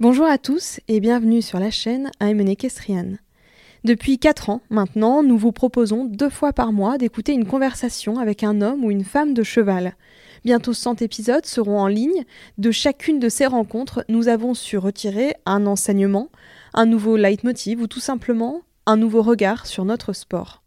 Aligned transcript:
Bonjour 0.00 0.26
à 0.26 0.38
tous 0.38 0.80
et 0.88 0.98
bienvenue 0.98 1.40
sur 1.40 1.60
la 1.60 1.70
chaîne 1.70 2.10
I'm 2.20 2.40
Equestrian. 2.40 3.12
Depuis 3.84 4.18
4 4.18 4.50
ans 4.50 4.60
maintenant, 4.68 5.22
nous 5.22 5.38
vous 5.38 5.52
proposons 5.52 6.04
deux 6.04 6.30
fois 6.30 6.52
par 6.52 6.72
mois 6.72 6.98
d'écouter 6.98 7.32
une 7.32 7.46
conversation 7.46 8.18
avec 8.18 8.42
un 8.42 8.60
homme 8.60 8.84
ou 8.84 8.90
une 8.90 9.04
femme 9.04 9.34
de 9.34 9.44
cheval. 9.44 9.94
Bientôt 10.44 10.72
100 10.72 11.00
épisodes 11.00 11.46
seront 11.46 11.78
en 11.78 11.86
ligne. 11.86 12.24
De 12.58 12.72
chacune 12.72 13.20
de 13.20 13.28
ces 13.28 13.46
rencontres, 13.46 14.04
nous 14.08 14.26
avons 14.26 14.54
su 14.54 14.78
retirer 14.78 15.36
un 15.46 15.64
enseignement, 15.64 16.28
un 16.74 16.86
nouveau 16.86 17.16
leitmotiv 17.16 17.80
ou 17.80 17.86
tout 17.86 18.00
simplement 18.00 18.62
un 18.86 18.96
nouveau 18.96 19.22
regard 19.22 19.64
sur 19.64 19.84
notre 19.84 20.12
sport. 20.12 20.64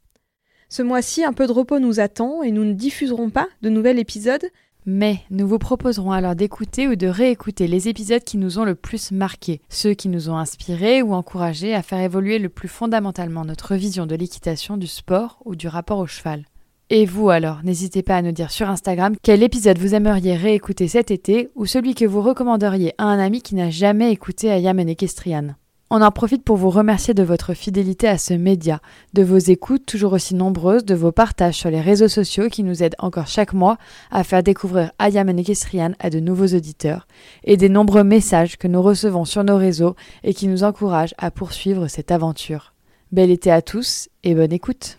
Ce 0.70 0.82
mois-ci, 0.82 1.26
un 1.26 1.34
peu 1.34 1.48
de 1.48 1.52
repos 1.52 1.80
nous 1.80 2.00
attend 2.00 2.44
et 2.44 2.52
nous 2.52 2.64
ne 2.64 2.74
diffuserons 2.74 3.30
pas 3.30 3.48
de 3.62 3.70
nouvel 3.70 4.00
épisode, 4.00 4.46
mais 4.88 5.20
nous 5.30 5.46
vous 5.46 5.60
proposerons 5.60 6.14
alors 6.14 6.34
d'écouter 6.34 6.88
ou 6.88 6.96
de 6.96 7.08
réécouter 7.08 7.68
les 7.68 7.90
épisodes 7.90 8.24
qui 8.24 8.38
nous 8.38 8.58
ont 8.58 8.64
le 8.64 8.74
plus 8.74 9.12
marqués, 9.12 9.62
ceux 9.68 9.94
qui 9.94 10.08
nous 10.08 10.30
ont 10.30 10.38
inspirés 10.38 11.02
ou 11.02 11.14
encouragés 11.14 11.76
à 11.76 11.84
faire 11.84 12.00
évoluer 12.00 12.40
le 12.40 12.48
plus 12.48 12.70
fondamentalement 12.70 13.44
notre 13.44 13.76
vision 13.76 14.06
de 14.06 14.16
l'équitation, 14.16 14.78
du 14.78 14.88
sport 14.88 15.40
ou 15.44 15.58
du 15.58 15.68
rapport 15.68 16.00
au 16.00 16.08
cheval. 16.08 16.46
Et 16.90 17.06
vous 17.06 17.30
alors, 17.30 17.60
n'hésitez 17.66 18.02
pas 18.02 18.16
à 18.16 18.22
nous 18.22 18.32
dire 18.32 18.50
sur 18.50 18.70
Instagram 18.70 19.16
quel 19.22 19.44
épisode 19.44 19.78
vous 19.78 19.94
aimeriez 19.94 20.38
réécouter 20.38 20.88
cet 20.88 21.12
été 21.12 21.50
ou 21.56 21.66
celui 21.66 21.94
que 21.94 22.06
vous 22.06 22.22
recommanderiez 22.22 22.94
à 22.98 23.04
un 23.04 23.20
ami 23.20 23.42
qui 23.42 23.56
n'a 23.56 23.70
jamais 23.70 24.14
écouté 24.14 24.50
Ayam 24.50 24.80
Equestrian. 24.80 25.56
On 25.90 26.02
en 26.02 26.12
profite 26.12 26.44
pour 26.44 26.58
vous 26.58 26.70
remercier 26.70 27.14
de 27.14 27.24
votre 27.24 27.54
fidélité 27.54 28.10
à 28.10 28.18
ce 28.18 28.34
média, 28.34 28.82
de 29.14 29.24
vos 29.24 29.38
écoutes 29.38 29.86
toujours 29.86 30.12
aussi 30.12 30.36
nombreuses, 30.36 30.84
de 30.84 30.96
vos 30.96 31.14
partages 31.14 31.56
sur 31.56 31.70
les 31.70 31.80
réseaux 31.80 32.10
sociaux 32.10 32.50
qui 32.50 32.64
nous 32.64 32.84
aident 32.84 32.98
encore 33.00 33.28
chaque 33.28 33.54
mois 33.54 33.78
à 34.12 34.26
faire 34.26 34.44
découvrir 34.44 34.92
Ayam 35.00 35.30
Equestrian 35.30 35.94
à 36.00 36.10
de 36.10 36.20
nouveaux 36.20 36.54
auditeurs, 36.54 37.08
et 37.46 37.56
des 37.56 37.70
nombreux 37.70 38.04
messages 38.04 38.58
que 38.58 38.68
nous 38.68 38.82
recevons 38.82 39.24
sur 39.24 39.46
nos 39.46 39.56
réseaux 39.56 39.96
et 40.26 40.34
qui 40.34 40.50
nous 40.50 40.66
encouragent 40.66 41.16
à 41.18 41.32
poursuivre 41.32 41.88
cette 41.88 42.12
aventure. 42.12 42.74
Bel 43.14 43.32
été 43.32 43.50
à 43.50 43.62
tous 43.62 44.10
et 44.26 44.36
bonne 44.36 44.52
écoute! 44.52 44.98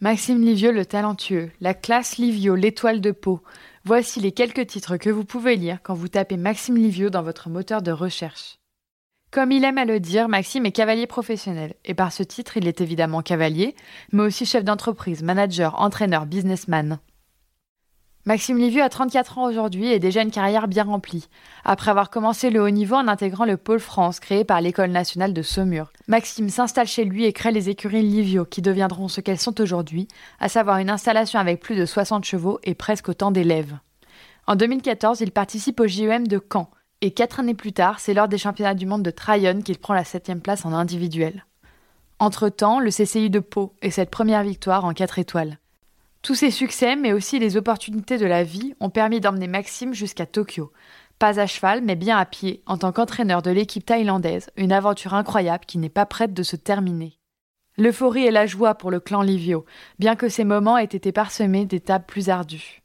Maxime 0.00 0.42
Livieux 0.42 0.72
le 0.72 0.84
talentueux, 0.84 1.50
la 1.62 1.72
classe 1.72 2.18
Livio 2.18 2.54
l'étoile 2.54 3.00
de 3.00 3.12
peau. 3.12 3.40
Voici 3.86 4.20
les 4.20 4.32
quelques 4.32 4.66
titres 4.66 4.98
que 4.98 5.08
vous 5.08 5.24
pouvez 5.24 5.56
lire 5.56 5.78
quand 5.82 5.94
vous 5.94 6.08
tapez 6.08 6.36
Maxime 6.36 6.76
Livieux 6.76 7.08
dans 7.08 7.22
votre 7.22 7.48
moteur 7.48 7.80
de 7.80 7.92
recherche. 7.92 8.57
Comme 9.30 9.52
il 9.52 9.64
aime 9.64 9.76
à 9.76 9.84
le 9.84 10.00
dire, 10.00 10.26
Maxime 10.26 10.64
est 10.64 10.72
cavalier 10.72 11.06
professionnel, 11.06 11.74
et 11.84 11.92
par 11.92 12.12
ce 12.12 12.22
titre, 12.22 12.56
il 12.56 12.66
est 12.66 12.80
évidemment 12.80 13.20
cavalier, 13.20 13.74
mais 14.10 14.22
aussi 14.22 14.46
chef 14.46 14.64
d'entreprise, 14.64 15.22
manager, 15.22 15.78
entraîneur, 15.80 16.24
businessman. 16.24 16.98
Maxime 18.24 18.58
Livieux 18.58 18.82
a 18.82 18.88
34 18.88 19.38
ans 19.38 19.48
aujourd'hui 19.48 19.88
et 19.88 19.98
déjà 19.98 20.22
une 20.22 20.30
carrière 20.30 20.66
bien 20.66 20.84
remplie. 20.84 21.28
Après 21.64 21.90
avoir 21.90 22.10
commencé 22.10 22.50
le 22.50 22.62
haut 22.62 22.70
niveau 22.70 22.94
en 22.96 23.08
intégrant 23.08 23.44
le 23.44 23.56
pôle 23.56 23.80
France 23.80 24.18
créé 24.18 24.44
par 24.44 24.60
l'École 24.60 24.90
nationale 24.90 25.32
de 25.32 25.42
Saumur, 25.42 25.92
Maxime 26.08 26.48
s'installe 26.48 26.86
chez 26.86 27.04
lui 27.04 27.24
et 27.24 27.32
crée 27.32 27.52
les 27.52 27.68
écuries 27.68 28.02
Livio 28.02 28.44
qui 28.44 28.60
deviendront 28.60 29.08
ce 29.08 29.20
qu'elles 29.20 29.38
sont 29.38 29.60
aujourd'hui, 29.60 30.08
à 30.40 30.48
savoir 30.48 30.78
une 30.78 30.90
installation 30.90 31.38
avec 31.38 31.60
plus 31.60 31.76
de 31.76 31.86
60 31.86 32.24
chevaux 32.24 32.60
et 32.64 32.74
presque 32.74 33.08
autant 33.10 33.30
d'élèves. 33.30 33.76
En 34.46 34.56
2014, 34.56 35.20
il 35.20 35.32
participe 35.32 35.80
au 35.80 35.86
JEM 35.86 36.26
de 36.26 36.40
Caen 36.52 36.70
et 37.00 37.12
quatre 37.12 37.40
années 37.40 37.54
plus 37.54 37.72
tard, 37.72 38.00
c'est 38.00 38.14
lors 38.14 38.28
des 38.28 38.38
championnats 38.38 38.74
du 38.74 38.86
monde 38.86 39.02
de 39.02 39.10
Tryon 39.10 39.62
qu'il 39.62 39.78
prend 39.78 39.94
la 39.94 40.04
septième 40.04 40.40
place 40.40 40.64
en 40.64 40.72
individuel. 40.72 41.44
Entre-temps, 42.18 42.80
le 42.80 42.90
CCI 42.90 43.30
de 43.30 43.38
Pau 43.38 43.72
et 43.82 43.90
cette 43.90 44.10
première 44.10 44.42
victoire 44.42 44.84
en 44.84 44.92
4 44.92 45.20
étoiles. 45.20 45.58
Tous 46.22 46.34
ces 46.34 46.50
succès, 46.50 46.96
mais 46.96 47.12
aussi 47.12 47.38
les 47.38 47.56
opportunités 47.56 48.18
de 48.18 48.26
la 48.26 48.42
vie, 48.42 48.74
ont 48.80 48.90
permis 48.90 49.20
d'emmener 49.20 49.46
Maxime 49.46 49.94
jusqu'à 49.94 50.26
Tokyo. 50.26 50.72
Pas 51.20 51.38
à 51.38 51.46
cheval, 51.46 51.82
mais 51.82 51.94
bien 51.94 52.18
à 52.18 52.24
pied, 52.24 52.62
en 52.66 52.76
tant 52.76 52.90
qu'entraîneur 52.90 53.42
de 53.42 53.52
l'équipe 53.52 53.86
thaïlandaise, 53.86 54.50
une 54.56 54.72
aventure 54.72 55.14
incroyable 55.14 55.64
qui 55.64 55.78
n'est 55.78 55.88
pas 55.88 56.06
prête 56.06 56.34
de 56.34 56.42
se 56.42 56.56
terminer. 56.56 57.18
L'euphorie 57.76 58.26
et 58.26 58.32
la 58.32 58.46
joie 58.46 58.74
pour 58.74 58.90
le 58.90 58.98
clan 58.98 59.22
Livio, 59.22 59.64
bien 60.00 60.16
que 60.16 60.28
ces 60.28 60.44
moments 60.44 60.76
aient 60.76 60.84
été 60.84 61.12
parsemés 61.12 61.64
d'étapes 61.64 62.08
plus 62.08 62.28
ardues. 62.28 62.82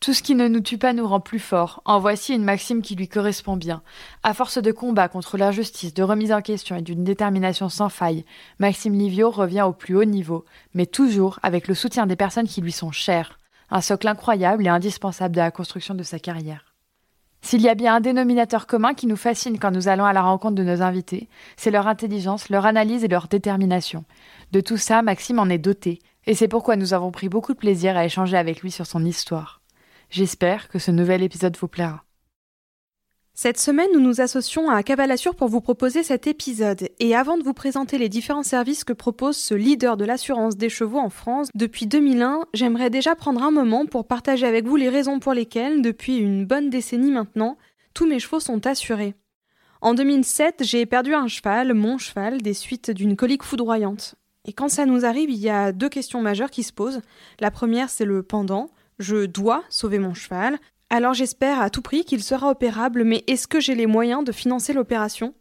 Tout 0.00 0.14
ce 0.14 0.22
qui 0.22 0.34
ne 0.34 0.48
nous 0.48 0.60
tue 0.60 0.78
pas 0.78 0.94
nous 0.94 1.06
rend 1.06 1.20
plus 1.20 1.38
forts. 1.38 1.82
En 1.84 2.00
voici 2.00 2.34
une 2.34 2.42
maxime 2.42 2.80
qui 2.80 2.94
lui 2.94 3.06
correspond 3.06 3.58
bien. 3.58 3.82
À 4.22 4.32
force 4.32 4.56
de 4.56 4.72
combat 4.72 5.08
contre 5.08 5.36
l'injustice, 5.36 5.92
de 5.92 6.02
remise 6.02 6.32
en 6.32 6.40
question 6.40 6.74
et 6.76 6.80
d'une 6.80 7.04
détermination 7.04 7.68
sans 7.68 7.90
faille, 7.90 8.24
Maxime 8.58 8.94
Livio 8.94 9.30
revient 9.30 9.60
au 9.60 9.74
plus 9.74 9.94
haut 9.94 10.06
niveau, 10.06 10.46
mais 10.72 10.86
toujours 10.86 11.38
avec 11.42 11.68
le 11.68 11.74
soutien 11.74 12.06
des 12.06 12.16
personnes 12.16 12.48
qui 12.48 12.62
lui 12.62 12.72
sont 12.72 12.92
chères. 12.92 13.38
Un 13.70 13.82
socle 13.82 14.08
incroyable 14.08 14.64
et 14.64 14.70
indispensable 14.70 15.34
de 15.34 15.40
la 15.40 15.50
construction 15.50 15.94
de 15.94 16.02
sa 16.02 16.18
carrière. 16.18 16.74
S'il 17.42 17.60
y 17.60 17.68
a 17.68 17.74
bien 17.74 17.96
un 17.96 18.00
dénominateur 18.00 18.66
commun 18.66 18.94
qui 18.94 19.06
nous 19.06 19.16
fascine 19.16 19.58
quand 19.58 19.70
nous 19.70 19.88
allons 19.88 20.06
à 20.06 20.14
la 20.14 20.22
rencontre 20.22 20.54
de 20.54 20.64
nos 20.64 20.80
invités, 20.80 21.28
c'est 21.58 21.70
leur 21.70 21.86
intelligence, 21.86 22.48
leur 22.48 22.64
analyse 22.64 23.04
et 23.04 23.08
leur 23.08 23.28
détermination. 23.28 24.04
De 24.52 24.62
tout 24.62 24.78
ça, 24.78 25.02
Maxime 25.02 25.38
en 25.38 25.50
est 25.50 25.58
doté, 25.58 25.98
et 26.26 26.34
c'est 26.34 26.48
pourquoi 26.48 26.76
nous 26.76 26.94
avons 26.94 27.10
pris 27.10 27.28
beaucoup 27.28 27.52
de 27.52 27.58
plaisir 27.58 27.98
à 27.98 28.06
échanger 28.06 28.38
avec 28.38 28.62
lui 28.62 28.70
sur 28.70 28.86
son 28.86 29.04
histoire. 29.04 29.59
J'espère 30.10 30.68
que 30.68 30.80
ce 30.80 30.90
nouvel 30.90 31.22
épisode 31.22 31.56
vous 31.56 31.68
plaira. 31.68 32.04
Cette 33.32 33.60
semaine, 33.60 33.88
nous 33.94 34.00
nous 34.00 34.20
associons 34.20 34.68
à 34.68 34.82
Cavalassure 34.82 35.36
pour 35.36 35.46
vous 35.46 35.60
proposer 35.60 36.02
cet 36.02 36.26
épisode. 36.26 36.88
Et 36.98 37.14
avant 37.14 37.38
de 37.38 37.44
vous 37.44 37.54
présenter 37.54 37.96
les 37.96 38.08
différents 38.08 38.42
services 38.42 38.82
que 38.82 38.92
propose 38.92 39.36
ce 39.36 39.54
leader 39.54 39.96
de 39.96 40.04
l'assurance 40.04 40.56
des 40.56 40.68
chevaux 40.68 40.98
en 40.98 41.10
France 41.10 41.48
depuis 41.54 41.86
2001, 41.86 42.40
j'aimerais 42.54 42.90
déjà 42.90 43.14
prendre 43.14 43.40
un 43.44 43.52
moment 43.52 43.86
pour 43.86 44.08
partager 44.08 44.48
avec 44.48 44.66
vous 44.66 44.74
les 44.74 44.88
raisons 44.88 45.20
pour 45.20 45.32
lesquelles, 45.32 45.80
depuis 45.80 46.16
une 46.16 46.44
bonne 46.44 46.70
décennie 46.70 47.12
maintenant, 47.12 47.56
tous 47.94 48.08
mes 48.08 48.18
chevaux 48.18 48.40
sont 48.40 48.66
assurés. 48.66 49.14
En 49.80 49.94
2007, 49.94 50.64
j'ai 50.64 50.86
perdu 50.86 51.14
un 51.14 51.28
cheval, 51.28 51.72
mon 51.72 51.98
cheval, 51.98 52.42
des 52.42 52.52
suites 52.54 52.90
d'une 52.90 53.14
colique 53.14 53.44
foudroyante. 53.44 54.16
Et 54.44 54.52
quand 54.52 54.68
ça 54.68 54.86
nous 54.86 55.04
arrive, 55.04 55.30
il 55.30 55.38
y 55.38 55.50
a 55.50 55.70
deux 55.70 55.88
questions 55.88 56.20
majeures 56.20 56.50
qui 56.50 56.64
se 56.64 56.72
posent. 56.72 57.00
La 57.38 57.52
première, 57.52 57.90
c'est 57.90 58.04
le 58.04 58.24
pendant. 58.24 58.70
Je 59.00 59.24
dois 59.24 59.64
sauver 59.70 59.98
mon 59.98 60.12
cheval, 60.12 60.58
alors 60.90 61.14
j'espère 61.14 61.58
à 61.58 61.70
tout 61.70 61.80
prix 61.80 62.04
qu'il 62.04 62.22
sera 62.22 62.50
opérable, 62.50 63.02
mais 63.02 63.24
est-ce 63.28 63.48
que 63.48 63.58
j'ai 63.58 63.74
les 63.74 63.86
moyens 63.86 64.24
de 64.24 64.30
financer 64.30 64.74
l'opération? 64.74 65.32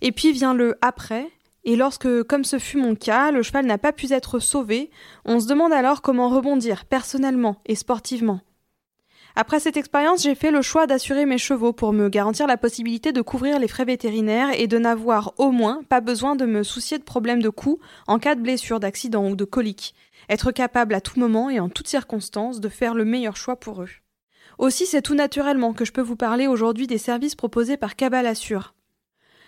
Et 0.00 0.12
puis 0.12 0.32
vient 0.32 0.54
le 0.54 0.78
après, 0.80 1.30
et 1.64 1.76
lorsque, 1.76 2.22
comme 2.22 2.42
ce 2.42 2.58
fut 2.58 2.78
mon 2.78 2.94
cas, 2.94 3.32
le 3.32 3.42
cheval 3.42 3.66
n'a 3.66 3.76
pas 3.76 3.92
pu 3.92 4.10
être 4.10 4.38
sauvé, 4.38 4.90
on 5.26 5.40
se 5.40 5.46
demande 5.46 5.74
alors 5.74 6.00
comment 6.00 6.30
rebondir 6.30 6.86
personnellement 6.86 7.60
et 7.66 7.74
sportivement. 7.74 8.40
Après 9.36 9.60
cette 9.60 9.76
expérience, 9.76 10.22
j'ai 10.22 10.34
fait 10.34 10.50
le 10.50 10.62
choix 10.62 10.86
d'assurer 10.86 11.26
mes 11.26 11.38
chevaux 11.38 11.74
pour 11.74 11.92
me 11.92 12.08
garantir 12.08 12.46
la 12.46 12.56
possibilité 12.56 13.12
de 13.12 13.20
couvrir 13.20 13.58
les 13.58 13.68
frais 13.68 13.84
vétérinaires 13.84 14.58
et 14.58 14.66
de 14.66 14.78
n'avoir 14.78 15.34
au 15.36 15.50
moins 15.50 15.82
pas 15.88 16.00
besoin 16.00 16.34
de 16.34 16.46
me 16.46 16.62
soucier 16.62 16.98
de 16.98 17.04
problèmes 17.04 17.42
de 17.42 17.50
coups 17.50 17.84
en 18.06 18.18
cas 18.18 18.34
de 18.34 18.40
blessure, 18.40 18.80
d'accident 18.80 19.28
ou 19.28 19.36
de 19.36 19.44
colique 19.44 19.94
être 20.30 20.52
capable 20.52 20.94
à 20.94 21.00
tout 21.02 21.20
moment 21.20 21.50
et 21.50 21.60
en 21.60 21.68
toutes 21.68 21.88
circonstances 21.88 22.60
de 22.60 22.68
faire 22.70 22.94
le 22.94 23.04
meilleur 23.04 23.36
choix 23.36 23.56
pour 23.56 23.82
eux. 23.82 23.90
Aussi, 24.58 24.86
c'est 24.86 25.02
tout 25.02 25.14
naturellement 25.14 25.74
que 25.74 25.84
je 25.84 25.92
peux 25.92 26.00
vous 26.00 26.16
parler 26.16 26.46
aujourd'hui 26.46 26.86
des 26.86 26.98
services 26.98 27.34
proposés 27.34 27.76
par 27.76 27.96
Cabal 27.96 28.26
Assure. 28.26 28.74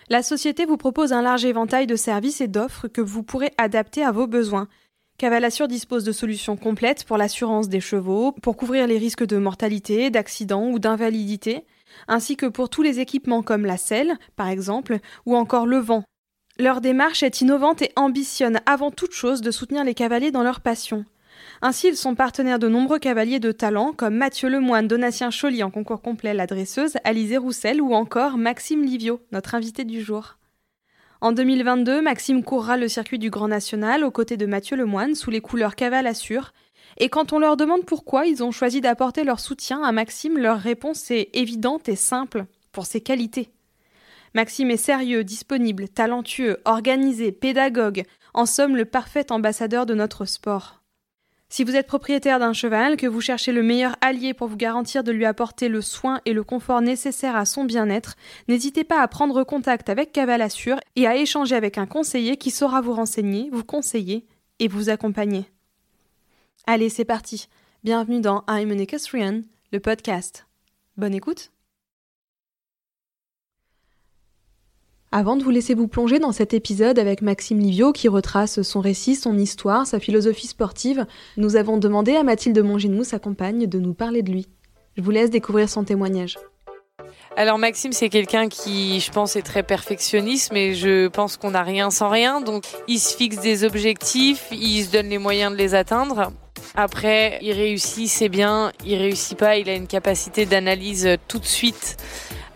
La 0.08 0.22
société 0.22 0.66
vous 0.66 0.76
propose 0.76 1.12
un 1.12 1.22
large 1.22 1.44
éventail 1.44 1.86
de 1.86 1.96
services 1.96 2.40
et 2.40 2.48
d'offres 2.48 2.88
que 2.88 3.00
vous 3.00 3.22
pourrez 3.22 3.52
adapter 3.56 4.02
à 4.02 4.10
vos 4.10 4.26
besoins. 4.26 4.68
Cavalassure 5.18 5.68
dispose 5.68 6.02
de 6.02 6.10
solutions 6.10 6.56
complètes 6.56 7.04
pour 7.04 7.16
l'assurance 7.16 7.68
des 7.68 7.80
chevaux, 7.80 8.32
pour 8.32 8.56
couvrir 8.56 8.88
les 8.88 8.98
risques 8.98 9.24
de 9.24 9.36
mortalité, 9.36 10.10
d'accident 10.10 10.68
ou 10.68 10.80
d'invalidité, 10.80 11.64
ainsi 12.08 12.36
que 12.36 12.46
pour 12.46 12.68
tous 12.68 12.82
les 12.82 12.98
équipements 12.98 13.42
comme 13.42 13.64
la 13.64 13.76
selle, 13.76 14.18
par 14.34 14.48
exemple, 14.48 14.98
ou 15.26 15.36
encore 15.36 15.66
le 15.66 15.78
vent. 15.78 16.02
Leur 16.58 16.80
démarche 16.82 17.22
est 17.22 17.40
innovante 17.40 17.80
et 17.80 17.92
ambitionne 17.96 18.60
avant 18.66 18.90
toute 18.90 19.12
chose 19.12 19.40
de 19.40 19.50
soutenir 19.50 19.84
les 19.84 19.94
cavaliers 19.94 20.30
dans 20.30 20.42
leur 20.42 20.60
passion. 20.60 21.04
Ainsi, 21.62 21.88
ils 21.88 21.96
sont 21.96 22.14
partenaires 22.14 22.58
de 22.58 22.68
nombreux 22.68 22.98
cavaliers 22.98 23.40
de 23.40 23.52
talent 23.52 23.92
comme 23.92 24.16
Mathieu 24.16 24.48
Lemoine, 24.48 24.86
Donatien 24.86 25.30
Choly 25.30 25.62
en 25.62 25.70
concours 25.70 26.02
complet, 26.02 26.34
la 26.34 26.46
dresseuse, 26.46 26.96
Alizé 27.04 27.38
Roussel 27.38 27.80
ou 27.80 27.94
encore 27.94 28.36
Maxime 28.36 28.84
Livio, 28.84 29.20
notre 29.32 29.54
invité 29.54 29.84
du 29.84 30.02
jour. 30.02 30.36
En 31.22 31.32
2022, 31.32 32.02
Maxime 32.02 32.42
courra 32.42 32.76
le 32.76 32.88
circuit 32.88 33.18
du 33.18 33.30
Grand 33.30 33.48
National 33.48 34.04
aux 34.04 34.10
côtés 34.10 34.36
de 34.36 34.44
Mathieu 34.44 34.76
Lemoine 34.76 35.14
sous 35.14 35.30
les 35.30 35.40
couleurs 35.40 35.76
Cavale 35.76 36.06
Assure. 36.06 36.52
Et 36.98 37.08
quand 37.08 37.32
on 37.32 37.38
leur 37.38 37.56
demande 37.56 37.86
pourquoi 37.86 38.26
ils 38.26 38.42
ont 38.42 38.50
choisi 38.50 38.80
d'apporter 38.80 39.24
leur 39.24 39.40
soutien 39.40 39.82
à 39.82 39.92
Maxime, 39.92 40.36
leur 40.36 40.58
réponse 40.58 41.10
est 41.10 41.30
évidente 41.32 41.88
et 41.88 41.96
simple 41.96 42.44
pour 42.72 42.86
ses 42.86 43.00
qualités. 43.00 43.50
Maxime 44.34 44.70
est 44.70 44.76
sérieux, 44.76 45.24
disponible, 45.24 45.88
talentueux, 45.88 46.58
organisé, 46.64 47.32
pédagogue, 47.32 48.04
en 48.34 48.46
somme 48.46 48.76
le 48.76 48.84
parfait 48.84 49.30
ambassadeur 49.30 49.84
de 49.84 49.94
notre 49.94 50.24
sport. 50.24 50.82
Si 51.50 51.64
vous 51.64 51.76
êtes 51.76 51.86
propriétaire 51.86 52.38
d'un 52.38 52.54
cheval, 52.54 52.96
que 52.96 53.06
vous 53.06 53.20
cherchez 53.20 53.52
le 53.52 53.62
meilleur 53.62 53.94
allié 54.00 54.32
pour 54.32 54.48
vous 54.48 54.56
garantir 54.56 55.04
de 55.04 55.12
lui 55.12 55.26
apporter 55.26 55.68
le 55.68 55.82
soin 55.82 56.22
et 56.24 56.32
le 56.32 56.42
confort 56.42 56.80
nécessaires 56.80 57.36
à 57.36 57.44
son 57.44 57.64
bien-être, 57.64 58.16
n'hésitez 58.48 58.84
pas 58.84 59.02
à 59.02 59.08
prendre 59.08 59.44
contact 59.44 59.90
avec 59.90 60.12
Cavalassure 60.12 60.80
et 60.96 61.06
à 61.06 61.14
échanger 61.14 61.54
avec 61.54 61.76
un 61.76 61.84
conseiller 61.84 62.38
qui 62.38 62.50
saura 62.50 62.80
vous 62.80 62.94
renseigner, 62.94 63.50
vous 63.52 63.64
conseiller 63.64 64.24
et 64.60 64.68
vous 64.68 64.88
accompagner. 64.88 65.44
Allez, 66.66 66.88
c'est 66.88 67.04
parti. 67.04 67.48
Bienvenue 67.84 68.22
dans 68.22 68.44
I'm 68.48 68.72
an 68.72 68.78
Equestrian, 68.78 69.42
le 69.72 69.80
podcast. 69.80 70.46
Bonne 70.96 71.14
écoute. 71.14 71.51
Avant 75.14 75.36
de 75.36 75.44
vous 75.44 75.50
laisser 75.50 75.74
vous 75.74 75.88
plonger 75.88 76.18
dans 76.18 76.32
cet 76.32 76.54
épisode 76.54 76.98
avec 76.98 77.20
Maxime 77.20 77.58
Livio 77.58 77.92
qui 77.92 78.08
retrace 78.08 78.62
son 78.62 78.80
récit, 78.80 79.14
son 79.14 79.36
histoire, 79.36 79.86
sa 79.86 80.00
philosophie 80.00 80.46
sportive, 80.46 81.04
nous 81.36 81.56
avons 81.56 81.76
demandé 81.76 82.16
à 82.16 82.22
Mathilde 82.22 82.58
Monginou, 82.60 83.04
sa 83.04 83.18
compagne, 83.18 83.66
de 83.66 83.78
nous 83.78 83.92
parler 83.92 84.22
de 84.22 84.32
lui. 84.32 84.48
Je 84.96 85.02
vous 85.02 85.10
laisse 85.10 85.28
découvrir 85.28 85.68
son 85.68 85.84
témoignage. 85.84 86.38
Alors 87.36 87.58
Maxime, 87.58 87.92
c'est 87.92 88.08
quelqu'un 88.08 88.48
qui, 88.48 89.00
je 89.00 89.12
pense, 89.12 89.36
est 89.36 89.42
très 89.42 89.62
perfectionniste, 89.62 90.50
mais 90.50 90.72
je 90.72 91.08
pense 91.08 91.36
qu'on 91.36 91.50
n'a 91.50 91.62
rien 91.62 91.90
sans 91.90 92.08
rien. 92.08 92.40
Donc 92.40 92.64
il 92.88 92.98
se 92.98 93.14
fixe 93.14 93.38
des 93.40 93.64
objectifs, 93.64 94.46
il 94.50 94.82
se 94.82 94.92
donne 94.92 95.10
les 95.10 95.18
moyens 95.18 95.52
de 95.52 95.58
les 95.58 95.74
atteindre. 95.74 96.32
Après, 96.74 97.38
il 97.42 97.52
réussit, 97.52 98.08
c'est 98.08 98.30
bien. 98.30 98.72
Il 98.86 98.96
réussit 98.96 99.36
pas, 99.36 99.58
il 99.58 99.68
a 99.68 99.74
une 99.74 99.86
capacité 99.86 100.46
d'analyse 100.46 101.06
tout 101.28 101.38
de 101.38 101.44
suite 101.44 101.98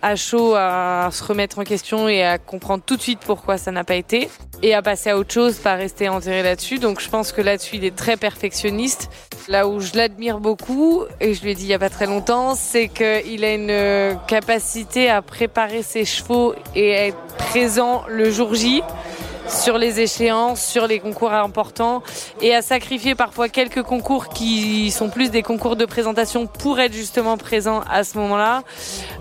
à 0.07 0.15
chaud 0.15 0.55
à 0.55 1.09
se 1.11 1.25
remettre 1.25 1.59
en 1.59 1.65
question 1.65 2.09
et 2.09 2.23
à 2.23 2.39
comprendre 2.39 2.85
tout 2.87 2.97
de 2.97 3.03
suite 3.03 3.19
pourquoi 3.27 3.59
ça 3.59 3.73
n'a 3.73 3.83
pas 3.83 3.97
été 3.97 4.29
et 4.63 4.73
à 4.73 4.81
passer 4.81 5.11
à 5.11 5.19
autre 5.19 5.33
chose, 5.33 5.57
pas 5.57 5.75
rester 5.75 6.09
enterré 6.09 6.45
là-dessus. 6.45 6.79
Donc 6.79 7.01
je 7.01 7.09
pense 7.09 7.33
que 7.33 7.41
là-dessus, 7.41 7.77
il 7.77 7.85
est 7.85 7.95
très 7.95 8.17
perfectionniste. 8.17 9.11
Là 9.49 9.67
où 9.67 9.81
je 9.81 9.95
l'admire 9.97 10.39
beaucoup, 10.39 11.03
et 11.21 11.35
je 11.35 11.43
lui 11.43 11.51
ai 11.51 11.55
dit 11.57 11.65
il 11.65 11.69
y 11.71 11.75
a 11.75 11.79
pas 11.81 11.91
très 11.91 12.07
longtemps, 12.07 12.55
c'est 12.55 12.87
qu'il 12.87 13.45
a 13.45 13.55
une 13.55 14.19
capacité 14.29 15.11
à 15.11 15.23
préparer 15.23 15.83
ses 15.83 16.05
chevaux 16.05 16.55
et 16.77 16.95
à 16.95 17.07
être 17.09 17.19
présent 17.37 18.05
le 18.09 18.31
jour 18.31 18.55
J 18.55 18.83
sur 19.49 19.79
les 19.79 20.01
échéances, 20.01 20.65
sur 20.65 20.87
les 20.87 21.01
concours 21.01 21.33
importants 21.33 22.03
et 22.41 22.55
à 22.55 22.63
sacrifier 22.63 23.15
parfois 23.15 23.49
quelques 23.49 23.83
concours 23.83 24.29
qui 24.29 24.91
sont 24.91 25.09
plus 25.09 25.31
des 25.31 25.43
concours 25.43 25.77
de 25.77 25.85
présentation 25.85 26.47
pour 26.47 26.81
être 26.81 26.93
justement 26.93 27.37
présent 27.37 27.83
à 27.91 28.05
ce 28.05 28.19
moment-là. 28.19 28.63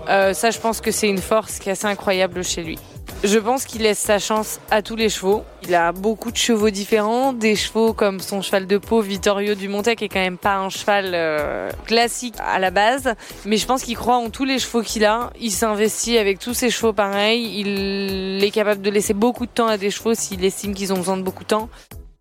Euh, 0.08 0.32
ça, 0.32 0.50
je 0.50 0.58
pense 0.58 0.80
que 0.80 0.90
c'est 0.90 1.08
une 1.08 1.18
force 1.18 1.58
qui 1.58 1.68
est 1.68 1.72
assez 1.72 1.86
incroyable 1.86 2.44
chez 2.44 2.62
lui. 2.62 2.78
Je 3.24 3.38
pense 3.38 3.64
qu'il 3.64 3.82
laisse 3.82 3.98
sa 3.98 4.18
chance 4.18 4.60
à 4.70 4.82
tous 4.82 4.94
les 4.94 5.08
chevaux. 5.08 5.42
Il 5.62 5.74
a 5.74 5.92
beaucoup 5.92 6.30
de 6.30 6.36
chevaux 6.36 6.70
différents, 6.70 7.32
des 7.32 7.56
chevaux 7.56 7.92
comme 7.92 8.20
son 8.20 8.40
cheval 8.42 8.66
de 8.66 8.78
peau 8.78 9.00
Vittorio 9.00 9.54
Dumontet 9.54 9.96
qui 9.96 10.04
est 10.04 10.08
quand 10.08 10.20
même 10.20 10.38
pas 10.38 10.56
un 10.56 10.68
cheval 10.68 11.12
euh, 11.14 11.70
classique 11.86 12.34
à 12.38 12.58
la 12.58 12.70
base, 12.70 13.14
mais 13.44 13.56
je 13.56 13.66
pense 13.66 13.82
qu'il 13.82 13.96
croit 13.96 14.16
en 14.16 14.30
tous 14.30 14.44
les 14.44 14.58
chevaux 14.58 14.82
qu'il 14.82 15.04
a. 15.04 15.30
Il 15.40 15.50
s'investit 15.50 16.18
avec 16.18 16.38
tous 16.38 16.54
ses 16.54 16.70
chevaux 16.70 16.92
pareil. 16.92 17.60
Il 17.60 18.44
est 18.44 18.50
capable 18.50 18.82
de 18.82 18.90
laisser 18.90 19.14
beaucoup 19.14 19.46
de 19.46 19.50
temps 19.50 19.66
à 19.66 19.76
des 19.76 19.90
chevaux 19.90 20.14
s'il 20.14 20.44
estime 20.44 20.74
qu'ils 20.74 20.92
ont 20.92 20.98
besoin 20.98 21.16
de 21.16 21.22
beaucoup 21.22 21.42
de 21.42 21.48
temps. 21.48 21.68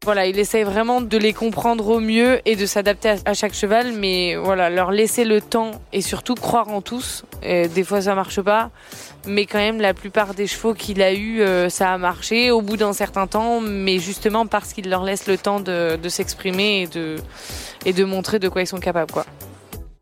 Voilà, 0.06 0.28
il 0.28 0.38
essaye 0.38 0.62
vraiment 0.62 1.02
de 1.02 1.18
les 1.18 1.34
comprendre 1.34 1.88
au 1.88 2.00
mieux 2.00 2.40
et 2.46 2.56
de 2.56 2.68
s'adapter 2.68 3.16
à 3.26 3.34
chaque 3.34 3.56
cheval, 3.56 3.92
mais 3.92 4.36
voilà, 4.36 4.70
leur 4.70 4.92
laisser 4.92 5.26
le 5.26 5.42
temps 5.42 5.72
et 5.94 6.02
surtout 6.02 6.36
croire 6.36 6.70
en 6.70 6.82
tous. 6.82 7.26
Des 7.42 7.84
fois, 7.84 8.02
ça 8.02 8.14
marche 8.14 8.40
pas, 8.40 8.70
mais 9.26 9.48
quand 9.48 9.58
même, 9.58 9.82
la 9.82 9.96
plupart 9.96 10.36
des 10.36 10.46
chevaux 10.46 10.76
qu'il 10.76 11.02
a 11.02 11.12
eu, 11.12 11.42
euh, 11.42 11.70
ça 11.70 11.92
a 11.92 11.98
marché 11.98 12.52
au 12.52 12.62
bout 12.62 12.78
d'un 12.78 12.94
certain 12.94 13.26
temps, 13.26 13.62
mais 13.62 13.98
justement 13.98 14.46
parce 14.46 14.74
qu'il 14.74 14.92
leur 14.92 15.04
laisse 15.04 15.26
le 15.26 15.40
temps 15.40 15.60
de, 15.60 15.96
de 15.96 16.10
s'exprimer 16.10 16.84
et 16.84 16.88
de, 16.88 17.16
et 17.84 17.92
de 17.92 18.04
montrer 18.04 18.38
de 18.38 18.48
quoi 18.48 18.62
ils 18.62 18.68
sont 18.68 18.78
capables, 18.80 19.12
quoi. 19.12 19.26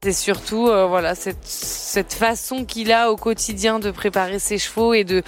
C'est 0.04 0.12
surtout 0.12 0.68
euh, 0.68 0.86
voilà 0.86 1.16
cette, 1.16 1.46
cette 1.46 2.14
façon 2.14 2.66
qu'il 2.66 2.92
a 2.92 3.10
au 3.10 3.16
quotidien 3.16 3.80
de 3.80 3.90
préparer 3.90 4.38
ses 4.38 4.58
chevaux 4.58 4.94
et 4.94 5.06
de 5.06 5.24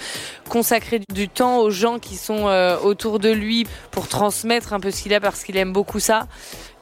consacrer 0.50 1.00
du 1.10 1.30
temps 1.30 1.60
aux 1.60 1.70
gens 1.70 1.98
qui 1.98 2.16
sont 2.16 2.46
euh, 2.48 2.78
autour 2.80 3.18
de 3.18 3.30
lui 3.30 3.66
pour 3.90 4.06
transmettre 4.06 4.74
un 4.74 4.80
peu 4.80 4.90
ce 4.90 5.02
qu'il 5.02 5.14
a 5.14 5.20
parce 5.20 5.44
qu'il 5.44 5.56
aime 5.56 5.72
beaucoup 5.72 5.98
ça. 5.98 6.26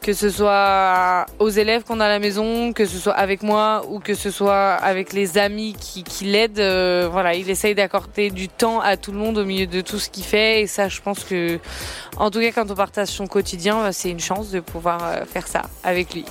Que 0.03 0.13
ce 0.13 0.29
soit 0.29 1.25
aux 1.39 1.49
élèves 1.49 1.85
qu'on 1.85 2.01
a 2.01 2.07
à 2.07 2.09
la 2.09 2.19
maison, 2.19 2.73
que 2.73 2.85
ce 2.85 2.99
soit 2.99 3.15
avec 3.15 3.43
moi 3.45 3.85
ou 3.89 4.01
que 4.01 4.15
ce 4.15 4.31
soit 4.31 4.73
avec 4.75 5.13
les 5.13 5.39
amis 5.39 5.75
qui, 5.81 6.03
qui 6.03 6.25
l'aident. 6.25 6.59
euh, 6.59 7.09
voilà, 7.11 7.35
il 7.35 7.49
essaye 7.49 7.77
d'accorder 7.77 8.31
du 8.31 8.49
temps 8.49 8.81
à 8.81 8.97
tout 8.97 9.13
le 9.13 9.19
monde 9.19 9.39
au 9.39 9.45
milieu 9.45 9.67
de 9.67 9.81
tout 9.81 10.01
ce 10.01 10.11
qu'il 10.11 10.25
fait. 10.25 10.63
Et 10.63 10.67
ça, 10.67 10.89
je 10.89 11.01
pense 11.01 11.25
que, 11.25 11.59
en 12.19 12.31
tout 12.31 12.41
cas, 12.41 12.51
quand 12.51 12.71
on 12.71 12.75
partage 12.75 13.09
son 13.09 13.27
quotidien, 13.29 13.93
c'est 13.93 14.11
une 14.11 14.21
chance 14.21 14.51
de 14.51 14.61
pouvoir 14.61 14.99
euh, 15.05 15.25
faire 15.25 15.47
ça 15.47 15.63
avec 15.85 16.13
lui. 16.13 16.25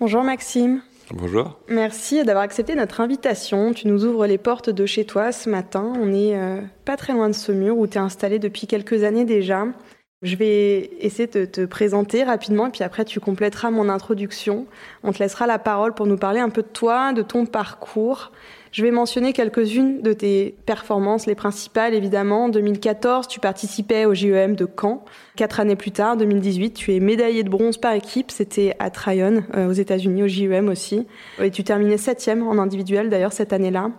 Bonjour 0.00 0.22
Maxime. 0.22 0.80
Bonjour. 1.12 1.58
Merci 1.68 2.22
d'avoir 2.22 2.44
accepté 2.44 2.76
notre 2.76 3.00
invitation. 3.00 3.72
Tu 3.72 3.88
nous 3.88 4.04
ouvres 4.04 4.28
les 4.28 4.38
portes 4.38 4.70
de 4.70 4.86
chez 4.86 5.04
toi 5.04 5.32
ce 5.32 5.50
matin. 5.50 5.92
On 6.00 6.12
est 6.12 6.36
euh, 6.36 6.60
pas 6.84 6.96
très 6.96 7.14
loin 7.14 7.28
de 7.28 7.34
ce 7.34 7.50
mur 7.50 7.76
où 7.76 7.88
tu 7.88 7.94
es 7.94 8.00
installé 8.00 8.38
depuis 8.38 8.68
quelques 8.68 9.02
années 9.02 9.24
déjà. 9.24 9.66
Je 10.22 10.34
vais 10.34 10.90
essayer 10.98 11.28
de 11.28 11.44
te 11.44 11.64
présenter 11.64 12.24
rapidement 12.24 12.66
et 12.66 12.70
puis 12.70 12.82
après 12.82 13.04
tu 13.04 13.20
compléteras 13.20 13.70
mon 13.70 13.88
introduction. 13.88 14.66
On 15.04 15.12
te 15.12 15.20
laissera 15.20 15.46
la 15.46 15.60
parole 15.60 15.94
pour 15.94 16.06
nous 16.06 16.16
parler 16.16 16.40
un 16.40 16.50
peu 16.50 16.62
de 16.62 16.68
toi, 16.68 17.12
de 17.12 17.22
ton 17.22 17.46
parcours. 17.46 18.32
Je 18.72 18.82
vais 18.82 18.90
mentionner 18.90 19.32
quelques-unes 19.32 20.02
de 20.02 20.12
tes 20.12 20.56
performances, 20.66 21.26
les 21.26 21.36
principales 21.36 21.94
évidemment. 21.94 22.46
En 22.46 22.48
2014, 22.48 23.28
tu 23.28 23.38
participais 23.38 24.06
au 24.06 24.14
JEM 24.14 24.56
de 24.56 24.66
Caen. 24.66 25.04
Quatre 25.36 25.60
années 25.60 25.76
plus 25.76 25.92
tard, 25.92 26.16
2018, 26.16 26.72
tu 26.72 26.96
es 26.96 26.98
médaillé 26.98 27.44
de 27.44 27.48
bronze 27.48 27.76
par 27.76 27.92
équipe. 27.92 28.32
C'était 28.32 28.74
à 28.80 28.90
Tryon, 28.90 29.44
euh, 29.54 29.68
aux 29.68 29.72
États-Unis, 29.72 30.24
au 30.24 30.26
JEM 30.26 30.68
aussi. 30.68 31.06
Et 31.40 31.52
tu 31.52 31.62
terminais 31.62 31.96
septième 31.96 32.44
en 32.44 32.58
individuel 32.58 33.08
d'ailleurs 33.08 33.32
cette 33.32 33.52
année-là. 33.52 33.92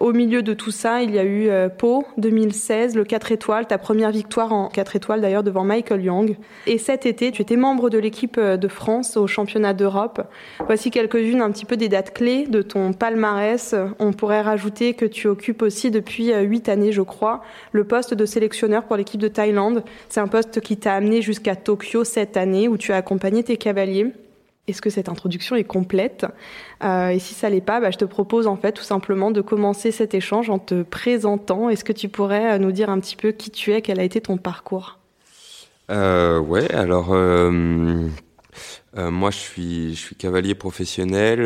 Au 0.00 0.12
milieu 0.12 0.42
de 0.42 0.54
tout 0.54 0.70
ça, 0.70 1.02
il 1.02 1.12
y 1.12 1.18
a 1.18 1.24
eu 1.24 1.48
euh, 1.48 1.68
Pau 1.68 2.04
2016, 2.18 2.94
le 2.94 3.04
4 3.04 3.32
étoiles, 3.32 3.66
ta 3.66 3.78
première 3.78 4.12
victoire 4.12 4.52
en 4.52 4.68
4 4.68 4.94
étoiles 4.94 5.20
d'ailleurs 5.20 5.42
devant 5.42 5.64
Michael 5.64 6.04
Young. 6.04 6.36
Et 6.68 6.78
cet 6.78 7.04
été, 7.04 7.32
tu 7.32 7.42
étais 7.42 7.56
membre 7.56 7.90
de 7.90 7.98
l'équipe 7.98 8.38
euh, 8.38 8.56
de 8.56 8.68
France 8.68 9.16
au 9.16 9.26
championnat 9.26 9.74
d'Europe. 9.74 10.22
Voici 10.66 10.92
quelques-unes 10.92 11.42
un 11.42 11.50
petit 11.50 11.64
peu 11.64 11.76
des 11.76 11.88
dates 11.88 12.14
clés 12.14 12.46
de 12.46 12.62
ton 12.62 12.92
palmarès. 12.92 13.74
On 13.98 14.12
pourrait 14.12 14.42
rajouter 14.42 14.94
que 14.94 15.04
tu 15.04 15.26
occupes 15.26 15.62
aussi 15.62 15.90
depuis 15.90 16.32
8 16.32 16.68
années, 16.68 16.92
je 16.92 17.02
crois, 17.02 17.42
le 17.72 17.82
poste 17.82 18.14
de 18.14 18.24
sélectionneur 18.24 18.84
pour 18.84 18.96
l'équipe 18.96 19.20
de 19.20 19.28
Thaïlande. 19.28 19.82
C'est 20.08 20.20
un 20.20 20.28
poste 20.28 20.60
qui 20.60 20.76
t'a 20.76 20.94
amené 20.94 21.22
jusqu'à 21.22 21.56
Tokyo 21.56 22.04
cette 22.04 22.36
année 22.36 22.68
où 22.68 22.76
tu 22.76 22.92
as 22.92 22.96
accompagné 22.96 23.42
tes 23.42 23.56
cavaliers. 23.56 24.12
Est-ce 24.68 24.82
que 24.82 24.90
cette 24.90 25.08
introduction 25.08 25.56
est 25.56 25.64
complète 25.64 26.26
euh, 26.84 27.08
Et 27.08 27.18
si 27.18 27.34
ça 27.34 27.48
l'est 27.48 27.62
pas, 27.62 27.80
bah, 27.80 27.90
je 27.90 27.96
te 27.96 28.04
propose 28.04 28.46
en 28.46 28.56
fait 28.56 28.72
tout 28.72 28.84
simplement 28.84 29.30
de 29.30 29.40
commencer 29.40 29.90
cet 29.90 30.14
échange 30.14 30.50
en 30.50 30.58
te 30.58 30.82
présentant. 30.82 31.70
Est-ce 31.70 31.84
que 31.84 31.92
tu 31.92 32.08
pourrais 32.08 32.54
euh, 32.54 32.58
nous 32.58 32.72
dire 32.72 32.90
un 32.90 33.00
petit 33.00 33.16
peu 33.16 33.32
qui 33.32 33.50
tu 33.50 33.72
es, 33.72 33.80
quel 33.80 33.98
a 33.98 34.04
été 34.04 34.20
ton 34.20 34.36
parcours? 34.36 34.98
Euh, 35.90 36.38
Ouais, 36.40 36.70
alors 36.74 37.08
euh, 37.12 38.08
moi 38.94 39.30
je 39.30 39.36
suis 39.36 40.16
cavalier 40.18 40.54
professionnel. 40.54 41.44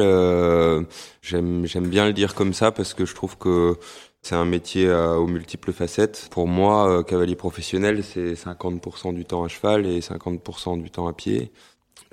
J'aime 1.22 1.86
bien 1.88 2.06
le 2.06 2.12
dire 2.12 2.34
comme 2.34 2.52
ça 2.52 2.72
parce 2.72 2.92
que 2.94 3.04
je 3.04 3.14
trouve 3.14 3.38
que 3.38 3.76
c'est 4.22 4.34
un 4.34 4.44
métier 4.44 4.92
aux 4.92 5.26
multiples 5.26 5.72
facettes. 5.72 6.28
Pour 6.30 6.46
moi, 6.48 7.04
cavalier 7.04 7.36
professionnel, 7.36 8.02
c'est 8.04 8.34
50% 8.34 9.14
du 9.14 9.24
temps 9.24 9.44
à 9.44 9.48
cheval 9.48 9.86
et 9.86 10.00
50% 10.00 10.80
du 10.82 10.90
temps 10.90 11.06
à 11.06 11.12
pied. 11.12 11.52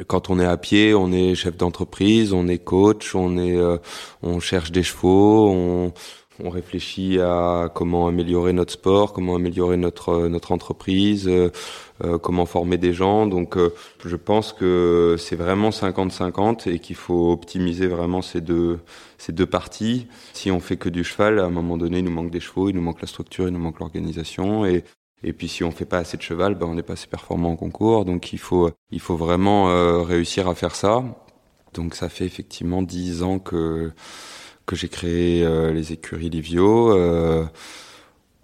Quand 0.08 0.30
on 0.30 0.40
est 0.40 0.46
à 0.46 0.58
pied, 0.58 0.94
on 0.94 1.12
est 1.12 1.36
chef 1.36 1.58
d'entreprise, 1.58 2.34
on 2.34 2.48
est 2.48 2.60
coach, 2.60 3.16
on 3.16 3.38
est, 3.38 3.58
euh, 3.58 3.78
on 4.24 4.40
cherche 4.40 4.72
des 4.72 4.84
chevaux, 4.84 5.50
on, 5.50 5.94
on 6.44 6.50
réfléchit 6.50 7.20
à 7.20 7.70
comment 7.74 8.08
améliorer 8.08 8.54
notre 8.54 8.74
sport, 8.74 9.14
comment 9.14 9.36
améliorer 9.36 9.78
notre 9.78 10.28
notre 10.28 10.52
entreprise. 10.52 11.28
Euh, 11.28 11.50
comment 12.22 12.46
former 12.46 12.78
des 12.78 12.94
gens. 12.94 13.28
Donc, 13.28 13.58
je 14.06 14.16
pense 14.16 14.54
que 14.54 15.18
c'est 15.20 15.36
vraiment 15.36 15.70
50-50 15.70 16.70
et 16.70 16.80
qu'il 16.80 16.96
faut 16.96 17.34
optimiser 17.34 17.88
vraiment 17.88 18.22
ces 18.22 18.40
deux 18.40 18.80
ces 19.18 19.34
deux 19.34 19.46
parties. 19.46 20.08
Si 20.34 20.50
on 20.50 20.62
fait 20.62 20.78
que 20.78 20.88
du 20.90 21.04
cheval, 21.04 21.40
à 21.40 21.44
un 21.44 21.50
moment 21.50 21.78
donné, 21.78 22.00
il 22.00 22.06
nous 22.06 22.12
manque 22.12 22.32
des 22.32 22.40
chevaux, 22.40 22.70
il 22.70 22.76
nous 22.76 22.82
manque 22.82 23.02
la 23.02 23.08
structure, 23.08 23.48
il 23.48 23.54
nous 23.54 23.60
manque 23.60 23.80
l'organisation 23.80 24.66
et 24.66 24.86
et 25.24 25.34
puis 25.34 25.48
si 25.48 25.64
on 25.64 25.72
fait 25.72 25.86
pas 25.86 26.00
assez 26.00 26.18
de 26.18 26.22
cheval, 26.22 26.56
ben 26.56 26.66
on 26.68 26.76
n'est 26.76 26.84
pas 26.84 26.94
assez 26.94 27.08
performant 27.08 27.52
en 27.52 27.56
concours. 27.56 28.06
Donc 28.06 28.34
il 28.34 28.40
faut 28.40 28.72
il 28.92 29.00
faut 29.00 29.18
vraiment 29.18 29.66
réussir 30.04 30.48
à 30.48 30.56
faire 30.56 30.76
ça. 30.76 31.04
Donc 31.74 31.96
ça 31.96 32.10
fait 32.10 32.26
effectivement 32.26 32.82
dix 32.82 33.24
ans 33.24 33.40
que 33.40 33.92
que 34.70 34.76
j'ai 34.76 34.88
créé 34.88 35.44
euh, 35.44 35.74
les 35.74 35.94
écuries 35.94 36.30
Livio. 36.30 36.92
Euh, 36.96 37.46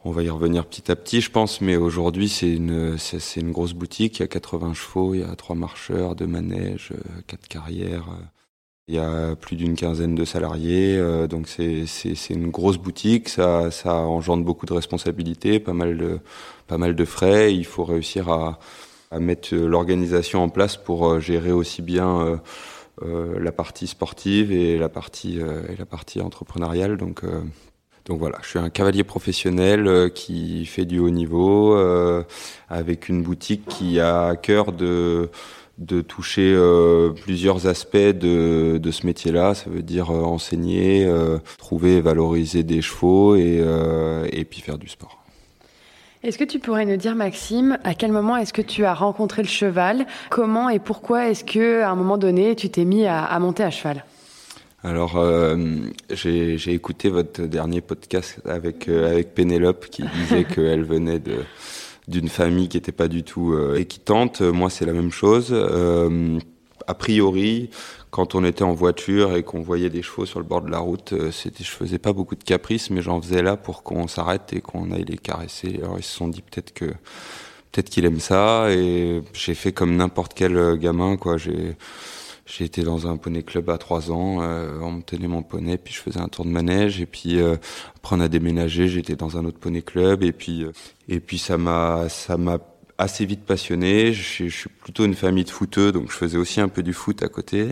on 0.03 0.11
va 0.11 0.23
y 0.23 0.29
revenir 0.29 0.65
petit 0.65 0.91
à 0.91 0.95
petit, 0.95 1.21
je 1.21 1.31
pense, 1.31 1.61
mais 1.61 1.75
aujourd'hui 1.75 2.29
c'est 2.29 2.51
une 2.51 2.97
c'est 2.97 3.39
une 3.39 3.51
grosse 3.51 3.73
boutique. 3.73 4.19
Il 4.19 4.21
y 4.21 4.25
a 4.25 4.27
80 4.27 4.73
chevaux, 4.73 5.13
il 5.13 5.21
y 5.21 5.23
a 5.23 5.35
trois 5.35 5.55
marcheurs, 5.55 6.15
deux 6.15 6.27
manèges, 6.27 6.91
euh, 6.93 7.21
quatre 7.27 7.47
carrières. 7.47 8.09
Il 8.87 8.95
y 8.95 8.99
a 8.99 9.35
plus 9.35 9.55
d'une 9.55 9.75
quinzaine 9.75 10.13
de 10.13 10.25
salariés, 10.25 11.01
donc 11.27 11.47
c'est 11.47 12.29
une 12.29 12.51
grosse 12.51 12.77
boutique. 12.77 13.29
Ça 13.29 13.95
engendre 13.95 14.43
beaucoup 14.43 14.67
de 14.67 14.73
responsabilités, 14.73 15.59
pas 15.59 15.73
mal 15.73 15.97
de 15.97 17.05
frais. 17.05 17.55
Il 17.55 17.65
faut 17.65 17.83
réussir 17.83 18.29
à 18.29 18.59
mettre 19.19 19.55
l'organisation 19.55 20.43
en 20.43 20.49
place 20.49 20.77
pour 20.77 21.19
gérer 21.19 21.51
aussi 21.51 21.81
bien 21.81 22.39
euh, 23.03 23.39
la 23.39 23.51
partie 23.51 23.87
sportive 23.87 24.53
et 24.53 24.77
la 24.77 24.87
partie 24.87 25.41
euh, 25.41 26.23
entrepreneuriale. 26.23 26.95
Donc 26.95 27.25
euh, 27.25 27.41
donc 28.05 28.19
voilà, 28.19 28.37
je 28.43 28.49
suis 28.49 28.59
un 28.59 28.69
cavalier 28.69 29.03
professionnel 29.03 30.11
qui 30.13 30.65
fait 30.67 30.85
du 30.85 30.99
haut 30.99 31.09
niveau, 31.09 31.75
avec 32.69 33.09
une 33.09 33.23
boutique 33.23 33.65
qui 33.65 33.99
a 33.99 34.27
à 34.27 34.35
cœur 34.35 34.73
de 34.73 35.31
de 35.77 36.01
toucher 36.01 36.57
plusieurs 37.21 37.67
aspects 37.67 37.97
de, 37.97 38.77
de 38.77 38.91
ce 38.91 39.05
métier-là. 39.05 39.53
Ça 39.53 39.69
veut 39.69 39.81
dire 39.81 40.09
enseigner, 40.11 41.09
trouver 41.57 41.97
et 41.97 42.01
valoriser 42.01 42.63
des 42.63 42.81
chevaux 42.81 43.35
et, 43.35 43.61
et 44.31 44.45
puis 44.45 44.61
faire 44.61 44.77
du 44.77 44.87
sport. 44.87 45.25
Est-ce 46.25 46.39
que 46.39 46.43
tu 46.43 46.57
pourrais 46.57 46.85
nous 46.85 46.97
dire, 46.97 47.13
Maxime, 47.13 47.77
à 47.83 47.93
quel 47.93 48.11
moment 48.11 48.35
est-ce 48.35 48.51
que 48.51 48.63
tu 48.63 48.83
as 48.83 48.95
rencontré 48.95 49.43
le 49.43 49.47
cheval? 49.47 50.07
Comment 50.31 50.69
et 50.69 50.79
pourquoi 50.79 51.29
est-ce 51.29 51.43
que, 51.43 51.83
à 51.83 51.91
un 51.91 51.95
moment 51.95 52.17
donné, 52.17 52.55
tu 52.55 52.67
t'es 52.67 52.83
mis 52.83 53.05
à, 53.05 53.37
monter 53.37 53.61
à 53.61 53.69
cheval? 53.69 54.03
Alors, 54.83 55.17
euh, 55.17 55.55
j'ai 56.09 56.73
écouté 56.73 57.09
votre 57.09 57.43
dernier 57.43 57.81
podcast 57.81 58.39
avec 58.43 58.87
euh, 58.87 59.11
avec 59.11 59.35
Pénélope 59.35 59.85
qui 59.91 60.01
disait 60.01 60.43
qu'elle 60.55 60.83
venait 60.83 61.19
de 61.19 61.35
d'une 62.07 62.29
famille 62.29 62.69
qui 62.69 62.77
n'était 62.77 62.91
pas 62.91 63.07
du 63.07 63.23
tout 63.23 63.53
euh, 63.53 63.75
équitante. 63.75 64.41
Moi, 64.41 64.69
c'est 64.69 64.85
la 64.85 64.93
même 64.93 65.11
chose. 65.11 65.53
a 66.87 66.93
priori, 66.93 67.69
quand 68.15 68.33
on 68.33 68.45
était 68.45 68.63
en 68.63 68.71
voiture 68.71 69.35
et 69.35 69.43
qu'on 69.43 69.59
voyait 69.59 69.89
des 69.89 70.01
chevaux 70.01 70.25
sur 70.25 70.39
le 70.39 70.45
bord 70.45 70.61
de 70.61 70.71
la 70.71 70.79
route, 70.79 71.11
euh, 71.11 71.31
c'était, 71.31 71.65
je 71.65 71.69
faisais 71.69 71.99
pas 71.99 72.13
beaucoup 72.13 72.35
de 72.35 72.45
caprices, 72.45 72.89
mais 72.89 73.01
j'en 73.01 73.21
faisais 73.21 73.41
là 73.41 73.57
pour 73.57 73.83
qu'on 73.83 74.07
s'arrête 74.07 74.53
et 74.53 74.61
qu'on 74.61 74.89
aille 74.93 75.03
les 75.03 75.17
caresser. 75.17 75.81
Alors 75.83 75.97
ils 75.97 76.03
se 76.03 76.15
sont 76.15 76.29
dit 76.29 76.41
peut-être 76.41 76.73
que 76.73 76.85
peut-être 76.85 77.89
qu'il 77.89 78.05
aime 78.05 78.21
ça 78.21 78.71
et 78.71 79.21
j'ai 79.33 79.53
fait 79.53 79.73
comme 79.73 79.97
n'importe 79.97 80.33
quel 80.33 80.55
euh, 80.55 80.77
gamin 80.77 81.17
quoi. 81.17 81.35
J'ai 81.35 81.75
j'ai 82.45 82.65
été 82.65 82.83
dans 82.83 83.07
un 83.07 83.17
poney 83.17 83.43
club 83.43 83.69
à 83.69 83.77
trois 83.77 84.11
ans, 84.11 84.41
euh, 84.41 84.79
on 84.81 84.91
me 84.91 85.01
tenait 85.01 85.27
mon 85.27 85.43
poney, 85.43 85.77
puis 85.77 85.93
je 85.93 85.99
faisais 85.99 86.19
un 86.19 86.27
tour 86.27 86.45
de 86.45 86.51
manège, 86.51 87.01
et 87.01 87.05
puis 87.05 87.39
après 87.95 88.15
on 88.15 88.19
a 88.19 88.27
déménagé, 88.27 88.87
j'étais 88.87 89.15
dans 89.15 89.37
un 89.37 89.45
autre 89.45 89.59
poney 89.59 89.81
club, 89.81 90.23
et 90.23 90.31
puis 90.31 90.65
et 91.09 91.19
puis 91.19 91.37
ça 91.37 91.57
m'a 91.57 92.07
ça 92.09 92.37
m'a 92.37 92.59
assez 92.97 93.25
vite 93.25 93.45
passionné. 93.45 94.13
Je, 94.13 94.47
je, 94.47 94.55
suis 94.55 94.69
plutôt 94.69 95.05
une 95.05 95.15
famille 95.15 95.43
de 95.43 95.49
footeux, 95.49 95.91
donc 95.91 96.11
je 96.11 96.15
faisais 96.15 96.37
aussi 96.37 96.61
un 96.61 96.69
peu 96.69 96.83
du 96.83 96.93
foot 96.93 97.23
à 97.23 97.27
côté 97.27 97.71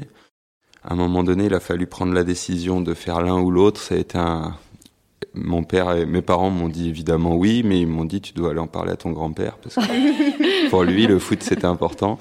à 0.84 0.94
un 0.94 0.96
moment 0.96 1.24
donné, 1.24 1.46
il 1.46 1.53
a 1.53 1.60
fallu 1.60 1.88
prendre 1.88 2.13
la 2.13 2.24
décision 2.24 2.82
de 2.82 2.94
faire 2.94 3.22
l'un 3.22 3.39
ou 3.39 3.51
l'autre. 3.51 3.80
Ça 3.80 3.96
a 3.96 3.98
été 3.98 4.18
un. 4.18 4.56
Mon 5.34 5.63
père 5.63 5.92
et 5.94 6.06
mes 6.06 6.22
parents 6.22 6.51
m'ont 6.51 6.70
dit 6.70 6.89
évidemment 6.89 7.36
oui, 7.36 7.63
mais 7.65 7.80
ils 7.80 7.88
m'ont 7.88 8.06
dit 8.06 8.22
tu 8.22 8.34
dois 8.34 8.51
aller 8.51 8.60
en 8.60 8.68
parler 8.68 8.92
à 8.92 8.98
ton 8.98 9.12
grand-père 9.12 9.58
parce 9.58 9.75
que 9.75 10.70
pour 10.70 10.84
lui 10.84 11.08
le 11.08 11.18
foot 11.18 11.42
c'était 11.42 11.65
important. 11.65 12.20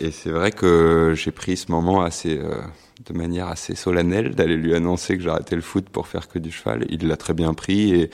Et 0.00 0.10
c'est 0.10 0.30
vrai 0.30 0.50
que 0.50 1.12
j'ai 1.14 1.30
pris 1.30 1.56
ce 1.56 1.70
moment 1.70 2.04
euh, 2.04 2.62
de 3.06 3.12
manière 3.12 3.48
assez 3.48 3.74
solennelle 3.74 4.34
d'aller 4.34 4.56
lui 4.56 4.74
annoncer 4.74 5.16
que 5.16 5.22
j'arrêtais 5.22 5.54
le 5.54 5.62
foot 5.62 5.88
pour 5.88 6.08
faire 6.08 6.28
que 6.28 6.38
du 6.38 6.50
cheval. 6.50 6.84
Il 6.88 7.06
l'a 7.06 7.16
très 7.16 7.32
bien 7.32 7.54
pris 7.54 8.08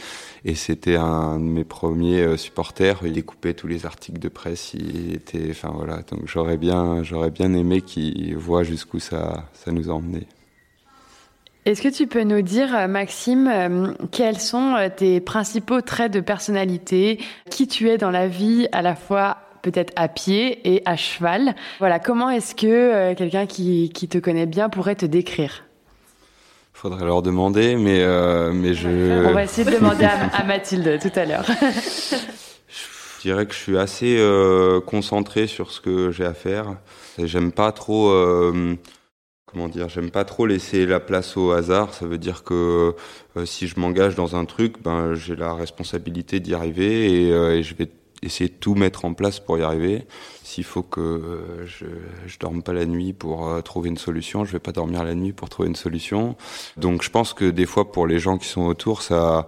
et, 0.44 0.54
c'était 0.54 0.96
un 0.96 1.38
de 1.38 1.44
mes 1.44 1.64
premiers 1.64 2.22
euh, 2.22 2.36
supporters. 2.36 3.00
Il 3.04 3.12
découpait 3.12 3.54
tous 3.54 3.66
les 3.66 3.86
articles 3.86 4.18
de 4.18 4.28
presse. 4.28 4.74
Il 4.74 5.14
était, 5.14 5.48
enfin 5.50 5.72
voilà. 5.74 6.02
Donc 6.10 6.26
j'aurais 6.26 6.58
bien, 6.58 7.02
j'aurais 7.02 7.30
bien 7.30 7.54
aimé 7.54 7.80
qu'il 7.80 8.36
voit 8.36 8.62
jusqu'où 8.62 9.00
ça, 9.00 9.48
ça 9.54 9.72
nous 9.72 9.90
a 9.90 9.94
emmené. 9.94 10.26
Est-ce 11.66 11.82
que 11.82 11.88
tu 11.88 12.06
peux 12.06 12.24
nous 12.24 12.42
dire, 12.42 12.74
euh, 12.74 12.88
Maxime, 12.88 13.94
quels 14.10 14.38
sont 14.38 14.76
tes 14.96 15.20
principaux 15.20 15.80
traits 15.80 16.12
de 16.12 16.20
personnalité, 16.20 17.20
qui 17.50 17.68
tu 17.68 17.88
es 17.88 17.98
dans 17.98 18.10
la 18.10 18.28
vie 18.28 18.66
à 18.72 18.82
la 18.82 18.94
fois 18.94 19.38
peut-être 19.62 19.92
à 19.96 20.08
pied 20.08 20.60
et 20.64 20.82
à 20.84 20.96
cheval. 20.96 21.54
Voilà, 21.78 21.98
comment 21.98 22.30
est-ce 22.30 22.54
que 22.54 22.66
euh, 22.66 23.14
quelqu'un 23.14 23.46
qui, 23.46 23.90
qui, 23.90 24.08
te 24.08 24.18
connaît 24.18 24.46
bien 24.46 24.68
pourrait 24.68 24.94
te 24.94 25.06
décrire? 25.06 25.64
Faudrait 26.72 27.04
leur 27.04 27.22
demander, 27.22 27.76
mais, 27.76 28.00
euh, 28.00 28.52
mais 28.52 28.74
je... 28.74 29.26
On 29.26 29.32
va 29.32 29.44
essayer 29.44 29.70
de 29.70 29.76
demander 29.76 30.04
à, 30.04 30.44
Mathilde 30.44 30.98
tout 31.00 31.12
à 31.18 31.26
l'heure. 31.26 31.44
je 32.68 33.20
dirais 33.22 33.44
que 33.44 33.52
je 33.52 33.58
suis 33.58 33.78
assez 33.78 34.16
euh, 34.18 34.80
concentré 34.80 35.46
sur 35.46 35.72
ce 35.72 35.80
que 35.80 36.10
j'ai 36.10 36.24
à 36.24 36.34
faire. 36.34 36.76
J'aime 37.18 37.52
pas 37.52 37.72
trop... 37.72 38.10
comment 39.44 39.68
dire, 39.68 39.90
j'aime 39.90 40.10
pas 40.10 40.24
trop 40.24 40.46
laisser 40.46 40.86
la 40.86 41.00
place 41.00 41.36
au 41.36 41.50
hasard. 41.50 41.92
Ça 41.92 42.06
veut 42.06 42.18
dire 42.18 42.44
que 42.44 42.94
si 43.44 43.66
je 43.66 43.78
m'engage 43.78 44.14
dans 44.14 44.36
un 44.36 44.46
truc, 44.46 44.82
ben 44.82 45.14
j'ai 45.14 45.36
la 45.36 45.52
responsabilité 45.52 46.40
d'y 46.40 46.54
arriver 46.54 47.10
et, 47.10 47.28
et, 47.28 47.62
je 47.62 47.74
vais 47.74 47.90
essayer 48.22 48.48
de 48.48 48.54
tout 48.54 48.74
mettre 48.74 49.04
en 49.04 49.14
place 49.14 49.40
pour 49.40 49.58
y 49.58 49.62
arriver. 49.62 50.06
S'il 50.42 50.64
faut 50.64 50.82
que 50.82 51.00
euh, 51.00 51.66
je, 51.66 51.86
je 52.26 52.38
dorme 52.38 52.62
pas 52.62 52.72
la 52.72 52.86
nuit 52.86 53.12
pour 53.12 53.48
euh, 53.48 53.60
trouver 53.60 53.88
une 53.88 53.98
solution, 53.98 54.44
je 54.44 54.52
vais 54.52 54.58
pas 54.58 54.72
dormir 54.72 55.04
la 55.04 55.14
nuit 55.14 55.32
pour 55.32 55.48
trouver 55.48 55.68
une 55.68 55.76
solution. 55.76 56.36
Donc 56.76 57.02
je 57.02 57.10
pense 57.10 57.34
que 57.34 57.48
des 57.50 57.66
fois 57.66 57.92
pour 57.92 58.06
les 58.06 58.18
gens 58.18 58.38
qui 58.38 58.48
sont 58.48 58.62
autour, 58.62 59.02
ça, 59.02 59.46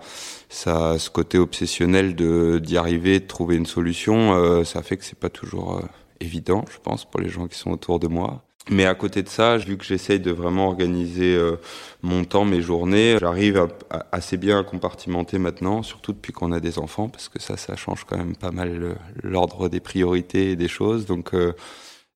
ça, 0.49 0.99
ce 0.99 1.11
côté 1.11 1.38
obsessionnel 1.38 2.14
de 2.14 2.61
d'y 2.62 2.76
arriver, 2.76 3.21
de 3.21 3.26
trouver 3.26 3.57
une 3.57 3.67
solution, 3.67 4.35
euh, 4.35 4.64
ça 4.64 4.83
fait 4.83 4.97
que 4.97 5.05
c'est 5.05 5.19
pas 5.19 5.31
toujours 5.31 5.83
évident, 6.21 6.64
je 6.71 6.79
pense, 6.79 7.05
pour 7.05 7.21
les 7.21 7.29
gens 7.29 7.49
qui 7.49 7.59
sont 7.59 7.73
autour 7.73 7.99
de 7.99 8.07
moi. 8.07 8.45
Mais 8.71 8.87
à 8.87 8.95
côté 8.95 9.23
de 9.23 9.28
ça, 9.28 9.57
vu 9.57 9.76
que 9.76 9.85
j'essaye 9.85 10.21
de 10.21 10.31
vraiment 10.31 10.69
organiser 10.69 11.35
euh, 11.35 11.57
mon 12.02 12.25
temps, 12.25 12.45
mes 12.45 12.62
journées, 12.62 13.16
j'arrive 13.19 13.66
assez 14.12 14.37
bien 14.37 14.61
à 14.61 14.62
compartimenter 14.62 15.38
maintenant, 15.38 15.83
surtout 15.83 16.12
depuis 16.12 16.33
qu'on 16.33 16.52
a 16.52 16.61
des 16.61 16.78
enfants, 16.78 17.09
parce 17.09 17.28
que 17.28 17.40
ça, 17.40 17.57
ça 17.57 17.75
change 17.75 18.04
quand 18.04 18.16
même 18.16 18.37
pas 18.37 18.52
mal 18.52 18.97
l'ordre 19.23 19.69
des 19.69 19.81
priorités 19.81 20.52
et 20.52 20.57
des 20.57 20.69
choses. 20.69 21.07
Donc 21.07 21.35
euh, 21.35 21.54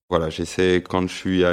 voilà, 0.09 0.29
j'essaie 0.29 0.81
quand 0.87 1.07
je 1.07 1.13
suis 1.13 1.43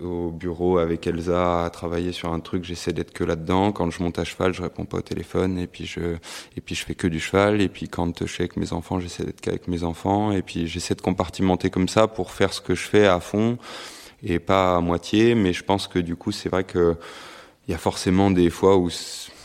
au 0.00 0.30
bureau 0.30 0.78
avec 0.78 1.06
Elsa 1.06 1.64
à 1.64 1.70
travailler 1.70 2.12
sur 2.12 2.32
un 2.32 2.40
truc, 2.40 2.64
j'essaie 2.64 2.92
d'être 2.92 3.12
que 3.12 3.24
là-dedans. 3.24 3.72
Quand 3.72 3.90
je 3.90 4.02
monte 4.02 4.18
à 4.18 4.24
cheval, 4.24 4.52
je 4.52 4.62
réponds 4.62 4.84
pas 4.84 4.98
au 4.98 5.02
téléphone 5.02 5.58
et 5.58 5.66
puis 5.66 5.86
je 5.86 6.16
et 6.56 6.60
puis 6.60 6.74
je 6.74 6.84
fais 6.84 6.94
que 6.94 7.06
du 7.06 7.20
cheval. 7.20 7.60
Et 7.62 7.68
puis 7.68 7.88
quand 7.88 8.20
je 8.20 8.30
suis 8.30 8.42
avec 8.42 8.56
mes 8.56 8.72
enfants, 8.74 9.00
j'essaie 9.00 9.24
d'être 9.24 9.40
qu'avec 9.40 9.66
mes 9.68 9.82
enfants. 9.82 10.32
Et 10.32 10.42
puis 10.42 10.66
j'essaie 10.66 10.94
de 10.94 11.02
compartimenter 11.02 11.70
comme 11.70 11.88
ça 11.88 12.06
pour 12.06 12.32
faire 12.32 12.52
ce 12.52 12.60
que 12.60 12.74
je 12.74 12.82
fais 12.82 13.06
à 13.06 13.20
fond 13.20 13.58
et 14.22 14.38
pas 14.38 14.76
à 14.76 14.80
moitié, 14.80 15.34
mais 15.34 15.52
je 15.52 15.64
pense 15.64 15.88
que 15.88 15.98
du 15.98 16.16
coup, 16.16 16.32
c'est 16.32 16.48
vrai 16.48 16.64
que 16.64 16.96
il 17.68 17.72
y 17.72 17.74
a 17.74 17.78
forcément 17.78 18.30
des 18.30 18.50
fois 18.50 18.76
où 18.78 18.90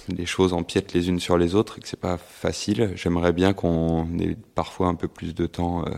les 0.10 0.25
choses 0.25 0.53
empiètent 0.53 0.94
les 0.94 1.10
unes 1.10 1.20
sur 1.20 1.38
les 1.38 1.55
autres 1.55 1.77
et 1.77 1.82
que 1.82 1.88
c'est 1.88 2.00
pas 2.00 2.17
facile. 2.17 2.91
J'aimerais 2.96 3.34
bien 3.34 3.53
qu'on 3.53 4.08
ait 4.20 4.38
parfois 4.55 4.88
un 4.88 4.96
peu 4.96 5.08
plus 5.08 5.34
de 5.34 5.46
temps 5.46 5.86
euh, 5.86 5.91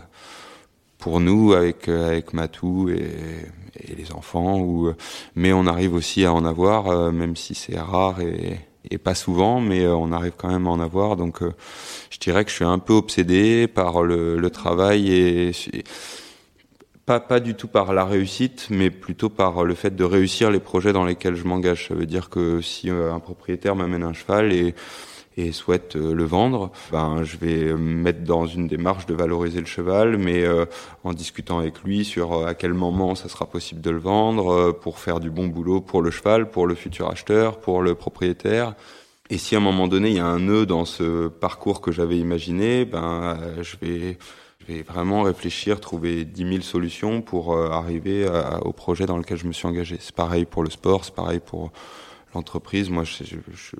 pour 0.98 1.19
nous 1.19 1.53
avec 1.53 1.88
euh, 1.88 2.22
Matou 2.34 2.89
et, 2.89 3.12
les 3.96 4.12
enfants 4.12 4.60
ou 4.60 4.91
mais 5.36 5.53
on 5.53 5.67
arrive 5.67 5.93
aussi 5.93 6.25
à 6.25 6.34
en 6.34 6.43
avoir 6.46 6.88
euh, 6.88 7.12
même 7.12 7.36
si 7.36 7.53
c'est 7.53 7.79
rare 7.79 8.19
et, 8.22 8.60
pas 9.03 9.13
souvent 9.13 9.62
mais 9.62 9.88
on 9.88 10.12
arrive 10.12 10.34
quand 10.36 10.50
même 10.50 10.65
à 10.65 10.72
en 10.72 10.79
avoir 10.79 11.15
donc 11.15 11.41
je 12.10 12.17
dirais 12.17 12.43
que 12.43 12.50
je 12.50 12.55
suis 12.55 12.65
un 12.65 12.79
peu 12.79 12.93
obsédé 12.93 13.67
par 13.67 14.01
le, 14.01 14.50
travail 14.50 15.12
et 15.13 15.51
pas, 17.07 17.21
pas 17.21 17.39
du 17.39 17.55
tout 17.55 17.69
par 17.69 17.93
la 17.93 18.03
réussite, 18.03 18.67
mais 18.69 18.91
plutôt 18.91 19.29
par 19.29 19.63
le 19.63 19.75
fait 19.75 19.95
de 19.95 20.03
réussir 20.03 20.51
les 20.51 20.59
projets 20.59 20.91
dans 20.91 21.05
lesquels 21.05 21.35
je 21.35 21.45
m'engage. 21.45 21.87
Ça 21.87 21.95
veut 21.95 22.05
dire 22.05 22.29
que 22.29 22.59
si 22.61 22.89
euh, 22.89 23.13
un 23.13 23.21
propriétaire 23.21 23.77
m'amène 23.77 24.03
un 24.03 24.11
cheval 24.11 24.51
et, 24.51 24.75
et 25.37 25.53
souhaite 25.53 25.95
euh, 25.95 26.13
le 26.13 26.25
vendre, 26.25 26.69
ben 26.91 27.23
je 27.23 27.37
vais 27.37 27.73
me 27.73 27.77
mettre 27.77 28.23
dans 28.25 28.45
une 28.45 28.67
démarche 28.67 29.05
de 29.05 29.13
valoriser 29.13 29.61
le 29.61 29.65
cheval, 29.65 30.17
mais 30.17 30.43
euh, 30.43 30.65
en 31.05 31.13
discutant 31.13 31.59
avec 31.59 31.81
lui 31.81 32.03
sur 32.03 32.45
à 32.45 32.53
quel 32.55 32.73
moment 32.73 33.15
ça 33.15 33.29
sera 33.29 33.45
possible 33.45 33.79
de 33.79 33.89
le 33.89 33.99
vendre 33.99 34.73
pour 34.73 34.99
faire 34.99 35.21
du 35.21 35.29
bon 35.29 35.47
boulot 35.47 35.79
pour 35.79 36.01
le 36.01 36.11
cheval, 36.11 36.49
pour 36.49 36.67
le 36.67 36.75
futur 36.75 37.09
acheteur, 37.09 37.61
pour 37.61 37.81
le 37.81 37.95
propriétaire. 37.95 38.75
Et 39.29 39.37
si 39.37 39.55
à 39.55 39.59
un 39.59 39.61
moment 39.61 39.87
donné 39.87 40.09
il 40.09 40.15
y 40.17 40.19
a 40.19 40.25
un 40.25 40.39
nœud 40.39 40.65
dans 40.65 40.83
ce 40.83 41.29
parcours 41.29 41.79
que 41.79 41.93
j'avais 41.93 42.17
imaginé, 42.17 42.83
ben 42.83 43.37
je 43.61 43.77
vais 43.81 44.17
vais 44.67 44.81
vraiment 44.81 45.24
réfléchir, 45.24 45.79
trouver 45.79 46.25
10 46.25 46.50
000 46.50 46.62
solutions 46.62 47.21
pour 47.21 47.53
euh, 47.53 47.69
arriver 47.69 48.27
au 48.62 48.74
projet 48.74 49.05
dans 49.05 49.17
lequel 49.17 49.38
je 49.38 49.47
me 49.47 49.53
suis 49.53 49.67
engagé. 49.67 49.97
C'est 50.00 50.15
pareil 50.15 50.45
pour 50.45 50.63
le 50.63 50.69
sport, 50.69 51.05
c'est 51.05 51.13
pareil 51.13 51.39
pour 51.39 51.71
l'entreprise. 52.36 52.89
Moi, 52.89 53.03
je, 53.03 53.24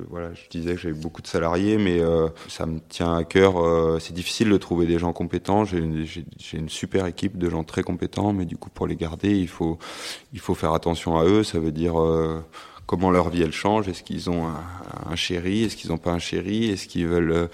voilà, 0.10 0.34
je 0.34 0.50
disais 0.50 0.75
que 0.75 0.82
j'avais 0.82 0.94
beaucoup 0.94 1.22
de 1.22 1.27
salariés, 1.27 1.77
mais 1.77 2.00
euh, 2.00 2.29
ça 2.48 2.65
me 2.65 2.79
tient 2.79 3.15
à 3.15 3.24
cœur. 3.24 3.58
euh, 3.58 4.00
c'est 4.00 4.13
difficile 4.13 4.50
de 4.50 4.58
trouver 4.58 4.86
des 4.86 5.00
gens 5.00 5.13
compétents. 5.13 5.65
J'ai 5.65 5.77
une, 5.77 6.70
super 6.70 7.06
équipe 7.06 7.38
de 7.38 7.50
gens 7.50 7.63
très 7.63 7.84
compétents, 7.84 8.34
mais 8.34 8.46
du 8.46 8.58
coup, 8.58 8.70
pour 8.70 8.88
les 8.88 8.96
garder, 8.96 9.38
il 9.38 9.50
faut, 9.50 9.77
il 10.34 10.39
faut 10.39 10.56
faire 10.56 10.74
attention 10.74 11.17
à 11.17 11.25
eux. 11.25 11.44
Ça 11.44 11.60
veut 11.60 11.72
dire 11.72 11.96
comment 12.86 13.12
leur 13.12 13.29
vie 13.29 13.41
elle 13.41 13.51
change. 13.51 13.89
Est-ce 13.89 14.03
qu'ils 14.03 14.29
ont 14.29 14.48
un, 14.48 14.63
un 15.12 15.15
chéri? 15.15 15.63
Est-ce 15.63 15.75
qu'ils 15.75 15.91
n'ont 15.91 15.98
pas 15.98 16.12
un 16.12 16.20
chéri? 16.20 16.70
Est-ce 16.70 16.88
qu'ils 16.88 17.08
veulent 17.08 17.50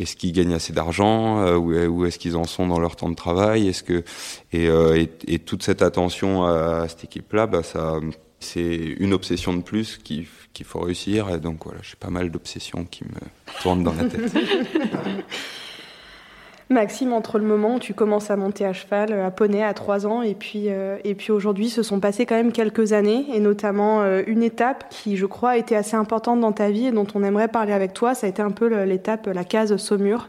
est-ce 0.00 0.16
qu'ils 0.16 0.32
gagnent 0.32 0.54
assez 0.54 0.72
d'argent 0.72 1.40
euh, 1.40 1.56
Où, 1.56 2.06
est-ce 2.06 2.18
qu'ils 2.18 2.36
en 2.36 2.44
sont 2.44 2.66
dans 2.66 2.80
leur 2.80 2.96
temps 2.96 3.10
de 3.10 3.14
travail 3.14 3.68
Est-ce 3.68 3.82
que 3.82 4.02
et, 4.52 4.68
euh, 4.68 5.04
et, 5.26 5.38
toute 5.38 5.62
cette 5.62 5.82
attention 5.82 6.44
à, 6.44 6.88
cette 6.88 7.04
équipe-là, 7.04 7.46
bah 7.46 7.62
ça, 7.62 8.00
c'est 8.38 8.76
une 8.98 9.12
obsession 9.12 9.52
de 9.52 9.62
plus 9.62 9.98
qu'il 9.98 10.26
qu'il 10.52 10.66
faut 10.66 10.80
réussir. 10.80 11.28
Et 11.30 11.38
donc 11.38 11.64
voilà, 11.64 11.80
j'ai 11.82 11.96
pas 12.00 12.10
mal 12.10 12.30
d'obsessions 12.30 12.84
qui 12.84 13.04
me 13.04 13.60
tournent 13.62 13.84
dans 13.84 13.92
la 13.92 14.04
tête. 14.04 14.32
Maxime, 16.70 17.12
entre 17.12 17.38
le 17.38 17.44
moment 17.44 17.74
où 17.74 17.78
tu 17.80 17.94
commences 17.94 18.30
à 18.30 18.36
monter 18.36 18.64
à 18.64 18.72
cheval, 18.72 19.12
euh, 19.12 19.26
à 19.26 19.30
poney 19.32 19.62
à 19.62 19.74
3 19.74 20.06
ans, 20.06 20.22
et 20.22 20.34
puis, 20.34 20.66
euh, 20.68 20.98
et 21.02 21.16
puis 21.16 21.32
aujourd'hui, 21.32 21.68
se 21.68 21.82
sont 21.82 21.98
passées 21.98 22.26
quand 22.26 22.36
même 22.36 22.52
quelques 22.52 22.92
années, 22.92 23.26
et 23.34 23.40
notamment 23.40 24.02
euh, 24.02 24.22
une 24.28 24.44
étape 24.44 24.84
qui, 24.88 25.16
je 25.16 25.26
crois, 25.26 25.50
a 25.50 25.56
été 25.56 25.74
assez 25.74 25.96
importante 25.96 26.40
dans 26.40 26.52
ta 26.52 26.70
vie 26.70 26.86
et 26.86 26.92
dont 26.92 27.06
on 27.14 27.24
aimerait 27.24 27.48
parler 27.48 27.72
avec 27.72 27.92
toi. 27.92 28.14
Ça 28.14 28.26
a 28.26 28.30
été 28.30 28.40
un 28.40 28.52
peu 28.52 28.84
l'étape, 28.84 29.26
la 29.26 29.44
case 29.44 29.76
Saumur. 29.76 30.28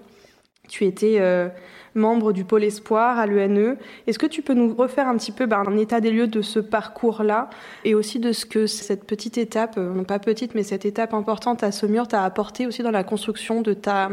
Tu 0.71 0.86
étais 0.86 1.17
euh, 1.19 1.50
membre 1.95 2.31
du 2.31 2.45
pôle 2.45 2.63
espoir 2.63 3.19
à 3.19 3.25
l'ENE. 3.25 3.77
Est-ce 4.07 4.19
que 4.19 4.25
tu 4.25 4.41
peux 4.41 4.53
nous 4.53 4.74
refaire 4.74 5.07
un 5.07 5.17
petit 5.17 5.31
peu 5.31 5.45
ben, 5.45 5.63
un 5.67 5.77
état 5.77 6.01
des 6.01 6.12
lieux 6.12 6.27
de 6.27 6.41
ce 6.41 6.60
parcours-là 6.60 7.50
et 7.86 7.95
aussi 7.95 8.19
de 8.19 8.31
ce 8.31 8.45
que 8.45 8.67
cette 8.67 9.05
petite 9.05 9.38
étape, 9.38 9.75
euh, 9.77 9.93
non 9.93 10.03
pas 10.03 10.19
petite, 10.19 10.55
mais 10.55 10.63
cette 10.63 10.86
étape 10.86 11.13
importante 11.13 11.63
à 11.63 11.71
Saumur 11.71 12.07
t'a 12.07 12.24
apporté 12.24 12.67
aussi 12.67 12.83
dans 12.83 12.91
la 12.91 13.03
construction 13.03 13.62
de 13.62 13.74
ta 13.74 14.10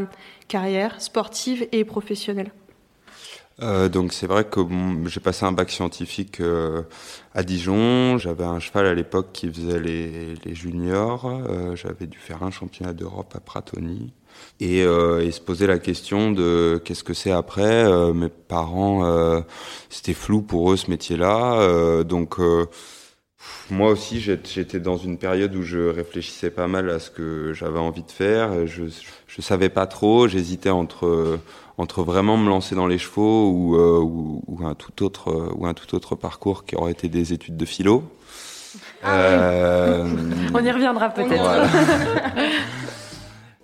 carrière 0.48 1.00
sportive 1.00 1.66
et 1.72 1.84
professionnelle? 1.84 2.52
Euh, 3.60 3.88
donc 3.88 4.12
c'est 4.12 4.28
vrai 4.28 4.44
que 4.44 4.60
j'ai 5.06 5.18
passé 5.18 5.44
un 5.44 5.50
bac 5.50 5.70
scientifique 5.70 6.40
euh, 6.40 6.82
à 7.34 7.42
Dijon. 7.42 8.16
J'avais 8.16 8.44
un 8.44 8.60
cheval 8.60 8.86
à 8.86 8.94
l'époque 8.94 9.30
qui 9.32 9.52
faisait 9.52 9.80
les, 9.80 10.54
juniors. 10.54 11.28
J'avais 11.74 12.06
dû 12.06 12.18
faire 12.18 12.42
un 12.42 12.50
championnat 12.50 12.92
d'Europe 12.92 13.34
à 13.36 13.40
Pratoni. 13.40 14.12
Et, 14.60 14.82
euh, 14.82 15.24
et 15.24 15.30
se 15.30 15.40
poser 15.40 15.66
la 15.66 15.78
question 15.78 16.32
de 16.32 16.80
qu'est-ce 16.84 17.04
que 17.04 17.14
c'est 17.14 17.30
après. 17.30 17.62
Euh, 17.62 18.12
mes 18.12 18.28
parents, 18.28 19.04
euh, 19.04 19.40
c'était 19.88 20.14
flou 20.14 20.42
pour 20.42 20.72
eux 20.72 20.76
ce 20.76 20.90
métier-là. 20.90 22.02
Donc 22.04 22.38
moi 23.70 23.90
aussi, 23.90 24.20
j'étais 24.20 24.80
dans 24.80 24.96
une 24.96 25.18
période 25.18 25.54
où 25.54 25.62
je 25.62 25.88
réfléchissais 25.88 26.50
pas 26.50 26.66
mal 26.66 26.90
à 26.90 26.98
ce 26.98 27.10
que 27.10 27.52
j'avais 27.52 27.78
envie 27.78 28.02
de 28.02 28.10
faire. 28.10 28.66
Je, 28.66 28.84
je 29.26 29.42
savais 29.42 29.68
pas 29.68 29.86
trop. 29.86 30.26
J'hésitais 30.26 30.70
entre 30.70 31.38
entre 31.80 32.02
vraiment 32.02 32.36
me 32.36 32.48
lancer 32.48 32.74
dans 32.74 32.88
les 32.88 32.98
chevaux 32.98 33.50
ou, 33.50 33.76
ou, 33.76 34.42
ou 34.48 34.66
un 34.66 34.74
tout 34.74 35.04
autre 35.04 35.52
ou 35.54 35.66
un 35.66 35.74
tout 35.74 35.94
autre 35.94 36.16
parcours 36.16 36.64
qui 36.64 36.74
aurait 36.74 36.92
été 36.92 37.08
des 37.08 37.32
études 37.32 37.56
de 37.56 37.64
philo. 37.64 38.02
Euh, 39.04 40.04
On 40.54 40.64
y 40.64 40.70
reviendra 40.70 41.10
peut-être. 41.10 41.42
voilà. 41.42 41.66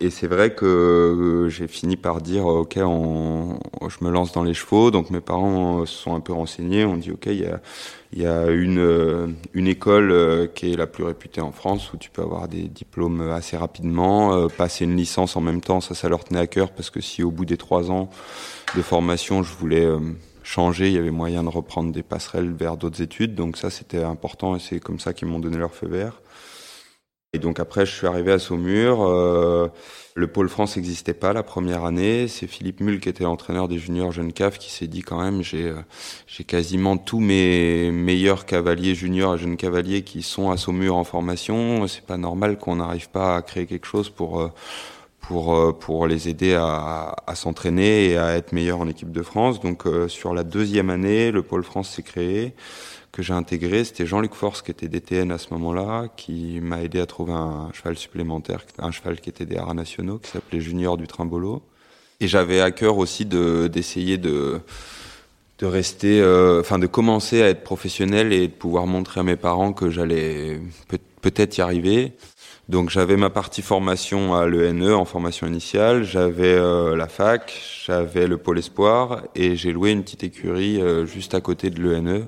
Et 0.05 0.11
c'est 0.11 0.27
vrai 0.27 0.55
que 0.55 0.67
euh, 0.67 1.49
j'ai 1.49 1.67
fini 1.67 1.97
par 1.97 2.21
dire 2.21 2.45
ok, 2.45 2.79
on, 2.83 3.59
je 3.89 4.05
me 4.05 4.11
lance 4.11 4.33
dans 4.33 4.43
les 4.43 4.53
chevaux. 4.53 4.91
Donc 4.91 5.09
mes 5.09 5.23
parents 5.23 5.81
euh, 5.81 5.87
se 5.87 5.95
sont 5.95 6.15
un 6.15 6.21
peu 6.21 6.35
renseignés. 6.35 6.85
On 6.85 6.99
dit 6.99 7.11
ok, 7.11 7.25
il 7.25 7.49
y 8.13 8.27
a, 8.27 8.51
une 8.51 8.81
euh, 8.81 9.29
école 9.55 10.13
euh, 10.13 10.47
qui 10.47 10.71
est 10.71 10.77
la 10.77 10.87
plus 10.87 11.05
réputée 11.05 11.41
en 11.41 11.53
France 11.53 11.91
où 11.95 11.97
tu 11.97 12.11
peux 12.11 12.21
avoir 12.21 12.49
des 12.49 12.65
diplômes 12.65 13.23
assez 13.31 13.57
rapidement, 13.57 14.35
euh, 14.35 14.49
passer 14.49 14.85
une 14.85 14.95
licence 14.95 15.37
en 15.37 15.41
même 15.41 15.63
temps. 15.63 15.81
Ça, 15.81 15.95
ça 15.95 16.11
leur 16.11 16.23
tenait 16.23 16.41
à 16.41 16.47
cœur 16.47 16.73
parce 16.73 16.91
que 16.91 17.01
si 17.01 17.23
au 17.23 17.31
bout 17.31 17.47
des 17.47 17.57
trois 17.57 17.91
ans 17.91 18.11
de 18.77 18.83
formation, 18.83 19.43
je 19.43 19.55
voulais 19.55 19.87
euh, 19.87 20.01
changer, 20.43 20.89
il 20.89 20.93
y 20.93 20.99
avait 20.99 21.13
moyen 21.13 21.45
de 21.45 21.49
reprendre 21.49 21.93
des 21.93 22.03
passerelles 22.03 22.53
vers 22.53 22.77
d'autres 22.77 23.01
études. 23.01 23.35
Donc 23.35 23.57
ça, 23.57 23.71
c'était 23.71 24.05
important 24.05 24.55
et 24.55 24.59
c'est 24.59 24.81
comme 24.81 25.01
ça 25.01 25.15
qu'ils 25.15 25.29
m'ont 25.29 25.41
donné 25.41 25.57
leur 25.57 25.73
feu 25.73 25.89
vert. 25.89 26.21
Et 27.35 27.41
donc 27.41 27.59
après, 27.59 27.85
je 27.85 27.91
suis 27.91 28.07
arrivé 28.07 28.31
à 28.31 28.39
Saumur. 28.39 29.03
Euh, 29.03 29.67
le 30.15 30.29
pôle 30.29 30.49
France 30.49 30.77
n'existait 30.77 31.15
pas 31.15 31.33
la 31.33 31.43
première 31.43 31.85
année. 31.85 32.29
C'est 32.29 32.47
Philippe 32.47 32.81
Mull 32.81 33.01
qui 33.01 33.09
était 33.09 33.25
l'entraîneur 33.25 33.67
des 33.67 33.77
juniors 33.77 34.13
jeunes 34.13 34.33
CAF 34.33 34.57
qui 34.57 34.71
s'est 34.71 34.87
dit 34.87 35.03
quand 35.03 35.21
même, 35.21 35.43
j'ai 35.43 35.65
euh, 35.65 35.81
j'ai 36.29 36.45
quasiment 36.45 36.97
tous 36.97 37.19
mes 37.19 37.91
meilleurs 37.91 38.47
cavaliers 38.47 38.95
juniors 38.95 39.35
et 39.35 39.39
jeunes 39.39 39.57
cavaliers 39.57 40.03
qui 40.03 40.23
sont 40.23 40.53
à 40.53 40.57
Saumur 40.57 40.95
en 40.95 41.03
formation. 41.03 41.89
C'est 41.89 42.07
pas 42.07 42.19
normal 42.19 42.57
qu'on 42.57 42.77
n'arrive 42.77 43.11
pas 43.11 43.35
à 43.37 43.43
créer 43.43 43.67
quelque 43.67 43.87
chose 43.87 44.11
pour 44.11 44.41
euh, 44.41 44.53
pour 45.19 45.77
pour 45.81 46.07
les 46.07 46.29
aider 46.29 46.55
à, 46.55 47.17
à 47.27 47.35
s'entraîner 47.35 48.11
et 48.11 48.17
à 48.17 48.37
être 48.37 48.53
meilleurs 48.53 48.79
en 48.79 48.87
équipe 48.87 49.11
de 49.11 49.23
France. 49.23 49.59
Donc 49.61 49.85
sur 50.07 50.35
la 50.35 50.45
deuxième 50.45 50.91
année, 50.91 51.33
le 51.33 51.43
pôle 51.43 51.65
France 51.65 51.89
s'est 51.91 52.03
créé 52.03 52.55
que 53.15 53.23
j'ai 53.23 53.33
intégré, 53.33 53.85
c'était 53.85 54.07
Jean-Luc 54.07 54.35
Force 54.35 54.61
qui 54.61 54.73
était 54.73 54.89
DTN 54.89 55.31
à 55.31 55.39
ce 55.39 55.47
moment-là, 55.55 56.09
qui 56.17 56.59
m'a 56.61 56.83
aidé 56.83 56.99
à 57.01 57.07
trouver 57.07 57.33
un 57.33 57.71
cheval 57.73 57.97
supplémentaire, 57.97 58.65
un 58.79 58.91
cheval 58.91 59.21
qui 59.21 59.31
était 59.31 59.47
des 59.47 59.57
haras 59.57 59.75
nationaux, 59.75 60.19
qui 60.19 60.31
s'appelait 60.33 60.61
Junior 60.61 60.97
du 60.97 61.07
Trimbolo. 61.07 61.63
Et 62.21 62.29
j'avais 62.29 62.61
à 62.61 62.73
cœur 62.73 62.99
aussi 62.99 63.25
de 63.27 63.69
d'essayer 63.69 64.19
de 64.19 65.67
rester, 65.67 66.21
euh, 66.21 66.61
enfin 66.61 66.79
de 66.79 66.87
commencer 66.87 67.43
à 67.43 67.49
être 67.49 67.63
professionnel 67.65 68.33
et 68.33 68.49
de 68.49 68.53
pouvoir 68.53 68.87
montrer 68.87 69.21
à 69.21 69.23
mes 69.23 69.37
parents 69.37 69.73
que 69.73 69.89
j'allais 69.91 70.61
peut- 70.89 70.99
peut-être 71.23 71.57
y 71.57 71.61
arriver. 71.63 72.13
Donc 72.69 72.91
j'avais 72.91 73.17
ma 73.17 73.31
partie 73.31 73.63
formation 73.63 74.35
à 74.35 74.47
l'ENE 74.47 74.93
en 74.95 75.05
formation 75.05 75.47
initiale, 75.47 76.03
j'avais 76.05 76.55
euh, 76.55 76.97
la 76.97 77.09
fac, 77.09 77.53
j'avais 77.87 78.27
le 78.27 78.39
pôle 78.39 78.59
espoir 78.59 79.23
et 79.35 79.55
j'ai 79.57 79.73
loué 79.73 79.91
une 79.93 80.03
petite 80.03 80.25
écurie 80.25 80.81
euh, 80.81 81.07
juste 81.07 81.35
à 81.35 81.41
côté 81.41 81.71
de 81.71 81.81
l'ENE. 81.83 82.27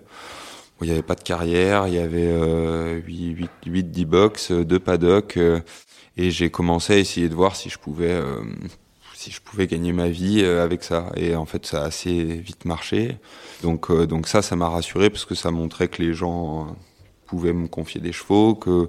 Il 0.82 0.86
n'y 0.86 0.92
avait 0.92 1.02
pas 1.02 1.14
de 1.14 1.22
carrière, 1.22 1.88
il 1.88 1.94
y 1.94 1.98
avait 1.98 2.26
euh, 2.26 3.00
8, 3.06 3.48
8, 3.66 3.90
10 3.90 4.04
box, 4.04 4.52
2 4.52 4.78
paddocks 4.78 5.38
euh, 5.38 5.60
et 6.18 6.30
j'ai 6.30 6.50
commencé 6.50 6.94
à 6.94 6.98
essayer 6.98 7.28
de 7.28 7.34
voir 7.34 7.56
si 7.56 7.70
je 7.70 7.78
pouvais 7.78 8.10
euh, 8.10 8.42
si 9.14 9.30
je 9.30 9.40
pouvais 9.40 9.66
gagner 9.66 9.92
ma 9.92 10.08
vie 10.08 10.42
euh, 10.42 10.62
avec 10.62 10.82
ça 10.84 11.10
et 11.16 11.34
en 11.34 11.46
fait 11.46 11.66
ça 11.66 11.82
a 11.82 11.86
assez 11.86 12.22
vite 12.36 12.64
marché. 12.66 13.18
Donc 13.62 13.90
euh, 13.90 14.06
donc 14.06 14.28
ça 14.28 14.42
ça 14.42 14.54
m'a 14.56 14.68
rassuré 14.68 15.08
parce 15.10 15.24
que 15.24 15.34
ça 15.34 15.50
montrait 15.50 15.88
que 15.88 16.02
les 16.02 16.12
gens 16.14 16.66
euh, 16.66 16.72
pouvaient 17.26 17.54
me 17.54 17.68
confier 17.68 18.00
des 18.00 18.12
chevaux 18.12 18.54
que 18.54 18.88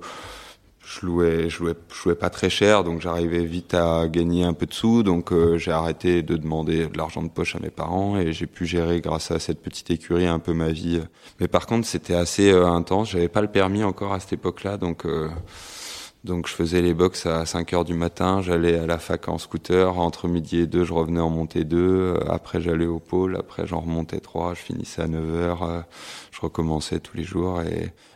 je 0.99 1.05
louais, 1.05 1.49
je 1.49 1.59
louais, 1.59 1.75
je 1.93 2.03
louais 2.05 2.15
pas 2.15 2.29
très 2.29 2.49
cher, 2.49 2.83
donc 2.83 3.01
j'arrivais 3.01 3.43
vite 3.43 3.73
à 3.73 4.07
gagner 4.07 4.43
un 4.43 4.53
peu 4.53 4.65
de 4.65 4.73
sous. 4.73 5.03
Donc 5.03 5.31
euh, 5.31 5.57
j'ai 5.57 5.71
arrêté 5.71 6.23
de 6.23 6.37
demander 6.37 6.87
de 6.87 6.97
l'argent 6.97 7.23
de 7.23 7.29
poche 7.29 7.55
à 7.55 7.59
mes 7.59 7.69
parents 7.69 8.17
et 8.17 8.33
j'ai 8.33 8.47
pu 8.47 8.65
gérer 8.65 9.01
grâce 9.01 9.31
à 9.31 9.39
cette 9.39 9.61
petite 9.61 9.91
écurie 9.91 10.27
un 10.27 10.39
peu 10.39 10.53
ma 10.53 10.69
vie. 10.69 11.01
Mais 11.39 11.47
par 11.47 11.65
contre, 11.65 11.87
c'était 11.87 12.15
assez 12.15 12.51
euh, 12.51 12.67
intense. 12.67 13.11
J'avais 13.11 13.27
pas 13.27 13.41
le 13.41 13.47
permis 13.47 13.83
encore 13.83 14.13
à 14.13 14.19
cette 14.19 14.33
époque-là, 14.33 14.77
donc 14.77 15.05
euh, 15.05 15.29
donc 16.27 16.47
je 16.47 16.53
faisais 16.53 16.81
les 16.81 16.93
box 16.93 17.25
à 17.25 17.45
5 17.45 17.73
heures 17.73 17.85
du 17.85 17.95
matin. 17.95 18.41
J'allais 18.43 18.77
à 18.77 18.85
la 18.85 18.99
fac 18.99 19.27
en 19.29 19.37
scooter. 19.39 19.97
Entre 19.97 20.27
midi 20.27 20.59
et 20.59 20.67
deux, 20.67 20.83
je 20.83 20.93
revenais 20.93 21.19
en 21.21 21.29
montée 21.29 21.63
2. 21.63 22.19
Après, 22.29 22.61
j'allais 22.61 22.85
au 22.85 22.99
pôle. 22.99 23.35
Après, 23.37 23.65
j'en 23.65 23.79
remontais 23.81 24.19
3. 24.19 24.53
Je 24.53 24.59
finissais 24.61 25.01
à 25.01 25.07
9 25.07 25.35
heures. 25.35 25.63
Euh, 25.63 25.81
Je 26.31 26.39
recommençais 26.41 26.99
tous 26.99 27.17
les 27.17 27.23
jours. 27.23 27.61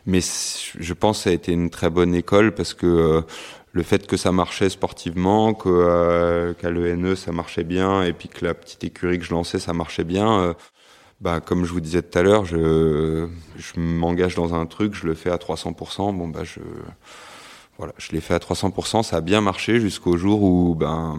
Mais 0.06 0.20
je 0.20 0.92
pense 0.94 1.18
que 1.18 1.24
ça 1.24 1.30
a 1.30 1.32
été 1.32 1.52
une 1.52 1.70
très 1.70 1.90
bonne 1.90 2.14
école 2.14 2.54
parce 2.54 2.74
que 2.74 2.86
euh, 2.86 3.22
le 3.72 3.82
fait 3.82 4.06
que 4.06 4.16
ça 4.16 4.32
marchait 4.32 4.68
sportivement, 4.68 5.56
euh, 5.66 6.54
qu'à 6.54 6.70
l'ENE 6.70 7.16
ça 7.16 7.32
marchait 7.32 7.64
bien, 7.64 8.02
et 8.02 8.12
puis 8.12 8.28
que 8.28 8.44
la 8.44 8.54
petite 8.54 8.84
écurie 8.84 9.18
que 9.18 9.24
je 9.24 9.32
lançais 9.32 9.58
ça 9.58 9.72
marchait 9.72 10.04
bien. 10.04 10.40
Euh, 10.42 10.54
bah, 11.20 11.40
comme 11.40 11.64
je 11.64 11.72
vous 11.72 11.80
disais 11.80 12.02
tout 12.02 12.18
à 12.18 12.22
l'heure, 12.22 12.44
je, 12.44 13.28
je 13.56 13.80
m'engage 13.80 14.34
dans 14.34 14.54
un 14.54 14.66
truc, 14.66 14.94
je 14.94 15.06
le 15.06 15.14
fais 15.14 15.30
à 15.30 15.36
300%. 15.36 16.16
Bon, 16.16 16.28
bah, 16.28 16.42
je, 16.44 16.60
je 17.98 18.12
l'ai 18.12 18.20
fait 18.20 18.34
à 18.34 18.38
300%. 18.38 19.02
Ça 19.02 19.16
a 19.16 19.20
bien 19.20 19.40
marché 19.40 19.80
jusqu'au 19.80 20.16
jour 20.16 20.42
où, 20.42 20.74
ben, 20.74 21.18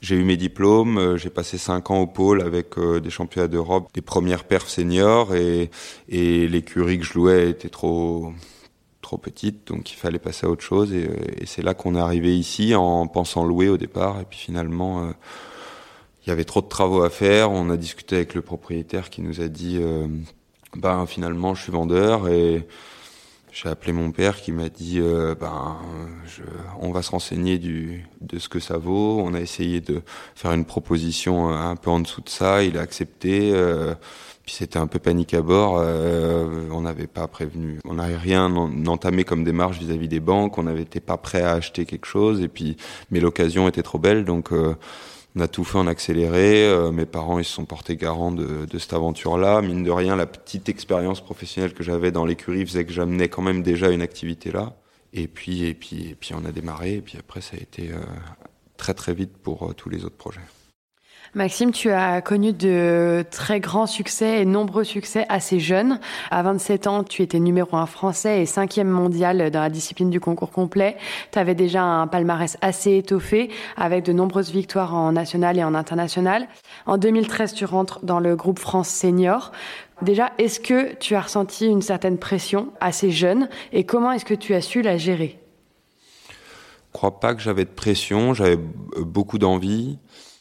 j'ai 0.00 0.16
eu 0.16 0.24
mes 0.24 0.36
diplômes. 0.36 0.98
euh, 0.98 1.16
J'ai 1.16 1.30
passé 1.30 1.58
cinq 1.58 1.90
ans 1.90 2.00
au 2.00 2.06
pôle 2.06 2.40
avec 2.42 2.78
euh, 2.78 3.00
des 3.00 3.10
championnats 3.10 3.48
d'Europe, 3.48 3.88
des 3.94 4.00
premières 4.02 4.44
perfs 4.44 4.68
seniors, 4.68 5.34
et, 5.34 5.70
l'écurie 6.08 6.98
que 6.98 7.04
je 7.04 7.14
louais 7.14 7.50
était 7.50 7.68
trop, 7.68 8.32
petite, 9.22 9.66
donc 9.68 9.90
il 9.90 9.96
fallait 9.96 10.18
passer 10.18 10.46
à 10.46 10.50
autre 10.50 10.62
chose. 10.62 10.92
Et, 10.92 11.08
et 11.40 11.46
c'est 11.46 11.62
là 11.62 11.72
qu'on 11.74 11.94
est 11.94 12.00
arrivé 12.00 12.36
ici 12.38 12.74
en 12.74 13.06
pensant 13.06 13.42
louer 13.44 13.68
au 13.70 13.78
départ, 13.78 14.20
et 14.20 14.24
puis 14.24 14.38
finalement. 14.38 15.04
euh, 15.04 15.12
il 16.26 16.30
y 16.30 16.32
avait 16.32 16.44
trop 16.44 16.60
de 16.60 16.66
travaux 16.68 17.02
à 17.02 17.10
faire. 17.10 17.50
On 17.50 17.70
a 17.70 17.76
discuté 17.76 18.16
avec 18.16 18.34
le 18.34 18.42
propriétaire 18.42 19.08
qui 19.10 19.22
nous 19.22 19.40
a 19.40 19.48
dit, 19.48 19.78
euh, 19.80 20.06
ben 20.76 21.06
finalement, 21.06 21.54
je 21.54 21.62
suis 21.62 21.72
vendeur 21.72 22.28
et 22.28 22.66
j'ai 23.52 23.68
appelé 23.68 23.92
mon 23.92 24.10
père 24.10 24.40
qui 24.40 24.52
m'a 24.52 24.68
dit 24.68 24.98
euh, 25.00 25.34
ben 25.34 25.78
je, 26.26 26.42
on 26.80 26.90
va 26.90 27.02
se 27.02 27.10
renseigner 27.10 27.58
du 27.58 28.06
de 28.20 28.38
ce 28.38 28.48
que 28.48 28.60
ça 28.60 28.78
vaut. 28.78 29.20
On 29.20 29.34
a 29.34 29.40
essayé 29.40 29.80
de 29.80 30.02
faire 30.34 30.52
une 30.52 30.64
proposition 30.64 31.48
un 31.48 31.76
peu 31.76 31.90
en 31.90 32.00
dessous 32.00 32.20
de 32.20 32.28
ça. 32.28 32.62
Il 32.62 32.78
a 32.78 32.82
accepté. 32.82 33.52
Euh, 33.52 33.94
puis 34.44 34.54
c'était 34.54 34.78
un 34.78 34.86
peu 34.86 34.98
panique 34.98 35.34
à 35.34 35.42
bord. 35.42 35.78
Euh, 35.78 36.68
on 36.72 36.82
n'avait 36.82 37.06
pas 37.06 37.26
prévenu. 37.26 37.80
On 37.84 37.94
n'avait 37.94 38.16
rien 38.16 38.46
entamé 38.86 39.24
comme 39.24 39.44
démarche 39.44 39.78
vis-à-vis 39.78 40.08
des 40.08 40.20
banques. 40.20 40.56
On 40.58 40.62
n'avait 40.62 40.82
été 40.82 41.00
pas 41.00 41.16
prêt 41.16 41.42
à 41.42 41.52
acheter 41.52 41.84
quelque 41.84 42.06
chose. 42.06 42.40
Et 42.40 42.48
puis 42.48 42.76
mais 43.10 43.20
l'occasion 43.20 43.68
était 43.68 43.82
trop 43.82 43.98
belle 43.98 44.24
donc. 44.24 44.52
On 45.38 45.40
a 45.40 45.46
tout 45.46 45.62
fait 45.62 45.78
en 45.78 45.86
accéléré. 45.86 46.64
Euh, 46.64 46.90
mes 46.90 47.06
parents 47.06 47.38
ils 47.38 47.44
se 47.44 47.52
sont 47.52 47.64
portés 47.64 47.94
garants 47.94 48.32
de, 48.32 48.66
cette 48.76 48.92
aventure-là. 48.92 49.62
Mine 49.62 49.84
de 49.84 49.90
rien, 49.92 50.16
la 50.16 50.26
petite 50.26 50.68
expérience 50.68 51.20
professionnelle 51.20 51.74
que 51.74 51.84
j'avais 51.84 52.10
dans 52.10 52.24
l'écurie 52.24 52.66
faisait 52.66 52.84
que 52.84 52.92
j'amenais 52.92 53.28
quand 53.28 53.42
même 53.42 53.62
déjà 53.62 53.90
une 53.90 54.02
activité 54.02 54.50
là. 54.50 54.74
Et 55.12 55.28
puis 55.28 55.64
et 55.64 55.74
puis 55.74 56.08
et 56.08 56.16
puis 56.16 56.34
on 56.34 56.44
a 56.44 56.50
démarré. 56.50 56.94
Et 56.94 57.02
puis 57.02 57.18
après 57.18 57.40
ça 57.40 57.56
a 57.56 57.60
été 57.60 57.92
euh, 57.92 58.00
très 58.76 58.94
très 58.94 59.14
vite 59.14 59.36
pour 59.36 59.70
euh, 59.70 59.74
tous 59.74 59.88
les 59.88 60.04
autres 60.04 60.16
projets. 60.16 60.40
Maxime, 61.34 61.72
tu 61.72 61.90
as 61.90 62.22
connu 62.22 62.54
de 62.54 63.22
très 63.30 63.60
grands 63.60 63.86
succès 63.86 64.40
et 64.40 64.44
nombreux 64.46 64.84
succès 64.84 65.26
assez 65.28 65.60
jeunes. 65.60 66.00
À 66.30 66.42
27 66.42 66.86
ans, 66.86 67.04
tu 67.04 67.22
étais 67.22 67.38
numéro 67.38 67.76
un 67.76 67.84
français 67.84 68.40
et 68.40 68.46
cinquième 68.46 68.88
mondial 68.88 69.50
dans 69.50 69.60
la 69.60 69.68
discipline 69.68 70.08
du 70.08 70.20
concours 70.20 70.50
complet. 70.50 70.96
Tu 71.30 71.38
avais 71.38 71.54
déjà 71.54 71.82
un 71.82 72.06
palmarès 72.06 72.56
assez 72.62 72.96
étoffé 72.96 73.50
avec 73.76 74.04
de 74.06 74.12
nombreuses 74.12 74.50
victoires 74.50 74.94
en 74.94 75.12
national 75.12 75.58
et 75.58 75.64
en 75.64 75.74
international. 75.74 76.48
En 76.86 76.96
2013, 76.96 77.52
tu 77.52 77.66
rentres 77.66 78.00
dans 78.02 78.20
le 78.20 78.34
groupe 78.34 78.58
France 78.58 78.88
Senior. 78.88 79.52
Déjà, 80.00 80.32
est-ce 80.38 80.60
que 80.60 80.94
tu 80.94 81.14
as 81.14 81.20
ressenti 81.20 81.66
une 81.66 81.82
certaine 81.82 82.16
pression 82.16 82.68
assez 82.80 83.10
jeune 83.10 83.50
et 83.72 83.84
comment 83.84 84.12
est-ce 84.12 84.24
que 84.24 84.34
tu 84.34 84.54
as 84.54 84.62
su 84.62 84.80
la 84.80 84.96
gérer? 84.96 85.38
Je 86.30 86.92
crois 86.94 87.20
pas 87.20 87.34
que 87.34 87.42
j'avais 87.42 87.64
de 87.64 87.70
pression, 87.70 88.32
j'avais 88.32 88.56
beaucoup 88.56 89.38
d'envie. 89.38 89.98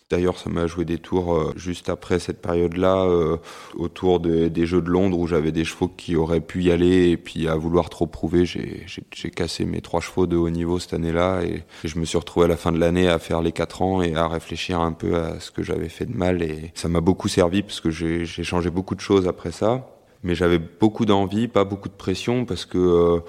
D'ailleurs, 0.09 0.37
ça 0.37 0.49
m'a 0.49 0.67
joué 0.67 0.85
des 0.85 0.99
tours 0.99 1.35
euh, 1.35 1.53
juste 1.57 1.89
après 1.89 2.19
cette 2.19 2.41
période-là, 2.41 3.03
euh, 3.03 3.35
autour 3.75 4.21
de, 4.21 4.47
des 4.47 4.65
Jeux 4.65 4.81
de 4.81 4.89
Londres, 4.89 5.19
où 5.19 5.27
j'avais 5.27 5.51
des 5.51 5.65
chevaux 5.65 5.89
qui 5.89 6.15
auraient 6.15 6.39
pu 6.39 6.63
y 6.63 6.71
aller, 6.71 7.09
et 7.09 7.17
puis 7.17 7.49
à 7.49 7.55
vouloir 7.55 7.89
trop 7.89 8.07
prouver, 8.07 8.45
j'ai 8.45 9.29
cassé 9.31 9.65
mes 9.65 9.81
trois 9.81 9.99
chevaux 9.99 10.25
de 10.25 10.37
haut 10.37 10.49
niveau 10.49 10.79
cette 10.79 10.93
année-là, 10.93 11.41
et, 11.43 11.63
je 11.83 11.99
me 11.99 12.05
suis 12.05 12.17
retrouvé 12.17 12.45
à 12.45 12.47
la 12.47 12.55
fin 12.55 12.71
de 12.71 12.79
l'année 12.79 13.09
à 13.09 13.19
faire 13.19 13.41
les 13.41 13.51
quatre 13.51 13.81
ans 13.81 14.01
et 14.01 14.15
à 14.15 14.29
réfléchir 14.29 14.79
un 14.79 14.93
peu 14.93 15.17
à 15.17 15.41
ce 15.41 15.51
que 15.51 15.61
j'avais 15.61 15.89
fait 15.89 16.05
de 16.05 16.15
mal, 16.15 16.41
et 16.41 16.71
ça 16.73 16.87
m'a 16.87 17.01
beaucoup 17.01 17.27
servi 17.27 17.61
parce 17.61 17.81
que 17.81 17.89
j'ai 17.89 18.25
changé 18.25 18.69
beaucoup 18.69 18.95
de 18.95 19.01
choses 19.01 19.27
après 19.27 19.51
ça, 19.51 19.89
mais 20.23 20.35
j'avais 20.35 20.59
beaucoup 20.59 21.05
d'envie, 21.05 21.49
pas 21.49 21.65
beaucoup 21.65 21.89
de 21.89 21.93
pression, 21.93 22.45
parce 22.45 22.65
que 22.65 22.77
euh, 22.77 23.19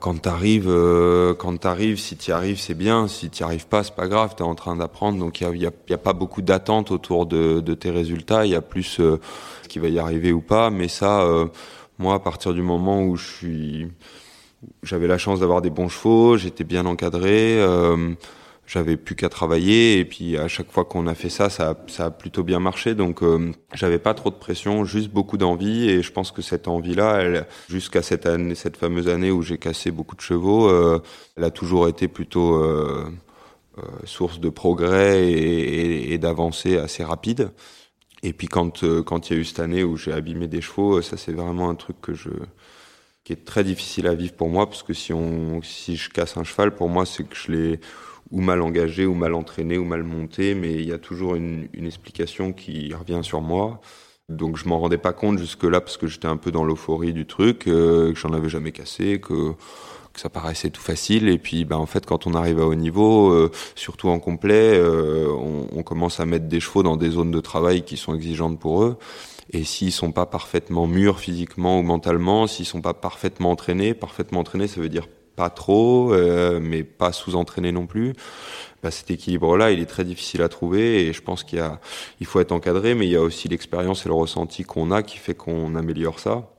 quand 0.00 0.20
t'arrives, 0.20 0.68
euh, 0.68 1.34
quand 1.34 1.56
t'arrives, 1.56 1.98
si 1.98 2.16
t'y 2.16 2.32
arrives, 2.32 2.60
c'est 2.60 2.74
bien. 2.74 3.08
Si 3.08 3.30
t'y 3.30 3.42
arrives 3.42 3.66
pas, 3.66 3.82
c'est 3.82 3.94
pas 3.94 4.08
grave. 4.08 4.34
T'es 4.36 4.42
en 4.42 4.54
train 4.54 4.76
d'apprendre, 4.76 5.18
donc 5.18 5.40
il 5.40 5.56
y 5.56 5.94
a, 5.94 5.98
pas 5.98 6.12
beaucoup 6.12 6.42
d'attente 6.42 6.90
autour 6.90 7.26
de, 7.26 7.60
tes 7.74 7.90
résultats. 7.90 8.44
Il 8.44 8.52
y 8.52 8.54
a 8.54 8.60
plus 8.60 9.00
euh, 9.00 9.18
qui 9.68 9.78
va 9.78 9.88
y 9.88 9.98
arriver 9.98 10.32
ou 10.32 10.42
pas. 10.42 10.70
Mais 10.70 10.88
ça, 10.88 11.22
euh, 11.22 11.46
moi, 11.98 12.14
à 12.14 12.18
partir 12.18 12.52
du 12.52 12.62
moment 12.62 13.02
où 13.02 13.16
je 13.16 13.26
suis, 13.26 13.88
j'avais 14.82 15.06
la 15.06 15.18
chance 15.18 15.40
d'avoir 15.40 15.62
des 15.62 15.70
bons 15.70 15.88
chevaux, 15.88 16.36
j'étais 16.36 16.64
bien 16.64 16.84
encadré. 16.84 17.58
J'avais 18.72 18.96
plus 18.96 19.16
qu'à 19.16 19.28
travailler 19.28 19.98
et 19.98 20.04
puis 20.04 20.36
à 20.36 20.46
chaque 20.46 20.70
fois 20.70 20.84
qu'on 20.84 21.08
a 21.08 21.16
fait 21.16 21.28
ça, 21.28 21.50
ça, 21.50 21.76
ça 21.88 22.04
a 22.04 22.10
plutôt 22.12 22.44
bien 22.44 22.60
marché. 22.60 22.94
Donc 22.94 23.20
euh, 23.20 23.50
j'avais 23.74 23.98
pas 23.98 24.14
trop 24.14 24.30
de 24.30 24.36
pression, 24.36 24.84
juste 24.84 25.10
beaucoup 25.10 25.38
d'envie 25.38 25.90
et 25.90 26.02
je 26.02 26.12
pense 26.12 26.30
que 26.30 26.40
cette 26.40 26.68
envie-là, 26.68 27.46
jusqu'à 27.68 28.00
cette 28.00 28.26
année, 28.26 28.54
cette 28.54 28.76
fameuse 28.76 29.08
année 29.08 29.32
où 29.32 29.42
j'ai 29.42 29.58
cassé 29.58 29.90
beaucoup 29.90 30.14
de 30.14 30.20
chevaux, 30.20 30.68
euh, 30.68 31.02
elle 31.36 31.42
a 31.42 31.50
toujours 31.50 31.88
été 31.88 32.06
plutôt 32.06 32.62
euh, 32.62 33.10
source 34.04 34.38
de 34.38 34.50
progrès 34.50 35.32
et, 35.32 36.12
et, 36.12 36.18
d'avancée 36.18 36.78
assez 36.78 37.02
rapide. 37.02 37.50
Et 38.22 38.32
puis 38.32 38.46
quand 38.46 38.84
quand 39.02 39.30
il 39.30 39.32
y 39.34 39.36
a 39.36 39.40
eu 39.40 39.44
cette 39.44 39.58
année 39.58 39.82
où 39.82 39.96
j'ai 39.96 40.12
abîmé 40.12 40.46
des 40.46 40.60
chevaux, 40.60 41.02
ça 41.02 41.16
c'est 41.16 41.32
vraiment 41.32 41.70
un 41.70 41.74
truc 41.74 42.00
que 42.00 42.14
je 42.14 42.30
qui 43.24 43.32
est 43.32 43.44
très 43.44 43.64
difficile 43.64 44.06
à 44.06 44.14
vivre 44.14 44.34
pour 44.34 44.48
moi 44.48 44.68
parce 44.68 44.84
que 44.84 44.94
si 44.94 45.12
on 45.12 45.60
si 45.62 45.96
je 45.96 46.08
casse 46.08 46.36
un 46.36 46.44
cheval, 46.44 46.76
pour 46.76 46.88
moi 46.88 47.04
c'est 47.04 47.24
que 47.24 47.34
je 47.34 47.50
l'ai 47.50 47.80
ou 48.30 48.40
mal 48.40 48.62
engagé, 48.62 49.06
ou 49.06 49.14
mal 49.14 49.34
entraîné, 49.34 49.78
ou 49.78 49.84
mal 49.84 50.02
monté, 50.02 50.54
mais 50.54 50.74
il 50.74 50.86
y 50.86 50.92
a 50.92 50.98
toujours 50.98 51.34
une, 51.34 51.68
explication 51.74 52.52
qui 52.52 52.92
revient 52.94 53.20
sur 53.22 53.40
moi. 53.40 53.80
Donc 54.28 54.56
je 54.56 54.68
m'en 54.68 54.78
rendais 54.78 54.98
pas 54.98 55.12
compte 55.12 55.38
jusque-là 55.38 55.80
parce 55.80 55.96
que 55.96 56.06
j'étais 56.06 56.28
un 56.28 56.36
peu 56.36 56.52
dans 56.52 56.64
l'euphorie 56.64 57.12
du 57.12 57.26
truc, 57.26 57.66
euh, 57.66 58.12
que 58.12 58.18
j'en 58.18 58.32
avais 58.32 58.48
jamais 58.48 58.70
cassé, 58.70 59.20
que, 59.20 59.52
que, 60.12 60.20
ça 60.20 60.28
paraissait 60.28 60.70
tout 60.70 60.80
facile. 60.80 61.28
Et 61.28 61.38
puis 61.38 61.64
ben, 61.64 61.76
en 61.76 61.86
fait 61.86 62.06
quand 62.06 62.28
on 62.28 62.34
arrive 62.34 62.60
à 62.60 62.66
haut 62.66 62.76
niveau, 62.76 63.32
euh, 63.32 63.50
surtout 63.74 64.08
en 64.08 64.20
complet, 64.20 64.78
euh, 64.78 65.26
on, 65.32 65.66
on, 65.76 65.82
commence 65.82 66.20
à 66.20 66.26
mettre 66.26 66.46
des 66.46 66.60
chevaux 66.60 66.84
dans 66.84 66.96
des 66.96 67.10
zones 67.10 67.32
de 67.32 67.40
travail 67.40 67.82
qui 67.82 67.96
sont 67.96 68.14
exigeantes 68.14 68.60
pour 68.60 68.84
eux. 68.84 68.98
Et 69.52 69.64
s'ils 69.64 69.90
sont 69.90 70.12
pas 70.12 70.26
parfaitement 70.26 70.86
mûrs 70.86 71.18
physiquement 71.18 71.80
ou 71.80 71.82
mentalement, 71.82 72.46
s'ils 72.46 72.66
sont 72.66 72.82
pas 72.82 72.94
parfaitement 72.94 73.50
entraînés, 73.50 73.94
parfaitement 73.94 74.40
entraînés 74.40 74.68
ça 74.68 74.80
veut 74.80 74.88
dire 74.88 75.08
trop, 75.48 76.12
euh, 76.12 76.60
mais 76.60 76.82
pas 76.82 77.12
sous-entraîné 77.12 77.72
non 77.72 77.86
plus. 77.86 78.12
Bah, 78.82 78.90
cet 78.90 79.10
équilibre-là, 79.10 79.70
il 79.70 79.80
est 79.80 79.86
très 79.86 80.04
difficile 80.04 80.42
à 80.42 80.48
trouver 80.48 81.06
et 81.06 81.12
je 81.14 81.22
pense 81.22 81.44
qu'il 81.44 81.60
faut 82.24 82.40
être 82.40 82.52
encadré, 82.52 82.94
mais 82.94 83.06
il 83.06 83.12
y 83.12 83.16
a 83.16 83.22
aussi 83.22 83.48
l'expérience 83.48 84.04
et 84.04 84.08
le 84.08 84.14
ressenti 84.14 84.64
qu'on 84.64 84.90
a 84.90 85.02
qui 85.02 85.16
fait 85.16 85.34
qu'on 85.34 85.74
améliore 85.74 86.18
ça. 86.18 86.50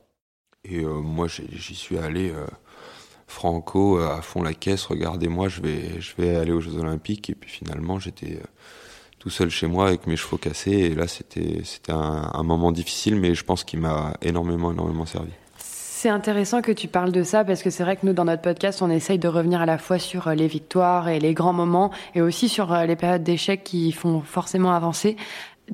Et 0.64 0.80
euh, 0.80 1.00
moi, 1.00 1.26
j'y 1.28 1.74
suis 1.74 1.98
allé 1.98 2.30
euh, 2.30 2.46
franco 3.26 3.98
à 3.98 4.22
fond 4.22 4.42
la 4.42 4.54
caisse. 4.54 4.86
Regardez-moi, 4.86 5.48
je 5.48 5.60
vais, 5.60 6.36
aller 6.36 6.52
aux 6.52 6.60
Jeux 6.60 6.76
Olympiques 6.76 7.30
et 7.30 7.34
puis 7.34 7.50
finalement, 7.50 7.98
j'étais 8.00 8.40
tout 9.18 9.30
seul 9.30 9.50
chez 9.50 9.66
moi 9.66 9.86
avec 9.88 10.06
mes 10.06 10.16
chevaux 10.16 10.38
cassés 10.38 10.70
et 10.70 10.94
là, 10.94 11.06
c'était, 11.06 11.62
c'était 11.64 11.92
un, 11.92 12.30
un 12.32 12.42
moment 12.42 12.72
difficile, 12.72 13.16
mais 13.16 13.34
je 13.34 13.44
pense 13.44 13.64
qu'il 13.64 13.80
m'a 13.80 14.14
énormément, 14.22 14.72
énormément 14.72 15.06
servi. 15.06 15.32
C'est 16.02 16.08
intéressant 16.08 16.62
que 16.62 16.72
tu 16.72 16.88
parles 16.88 17.12
de 17.12 17.22
ça 17.22 17.44
parce 17.44 17.62
que 17.62 17.70
c'est 17.70 17.84
vrai 17.84 17.94
que 17.94 18.04
nous, 18.04 18.12
dans 18.12 18.24
notre 18.24 18.42
podcast, 18.42 18.82
on 18.82 18.90
essaye 18.90 19.20
de 19.20 19.28
revenir 19.28 19.60
à 19.60 19.66
la 19.66 19.78
fois 19.78 20.00
sur 20.00 20.26
euh, 20.26 20.34
les 20.34 20.48
victoires 20.48 21.08
et 21.08 21.20
les 21.20 21.32
grands 21.32 21.52
moments 21.52 21.92
et 22.16 22.20
aussi 22.20 22.48
sur 22.48 22.72
euh, 22.72 22.86
les 22.86 22.96
périodes 22.96 23.22
d'échecs 23.22 23.62
qui 23.62 23.92
font 23.92 24.20
forcément 24.20 24.72
avancer. 24.72 25.16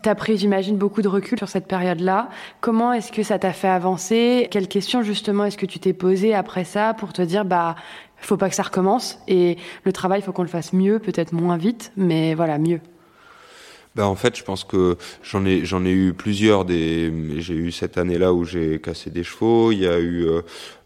T'as 0.02 0.14
pris, 0.14 0.36
j'imagine, 0.36 0.76
beaucoup 0.76 1.00
de 1.00 1.08
recul 1.08 1.38
sur 1.38 1.48
cette 1.48 1.66
période-là. 1.66 2.28
Comment 2.60 2.92
est-ce 2.92 3.10
que 3.10 3.22
ça 3.22 3.38
t'a 3.38 3.54
fait 3.54 3.68
avancer? 3.68 4.48
Quelles 4.50 4.68
questions, 4.68 5.00
justement, 5.00 5.46
est-ce 5.46 5.56
que 5.56 5.64
tu 5.64 5.78
t'es 5.78 5.94
posé 5.94 6.34
après 6.34 6.64
ça 6.64 6.92
pour 6.92 7.14
te 7.14 7.22
dire, 7.22 7.46
bah, 7.46 7.74
faut 8.18 8.36
pas 8.36 8.50
que 8.50 8.54
ça 8.54 8.64
recommence 8.64 9.18
et 9.28 9.56
le 9.84 9.94
travail, 9.94 10.20
faut 10.20 10.32
qu'on 10.32 10.42
le 10.42 10.48
fasse 10.48 10.74
mieux, 10.74 10.98
peut-être 10.98 11.32
moins 11.32 11.56
vite, 11.56 11.90
mais 11.96 12.34
voilà, 12.34 12.58
mieux? 12.58 12.80
Ben 13.98 14.04
en 14.04 14.14
fait, 14.14 14.36
je 14.36 14.44
pense 14.44 14.62
que 14.62 14.96
j'en 15.24 15.44
ai 15.44 15.64
j'en 15.64 15.84
ai 15.84 15.90
eu 15.90 16.12
plusieurs. 16.12 16.64
Des 16.64 17.12
j'ai 17.38 17.54
eu 17.54 17.72
cette 17.72 17.98
année-là 17.98 18.32
où 18.32 18.44
j'ai 18.44 18.80
cassé 18.80 19.10
des 19.10 19.24
chevaux. 19.24 19.72
Il 19.72 19.80
y 19.80 19.88
a 19.88 19.98
eu 19.98 20.24
euh, 20.24 20.42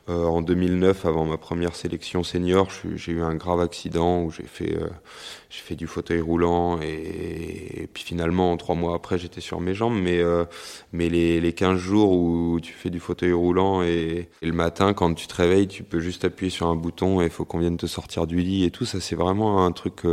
euh, 0.09 0.25
en 0.25 0.41
2009, 0.41 1.05
avant 1.05 1.27
ma 1.27 1.37
première 1.37 1.77
sélection 1.77 2.23
senior, 2.23 2.69
j'ai 2.95 3.13
eu 3.13 3.21
un 3.21 3.35
grave 3.35 3.61
accident 3.61 4.23
où 4.23 4.31
j'ai 4.31 4.45
fait 4.45 4.79
euh, 4.79 5.75
du 5.75 5.87
fauteuil 5.87 6.23
roulant 6.23 6.81
et, 6.81 7.87
puis 7.93 8.03
finalement 8.03 8.57
trois 8.57 8.75
mois 8.75 8.95
après 8.95 9.19
j'étais 9.19 9.43
sur 9.43 9.61
mes 9.61 9.75
jambes. 9.75 10.01
Mais 10.01 11.09
les 11.11 11.39
les 11.39 11.53
15 11.53 11.79
jours 11.79 12.13
où 12.13 12.61
tu 12.63 12.73
fais 12.73 12.89
du 12.89 12.99
fauteuil 12.99 13.33
roulant 13.33 13.83
et, 13.83 14.31
le 14.41 14.53
matin 14.53 14.95
quand 14.95 15.13
tu 15.13 15.27
te 15.27 15.35
réveilles, 15.35 15.69
tu 15.69 15.83
peux 15.83 16.01
juste 16.01 16.25
appuyer 16.25 16.49
sur 16.49 16.67
un 16.69 16.77
bouton 16.77 17.21
et 17.21 17.25
il 17.27 17.31
faut 17.31 17.45
qu'on 17.45 17.59
vienne 17.59 17.77
te 17.77 17.87
sortir 17.87 18.27
du 18.27 18.39
lit 18.39 18.65
et 18.65 18.71
tout. 18.71 18.87
Ça 18.87 19.01
c'est 19.01 19.17
vraiment 19.17 19.67
un 19.67 19.73
truc 19.73 20.05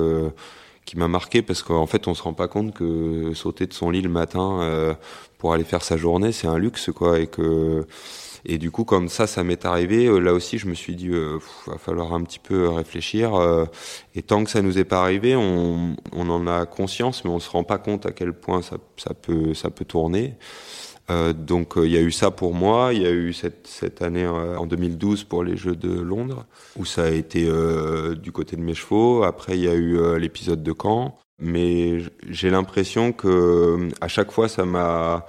qui 0.90 0.98
m'a 0.98 1.08
marqué 1.08 1.44
parce 1.44 1.62
qu'en 1.62 1.86
fait 1.86 2.08
on 2.08 2.16
se 2.16 2.24
rend 2.24 2.34
pas 2.34 2.48
compte 2.48 2.74
que 2.74 3.32
sauter 3.36 3.68
de 3.68 3.74
son 3.74 3.92
lit 3.92 4.02
le 4.02 4.10
matin 4.10 4.60
euh, 4.62 4.96
pour 5.38 5.54
aller 5.54 5.64
faire 5.64 5.84
sa 5.84 5.98
journée 5.98 6.32
c'est 6.32 6.48
un 6.48 6.58
luxe 6.58 6.90
quoi 6.92 7.20
et 7.20 7.28
que 7.28 7.86
et 8.44 8.58
du 8.58 8.72
coup 8.72 8.86
comme 8.86 9.08
ça 9.08 9.28
ça 9.28 9.44
m'est 9.44 9.66
arrivé 9.66 10.08
euh, 10.08 10.18
là 10.18 10.34
aussi 10.34 10.58
je 10.58 10.66
me 10.66 10.74
suis 10.74 10.96
dit 10.96 11.10
euh, 11.10 11.38
va 11.68 11.78
falloir 11.78 12.16
un 12.16 12.24
petit 12.24 12.40
peu 12.40 12.70
réfléchir 12.70 13.36
euh, 13.36 13.66
et 14.16 14.24
tant 14.24 14.44
que 14.44 14.50
ça 14.50 14.64
nous 14.64 14.80
est 14.80 14.84
pas 14.84 15.04
arrivé 15.04 15.36
on, 15.36 15.96
on 16.12 16.30
en 16.32 16.48
a 16.48 16.66
conscience 16.66 17.24
mais 17.24 17.30
on 17.30 17.40
se 17.40 17.52
rend 17.52 17.64
pas 17.64 17.78
compte 17.78 18.08
à 18.08 18.12
quel 18.12 18.34
point 18.34 18.64
ça, 18.64 18.78
ça 18.98 19.14
peut 19.14 19.54
ça 19.54 19.70
peut 19.70 19.86
tourner 19.86 20.38
euh, 21.10 21.34
donc 21.34 21.74
il 21.76 21.82
euh, 21.82 21.88
y 21.88 21.98
a 21.98 22.02
eu 22.02 22.12
ça 22.12 22.32
pour 22.32 22.54
moi, 22.54 22.94
il 22.94 23.02
y 23.02 23.06
a 23.06 23.12
eu 23.12 23.34
cette, 23.34 23.68
cette 23.68 24.02
année 24.02 24.26
euh, 24.26 24.58
en 24.58 24.66
2012 24.68 25.24
pour 25.24 25.44
les 25.44 25.58
Jeux 25.58 25.76
de 25.76 25.90
Londres, 25.90 26.46
où 26.76 26.86
ça 26.86 27.06
a 27.06 27.10
été 27.10 27.50
du 28.16 28.32
côté 28.32 28.56
de 28.56 28.62
mes 28.62 28.76
chevaux. 28.76 29.24
Après 29.24 29.58
il 29.58 29.64
y 29.64 29.70
a 29.70 29.74
eu 29.74 30.20
l'épisode 30.20 30.64
de 30.64 30.74
Caen, 30.80 31.18
mais 31.40 32.00
j'ai 32.28 32.50
l'impression 32.50 33.12
que 33.12 33.90
à 34.02 34.08
chaque 34.08 34.32
fois 34.32 34.48
ça 34.48 34.66
m'a 34.66 35.26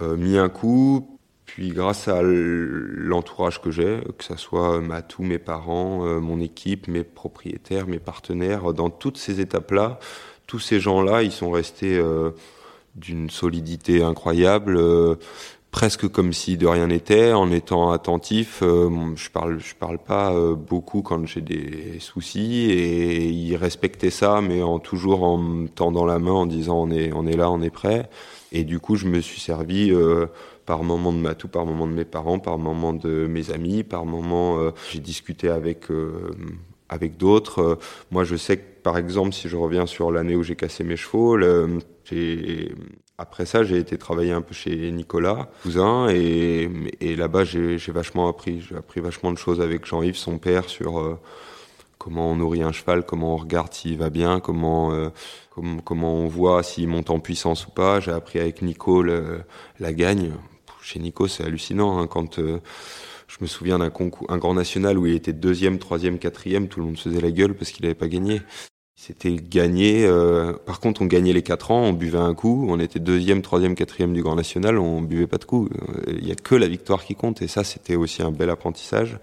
mis 0.00 0.38
un 0.38 0.48
coup. 0.48 1.12
Puis 1.44 1.70
grâce 1.70 2.08
à 2.08 2.20
l'entourage 2.22 3.62
que 3.62 3.70
j'ai, 3.70 4.00
que 4.18 4.24
ce 4.24 4.36
soit 4.36 4.80
ma, 4.80 5.00
tous 5.00 5.22
mes 5.22 5.38
parents, 5.38 6.20
mon 6.20 6.40
équipe, 6.40 6.88
mes 6.88 7.04
propriétaires, 7.04 7.86
mes 7.86 8.00
partenaires, 8.00 8.74
dans 8.74 8.90
toutes 8.90 9.16
ces 9.16 9.40
étapes-là, 9.40 9.98
tous 10.46 10.58
ces 10.58 10.80
gens-là, 10.80 11.22
ils 11.22 11.32
sont 11.32 11.50
restés 11.50 12.02
d'une 12.96 13.30
solidité 13.30 14.02
incroyable, 14.02 14.76
euh, 14.76 15.16
presque 15.76 16.08
comme 16.08 16.32
si 16.32 16.56
de 16.56 16.66
rien 16.66 16.86
n'était, 16.86 17.34
en 17.34 17.50
étant 17.50 17.90
attentif. 17.90 18.60
Euh, 18.62 18.88
je 19.14 19.28
parle, 19.28 19.58
je 19.60 19.74
parle 19.74 19.98
pas 19.98 20.32
euh, 20.32 20.54
beaucoup 20.54 21.02
quand 21.02 21.26
j'ai 21.26 21.42
des 21.42 21.98
soucis 22.00 22.70
et 22.70 23.28
il 23.28 23.54
respectait 23.56 24.08
ça, 24.08 24.40
mais 24.40 24.62
en 24.62 24.78
toujours 24.78 25.22
en 25.22 25.36
me 25.36 25.68
tendant 25.68 26.06
la 26.06 26.18
main, 26.18 26.32
en 26.32 26.46
disant 26.46 26.80
on 26.80 26.90
est, 26.90 27.12
on 27.12 27.26
est 27.26 27.36
là, 27.36 27.50
on 27.50 27.60
est 27.60 27.68
prêt. 27.68 28.08
Et 28.52 28.64
du 28.64 28.80
coup, 28.80 28.96
je 28.96 29.06
me 29.06 29.20
suis 29.20 29.38
servi 29.38 29.90
euh, 29.90 30.28
par 30.64 30.82
moment 30.82 31.12
de 31.12 31.18
Matou, 31.18 31.48
par 31.48 31.66
moment 31.66 31.86
de 31.86 31.92
mes 31.92 32.06
parents, 32.06 32.38
par 32.38 32.56
moment 32.56 32.94
de 32.94 33.26
mes 33.26 33.50
amis, 33.50 33.82
par 33.82 34.06
moment 34.06 34.58
j'ai 34.90 35.00
discuté 35.00 35.50
avec 35.50 35.88
avec 36.88 37.16
d'autres. 37.16 37.78
moi, 38.10 38.24
je 38.24 38.36
sais 38.36 38.58
que 38.58 38.76
par 38.82 38.98
exemple, 38.98 39.32
si 39.32 39.48
je 39.48 39.56
reviens 39.56 39.86
sur 39.86 40.12
l'année 40.12 40.36
où 40.36 40.42
j'ai 40.42 40.56
cassé 40.56 40.84
mes 40.84 40.96
chevaux, 40.96 41.36
après 43.18 43.46
ça, 43.46 43.64
j'ai 43.64 43.78
été 43.78 43.96
travailler 43.96 44.32
un 44.32 44.42
peu 44.42 44.54
chez 44.54 44.90
Nicolas, 44.90 45.48
cousin, 45.62 46.08
et, 46.10 46.68
là-bas, 47.16 47.44
j'ai 47.44 47.78
vachement 47.88 48.28
appris. 48.28 48.60
J'ai 48.60 48.76
appris 48.76 49.00
vachement 49.00 49.32
de 49.32 49.38
choses 49.38 49.60
avec 49.60 49.86
Jean-Yves, 49.86 50.16
son 50.16 50.38
père, 50.38 50.68
sur 50.68 50.98
euh, 50.98 51.18
comment 51.96 52.30
on 52.30 52.36
nourrit 52.36 52.62
un 52.62 52.72
cheval, 52.72 53.06
comment 53.06 53.34
on 53.34 53.36
regarde 53.38 53.72
s'il 53.72 53.96
va 53.96 54.10
bien, 54.10 54.38
comment, 54.38 54.92
euh, 54.92 55.08
comment 55.84 56.14
on 56.14 56.26
voit 56.26 56.62
s'il 56.62 56.88
monte 56.88 57.08
en 57.08 57.18
puissance 57.18 57.66
ou 57.66 57.70
pas. 57.70 58.00
J'ai 58.00 58.12
appris 58.12 58.38
avec 58.38 58.60
Nico 58.60 59.02
la 59.02 59.92
gagne. 59.92 60.32
Chez 60.82 60.98
Nico, 60.98 61.26
c'est 61.26 61.42
hallucinant. 61.42 61.98
Hein, 61.98 62.06
quand 62.06 62.38
euh, 62.38 62.60
je 63.28 63.38
me 63.40 63.46
souviens 63.46 63.78
d'un 63.78 63.90
concours, 63.90 64.30
un 64.30 64.38
grand 64.38 64.54
national 64.54 64.98
où 64.98 65.06
il 65.06 65.14
était 65.14 65.32
deuxième, 65.32 65.78
troisième, 65.78 66.18
quatrième, 66.18 66.68
tout 66.68 66.80
le 66.80 66.86
monde 66.86 66.96
se 66.96 67.08
faisait 67.08 67.20
la 67.20 67.30
gueule 67.30 67.54
parce 67.54 67.70
qu'il 67.70 67.82
n'avait 67.82 67.94
pas 67.94 68.08
gagné. 68.08 68.40
C'était 68.98 69.36
gagné. 69.36 70.06
Euh, 70.06 70.54
par 70.54 70.80
contre, 70.80 71.02
on 71.02 71.04
gagnait 71.04 71.34
les 71.34 71.42
quatre 71.42 71.70
ans, 71.70 71.82
on 71.82 71.92
buvait 71.92 72.16
un 72.16 72.32
coup, 72.34 72.66
on 72.70 72.80
était 72.80 72.98
deuxième, 72.98 73.42
troisième, 73.42 73.74
quatrième 73.74 74.14
du 74.14 74.22
Grand 74.22 74.36
National, 74.36 74.78
on 74.78 75.02
buvait 75.02 75.26
pas 75.26 75.36
de 75.36 75.44
coup. 75.44 75.68
Euh, 75.68 76.14
il 76.16 76.26
y 76.26 76.32
a 76.32 76.34
que 76.34 76.54
la 76.54 76.66
victoire 76.66 77.04
qui 77.04 77.14
compte, 77.14 77.42
et 77.42 77.46
ça, 77.46 77.62
c'était 77.62 77.94
aussi 77.94 78.22
un 78.22 78.30
bel 78.30 78.48
apprentissage. 78.48 79.18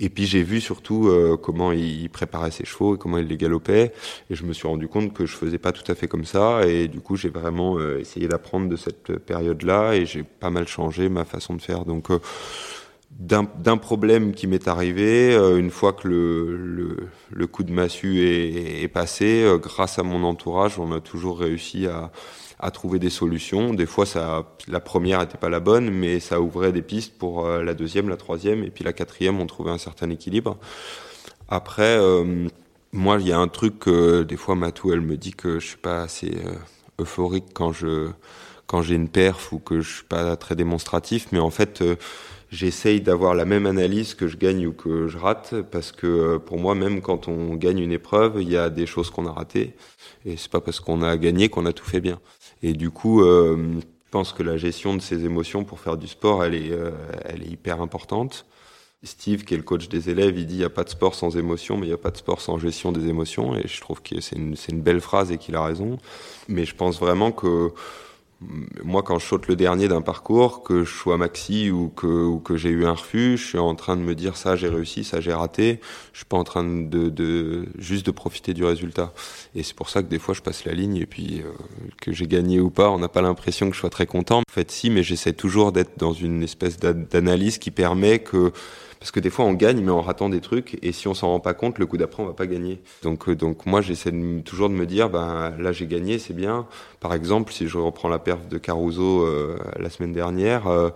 Et 0.00 0.08
puis 0.08 0.26
j'ai 0.26 0.42
vu 0.42 0.60
surtout 0.60 1.06
euh, 1.06 1.36
comment 1.36 1.70
il 1.70 2.10
préparait 2.10 2.50
ses 2.50 2.64
chevaux 2.64 2.96
et 2.96 2.98
comment 2.98 3.18
il 3.18 3.28
les 3.28 3.36
galopait, 3.36 3.92
et 4.28 4.34
je 4.34 4.44
me 4.44 4.52
suis 4.52 4.66
rendu 4.66 4.88
compte 4.88 5.12
que 5.12 5.24
je 5.24 5.36
faisais 5.36 5.58
pas 5.58 5.70
tout 5.70 5.88
à 5.90 5.94
fait 5.94 6.08
comme 6.08 6.24
ça, 6.24 6.66
et 6.66 6.88
du 6.88 7.00
coup, 7.00 7.14
j'ai 7.14 7.30
vraiment 7.30 7.78
essayé 7.96 8.26
d'apprendre 8.26 8.68
de 8.68 8.76
cette 8.76 9.18
période-là, 9.18 9.94
et 9.94 10.04
j'ai 10.04 10.24
pas 10.24 10.50
mal 10.50 10.66
changé 10.66 11.08
ma 11.08 11.24
façon 11.24 11.54
de 11.54 11.62
faire. 11.62 11.84
Donc 11.84 12.08
d'un 13.18 13.76
problème 13.76 14.32
qui 14.32 14.46
m'est 14.46 14.68
arrivé, 14.68 15.34
euh, 15.34 15.58
une 15.58 15.70
fois 15.70 15.92
que 15.92 16.08
le, 16.08 17.46
coup 17.46 17.62
de 17.62 17.72
massue 17.72 18.20
est, 18.20 18.88
passé, 18.88 19.42
euh, 19.44 19.58
grâce 19.58 19.98
à 19.98 20.02
mon 20.02 20.24
entourage, 20.24 20.78
on 20.78 20.92
a 20.92 21.00
toujours 21.00 21.38
réussi 21.38 21.86
à, 21.86 22.10
trouver 22.70 22.98
des 22.98 23.10
solutions. 23.10 23.74
Des 23.74 23.86
fois, 23.86 24.04
la 24.68 24.80
première 24.80 25.20
n'était 25.20 25.36
pas 25.36 25.48
la 25.48 25.60
bonne, 25.60 25.90
mais 25.90 26.20
ça 26.20 26.40
ouvrait 26.40 26.72
des 26.72 26.82
pistes 26.82 27.18
pour 27.18 27.44
euh, 27.44 27.62
la 27.62 27.74
deuxième, 27.74 28.08
la 28.08 28.16
troisième, 28.16 28.62
et 28.62 28.70
puis 28.70 28.84
la 28.84 28.92
quatrième, 28.92 29.40
on 29.40 29.46
trouvait 29.46 29.72
un 29.72 29.78
certain 29.78 30.08
équilibre. 30.10 30.58
Après, 31.48 31.98
moi, 32.92 33.18
il 33.20 33.28
y 33.28 33.32
a 33.32 33.38
un 33.38 33.48
truc 33.48 33.80
que 33.80 34.22
des 34.22 34.36
fois, 34.36 34.54
Matou, 34.54 34.92
elle 34.92 35.02
me 35.02 35.16
dit 35.16 35.32
que 35.32 35.58
je 35.58 35.66
suis 35.66 35.76
pas 35.76 36.02
assez 36.02 36.32
euphorique 36.98 37.46
quand 37.52 37.72
je 37.72 38.08
quand 38.66 38.80
j'ai 38.80 38.94
une 38.94 39.08
perf 39.08 39.52
ou 39.52 39.58
que 39.58 39.82
je 39.82 39.96
suis 39.96 40.04
pas 40.04 40.34
très 40.36 40.56
démonstratif, 40.56 41.26
mais 41.30 41.40
en 41.40 41.50
fait 41.50 41.82
j'essaye 42.52 43.00
d'avoir 43.00 43.34
la 43.34 43.44
même 43.46 43.66
analyse 43.66 44.14
que 44.14 44.28
je 44.28 44.36
gagne 44.36 44.66
ou 44.66 44.72
que 44.72 45.08
je 45.08 45.18
rate, 45.18 45.54
parce 45.70 45.90
que 45.90 46.06
euh, 46.06 46.38
pour 46.38 46.58
moi, 46.58 46.74
même 46.74 47.00
quand 47.00 47.26
on 47.26 47.54
gagne 47.54 47.78
une 47.78 47.92
épreuve, 47.92 48.40
il 48.40 48.50
y 48.50 48.56
a 48.56 48.70
des 48.70 48.86
choses 48.86 49.10
qu'on 49.10 49.26
a 49.26 49.32
ratées, 49.32 49.74
et 50.26 50.36
c'est 50.36 50.50
pas 50.50 50.60
parce 50.60 50.78
qu'on 50.78 51.02
a 51.02 51.16
gagné 51.16 51.48
qu'on 51.48 51.66
a 51.66 51.72
tout 51.72 51.86
fait 51.86 52.00
bien. 52.00 52.20
Et 52.62 52.74
du 52.74 52.90
coup, 52.90 53.22
euh, 53.22 53.80
je 53.80 54.10
pense 54.10 54.32
que 54.32 54.42
la 54.42 54.58
gestion 54.58 54.94
de 54.94 55.00
ces 55.00 55.24
émotions 55.24 55.64
pour 55.64 55.80
faire 55.80 55.96
du 55.96 56.06
sport, 56.06 56.44
elle 56.44 56.54
est, 56.54 56.70
euh, 56.72 56.90
elle 57.24 57.42
est 57.42 57.50
hyper 57.50 57.80
importante. 57.80 58.44
Steve, 59.04 59.44
qui 59.44 59.54
est 59.54 59.56
le 59.56 59.64
coach 59.64 59.88
des 59.88 60.10
élèves, 60.10 60.38
il 60.38 60.46
dit 60.46 60.54
il 60.54 60.58
n'y 60.58 60.64
a 60.64 60.70
pas 60.70 60.84
de 60.84 60.90
sport 60.90 61.16
sans 61.16 61.36
émotion, 61.36 61.76
mais 61.76 61.86
il 61.86 61.88
n'y 61.88 61.94
a 61.94 61.98
pas 61.98 62.12
de 62.12 62.18
sport 62.18 62.40
sans 62.40 62.58
gestion 62.58 62.92
des 62.92 63.08
émotions. 63.08 63.56
Et 63.56 63.66
je 63.66 63.80
trouve 63.80 64.00
que 64.00 64.20
c'est 64.20 64.36
une, 64.36 64.54
une 64.68 64.80
belle 64.80 65.00
phrase 65.00 65.32
et 65.32 65.38
qu'il 65.38 65.56
a 65.56 65.64
raison. 65.64 65.98
Mais 66.46 66.64
je 66.64 66.76
pense 66.76 67.00
vraiment 67.00 67.32
que 67.32 67.72
moi, 68.84 69.02
quand 69.02 69.18
je 69.18 69.26
saute 69.26 69.48
le 69.48 69.56
dernier 69.56 69.88
d'un 69.88 70.02
parcours, 70.02 70.62
que 70.62 70.84
je 70.84 70.92
sois 70.92 71.16
maxi 71.16 71.70
ou 71.70 71.88
que, 71.88 72.06
ou 72.06 72.38
que 72.38 72.56
j'ai 72.56 72.70
eu 72.70 72.84
un 72.84 72.92
refus, 72.92 73.36
je 73.36 73.46
suis 73.46 73.58
en 73.58 73.74
train 73.74 73.96
de 73.96 74.02
me 74.02 74.14
dire 74.14 74.36
ça 74.36 74.56
j'ai 74.56 74.68
réussi, 74.68 75.04
ça 75.04 75.20
j'ai 75.20 75.32
raté. 75.32 75.80
Je 76.12 76.18
suis 76.18 76.26
pas 76.26 76.36
en 76.36 76.44
train 76.44 76.64
de, 76.64 77.08
de 77.08 77.66
juste 77.78 78.06
de 78.06 78.10
profiter 78.10 78.54
du 78.54 78.64
résultat. 78.64 79.12
Et 79.54 79.62
c'est 79.62 79.74
pour 79.76 79.88
ça 79.88 80.02
que 80.02 80.08
des 80.08 80.18
fois 80.18 80.34
je 80.34 80.42
passe 80.42 80.64
la 80.64 80.72
ligne 80.72 80.96
et 80.96 81.06
puis 81.06 81.42
euh, 81.44 81.50
que 82.00 82.12
j'ai 82.12 82.26
gagné 82.26 82.60
ou 82.60 82.70
pas, 82.70 82.90
on 82.90 82.98
n'a 82.98 83.08
pas 83.08 83.22
l'impression 83.22 83.68
que 83.68 83.74
je 83.74 83.80
sois 83.80 83.90
très 83.90 84.06
content. 84.06 84.38
En 84.38 84.52
fait, 84.52 84.70
si, 84.70 84.90
mais 84.90 85.02
j'essaie 85.02 85.32
toujours 85.32 85.72
d'être 85.72 85.98
dans 85.98 86.12
une 86.12 86.42
espèce 86.42 86.78
d'analyse 86.78 87.58
qui 87.58 87.70
permet 87.70 88.18
que 88.18 88.52
parce 89.02 89.10
que 89.10 89.18
des 89.18 89.30
fois 89.30 89.46
on 89.46 89.52
gagne 89.54 89.80
mais 89.80 89.90
en 89.90 90.00
ratant 90.00 90.28
des 90.28 90.40
trucs 90.40 90.78
et 90.80 90.92
si 90.92 91.08
on 91.08 91.14
s'en 91.14 91.26
rend 91.26 91.40
pas 91.40 91.54
compte 91.54 91.80
le 91.80 91.86
coup 91.86 91.96
d'après 91.96 92.22
on 92.22 92.26
va 92.26 92.34
pas 92.34 92.46
gagner. 92.46 92.80
Donc 93.02 93.28
euh, 93.28 93.34
donc 93.34 93.66
moi 93.66 93.80
j'essaie 93.80 94.12
toujours 94.44 94.68
de 94.68 94.74
me 94.74 94.86
dire 94.86 95.10
ben 95.10 95.52
là 95.58 95.72
j'ai 95.72 95.88
gagné 95.88 96.20
c'est 96.20 96.34
bien. 96.34 96.68
Par 97.00 97.12
exemple 97.12 97.52
si 97.52 97.66
je 97.66 97.78
reprends 97.78 98.08
la 98.08 98.20
perf 98.20 98.46
de 98.46 98.58
Caruso 98.58 99.22
euh, 99.26 99.58
la 99.76 99.90
semaine 99.90 100.12
dernière 100.12 100.68
euh, 100.68 100.90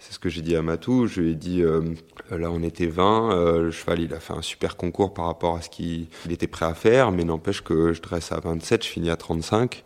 c'est 0.00 0.12
ce 0.12 0.18
que 0.18 0.28
j'ai 0.28 0.42
dit 0.42 0.56
à 0.56 0.62
Matou. 0.62 1.06
Je 1.06 1.20
lui 1.20 1.30
ai 1.30 1.34
dit 1.36 1.62
là 1.62 2.50
on 2.50 2.64
était 2.64 2.86
20 2.86 3.60
le 3.60 3.70
cheval 3.70 4.00
il 4.00 4.12
a 4.12 4.18
fait 4.18 4.32
un 4.32 4.42
super 4.42 4.76
concours 4.76 5.14
par 5.14 5.26
rapport 5.26 5.54
à 5.54 5.62
ce 5.62 5.70
qu'il 5.70 6.08
était 6.28 6.48
prêt 6.48 6.66
à 6.66 6.74
faire 6.74 7.12
mais 7.12 7.22
n'empêche 7.22 7.62
que 7.62 7.92
je 7.92 8.02
dresse 8.02 8.32
à 8.32 8.40
27 8.40 8.82
je 8.82 8.88
finis 8.88 9.10
à 9.10 9.16
35 9.16 9.84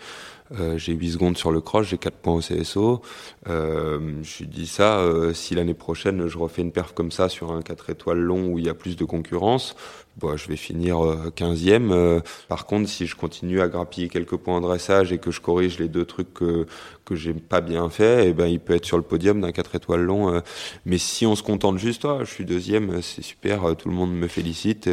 euh, 0.53 0.79
j'ai 0.79 0.93
8 0.93 1.13
secondes 1.13 1.37
sur 1.37 1.51
le 1.51 1.61
cross, 1.61 1.87
j'ai 1.87 1.99
4 1.99 2.15
points 2.15 2.35
au 2.35 2.41
CSO. 2.41 3.03
Euh, 3.49 4.23
je 4.23 4.45
dis 4.45 4.67
ça, 4.67 4.99
euh, 4.99 5.33
si 5.33 5.55
l'année 5.55 5.75
prochaine 5.75 6.29
je 6.29 6.39
refais 6.39 6.63
une 6.63 6.73
perf 6.73 6.93
comme 6.93 7.11
ça 7.11 7.29
sur 7.29 7.53
un 7.53 7.63
4 7.63 7.91
étoiles 7.91 8.19
long 8.19 8.47
où 8.47 8.59
il 8.59 8.67
y 8.67 8.69
a 8.69 8.75
plus 8.75 8.97
de 8.97 9.05
concurrence, 9.05 9.77
bah, 10.17 10.37
je 10.37 10.49
vais 10.49 10.57
finir 10.57 10.97
15e. 11.37 11.93
Euh, 11.93 12.21
par 12.49 12.67
contre, 12.67 12.89
si 12.89 13.07
je 13.07 13.17
continue 13.17 13.61
à 13.61 13.69
grappiller 13.69 14.09
quelques 14.09 14.37
points 14.37 14.57
en 14.57 14.61
dressage 14.61 15.13
et 15.13 15.19
que 15.19 15.31
je 15.31 15.41
corrige 15.41 15.79
les 15.79 15.89
deux 15.89 16.05
trucs 16.05 16.33
que, 16.33 16.67
que 17.05 17.15
j'ai 17.15 17.35
pas 17.35 17.61
bien 17.61 17.91
fait, 17.91 18.27
et 18.27 18.29
eh 18.31 18.33
ben, 18.33 18.47
il 18.47 18.61
peut 18.61 18.75
être 18.75 18.87
sur 18.87 18.97
le 18.97 19.03
podium 19.03 19.41
d'un 19.41 19.53
4 19.53 19.75
étoiles 19.77 20.03
long. 20.03 20.43
mais 20.87 20.99
si 20.99 21.27
on 21.27 21.37
se 21.37 21.43
contente 21.43 21.79
juste, 21.79 22.05
ah, 22.05 22.21
je 22.21 22.31
suis 22.31 22.45
deuxième, 22.45 23.03
c'est 23.03 23.23
super, 23.23 23.77
tout 23.77 23.89
le 23.89 23.95
monde 23.95 24.13
me 24.15 24.29
félicite, 24.29 24.89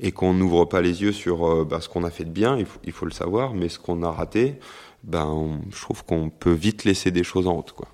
et, 0.00 0.12
qu'on 0.12 0.34
n'ouvre 0.34 0.64
pas 0.64 0.80
les 0.80 1.02
yeux 1.02 1.12
sur 1.12 1.64
bah, 1.66 1.80
ce 1.80 1.88
qu'on 1.88 2.04
a 2.04 2.10
fait 2.10 2.24
de 2.24 2.30
bien, 2.30 2.56
il 2.56 2.66
faut, 2.66 2.80
il 2.84 2.92
faut 2.92 3.06
le 3.06 3.12
savoir, 3.12 3.54
mais 3.54 3.68
ce 3.68 3.78
qu'on 3.78 4.02
a 4.02 4.10
raté, 4.10 4.58
ben, 5.04 5.60
je 5.70 5.80
trouve 5.80 6.04
qu'on 6.04 6.30
peut 6.30 6.52
vite 6.52 6.84
laisser 6.84 7.10
des 7.10 7.24
choses 7.24 7.46
en 7.46 7.54
route, 7.54 7.72
quoi. 7.72 7.88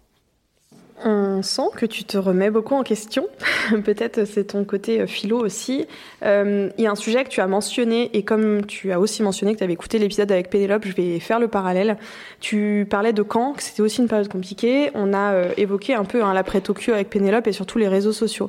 On 1.04 1.42
sent 1.42 1.68
que 1.76 1.84
tu 1.84 2.04
te 2.04 2.16
remets 2.16 2.50
beaucoup 2.50 2.74
en 2.74 2.82
question. 2.82 3.28
Peut-être 3.84 4.24
c'est 4.24 4.44
ton 4.44 4.64
côté 4.64 5.00
euh, 5.00 5.06
philo 5.06 5.38
aussi. 5.38 5.86
Euh, 6.24 6.70
il 6.78 6.84
y 6.84 6.86
a 6.86 6.90
un 6.90 6.96
sujet 6.96 7.22
que 7.24 7.28
tu 7.28 7.40
as 7.42 7.46
mentionné 7.46 8.10
et 8.16 8.22
comme 8.22 8.64
tu 8.64 8.92
as 8.92 8.98
aussi 8.98 9.22
mentionné 9.22 9.52
que 9.52 9.58
tu 9.58 9.64
avais 9.64 9.74
écouté 9.74 9.98
l'épisode 9.98 10.32
avec 10.32 10.48
Pénélope, 10.48 10.86
je 10.86 10.94
vais 10.94 11.20
faire 11.20 11.38
le 11.38 11.48
parallèle. 11.48 11.98
Tu 12.40 12.86
parlais 12.88 13.12
de 13.12 13.22
Caen, 13.30 13.52
que 13.52 13.62
c'était 13.62 13.82
aussi 13.82 14.00
une 14.00 14.08
période 14.08 14.28
compliquée. 14.28 14.90
On 14.94 15.12
a 15.12 15.32
euh, 15.32 15.52
évoqué 15.58 15.94
un 15.94 16.04
peu 16.04 16.24
hein, 16.24 16.32
l'après-Tokyo 16.32 16.94
avec 16.94 17.10
Pénélope 17.10 17.46
et 17.46 17.52
surtout 17.52 17.78
les 17.78 17.88
réseaux 17.88 18.12
sociaux. 18.12 18.48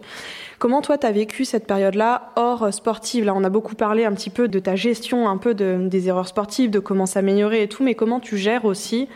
Comment 0.57 0.81
toi, 0.81 0.97
tu 0.97 1.05
as 1.05 1.11
vécu 1.11 1.43
cette 1.43 1.67
période-là 1.67 2.31
hors 2.37 2.73
sportive? 2.73 3.25
Là, 3.25 3.33
on 3.35 3.43
a 3.43 3.49
beaucoup 3.49 3.75
parlé 3.75 4.05
un 4.05 4.13
petit 4.13 4.29
peu 4.29 4.47
de 4.47 4.59
ta 4.59 4.75
gestion, 4.75 5.27
un 5.27 5.37
peu 5.37 5.53
de, 5.53 5.77
des 5.81 6.07
erreurs 6.07 6.27
sportives, 6.27 6.71
de 6.71 6.79
comment 6.79 7.05
s'améliorer 7.05 7.63
et 7.63 7.67
tout, 7.67 7.83
mais 7.83 7.93
comment 7.93 8.19
tu 8.19 8.37
gères 8.37 8.65
aussi 8.65 9.09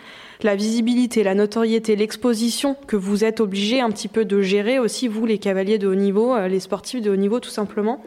la 0.44 0.56
visibilité, 0.56 1.24
la 1.24 1.36
notoriété, 1.36 1.96
l'exposition 1.96 2.76
que 2.88 2.96
vous 2.96 3.24
êtes 3.24 3.40
obligé 3.40 3.82
un 3.82 3.90
petit 3.92 4.08
peu 4.08 4.26
de 4.26 4.42
gérer 4.42 4.80
aussi, 4.80 5.08
vous, 5.08 5.26
les 5.26 5.38
cavaliers 5.38 5.78
de 5.78 5.88
haut 5.88 5.96
niveau, 5.96 6.34
euh, 6.34 6.48
les 6.48 6.60
sportifs 6.60 7.02
de 7.02 7.10
haut 7.12 7.16
niveau, 7.16 7.40
tout 7.40 7.50
simplement. 7.50 8.04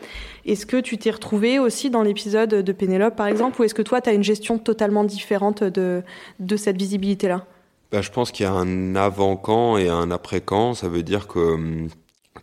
Est-ce 0.46 0.66
que 0.66 0.76
tu 0.78 0.98
t'es 0.98 1.10
retrouvé 1.10 1.58
aussi 1.58 1.90
dans 1.90 2.02
l'épisode 2.02 2.50
de 2.50 2.72
Pénélope, 2.72 3.16
par 3.16 3.26
exemple, 3.26 3.60
ou 3.60 3.64
est-ce 3.64 3.74
que 3.74 3.82
toi, 3.82 4.00
tu 4.00 4.10
as 4.10 4.12
une 4.12 4.24
gestion 4.24 4.58
totalement 4.58 5.04
différente 5.04 5.64
de, 5.64 6.02
de 6.40 6.56
cette 6.56 6.76
visibilité-là? 6.76 7.46
Bah, 7.92 8.02
Je 8.02 8.10
pense 8.10 8.32
qu'il 8.32 8.44
y 8.44 8.48
a 8.48 8.52
un 8.52 8.96
avant-camp 8.96 9.76
et 9.78 9.88
un 9.88 10.10
après-camp. 10.10 10.74
Ça 10.74 10.88
veut 10.88 11.02
dire 11.02 11.28
que 11.28 11.38
hum, 11.38 11.88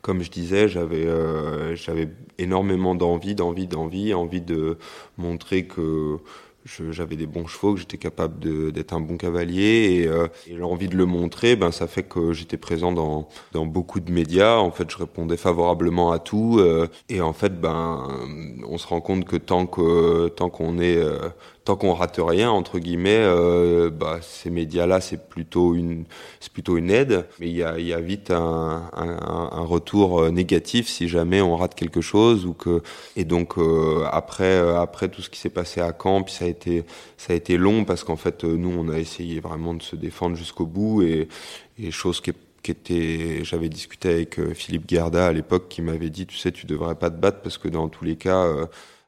comme 0.02 0.22
je 0.22 0.32
disais, 0.32 0.68
j'avais 0.68 1.06
euh, 1.06 1.76
j'avais 1.76 2.10
énormément 2.38 2.96
d'envie, 2.96 3.36
d'envie, 3.36 3.68
d'envie, 3.68 4.14
envie 4.14 4.42
de 4.42 4.78
montrer 5.18 5.66
que 5.66 6.18
j'avais 6.66 7.16
des 7.16 7.28
bons 7.28 7.48
chevaux, 7.48 7.74
que 7.74 7.80
j'étais 7.80 7.98
capable 7.98 8.72
d'être 8.72 8.94
un 8.94 9.00
bon 9.00 9.18
cavalier 9.18 10.02
et, 10.04 10.08
euh, 10.08 10.28
et 10.48 10.54
l'envie 10.54 10.88
de 10.88 10.96
le 10.96 11.06
montrer, 11.06 11.56
ben 11.56 11.72
ça 11.72 11.88
fait 11.88 12.04
que 12.04 12.34
j'étais 12.34 12.58
présent 12.58 12.92
dans, 12.92 13.28
dans 13.52 13.66
beaucoup 13.66 14.00
de 14.00 14.12
médias. 14.12 14.58
En 14.58 14.72
fait, 14.72 14.90
je 14.90 14.98
répondais 14.98 15.38
favorablement 15.38 16.12
à 16.12 16.20
tout 16.20 16.58
euh, 16.60 16.88
et 17.10 17.22
en 17.22 17.34
fait, 17.34 17.60
ben 17.60 18.08
on 18.68 18.78
se 18.78 18.88
rend 18.88 19.02
compte 19.02 19.26
que 19.26 19.36
tant 19.38 19.66
que 19.66 20.28
tant 20.30 20.50
qu'on 20.50 20.80
est 20.80 20.98
euh, 20.98 21.30
tant 21.72 21.78
qu'on 21.78 21.94
rate 21.94 22.20
rien 22.22 22.52
entre 22.52 22.80
guillemets, 22.80 23.22
euh, 23.22 23.90
bah, 23.90 24.20
ces 24.22 24.50
médias-là 24.50 25.00
c'est 25.00 25.30
plutôt 25.30 25.74
une 25.74 26.04
c'est 26.42 26.52
plutôt 26.52 26.76
une 26.78 26.92
aide, 26.92 27.26
mais 27.40 27.50
il 27.50 27.56
y 27.56 27.64
a, 27.64 28.02
vite 28.02 28.32
un, 28.32 28.90
retour 29.64 30.20
euh, 30.20 30.32
négatif 30.32 30.90
si 30.90 31.08
jamais 31.08 31.40
on 31.40 31.56
rate 31.56 31.76
quelque 31.76 32.02
chose 32.02 32.46
ou 32.46 32.54
que 32.54 32.82
et 33.16 33.24
donc 33.24 33.58
euh, 33.58 34.06
après 34.12 34.58
après 34.60 35.08
tout 35.08 35.22
ce 35.22 35.30
qui 35.30 35.40
s'est 35.40 35.50
passé 35.50 35.80
à 35.80 35.94
Caen, 35.98 36.24
puis 36.24 36.34
ça 36.34 36.46
a 36.46 36.48
été 36.50 36.84
ça 37.16 37.32
a 37.32 37.36
été 37.38 37.56
long 37.56 37.86
parce 37.86 38.04
qu'en 38.04 38.18
fait 38.18 38.44
nous 38.44 38.74
on 38.78 38.90
a 38.90 39.00
essayé 39.00 39.40
vraiment 39.40 39.74
de 39.74 39.82
se 39.82 39.96
défendre 39.96 40.36
jusqu'au 40.36 40.66
bout 40.66 41.04
et, 41.04 41.30
et 41.80 41.92
chose 41.92 42.20
qui 42.20 42.32
était, 42.70 43.46
j'avais 43.46 43.70
discuté 43.70 44.10
avec 44.10 44.54
Philippe 44.54 44.90
Gerda 44.90 45.28
à 45.28 45.32
l'époque, 45.32 45.68
qui 45.68 45.82
m'avait 45.82 46.12
dit, 46.12 46.28
tu 46.28 46.38
sais, 46.38 46.52
tu 46.52 46.68
devrais 46.68 46.94
pas 46.94 47.10
te 47.10 47.16
battre 47.16 47.42
parce 47.42 47.58
que 47.58 47.68
dans 47.68 47.90
tous 47.90 48.06
les 48.06 48.18
cas, 48.18 48.46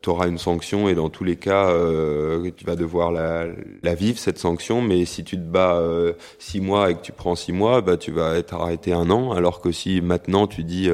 tu 0.03 0.09
auras 0.09 0.27
une 0.27 0.37
sanction 0.37 0.87
et 0.89 0.93
dans 0.95 1.09
tous 1.09 1.23
les 1.23 1.37
cas, 1.37 1.69
euh, 1.69 2.51
tu 2.55 2.65
vas 2.65 2.75
devoir 2.75 3.11
la, 3.11 3.47
la, 3.81 3.95
vivre 3.95 4.19
cette 4.19 4.37
sanction. 4.37 4.81
Mais 4.81 5.05
si 5.05 5.23
tu 5.23 5.37
te 5.37 5.41
bats 5.41 5.77
euh, 5.77 6.13
six 6.37 6.61
mois 6.61 6.91
et 6.91 6.95
que 6.95 7.01
tu 7.01 7.11
prends 7.11 7.35
six 7.35 7.53
mois, 7.53 7.81
bah 7.81 7.97
tu 7.97 8.11
vas 8.11 8.35
être 8.35 8.53
arrêté 8.53 8.93
un 8.93 9.09
an. 9.09 9.31
Alors 9.31 9.61
que 9.61 9.71
si 9.71 10.01
maintenant 10.01 10.45
tu 10.45 10.63
dis 10.63 10.89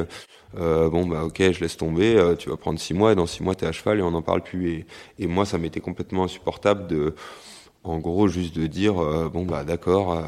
euh, 0.58 0.90
bon 0.90 1.06
bah 1.06 1.24
ok, 1.26 1.52
je 1.52 1.60
laisse 1.62 1.78
tomber, 1.78 2.16
euh, 2.16 2.36
tu 2.36 2.50
vas 2.50 2.58
prendre 2.58 2.80
six 2.80 2.94
mois 2.94 3.12
et 3.12 3.16
dans 3.16 3.28
six 3.28 3.44
mois 3.44 3.54
t'es 3.56 3.68
à 3.68 3.72
cheval 3.72 4.00
et 4.00 4.02
on 4.02 4.12
n'en 4.12 4.22
parle 4.22 4.42
plus. 4.42 4.72
Et, 4.72 4.86
et 5.20 5.28
moi, 5.28 5.46
ça 5.46 5.58
m'était 5.58 5.80
complètement 5.80 6.24
insupportable 6.24 6.88
de, 6.88 7.16
en 7.84 8.00
gros, 8.00 8.28
juste 8.28 8.56
de 8.56 8.68
dire 8.68 9.00
euh, 9.00 9.30
bon 9.30 9.46
bah 9.46 9.64
d'accord, 9.64 10.24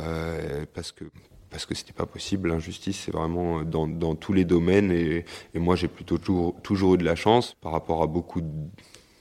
parce 0.74 0.92
que 0.92 1.06
parce 1.52 1.66
que 1.66 1.76
c'était 1.76 1.94
pas 1.94 2.06
possible. 2.06 2.50
L'injustice, 2.50 3.04
c'est 3.06 3.12
vraiment 3.12 3.64
dans, 3.64 3.88
dans, 3.88 4.16
tous 4.16 4.34
les 4.34 4.46
domaines. 4.46 4.92
Et, 4.92 5.26
et 5.54 5.60
moi, 5.60 5.76
j'ai 5.76 5.90
plutôt 5.90 6.18
toujours, 6.18 6.96
eu 6.96 6.98
de 6.98 7.04
la 7.04 7.16
chance 7.16 7.56
par 7.62 7.74
rapport 7.74 8.02
à 8.02 8.08
beaucoup 8.08 8.42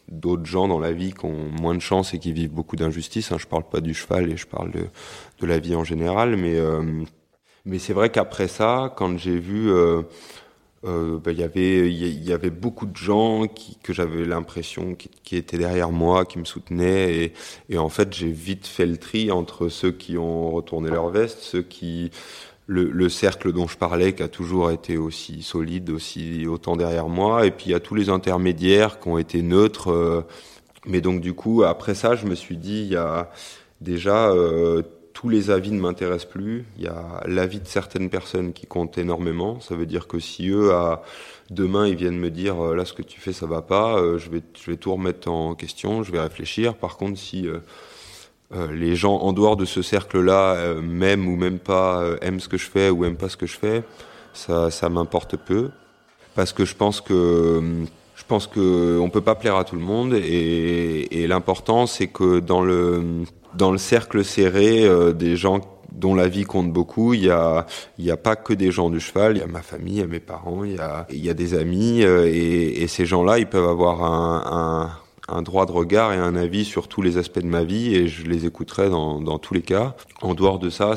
d'autres 0.08 0.46
gens 0.46 0.68
dans 0.68 0.78
la 0.78 0.92
vie 0.92 1.12
qui 1.12 1.24
ont 1.26 1.50
moins 1.60 1.74
de 1.74 1.80
chance 1.80 2.14
et 2.14 2.18
qui 2.18 2.32
vivent 2.32 2.52
beaucoup 2.52 2.76
d'injustice. 2.76 3.32
Hein. 3.32 3.36
Je 3.38 3.46
parle 3.46 3.68
pas 3.68 3.80
du 3.80 3.92
cheval 3.92 4.30
et 4.30 4.36
je 4.36 4.46
parle 4.46 4.70
de, 4.70 4.86
de 5.40 5.46
la 5.46 5.58
vie 5.58 5.74
en 5.74 5.84
général. 5.84 6.36
Mais, 6.36 6.56
euh, 6.56 7.04
mais 7.64 7.78
c'est 7.78 7.92
vrai 7.92 8.10
qu'après 8.10 8.48
ça, 8.48 8.94
quand 8.96 9.18
j'ai 9.18 9.38
vu... 9.38 9.70
Euh, 9.70 10.02
euh, 10.86 11.18
ben, 11.18 11.36
y 11.36 11.42
avait 11.42 11.90
il 11.90 12.24
y, 12.24 12.32
avait 12.32 12.50
beaucoup 12.50 12.86
de 12.86 12.96
gens 12.96 13.46
qui, 13.46 13.76
que 13.82 13.92
j'avais 13.92 14.24
l'impression 14.24 14.94
qui, 14.94 15.10
qui, 15.22 15.36
étaient 15.36 15.58
derrière 15.58 15.90
moi, 15.90 16.24
qui 16.24 16.38
me 16.38 16.44
soutenaient 16.44 17.14
et, 17.16 17.32
et 17.68 17.78
en 17.78 17.90
fait 17.90 18.14
j'ai 18.14 18.30
vite 18.30 18.66
fait 18.66 18.86
le 18.86 18.96
tri 18.96 19.30
entre 19.30 19.68
ceux 19.68 19.92
qui 19.92 20.16
ont 20.16 20.50
retourné 20.50 20.88
leur 20.90 21.10
veste, 21.10 21.40
ceux 21.40 21.62
qui 21.62 22.10
le, 22.66 22.84
le, 22.90 23.08
cercle 23.10 23.52
dont 23.52 23.66
je 23.66 23.76
parlais 23.76 24.14
qui 24.14 24.22
a 24.22 24.28
toujours 24.28 24.70
été 24.70 24.96
aussi 24.96 25.42
solide, 25.42 25.90
aussi 25.90 26.46
autant 26.46 26.76
derrière 26.76 27.08
moi, 27.08 27.44
et 27.44 27.50
puis 27.50 27.66
il 27.66 27.72
y 27.72 27.74
a 27.74 27.80
tous 27.80 27.94
les 27.94 28.08
intermédiaires 28.08 29.00
qui 29.00 29.08
ont 29.08 29.18
été 29.18 29.42
neutres. 29.42 29.90
Euh, 29.90 30.22
mais 30.86 31.00
donc 31.02 31.20
du 31.20 31.34
coup 31.34 31.62
après 31.62 31.94
ça 31.94 32.16
je 32.16 32.26
me 32.26 32.34
suis 32.34 32.56
dit 32.56 32.82
il 32.82 32.92
y 32.92 32.96
a 32.96 33.30
déjà 33.80 34.30
euh, 34.30 34.82
tous 35.20 35.28
les 35.28 35.50
avis 35.50 35.70
ne 35.70 35.78
m'intéressent 35.78 36.30
plus. 36.30 36.64
Il 36.78 36.84
y 36.84 36.86
a 36.86 37.20
l'avis 37.26 37.60
de 37.60 37.66
certaines 37.66 38.08
personnes 38.08 38.54
qui 38.54 38.66
comptent 38.66 38.96
énormément. 38.96 39.60
Ça 39.60 39.74
veut 39.74 39.84
dire 39.84 40.08
que 40.08 40.18
si 40.18 40.48
eux, 40.48 40.72
à 40.72 41.02
demain, 41.50 41.86
ils 41.86 41.94
viennent 41.94 42.18
me 42.18 42.30
dire 42.30 42.58
euh, 42.58 42.74
là, 42.74 42.86
ce 42.86 42.94
que 42.94 43.02
tu 43.02 43.20
fais, 43.20 43.34
ça 43.34 43.44
va 43.44 43.60
pas, 43.60 43.98
euh, 43.98 44.16
je 44.16 44.30
vais, 44.30 44.40
tout 44.76 44.92
remettre 44.94 45.30
en 45.30 45.54
question, 45.54 46.02
je 46.02 46.10
vais 46.10 46.20
réfléchir. 46.20 46.74
Par 46.74 46.96
contre, 46.96 47.18
si 47.18 47.46
euh, 47.46 47.58
les 48.72 48.96
gens 48.96 49.16
en 49.16 49.34
dehors 49.34 49.58
de 49.58 49.66
ce 49.66 49.82
cercle-là, 49.82 50.76
même 50.80 51.28
ou 51.28 51.36
même 51.36 51.58
pas, 51.58 52.02
aiment 52.22 52.40
ce 52.40 52.48
que 52.48 52.56
je 52.56 52.70
fais 52.70 52.88
ou 52.88 53.04
aiment 53.04 53.18
pas 53.18 53.28
ce 53.28 53.36
que 53.36 53.46
je 53.46 53.58
fais, 53.58 53.82
ça, 54.32 54.70
ça 54.70 54.88
m'importe 54.88 55.36
peu, 55.36 55.68
parce 56.34 56.54
que 56.54 56.64
je 56.64 56.74
pense 56.74 57.02
que 57.02 57.60
je 58.14 58.24
pense 58.26 58.46
que 58.46 58.98
on 58.98 59.10
peut 59.10 59.20
pas 59.20 59.34
plaire 59.34 59.56
à 59.56 59.64
tout 59.64 59.76
le 59.76 59.82
monde 59.82 60.14
et, 60.14 61.22
et 61.22 61.26
l'important 61.26 61.86
c'est 61.86 62.06
que 62.06 62.40
dans 62.40 62.62
le 62.62 63.24
dans 63.54 63.72
le 63.72 63.78
cercle 63.78 64.24
serré 64.24 64.84
euh, 64.84 65.12
des 65.12 65.36
gens 65.36 65.60
dont 65.92 66.14
la 66.14 66.28
vie 66.28 66.44
compte 66.44 66.72
beaucoup, 66.72 67.14
il 67.14 67.24
y 67.24 67.30
a 67.30 67.66
a 68.08 68.16
pas 68.16 68.36
que 68.36 68.52
des 68.52 68.70
gens 68.70 68.90
du 68.90 69.00
cheval, 69.00 69.36
il 69.36 69.40
y 69.40 69.42
a 69.42 69.46
ma 69.46 69.62
famille, 69.62 69.94
il 69.94 70.00
y 70.00 70.02
a 70.02 70.06
mes 70.06 70.20
parents, 70.20 70.64
il 70.64 70.74
y 70.74 70.78
a 70.78 71.06
y 71.10 71.28
a 71.28 71.34
des 71.34 71.54
amis 71.54 72.02
euh, 72.02 72.26
et, 72.26 72.82
et, 72.82 72.88
ces 72.88 73.06
gens-là, 73.06 73.38
ils 73.38 73.46
peuvent 73.46 73.68
avoir 73.68 74.02
un, 74.02 74.90
un, 75.28 75.36
un, 75.36 75.42
droit 75.42 75.66
de 75.66 75.72
regard 75.72 76.12
et 76.12 76.16
un 76.16 76.36
avis 76.36 76.64
sur 76.64 76.88
tous 76.88 77.02
les 77.02 77.18
aspects 77.18 77.40
de 77.40 77.46
ma 77.46 77.64
vie 77.64 77.94
et 77.94 78.08
je 78.08 78.26
les 78.26 78.46
écouterai 78.46 78.88
dans, 78.88 79.20
dans 79.20 79.38
tous 79.38 79.54
les 79.54 79.62
cas. 79.62 79.94
En 80.22 80.34
dehors 80.34 80.58
de 80.58 80.70
ça, 80.70 80.94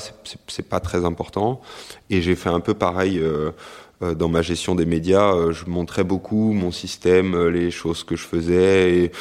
c'est 0.47 0.69
pas 0.69 0.79
très 0.79 1.05
important 1.05 1.61
et 2.09 2.21
j'ai 2.21 2.35
fait 2.35 2.49
un 2.49 2.59
peu 2.59 2.73
pareil. 2.73 3.19
Euh, 3.19 3.51
dans 4.13 4.27
ma 4.27 4.41
gestion 4.41 4.75
des 4.75 4.85
médias, 4.85 5.33
euh, 5.33 5.51
je 5.51 5.65
montrais 5.65 6.03
beaucoup 6.03 6.51
mon 6.51 6.71
système, 6.71 7.35
euh, 7.35 7.49
les 7.49 7.71
choses 7.71 8.03
que 8.03 8.15
je 8.15 8.23
faisais, 8.23 9.11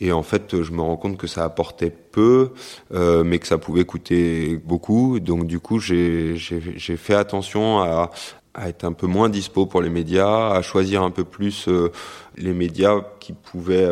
et, 0.00 0.12
en 0.12 0.22
fait, 0.22 0.62
je 0.62 0.72
me 0.72 0.80
rends 0.80 0.96
compte 0.96 1.16
que 1.16 1.26
ça 1.26 1.44
apportait 1.44 1.90
peu, 1.90 2.50
euh, 2.92 3.24
mais 3.24 3.38
que 3.38 3.46
ça 3.46 3.58
pouvait 3.58 3.84
coûter 3.84 4.56
beaucoup. 4.64 5.20
Donc, 5.20 5.46
du 5.46 5.60
coup, 5.60 5.78
j'ai 5.78 6.36
fait 6.36 7.14
attention 7.14 7.80
à, 7.80 8.10
à 8.54 8.68
être 8.68 8.84
un 8.84 8.92
peu 8.92 9.06
moins 9.06 9.28
dispo 9.28 9.66
pour 9.66 9.80
les 9.80 9.90
médias, 9.90 10.50
à 10.50 10.62
choisir 10.62 11.02
un 11.02 11.10
peu 11.10 11.24
plus 11.24 11.68
les 12.36 12.52
médias 12.52 13.00
qui 13.20 13.32
pouvaient 13.32 13.88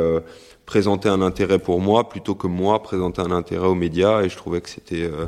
présenter 0.70 1.08
un 1.08 1.20
intérêt 1.20 1.58
pour 1.58 1.80
moi 1.80 2.08
plutôt 2.08 2.36
que 2.36 2.46
moi 2.46 2.80
présenter 2.80 3.20
un 3.20 3.32
intérêt 3.32 3.66
aux 3.66 3.74
médias 3.74 4.22
et 4.22 4.28
je 4.28 4.36
trouvais 4.36 4.60
que 4.60 4.68
c'était 4.68 5.02
euh, 5.02 5.26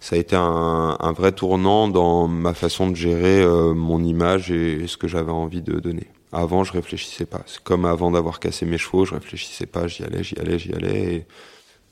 ça 0.00 0.16
a 0.16 0.18
été 0.18 0.34
un, 0.34 1.12
vrai 1.16 1.30
tournant 1.30 1.86
dans 1.86 2.26
ma 2.26 2.54
façon 2.54 2.90
de 2.90 2.96
gérer 2.96 3.40
euh, 3.40 3.72
mon 3.72 4.02
image 4.02 4.50
et, 4.50 4.88
ce 4.88 4.96
que 4.96 5.06
j'avais 5.06 5.30
envie 5.30 5.62
de 5.62 5.78
donner. 5.78 6.08
Avant, 6.32 6.64
je 6.64 6.72
réfléchissais 6.72 7.24
pas. 7.24 7.42
C'est 7.46 7.62
comme 7.62 7.84
avant 7.84 8.10
d'avoir 8.10 8.40
cassé 8.40 8.66
mes 8.66 8.78
chevaux, 8.78 9.04
je 9.04 9.14
réfléchissais 9.14 9.66
pas, 9.66 9.86
j'y 9.86 10.02
allais, 10.02 10.24
j'y 10.24 10.36
allais, 10.40 10.58
j'y 10.58 10.72
allais. 10.72 11.14
Et 11.14 11.26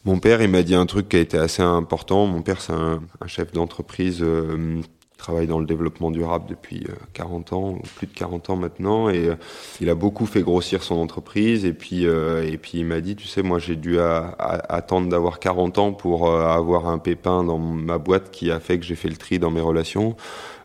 mon 0.04 0.18
père, 0.18 0.42
il 0.42 0.50
m'a 0.50 0.64
dit 0.64 0.74
un 0.74 0.86
truc 0.86 1.08
qui 1.08 1.18
a 1.18 1.20
été 1.20 1.38
assez 1.38 1.62
important. 1.62 2.26
Mon 2.26 2.42
père, 2.42 2.60
c'est 2.60 2.72
un, 2.72 3.00
un, 3.20 3.26
chef 3.28 3.52
d'entreprise 3.52 4.22
euh, 4.22 4.80
travaille 5.18 5.48
dans 5.48 5.58
le 5.58 5.66
développement 5.66 6.10
durable 6.10 6.46
depuis 6.48 6.86
40 7.12 7.52
euh, 7.52 7.56
ans, 7.56 7.78
plus 7.96 8.06
de 8.06 8.14
40 8.14 8.50
ans 8.50 8.56
maintenant, 8.56 9.10
et 9.10 9.28
euh, 9.28 9.34
il 9.80 9.90
a 9.90 9.94
beaucoup 9.94 10.24
fait 10.24 10.42
grossir 10.42 10.82
son 10.82 10.94
entreprise. 10.94 11.64
Et 11.64 11.74
puis, 11.74 12.06
euh, 12.06 12.48
et 12.50 12.56
puis 12.56 12.78
il 12.78 12.86
m'a 12.86 13.00
dit, 13.00 13.16
tu 13.16 13.26
sais, 13.26 13.42
moi 13.42 13.58
j'ai 13.58 13.76
dû 13.76 13.98
attendre 14.00 15.08
d'avoir 15.08 15.40
40 15.40 15.78
ans 15.78 15.92
pour 15.92 16.30
avoir 16.30 16.88
un 16.88 16.98
pépin 16.98 17.44
dans 17.44 17.58
ma 17.58 17.98
boîte 17.98 18.30
qui 18.30 18.50
a 18.50 18.60
fait 18.60 18.78
que 18.78 18.84
j'ai 18.84 18.94
fait 18.94 19.08
le 19.08 19.16
tri 19.16 19.38
dans 19.38 19.50
mes 19.50 19.60
relations. 19.60 20.16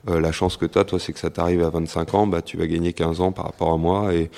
la 0.07 0.31
chance 0.31 0.57
que 0.57 0.65
tu 0.65 0.77
as, 0.77 0.83
toi, 0.85 0.99
c'est 0.99 1.13
que 1.13 1.19
ça 1.19 1.31
t'arrive 1.31 1.63
à 1.63 1.69
25 1.69 2.13
ans, 2.13 2.27
bah, 2.27 2.41
tu 2.41 2.57
vas 2.57 2.67
gagner 2.67 2.93
15 2.93 3.21
ans 3.21 3.31
par 3.31 3.45
rapport 3.45 3.73
à 3.73 3.77
moi. 3.77 4.11
Et, 4.13 4.29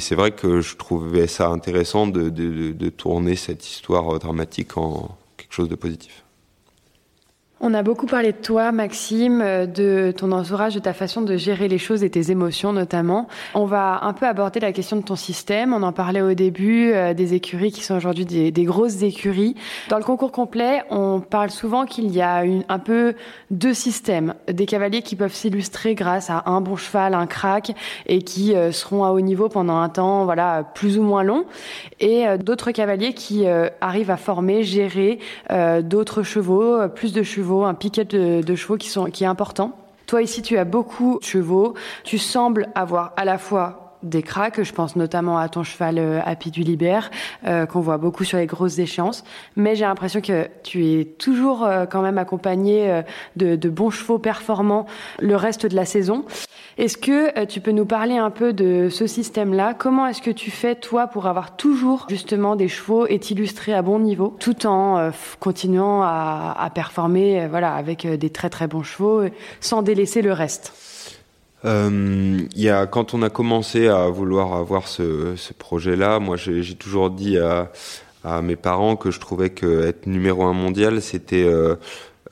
c'est 0.00 0.14
vrai 0.14 0.32
que 0.32 0.60
je 0.60 0.76
trouvais 0.76 1.26
ça 1.26 1.48
intéressant 1.48 2.06
de, 2.06 2.28
de 2.28 2.88
tourner 2.90 3.36
cette 3.36 3.66
histoire 3.66 4.18
dramatique 4.18 4.76
en 4.76 5.16
quelque 5.36 5.52
chose 5.52 5.68
de 5.68 5.76
positif. 5.76 6.25
On 7.58 7.72
a 7.72 7.82
beaucoup 7.82 8.04
parlé 8.04 8.32
de 8.32 8.36
toi, 8.36 8.70
Maxime, 8.70 9.40
euh, 9.40 9.64
de 9.64 10.12
ton 10.14 10.30
entourage, 10.32 10.74
de 10.74 10.78
ta 10.78 10.92
façon 10.92 11.22
de 11.22 11.38
gérer 11.38 11.68
les 11.68 11.78
choses 11.78 12.04
et 12.04 12.10
tes 12.10 12.30
émotions 12.30 12.74
notamment. 12.74 13.28
On 13.54 13.64
va 13.64 14.00
un 14.02 14.12
peu 14.12 14.26
aborder 14.26 14.60
la 14.60 14.72
question 14.72 14.98
de 14.98 15.02
ton 15.02 15.16
système. 15.16 15.72
On 15.72 15.82
en 15.82 15.92
parlait 15.92 16.20
au 16.20 16.34
début 16.34 16.92
euh, 16.92 17.14
des 17.14 17.32
écuries 17.32 17.72
qui 17.72 17.82
sont 17.82 17.96
aujourd'hui 17.96 18.26
des, 18.26 18.64
grosses 18.64 19.00
écuries. 19.00 19.54
Dans 19.88 19.96
le 19.96 20.04
concours 20.04 20.32
complet, 20.32 20.82
on 20.90 21.20
parle 21.20 21.48
souvent 21.48 21.86
qu'il 21.86 22.14
y 22.14 22.20
a 22.20 22.44
un 22.68 22.78
peu 22.78 23.14
deux 23.50 23.72
systèmes. 23.72 24.34
Des 24.48 24.66
cavaliers 24.66 25.00
qui 25.00 25.16
peuvent 25.16 25.32
s'illustrer 25.32 25.94
grâce 25.94 26.28
à 26.28 26.42
un 26.44 26.60
bon 26.60 26.76
cheval, 26.76 27.14
un 27.14 27.26
crack, 27.26 27.72
et 28.04 28.20
qui 28.20 28.54
euh, 28.54 28.70
seront 28.70 29.02
à 29.02 29.12
haut 29.12 29.20
niveau 29.22 29.48
pendant 29.48 29.78
un 29.78 29.88
temps, 29.88 30.26
voilà, 30.26 30.62
plus 30.74 30.98
ou 30.98 31.02
moins 31.02 31.22
long. 31.22 31.46
Et 32.00 32.26
d'autres 32.38 32.72
cavaliers 32.72 33.14
qui 33.14 33.46
arrivent 33.80 34.10
à 34.10 34.18
former, 34.18 34.62
gérer 34.62 35.18
d'autres 35.82 36.22
chevaux, 36.22 36.86
plus 36.88 37.14
de 37.14 37.22
chevaux 37.22 37.45
un 37.64 37.74
piquet 37.74 38.04
de, 38.04 38.54
chevaux 38.54 38.76
qui, 38.76 38.88
sont, 38.88 39.06
qui 39.06 39.24
est 39.24 39.28
important. 39.28 39.72
Toi 40.06 40.22
ici, 40.22 40.42
tu 40.42 40.56
as 40.58 40.64
beaucoup 40.64 41.18
de 41.20 41.24
chevaux. 41.24 41.74
Tu 42.04 42.18
sembles 42.18 42.68
avoir 42.74 43.12
à 43.16 43.24
la 43.24 43.38
fois 43.38 43.85
des 44.02 44.22
cracks, 44.22 44.62
je 44.62 44.72
pense 44.72 44.96
notamment 44.96 45.38
à 45.38 45.48
ton 45.48 45.62
cheval 45.62 45.98
euh, 45.98 46.20
Happy 46.24 46.50
du 46.50 46.62
Libère, 46.62 47.10
euh, 47.46 47.66
qu'on 47.66 47.80
voit 47.80 47.98
beaucoup 47.98 48.24
sur 48.24 48.38
les 48.38 48.46
grosses 48.46 48.78
échéances. 48.78 49.24
Mais 49.56 49.74
j'ai 49.76 49.84
l'impression 49.84 50.20
que 50.20 50.48
tu 50.62 50.86
es 50.86 51.04
toujours 51.04 51.64
euh, 51.64 51.86
quand 51.86 52.02
même 52.02 52.18
accompagné 52.18 53.02
de, 53.36 53.56
de, 53.56 53.68
bons 53.68 53.90
chevaux 53.90 54.18
performants 54.18 54.86
le 55.20 55.36
reste 55.36 55.66
de 55.66 55.76
la 55.76 55.84
saison. 55.84 56.24
Est-ce 56.78 56.98
que 56.98 57.38
euh, 57.38 57.46
tu 57.46 57.60
peux 57.62 57.70
nous 57.70 57.86
parler 57.86 58.18
un 58.18 58.30
peu 58.30 58.52
de 58.52 58.90
ce 58.90 59.06
système-là? 59.06 59.72
Comment 59.72 60.08
est-ce 60.08 60.20
que 60.20 60.30
tu 60.30 60.50
fais, 60.50 60.74
toi, 60.74 61.06
pour 61.06 61.26
avoir 61.26 61.56
toujours 61.56 62.06
justement 62.10 62.54
des 62.54 62.68
chevaux 62.68 63.06
et 63.06 63.18
t'illustrer 63.18 63.72
à 63.72 63.80
bon 63.80 63.98
niveau, 63.98 64.36
tout 64.40 64.66
en 64.66 64.98
euh, 64.98 65.10
continuant 65.40 66.02
à, 66.02 66.54
à 66.58 66.68
performer 66.68 67.40
euh, 67.40 67.48
voilà, 67.48 67.74
avec 67.74 68.06
des 68.06 68.28
très 68.28 68.50
très 68.50 68.66
bons 68.66 68.82
chevaux, 68.82 69.22
sans 69.60 69.80
délaisser 69.80 70.20
le 70.20 70.32
reste? 70.34 70.74
Euh, 71.66 72.40
y 72.54 72.68
a, 72.68 72.86
quand 72.86 73.14
on 73.14 73.22
a 73.22 73.30
commencé 73.30 73.88
à 73.88 74.08
vouloir 74.08 74.54
avoir 74.54 74.88
ce, 74.88 75.34
ce 75.36 75.52
projet-là, 75.52 76.18
moi 76.20 76.36
j'ai 76.36 76.74
toujours 76.74 77.10
dit 77.10 77.38
à, 77.38 77.72
à, 78.24 78.42
mes 78.42 78.56
parents 78.56 78.96
que 78.96 79.10
je 79.10 79.20
trouvais 79.20 79.50
que 79.50 79.84
être 79.86 80.06
numéro 80.06 80.44
un 80.44 80.52
mondial, 80.52 81.02
c'était 81.02 81.44
euh, 81.44 81.76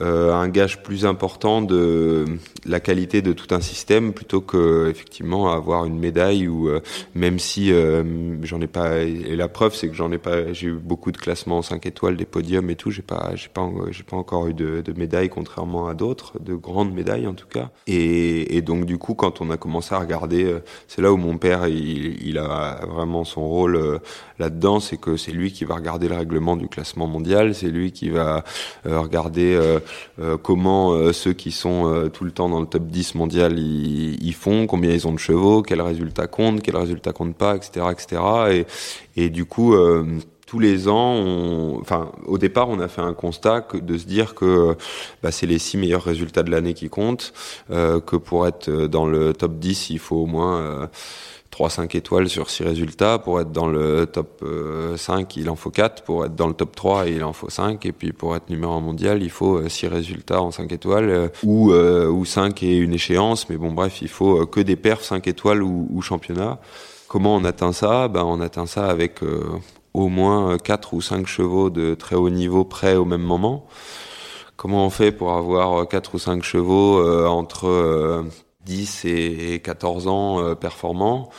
euh, 0.01 0.33
un 0.33 0.49
gage 0.49 0.83
plus 0.83 1.05
important 1.05 1.61
de 1.61 2.25
la 2.65 2.79
qualité 2.79 3.21
de 3.21 3.31
tout 3.33 3.53
un 3.53 3.61
système 3.61 4.13
plutôt 4.13 4.41
que 4.41 4.89
effectivement 4.89 5.51
avoir 5.51 5.85
une 5.85 5.97
médaille 5.99 6.47
ou 6.47 6.67
euh, 6.67 6.81
même 7.13 7.39
si 7.39 7.71
euh, 7.71 8.03
j'en 8.43 8.59
ai 8.61 8.67
pas 8.67 8.99
et 8.99 9.35
la 9.35 9.47
preuve 9.47 9.73
c'est 9.75 9.87
que 9.87 9.93
j'en 9.93 10.11
ai 10.11 10.17
pas 10.17 10.51
j'ai 10.51 10.67
eu 10.67 10.73
beaucoup 10.73 11.11
de 11.11 11.17
classements 11.17 11.61
5 11.61 11.85
étoiles 11.85 12.17
des 12.17 12.25
podiums 12.25 12.69
et 12.69 12.75
tout 12.75 12.91
j'ai 12.91 13.01
pas 13.01 13.31
j'ai 13.35 13.49
pas 13.49 13.69
j'ai 13.91 14.03
pas 14.03 14.17
encore 14.17 14.47
eu 14.47 14.53
de, 14.53 14.83
médaille 14.95 15.29
contrairement 15.29 15.87
à 15.87 15.93
d'autres 15.93 16.39
de 16.39 16.55
grandes 16.55 16.93
médailles 16.93 17.27
en 17.27 17.33
tout 17.33 17.47
cas. 17.47 17.69
Et, 17.87 18.55
et, 18.55 18.61
donc 18.61 18.85
du 18.85 18.97
coup 18.97 19.13
quand 19.13 19.41
on 19.41 19.49
a 19.49 19.57
commencé 19.57 19.93
à 19.93 19.99
regarder 19.99 20.45
euh, 20.45 20.59
c'est 20.87 21.01
là 21.01 21.11
où 21.11 21.17
mon 21.17 21.37
père 21.37 21.67
il, 21.67 22.25
il 22.25 22.37
a 22.37 22.85
vraiment 22.87 23.23
son 23.23 23.47
rôle 23.47 23.99
là-dedans 24.39 24.79
c'est 24.79 24.97
que 24.97 25.17
c'est 25.17 25.31
lui 25.31 25.51
qui 25.51 25.65
va 25.65 25.75
regarder 25.75 26.07
le 26.07 26.15
règlement 26.15 26.55
du 26.55 26.67
classement 26.67 27.07
mondial 27.07 27.55
c'est 27.55 27.67
lui 27.67 27.91
qui 27.91 28.09
va 28.09 28.43
regarder 28.85 29.59
comment 30.43 31.13
ceux 31.13 31.33
qui 31.33 31.51
sont 31.51 32.09
tout 32.13 32.23
le 32.23 32.31
temps 32.31 32.49
dans 32.49 32.59
le 32.59 32.67
top 32.67 32.87
10 32.87 33.15
mondial 33.15 33.57
ils, 33.57 34.33
font, 34.33 34.67
combien 34.67 34.91
ils 34.91 35.07
ont 35.07 35.13
de 35.13 35.19
chevaux, 35.19 35.61
quels 35.61 35.81
résultats 35.81 36.27
comptent, 36.27 36.61
quels 36.61 36.77
résultats 36.77 37.13
comptent 37.13 37.37
pas, 37.37 37.55
etc., 37.55 37.87
etc. 37.91 38.65
Et, 39.15 39.29
du 39.29 39.45
coup 39.45 39.75
tous 40.45 40.59
les 40.59 40.87
ans, 40.87 41.79
enfin, 41.81 42.11
au 42.25 42.37
départ, 42.37 42.69
on 42.69 42.79
a 42.79 42.87
fait 42.87 43.01
un 43.01 43.13
constat 43.13 43.67
de 43.73 43.97
se 43.97 44.05
dire 44.05 44.35
que 44.35 44.75
bah, 45.23 45.31
c'est 45.31 45.47
les 45.47 45.59
six 45.59 45.77
meilleurs 45.77 46.03
résultats 46.03 46.43
de 46.43 46.51
l'année 46.51 46.73
qui 46.73 46.89
comptent, 46.89 47.33
euh, 47.71 47.99
que 47.99 48.15
pour 48.15 48.47
être 48.47 48.69
dans 48.69 49.07
le 49.07 49.33
top 49.33 49.57
10, 49.57 49.89
il 49.89 49.99
faut 49.99 50.17
au 50.17 50.25
moins 50.27 50.57
euh, 50.57 50.87
3-5 51.55 51.95
étoiles 51.95 52.27
sur 52.27 52.49
six 52.49 52.63
résultats. 52.63 53.17
Pour 53.17 53.39
être 53.39 53.51
dans 53.51 53.67
le 53.67 54.05
top 54.05 54.43
5, 54.97 55.37
euh, 55.37 55.41
il 55.41 55.49
en 55.49 55.55
faut 55.55 55.69
4. 55.69 56.03
Pour 56.03 56.25
être 56.25 56.35
dans 56.35 56.47
le 56.47 56.53
top 56.53 56.75
3, 56.75 57.07
il 57.07 57.23
en 57.23 57.31
faut 57.31 57.49
5. 57.49 57.85
Et 57.85 57.91
puis 57.93 58.11
pour 58.11 58.35
être 58.35 58.49
numéro 58.49 58.73
1 58.73 58.81
mondial, 58.81 59.23
il 59.23 59.29
faut 59.29 59.67
6 59.67 59.85
euh, 59.85 59.89
résultats 59.89 60.41
en 60.41 60.51
5 60.51 60.71
étoiles, 60.71 61.09
euh, 61.09 61.27
ou, 61.43 61.71
ou 61.71 62.25
5 62.25 62.61
et 62.63 62.75
une 62.75 62.93
échéance. 62.93 63.49
Mais 63.49 63.57
bon, 63.57 63.71
bref, 63.71 64.01
il 64.01 64.09
faut 64.09 64.45
que 64.45 64.59
des 64.59 64.75
perfs 64.75 65.03
5 65.03 65.27
étoiles 65.27 65.63
ou, 65.63 65.87
ou 65.91 66.01
championnat. 66.01 66.59
Comment 67.07 67.35
on 67.35 67.43
atteint 67.45 67.71
ça? 67.71 68.07
Ben, 68.09 68.23
On 68.23 68.41
atteint 68.41 68.65
ça 68.65 68.87
avec 68.87 69.21
au 69.93 70.09
moins 70.09 70.57
4 70.57 70.93
ou 70.93 71.01
5 71.01 71.25
chevaux 71.25 71.69
de 71.69 71.93
très 71.93 72.15
haut 72.15 72.29
niveau 72.29 72.65
prêts 72.65 72.95
au 72.95 73.05
même 73.05 73.21
moment. 73.21 73.65
Comment 74.57 74.85
on 74.85 74.89
fait 74.89 75.11
pour 75.11 75.33
avoir 75.33 75.87
4 75.87 76.15
ou 76.15 76.19
5 76.19 76.43
chevaux 76.43 76.99
euh, 76.99 77.27
entre 77.27 77.67
euh, 77.67 78.23
10 78.65 79.05
et 79.05 79.61
14 79.63 80.07
ans 80.07 80.39
euh, 80.39 80.55
performants 80.55 81.29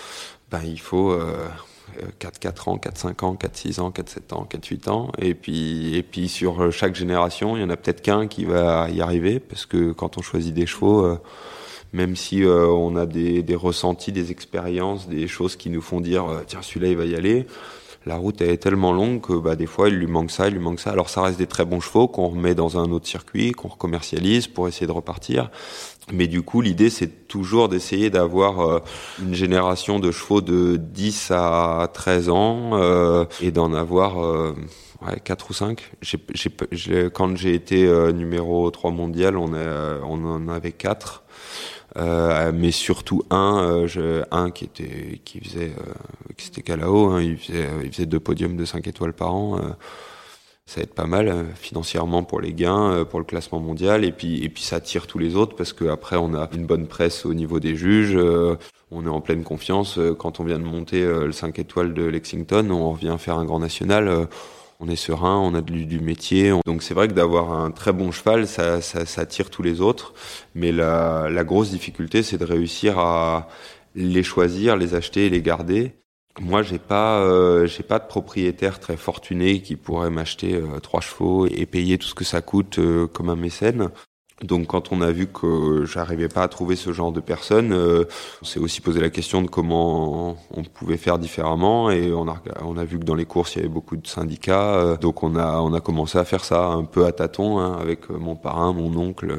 ben, 0.51 0.61
Il 0.65 0.81
faut 0.81 1.19
4, 2.19 2.39
4 2.39 2.69
ans, 2.69 2.79
4, 2.79 2.99
5 2.99 3.23
ans, 3.23 3.37
4, 3.37 3.57
6 3.57 3.81
ans, 3.81 3.91
4, 3.91 4.09
7 4.09 4.33
ans, 4.33 4.45
4, 4.45 4.65
8 4.67 4.89
ans. 4.89 5.13
Et 5.19 5.35
puis, 5.35 5.97
et 5.97 6.03
puis 6.03 6.29
sur 6.29 6.73
chaque 6.73 6.95
génération, 6.95 7.57
il 7.57 7.63
y 7.63 7.65
en 7.65 7.71
a 7.71 7.77
peut-être 7.77 8.03
qu'un 8.03 8.27
qui 8.27 8.45
va 8.45 8.89
y 8.91 9.01
arriver, 9.01 9.41
parce 9.41 9.67
que 9.67 9.93
quand 9.93 10.19
on 10.19 10.23
choisit 10.23 10.55
des 10.55 10.67
chevaux, 10.67 11.19
même 11.93 12.17
si 12.17 12.45
on 12.45 12.97
a 12.97 13.07
des, 13.07 13.43
des, 13.43 13.55
ressentis, 13.55 14.13
des 14.13 14.31
expériences, 14.31 15.09
des 15.09 15.27
choses 15.27 15.57
qui 15.57 15.71
nous 15.71 15.83
font 15.83 16.01
dire, 16.01 16.27
tiens, 16.47 16.63
celui-là, 16.63 16.89
il 16.89 16.97
va 16.97 17.07
y 17.07 17.17
aller 17.17 17.47
la 18.07 18.17
route 18.17 18.41
est 18.41 18.57
tellement 18.57 18.93
longue 18.93 19.21
que 19.21 19.33
bah, 19.33 19.57
des 19.57 19.67
fois 19.67 19.89
il 19.89 19.97
lui 19.97 20.07
manque 20.07 20.31
ça, 20.31 20.47
il 20.47 20.55
lui 20.55 20.61
manque 20.61 20.79
ça. 20.79 20.91
Alors 20.91 21.11
ça 21.11 21.23
reste 21.23 21.39
des 21.39 21.49
très 21.49 21.65
bons 21.65 21.81
chevaux 21.81 22.07
qu'on 22.07 22.29
remet 22.29 22.55
dans 22.55 22.79
un 22.79 22.91
autre 22.93 23.07
circuit, 23.07 23.51
qu'on 23.51 23.69
recommercialise 23.69 24.47
pour 24.47 24.69
essayer 24.69 24.87
de 24.87 24.93
repartir. 24.93 25.51
Mais 26.13 26.29
du 26.29 26.43
coup, 26.43 26.61
l'idée, 26.61 26.91
c'est 26.91 27.27
toujours 27.27 27.69
d'essayer 27.69 28.11
d'avoir 28.11 28.61
euh, 28.61 28.79
une 29.21 29.35
génération 29.35 29.99
de 29.99 30.13
chevaux 30.13 30.41
de 30.41 30.77
10 30.77 31.33
à 31.33 31.91
13 31.93 32.29
ans 32.29 32.71
euh, 32.75 33.25
et 33.41 33.51
d'en 33.51 33.75
avoir 33.75 34.25
euh, 34.25 34.55
ouais, 35.05 35.19
4 35.23 35.51
ou 35.51 35.53
5. 35.53 35.93
quand 37.13 37.37
j'ai 37.37 37.55
été 37.55 38.13
numéro 38.13 38.71
3 38.71 38.91
mondial, 38.93 39.37
on, 39.37 39.53
on 39.53 40.25
en 40.25 40.49
avait 40.49 40.73
4. 40.73 41.25
Euh, 41.99 42.53
mais 42.55 42.73
surtout 42.73 43.23
un, 43.31 43.87
euh, 43.87 44.23
un 44.31 44.51
qui 44.51 44.65
était, 44.65 45.21
qui 45.25 45.41
faisait, 45.41 45.73
euh, 45.79 46.33
qui 46.37 46.47
c'était 46.47 46.63
Calao, 46.63 47.11
hein, 47.11 47.23
il 47.23 47.39
faisait, 47.39 47.69
il 47.85 47.93
faisait 47.93 48.07
deux 48.07 48.21
podiums 48.21 48.57
de 48.57 48.65
5 48.65 48.87
étoiles 48.87 49.15
par 49.15 49.35
an. 49.35 49.59
Ça 50.67 50.81
va 50.81 50.83
être 50.83 50.95
pas 50.95 51.07
mal 51.07 51.47
financièrement 51.55 52.25
pour 52.25 52.41
les 52.41 52.53
gains, 52.53 53.05
pour 53.09 53.21
le 53.21 53.25
classement 53.25 53.61
mondial, 53.61 54.05
et 54.05 54.13
puis 54.13 54.43
et 54.45 54.49
puis 54.49 54.63
ça 54.63 54.81
tire 54.81 55.07
tous 55.07 55.19
les 55.19 55.37
autres 55.37 55.57
parce 55.57 55.73
que 55.73 55.85
après 55.85 56.17
on 56.17 56.35
a 56.35 56.49
une 56.55 56.67
bonne 56.67 56.87
presse 56.87 57.25
au 57.25 57.35
niveau 57.35 57.61
des 57.61 57.77
juges. 57.77 58.19
on 58.91 59.07
est 59.07 59.09
en 59.09 59.21
pleine 59.21 59.45
confiance. 59.45 59.99
Quand 60.19 60.41
on 60.41 60.45
vient 60.45 60.59
de 60.59 60.65
monter 60.65 61.05
le 61.05 61.33
5 61.33 61.59
étoiles 61.59 61.95
de 61.95 62.05
Lexington, 62.05 62.69
on 62.71 62.91
revient 62.91 63.17
faire 63.19 63.39
un 63.39 63.45
grand 63.45 63.61
national 63.61 64.29
on 64.81 64.89
est 64.89 64.97
serein, 64.97 65.39
on 65.39 65.55
a 65.55 65.63
du, 65.63 66.01
métier. 66.01 66.53
Donc 66.65 66.83
c'est 66.83 66.95
vrai 66.95 67.09
que 67.09 67.13
d'avoir 67.13 67.53
un 67.53 67.71
très 67.71 67.93
bon 67.93 68.11
cheval, 68.13 68.47
ça, 68.47 68.81
ça, 68.81 69.07
ça 69.07 69.27
tire 69.27 69.51
tous 69.51 69.63
les 69.63 69.81
autres. 69.81 70.15
Mais 70.55 70.73
la, 70.73 71.29
la 71.31 71.45
grosse 71.45 71.71
difficulté, 71.71 72.23
c'est 72.23 72.39
de 72.39 72.45
réussir 72.45 72.99
à 72.99 73.49
les 73.95 74.23
choisir, 74.23 74.77
les 74.77 74.95
acheter 74.95 75.27
et 75.27 75.31
les 75.31 75.43
garder. 75.43 75.95
Moi, 76.41 76.63
j'ai 76.63 76.79
pas, 76.79 77.21
euh, 77.21 77.67
j'ai 77.67 77.83
pas 77.83 77.99
de 77.99 78.07
propriétaire 78.07 78.79
très 78.79 78.99
fortuné 78.99 79.63
qui 79.63 79.75
pourrait 79.75 80.11
m'acheter 80.11 80.55
euh, 80.55 80.81
trois 80.81 81.01
chevaux 81.01 81.47
et 81.47 81.65
payer 81.65 81.97
tout 81.97 82.07
ce 82.09 82.15
que 82.15 82.25
ça 82.25 82.43
coûte 82.43 82.79
euh, 82.79 83.07
comme 83.07 83.31
un 83.31 83.37
mécène. 83.37 83.91
Donc 84.43 84.67
quand 84.67 84.93
on 84.93 85.01
a 85.01 85.11
vu 85.13 85.29
que 85.29 85.87
j'arrivais 85.87 86.29
pas 86.29 86.43
à 86.43 86.49
trouver 86.49 86.77
ce 86.77 86.93
genre 86.93 87.11
de 87.11 87.21
personnes, 87.21 87.73
euh, 87.73 88.05
on 88.43 88.45
s'est 88.45 88.61
aussi 88.61 88.83
posé 88.83 89.01
la 89.01 89.09
question 89.09 89.41
de 89.41 89.49
comment 89.49 90.37
on 90.55 90.63
pouvait 90.63 90.99
faire 90.99 91.19
différemment 91.19 91.91
et 91.91 92.13
on 92.13 92.29
a 92.29 92.37
on 92.61 92.77
a 92.77 92.85
vu 92.85 92.99
que 92.99 93.05
dans 93.05 93.15
les 93.15 93.25
courses 93.25 93.55
il 93.55 93.61
y 93.61 93.63
avait 93.63 93.73
beaucoup 93.73 93.97
de 93.97 94.07
syndicats, 94.07 94.99
donc 95.01 95.23
on 95.23 95.37
a 95.37 95.61
on 95.63 95.73
a 95.73 95.81
commencé 95.81 96.19
à 96.19 96.25
faire 96.27 96.45
ça 96.45 96.67
un 96.67 96.85
peu 96.85 97.07
à 97.07 97.13
tâtons 97.13 97.61
hein, 97.61 97.79
avec 97.81 98.11
mon 98.11 98.37
parrain, 98.37 98.75
mon 98.75 98.95
oncle, 98.99 99.35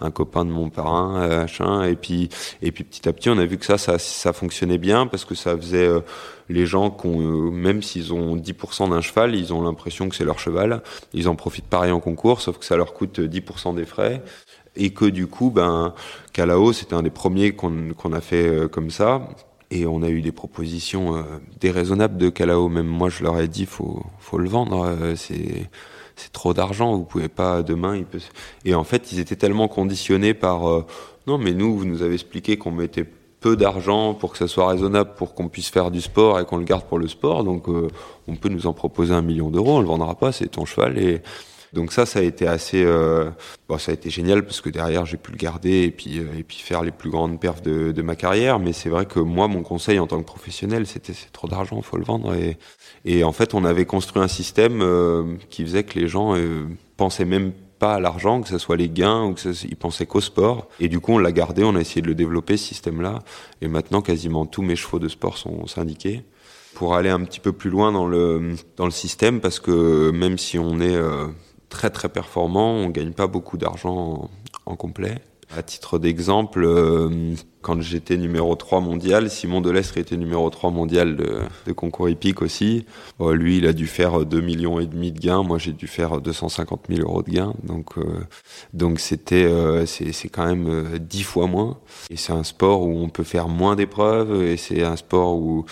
un 0.00 0.10
copain 0.10 0.44
de 0.44 0.50
mon 0.50 0.68
parrain, 0.68 1.28
machin 1.28 1.84
et 1.84 1.94
puis 1.94 2.28
et 2.60 2.72
puis 2.72 2.82
petit 2.82 3.08
à 3.08 3.12
petit 3.12 3.30
on 3.30 3.38
a 3.38 3.46
vu 3.46 3.56
que 3.56 3.64
ça 3.64 3.78
ça 3.78 4.00
ça 4.00 4.32
fonctionnait 4.32 4.78
bien 4.78 5.06
parce 5.06 5.24
que 5.24 5.36
ça 5.36 5.56
faisait 5.56 5.88
les 6.50 6.66
gens, 6.66 6.90
qui 6.90 7.06
ont, 7.06 7.50
même 7.50 7.82
s'ils 7.82 8.12
ont 8.12 8.36
10% 8.36 8.90
d'un 8.90 9.00
cheval, 9.00 9.34
ils 9.36 9.54
ont 9.54 9.62
l'impression 9.62 10.08
que 10.08 10.16
c'est 10.16 10.24
leur 10.24 10.38
cheval. 10.38 10.82
Ils 11.14 11.28
en 11.28 11.36
profitent 11.36 11.66
pareil 11.66 11.92
en 11.92 12.00
concours, 12.00 12.40
sauf 12.40 12.58
que 12.58 12.64
ça 12.64 12.76
leur 12.76 12.92
coûte 12.92 13.20
10% 13.20 13.74
des 13.76 13.84
frais. 13.84 14.22
Et 14.76 14.90
que 14.90 15.04
du 15.04 15.26
coup, 15.26 15.50
ben, 15.50 15.94
Calao, 16.32 16.72
c'était 16.72 16.94
un 16.94 17.02
des 17.02 17.10
premiers 17.10 17.52
qu'on 17.52 18.12
a 18.12 18.20
fait 18.20 18.48
euh, 18.48 18.68
comme 18.68 18.90
ça. 18.90 19.28
Et 19.70 19.86
on 19.86 20.02
a 20.02 20.08
eu 20.08 20.20
des 20.22 20.32
propositions 20.32 21.16
euh, 21.16 21.22
déraisonnables 21.60 22.16
de 22.16 22.28
Calao. 22.28 22.68
Même 22.68 22.86
moi, 22.86 23.08
je 23.08 23.22
leur 23.22 23.38
ai 23.38 23.46
dit, 23.46 23.66
faut, 23.66 24.04
faut 24.18 24.38
le 24.38 24.48
vendre. 24.48 24.84
Euh, 24.84 25.14
c'est, 25.14 25.68
c'est 26.16 26.32
trop 26.32 26.52
d'argent. 26.52 26.96
Vous 26.96 27.04
pouvez 27.04 27.28
pas 27.28 27.62
demain. 27.62 28.00
Et 28.64 28.74
en 28.74 28.84
fait, 28.84 29.12
ils 29.12 29.20
étaient 29.20 29.36
tellement 29.36 29.68
conditionnés 29.68 30.34
par. 30.34 30.62
non, 31.26 31.38
mais 31.38 31.52
nous, 31.52 31.76
vous 31.76 31.84
nous 31.84 32.02
avez 32.02 32.14
expliqué 32.14 32.56
qu'on 32.56 32.72
mettait 32.72 33.06
peu 33.40 33.56
d'argent 33.56 34.14
pour 34.14 34.32
que 34.32 34.38
ça 34.38 34.46
soit 34.46 34.68
raisonnable 34.68 35.14
pour 35.16 35.34
qu'on 35.34 35.48
puisse 35.48 35.70
faire 35.70 35.90
du 35.90 36.00
sport 36.00 36.38
et 36.38 36.44
qu'on 36.44 36.58
le 36.58 36.64
garde 36.64 36.84
pour 36.84 36.98
le 36.98 37.08
sport. 37.08 37.42
Donc 37.42 37.68
euh, 37.68 37.88
on 38.28 38.36
peut 38.36 38.50
nous 38.50 38.66
en 38.66 38.74
proposer 38.74 39.14
un 39.14 39.22
million 39.22 39.50
d'euros, 39.50 39.78
on 39.78 39.80
le 39.80 39.86
vendra 39.86 40.14
pas, 40.14 40.30
c'est 40.30 40.48
ton 40.48 40.66
cheval. 40.66 40.98
Et 40.98 41.22
donc 41.72 41.92
ça, 41.92 42.04
ça 42.04 42.18
a 42.18 42.22
été 42.22 42.46
assez, 42.46 42.84
euh, 42.84 43.30
bon, 43.68 43.78
ça 43.78 43.92
a 43.92 43.94
été 43.94 44.10
génial 44.10 44.44
parce 44.44 44.60
que 44.60 44.68
derrière 44.68 45.06
j'ai 45.06 45.16
pu 45.16 45.32
le 45.32 45.38
garder 45.38 45.84
et 45.84 45.90
puis 45.90 46.18
euh, 46.18 46.38
et 46.38 46.42
puis 46.42 46.58
faire 46.58 46.82
les 46.82 46.90
plus 46.90 47.10
grandes 47.10 47.40
perfs 47.40 47.62
de, 47.62 47.92
de 47.92 48.02
ma 48.02 48.14
carrière. 48.14 48.58
Mais 48.58 48.74
c'est 48.74 48.90
vrai 48.90 49.06
que 49.06 49.20
moi, 49.20 49.48
mon 49.48 49.62
conseil 49.62 49.98
en 49.98 50.06
tant 50.06 50.18
que 50.18 50.26
professionnel, 50.26 50.86
c'était 50.86 51.14
c'est 51.14 51.32
trop 51.32 51.48
d'argent, 51.48 51.80
faut 51.80 51.96
le 51.96 52.04
vendre. 52.04 52.34
Et 52.34 52.58
et 53.06 53.24
en 53.24 53.32
fait, 53.32 53.54
on 53.54 53.64
avait 53.64 53.86
construit 53.86 54.22
un 54.22 54.28
système 54.28 54.84
qui 55.48 55.62
faisait 55.64 55.84
que 55.84 55.98
les 55.98 56.06
gens 56.06 56.34
pensaient 56.98 57.24
même 57.24 57.52
pas 57.80 57.94
à 57.94 58.00
l'argent, 58.00 58.42
que 58.42 58.48
ce 58.48 58.58
soit 58.58 58.76
les 58.76 58.88
gains 58.88 59.24
ou 59.24 59.34
que 59.34 59.40
ça, 59.40 59.66
ils 59.68 59.76
pensaient 59.76 60.06
qu'au 60.06 60.20
sport. 60.20 60.68
Et 60.78 60.88
du 60.88 61.00
coup, 61.00 61.14
on 61.14 61.18
l'a 61.18 61.32
gardé, 61.32 61.64
on 61.64 61.74
a 61.74 61.80
essayé 61.80 62.02
de 62.02 62.06
le 62.06 62.14
développer, 62.14 62.56
ce 62.56 62.66
système-là. 62.66 63.20
Et 63.62 63.66
maintenant, 63.66 64.02
quasiment 64.02 64.46
tous 64.46 64.62
mes 64.62 64.76
chevaux 64.76 65.00
de 65.00 65.08
sport 65.08 65.36
sont 65.38 65.66
syndiqués. 65.66 66.22
Pour 66.74 66.94
aller 66.94 67.08
un 67.08 67.24
petit 67.24 67.40
peu 67.40 67.52
plus 67.52 67.70
loin 67.70 67.90
dans 67.90 68.06
le, 68.06 68.54
système, 68.90 69.40
parce 69.40 69.58
que 69.58 70.10
même 70.12 70.38
si 70.38 70.58
on 70.58 70.78
est 70.78 70.94
euh, 70.94 71.26
très 71.68 71.90
très 71.90 72.08
performant, 72.08 72.74
on 72.74 72.90
gagne 72.90 73.12
pas 73.12 73.26
beaucoup 73.26 73.56
d'argent 73.56 73.96
en, 73.96 74.30
en 74.66 74.76
complet. 74.76 75.16
À 75.56 75.64
titre 75.64 75.98
d'exemple, 75.98 76.62
euh, 76.64 77.34
quand 77.60 77.80
j'étais 77.80 78.16
numéro 78.16 78.54
3 78.54 78.80
mondial, 78.80 79.28
Simon 79.28 79.60
Delestre 79.60 79.98
était 79.98 80.16
numéro 80.16 80.48
3 80.48 80.70
mondial 80.70 81.16
de, 81.16 81.40
de 81.66 81.72
concours 81.72 82.08
hippique 82.08 82.40
aussi. 82.40 82.86
lui, 83.20 83.58
il 83.58 83.66
a 83.66 83.72
dû 83.72 83.88
faire 83.88 84.24
2 84.24 84.40
millions 84.40 84.78
et 84.78 84.86
demi 84.86 85.10
de 85.10 85.18
gains. 85.18 85.42
Moi, 85.42 85.58
j'ai 85.58 85.72
dû 85.72 85.88
faire 85.88 86.20
250 86.20 86.82
000 86.88 87.00
euros 87.00 87.24
de 87.24 87.30
gains. 87.30 87.54
Donc, 87.64 87.98
euh, 87.98 88.02
donc 88.74 89.00
c'était, 89.00 89.44
euh, 89.44 89.86
c'est, 89.86 90.12
c'est 90.12 90.28
quand 90.28 90.46
même 90.46 90.98
10 91.00 91.22
fois 91.24 91.48
moins. 91.48 91.78
Et 92.10 92.16
c'est 92.16 92.32
un 92.32 92.44
sport 92.44 92.82
où 92.82 92.98
on 92.98 93.08
peut 93.08 93.24
faire 93.24 93.48
moins 93.48 93.74
d'épreuves. 93.74 94.44
Et 94.44 94.56
c'est 94.56 94.84
un 94.84 94.96
sport 94.96 95.34
où 95.34 95.64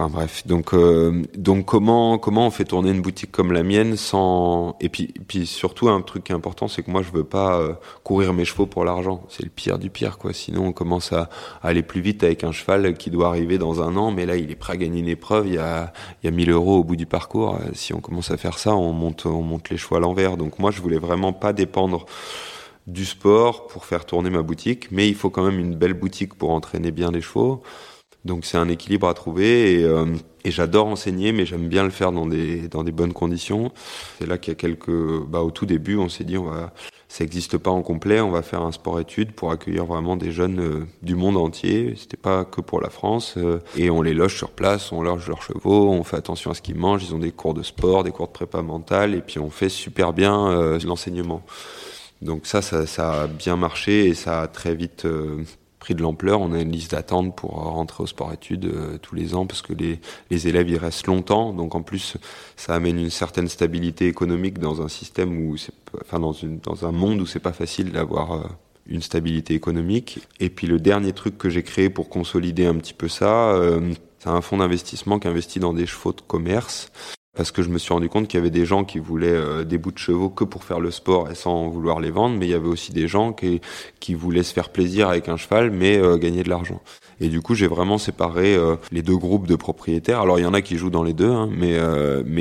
Enfin 0.00 0.10
bref, 0.10 0.46
donc 0.46 0.74
euh, 0.74 1.24
donc 1.36 1.64
comment 1.64 2.18
comment 2.18 2.46
on 2.46 2.52
fait 2.52 2.64
tourner 2.64 2.92
une 2.92 3.02
boutique 3.02 3.32
comme 3.32 3.50
la 3.50 3.64
mienne 3.64 3.96
sans 3.96 4.76
et 4.80 4.88
puis 4.88 5.12
puis 5.26 5.44
surtout 5.44 5.88
un 5.88 6.02
truc 6.02 6.22
qui 6.22 6.30
est 6.30 6.36
important 6.36 6.68
c'est 6.68 6.84
que 6.84 6.90
moi 6.92 7.02
je 7.02 7.10
veux 7.10 7.24
pas 7.24 7.58
euh, 7.58 7.72
courir 8.04 8.32
mes 8.32 8.44
chevaux 8.44 8.66
pour 8.66 8.84
l'argent. 8.84 9.24
C'est 9.28 9.42
le 9.42 9.48
pire 9.48 9.76
du 9.80 9.90
pire 9.90 10.18
quoi. 10.18 10.32
Sinon 10.32 10.66
on 10.66 10.72
commence 10.72 11.12
à, 11.12 11.28
aller 11.64 11.82
plus 11.82 12.00
vite 12.00 12.22
avec 12.22 12.44
un 12.44 12.52
cheval 12.52 12.94
qui 12.94 13.10
doit 13.10 13.26
arriver 13.26 13.58
dans 13.58 13.82
un 13.82 13.96
an 13.96 14.12
mais 14.12 14.24
là 14.24 14.36
il 14.36 14.52
est 14.52 14.54
prêt 14.54 14.74
à 14.74 14.76
gagner 14.76 15.00
une 15.00 15.08
épreuve. 15.08 15.48
Il 15.48 15.54
y 15.54 15.58
a 15.58 15.92
il 16.22 16.26
y 16.26 16.28
a 16.28 16.30
1000 16.30 16.48
euros 16.50 16.76
au 16.78 16.84
bout 16.84 16.94
du 16.94 17.06
parcours. 17.06 17.56
Euh, 17.56 17.70
si 17.72 17.92
on 17.92 17.98
commence 18.00 18.30
à 18.30 18.36
faire 18.36 18.60
ça 18.60 18.76
on 18.76 18.92
monte 18.92 19.26
on 19.26 19.42
monte 19.42 19.68
les 19.68 19.78
chevaux 19.78 19.96
à 19.96 20.00
l'envers. 20.00 20.36
Donc 20.36 20.60
moi 20.60 20.70
je 20.70 20.80
voulais 20.80 21.00
vraiment 21.00 21.32
pas 21.32 21.52
dépendre 21.52 22.06
du 22.86 23.04
sport 23.04 23.66
pour 23.66 23.84
faire 23.84 24.04
tourner 24.04 24.30
ma 24.30 24.42
boutique 24.42 24.92
mais 24.92 25.08
il 25.08 25.16
faut 25.16 25.30
quand 25.30 25.42
même 25.42 25.58
une 25.58 25.74
belle 25.74 25.94
boutique 25.94 26.34
pour 26.34 26.50
entraîner 26.50 26.92
bien 26.92 27.10
les 27.10 27.20
chevaux 27.20 27.64
donc 28.24 28.44
c'est 28.44 28.58
un 28.58 28.68
équilibre 28.68 29.08
à 29.08 29.14
trouver 29.14 29.80
et, 29.80 29.84
euh, 29.84 30.06
et 30.44 30.50
j'adore 30.50 30.86
enseigner, 30.86 31.32
mais 31.32 31.46
j'aime 31.46 31.68
bien 31.68 31.84
le 31.84 31.90
faire 31.90 32.12
dans 32.12 32.26
des 32.26 32.68
dans 32.68 32.84
des 32.84 32.92
bonnes 32.92 33.12
conditions. 33.12 33.72
C'est 34.18 34.26
là 34.26 34.38
qu'il 34.38 34.52
y 34.52 34.56
a 34.56 34.58
quelques, 34.58 34.90
bah 35.28 35.40
au 35.40 35.50
tout 35.50 35.66
début, 35.66 35.96
on 35.96 36.08
s'est 36.08 36.24
dit 36.24 36.36
on 36.36 36.44
va, 36.44 36.72
ça 37.08 37.24
n'existe 37.24 37.58
pas 37.58 37.70
en 37.70 37.82
complet, 37.82 38.20
on 38.20 38.30
va 38.30 38.42
faire 38.42 38.62
un 38.62 38.72
sport-études 38.72 39.32
pour 39.32 39.52
accueillir 39.52 39.84
vraiment 39.84 40.16
des 40.16 40.32
jeunes 40.32 40.60
euh, 40.60 40.86
du 41.02 41.14
monde 41.14 41.36
entier. 41.36 41.94
C'était 41.96 42.16
pas 42.16 42.44
que 42.44 42.60
pour 42.60 42.80
la 42.80 42.90
France 42.90 43.34
euh, 43.36 43.60
et 43.76 43.88
on 43.88 44.02
les 44.02 44.14
loge 44.14 44.36
sur 44.36 44.50
place, 44.50 44.90
on 44.92 45.02
loge 45.02 45.28
leurs 45.28 45.42
chevaux, 45.42 45.90
on 45.90 46.02
fait 46.02 46.16
attention 46.16 46.50
à 46.50 46.54
ce 46.54 46.62
qu'ils 46.62 46.76
mangent, 46.76 47.04
ils 47.04 47.14
ont 47.14 47.20
des 47.20 47.32
cours 47.32 47.54
de 47.54 47.62
sport, 47.62 48.02
des 48.04 48.10
cours 48.10 48.26
de 48.26 48.32
prépa 48.32 48.62
mentale 48.62 49.14
et 49.14 49.20
puis 49.20 49.38
on 49.38 49.50
fait 49.50 49.68
super 49.68 50.12
bien 50.12 50.78
l'enseignement. 50.84 51.42
Donc 52.20 52.46
ça, 52.46 52.62
ça, 52.62 52.84
ça, 52.86 53.22
a 53.22 53.26
bien 53.28 53.56
marché 53.56 54.06
et 54.06 54.14
ça 54.14 54.42
a 54.42 54.48
très 54.48 54.74
vite 54.74 55.06
de 55.94 56.02
l'ampleur. 56.02 56.40
On 56.40 56.52
a 56.52 56.60
une 56.60 56.72
liste 56.72 56.92
d'attente 56.92 57.36
pour 57.36 57.50
rentrer 57.50 58.02
au 58.02 58.06
sport-études 58.06 58.70
tous 59.02 59.14
les 59.14 59.34
ans 59.34 59.46
parce 59.46 59.62
que 59.62 59.72
les, 59.72 60.00
les 60.30 60.48
élèves 60.48 60.68
y 60.68 60.78
restent 60.78 61.06
longtemps. 61.06 61.52
Donc 61.52 61.74
en 61.74 61.82
plus, 61.82 62.16
ça 62.56 62.74
amène 62.74 62.98
une 62.98 63.10
certaine 63.10 63.48
stabilité 63.48 64.06
économique 64.06 64.58
dans 64.58 64.82
un 64.82 64.88
système 64.88 65.48
où 65.48 65.56
c'est, 65.56 65.72
enfin 66.00 66.18
dans, 66.20 66.32
une, 66.32 66.58
dans 66.58 66.86
un 66.86 66.92
monde 66.92 67.20
où 67.20 67.26
c'est 67.26 67.40
pas 67.40 67.52
facile 67.52 67.92
d'avoir 67.92 68.58
une 68.88 69.02
stabilité 69.02 69.54
économique. 69.54 70.20
Et 70.40 70.50
puis 70.50 70.66
le 70.66 70.80
dernier 70.80 71.12
truc 71.12 71.38
que 71.38 71.48
j'ai 71.48 71.62
créé 71.62 71.90
pour 71.90 72.08
consolider 72.08 72.66
un 72.66 72.74
petit 72.74 72.94
peu 72.94 73.08
ça, 73.08 73.50
euh, 73.50 73.92
c'est 74.18 74.30
un 74.30 74.40
fonds 74.40 74.58
d'investissement 74.58 75.18
qui 75.18 75.28
investit 75.28 75.60
dans 75.60 75.74
des 75.74 75.86
chevaux 75.86 76.12
de 76.12 76.22
commerce. 76.22 76.90
Parce 77.38 77.52
que 77.52 77.62
je 77.62 77.68
me 77.68 77.78
suis 77.78 77.94
rendu 77.94 78.08
compte 78.08 78.26
qu'il 78.26 78.36
y 78.36 78.40
avait 78.40 78.50
des 78.50 78.66
gens 78.66 78.82
qui 78.82 78.98
voulaient 78.98 79.28
euh, 79.28 79.62
des 79.62 79.78
bouts 79.78 79.92
de 79.92 79.98
chevaux 79.98 80.28
que 80.28 80.42
pour 80.42 80.64
faire 80.64 80.80
le 80.80 80.90
sport 80.90 81.30
et 81.30 81.36
sans 81.36 81.68
vouloir 81.68 82.00
les 82.00 82.10
vendre, 82.10 82.36
mais 82.36 82.46
il 82.46 82.50
y 82.50 82.54
avait 82.54 82.66
aussi 82.66 82.90
des 82.90 83.06
gens 83.06 83.32
qui, 83.32 83.60
qui 84.00 84.14
voulaient 84.14 84.42
se 84.42 84.52
faire 84.52 84.70
plaisir 84.70 85.08
avec 85.08 85.28
un 85.28 85.36
cheval, 85.36 85.70
mais 85.70 85.96
euh, 85.98 86.16
gagner 86.16 86.42
de 86.42 86.48
l'argent. 86.48 86.82
Et 87.20 87.28
du 87.28 87.40
coup, 87.40 87.54
j'ai 87.54 87.68
vraiment 87.68 87.96
séparé 87.96 88.56
les 88.92 89.02
deux 89.02 89.16
groupes 89.16 89.46
de 89.46 89.56
propriétaires. 89.56 90.20
Alors, 90.20 90.38
il 90.38 90.42
y 90.42 90.46
en 90.46 90.54
a 90.54 90.62
qui 90.62 90.76
jouent 90.76 90.90
dans 90.90 91.02
les 91.02 91.14
deux, 91.14 91.30
hein, 91.30 91.48
mais 91.52 91.74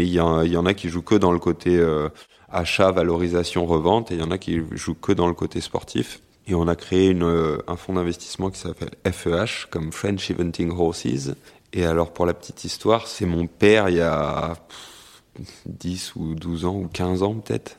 il 0.04 0.10
y, 0.10 0.18
y, 0.18 0.20
en 0.20 0.66
a 0.66 0.74
qui 0.76 0.89
jouent 0.89 1.02
que 1.02 1.16
dans 1.16 1.32
le 1.32 1.39
côté 1.39 1.84
achat, 2.50 2.91
valorisation, 2.91 3.66
revente, 3.66 4.12
et 4.12 4.16
il 4.16 4.20
y 4.20 4.24
en 4.24 4.30
a 4.30 4.38
qui 4.38 4.62
jouent 4.72 4.93
que 4.93 5.12
dans 5.12 5.28
le 5.28 5.34
côté 5.34 5.62
sportif. 5.62 6.22
Et 6.50 6.56
on 6.56 6.68
a 6.70 6.76
créé 6.76 7.14
euh, 7.14 7.58
un 7.68 7.76
fonds 7.76 7.93
d'investissement 7.93 8.50
qui 8.50 8.60
s'appelle 8.60 8.91
FEH, 9.06 9.68
comme 9.70 9.91
French 9.91 10.32
Eventing 10.32 10.72
Horses. 10.72 11.32
Et 11.74 11.86
alors, 11.86 12.13
pour 12.13 12.26
la 12.26 12.34
petite 12.34 12.63
histoire, 12.63 13.07
c'est 13.07 13.26
mon 13.26 13.47
père, 13.47 13.89
il 13.89 13.97
y 13.97 14.01
a 14.01 14.55
10 15.65 16.15
ou 16.15 16.36
12 16.36 16.65
ans, 16.65 16.76
ou 16.76 16.88
15 16.88 17.24
ans 17.24 17.36
peut-être, 17.36 17.78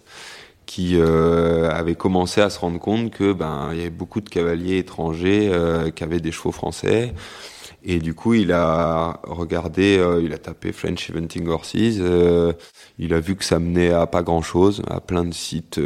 qui 0.66 0.96
euh, 0.96 1.70
avait 1.70 1.94
commencé 1.94 2.40
à 2.40 2.50
se 2.50 2.58
rendre 2.58 2.78
compte 2.78 3.10
que 3.10 3.32
ben 3.32 3.70
il 3.72 3.78
y 3.78 3.80
avait 3.80 3.90
beaucoup 3.90 4.20
de 4.20 4.28
cavaliers 4.28 4.78
étrangers 4.78 5.48
euh, 5.50 5.90
qui 5.90 6.04
avaient 6.04 6.20
des 6.20 6.32
chevaux 6.32 6.52
français. 6.52 7.14
Et 7.84 8.00
du 8.00 8.12
coup, 8.14 8.34
il 8.34 8.52
a 8.52 9.20
regardé, 9.24 9.98
euh, 9.98 10.20
il 10.22 10.32
a 10.34 10.38
tapé 10.38 10.72
French 10.72 11.08
Eventing 11.10 11.48
Horses. 11.48 11.74
il 11.74 13.14
a 13.14 13.20
vu 13.20 13.36
que 13.36 13.44
ça 13.44 13.58
menait 13.58 13.92
à 13.92 14.06
pas 14.06 14.22
grand-chose, 14.22 14.82
à 14.88 15.00
plein 15.00 15.24
de 15.24 15.32
sites 15.32 15.80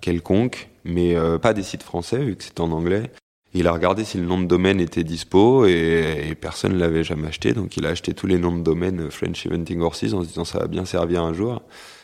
quelconques 0.00 0.68
mais 0.86 1.16
euh, 1.16 1.38
pas 1.38 1.52
des 1.52 1.62
sites 1.62 1.82
français 1.82 2.18
vu 2.18 2.36
que 2.36 2.44
c'est 2.44 2.60
en 2.60 2.70
anglais. 2.72 3.10
Il 3.54 3.66
a 3.68 3.72
regardé 3.72 4.04
si 4.04 4.18
le 4.18 4.26
nom 4.26 4.38
de 4.38 4.46
domaine 4.46 4.80
était 4.80 5.04
dispo 5.04 5.64
et, 5.66 6.36
personne 6.40 6.76
l'avait 6.76 7.04
jamais 7.04 7.28
acheté, 7.28 7.52
donc 7.52 7.76
il 7.76 7.86
a 7.86 7.90
acheté 7.90 8.12
tous 8.12 8.26
les 8.26 8.38
noms 8.38 8.54
de 8.54 8.62
domaine 8.62 9.10
French 9.10 9.46
Eventing 9.46 9.80
Horses 9.80 10.12
en 10.12 10.22
se 10.22 10.28
disant 10.28 10.44
ça 10.44 10.58
va 10.58 10.66
bien 10.66 10.84
servir 10.84 11.22
un 11.22 11.32
jour. 11.32 11.62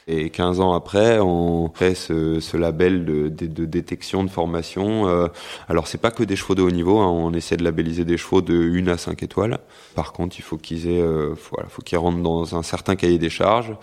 Et 0.09 0.30
15 0.30 0.59
ans 0.61 0.72
après, 0.72 1.20
on 1.20 1.70
fait 1.72 1.95
ce, 1.95 2.57
label 2.57 3.05
de, 3.05 3.28
détection, 3.28 4.24
de 4.24 4.30
formation. 4.30 5.07
Euh, 5.07 5.28
alors 5.68 5.86
c'est 5.86 5.99
pas 5.99 6.11
que 6.11 6.24
des 6.24 6.34
chevaux 6.34 6.57
de 6.57 6.62
haut 6.62 6.70
niveau, 6.70 6.99
hein, 6.99 7.07
on 7.07 7.32
essaie 7.32 7.57
de 7.57 7.62
labelliser 7.62 8.05
des 8.05 8.16
chevaux 8.16 8.43
de 8.43 8.55
1 8.55 8.88
à 8.88 8.97
5 8.97 9.22
étoiles. 9.22 9.59
Par 9.95 10.12
contre, 10.12 10.36
il 10.38 10.43
faut 10.43 10.57
qu'ils 10.57 10.88
aient, 10.88 11.01
euh, 11.01 11.34
voilà, 11.51 11.68
faut 11.68 11.82
qu'ils 11.82 11.99
rentrent 11.99 12.22
dans 12.22 12.57
un 12.57 12.62
certain 12.64 12.97
cahier 12.97 13.18
des 13.18 13.30
charges. 13.30 13.74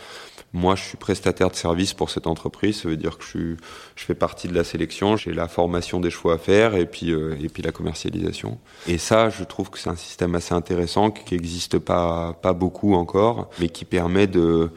Moi, 0.54 0.76
je 0.76 0.84
suis 0.84 0.98
prestataire 0.98 1.50
de 1.52 1.56
service 1.56 1.94
pour 1.94 2.10
cette 2.10 2.26
entreprise. 2.26 2.82
Ça 2.82 2.90
veut 2.90 2.98
dire 2.98 3.18
que 3.18 3.24
je, 3.24 3.30
suis, 3.30 3.58
je 3.96 4.04
fais 4.04 4.16
partie 4.16 4.48
de 4.48 4.56
la 4.56 4.64
sélection. 4.64 5.16
J'ai 5.16 5.32
la 5.32 5.48
formation 5.48 6.00
des 6.00 6.10
choix 6.10 6.36
à 6.36 6.38
faire 6.38 6.76
et 6.76 6.86
puis, 6.86 7.12
euh, 7.12 7.36
et 7.42 7.50
puis 7.50 7.62
la 7.62 7.72
commercialisation. 7.72 8.58
Et 8.88 8.98
ça, 8.98 9.30
je 9.30 9.44
trouve 9.44 9.70
que 9.70 9.78
c'est 9.78 9.90
un 9.90 9.96
système 9.96 10.34
assez 10.36 10.54
intéressant 10.54 11.12
qui 11.12 11.36
n'existe 11.36 11.78
pas, 11.78 12.34
pas 12.42 12.54
beaucoup 12.54 12.96
encore, 12.96 13.50
mais 13.60 13.70
qui 13.70 13.86
permet 13.86 14.28
de 14.28 14.72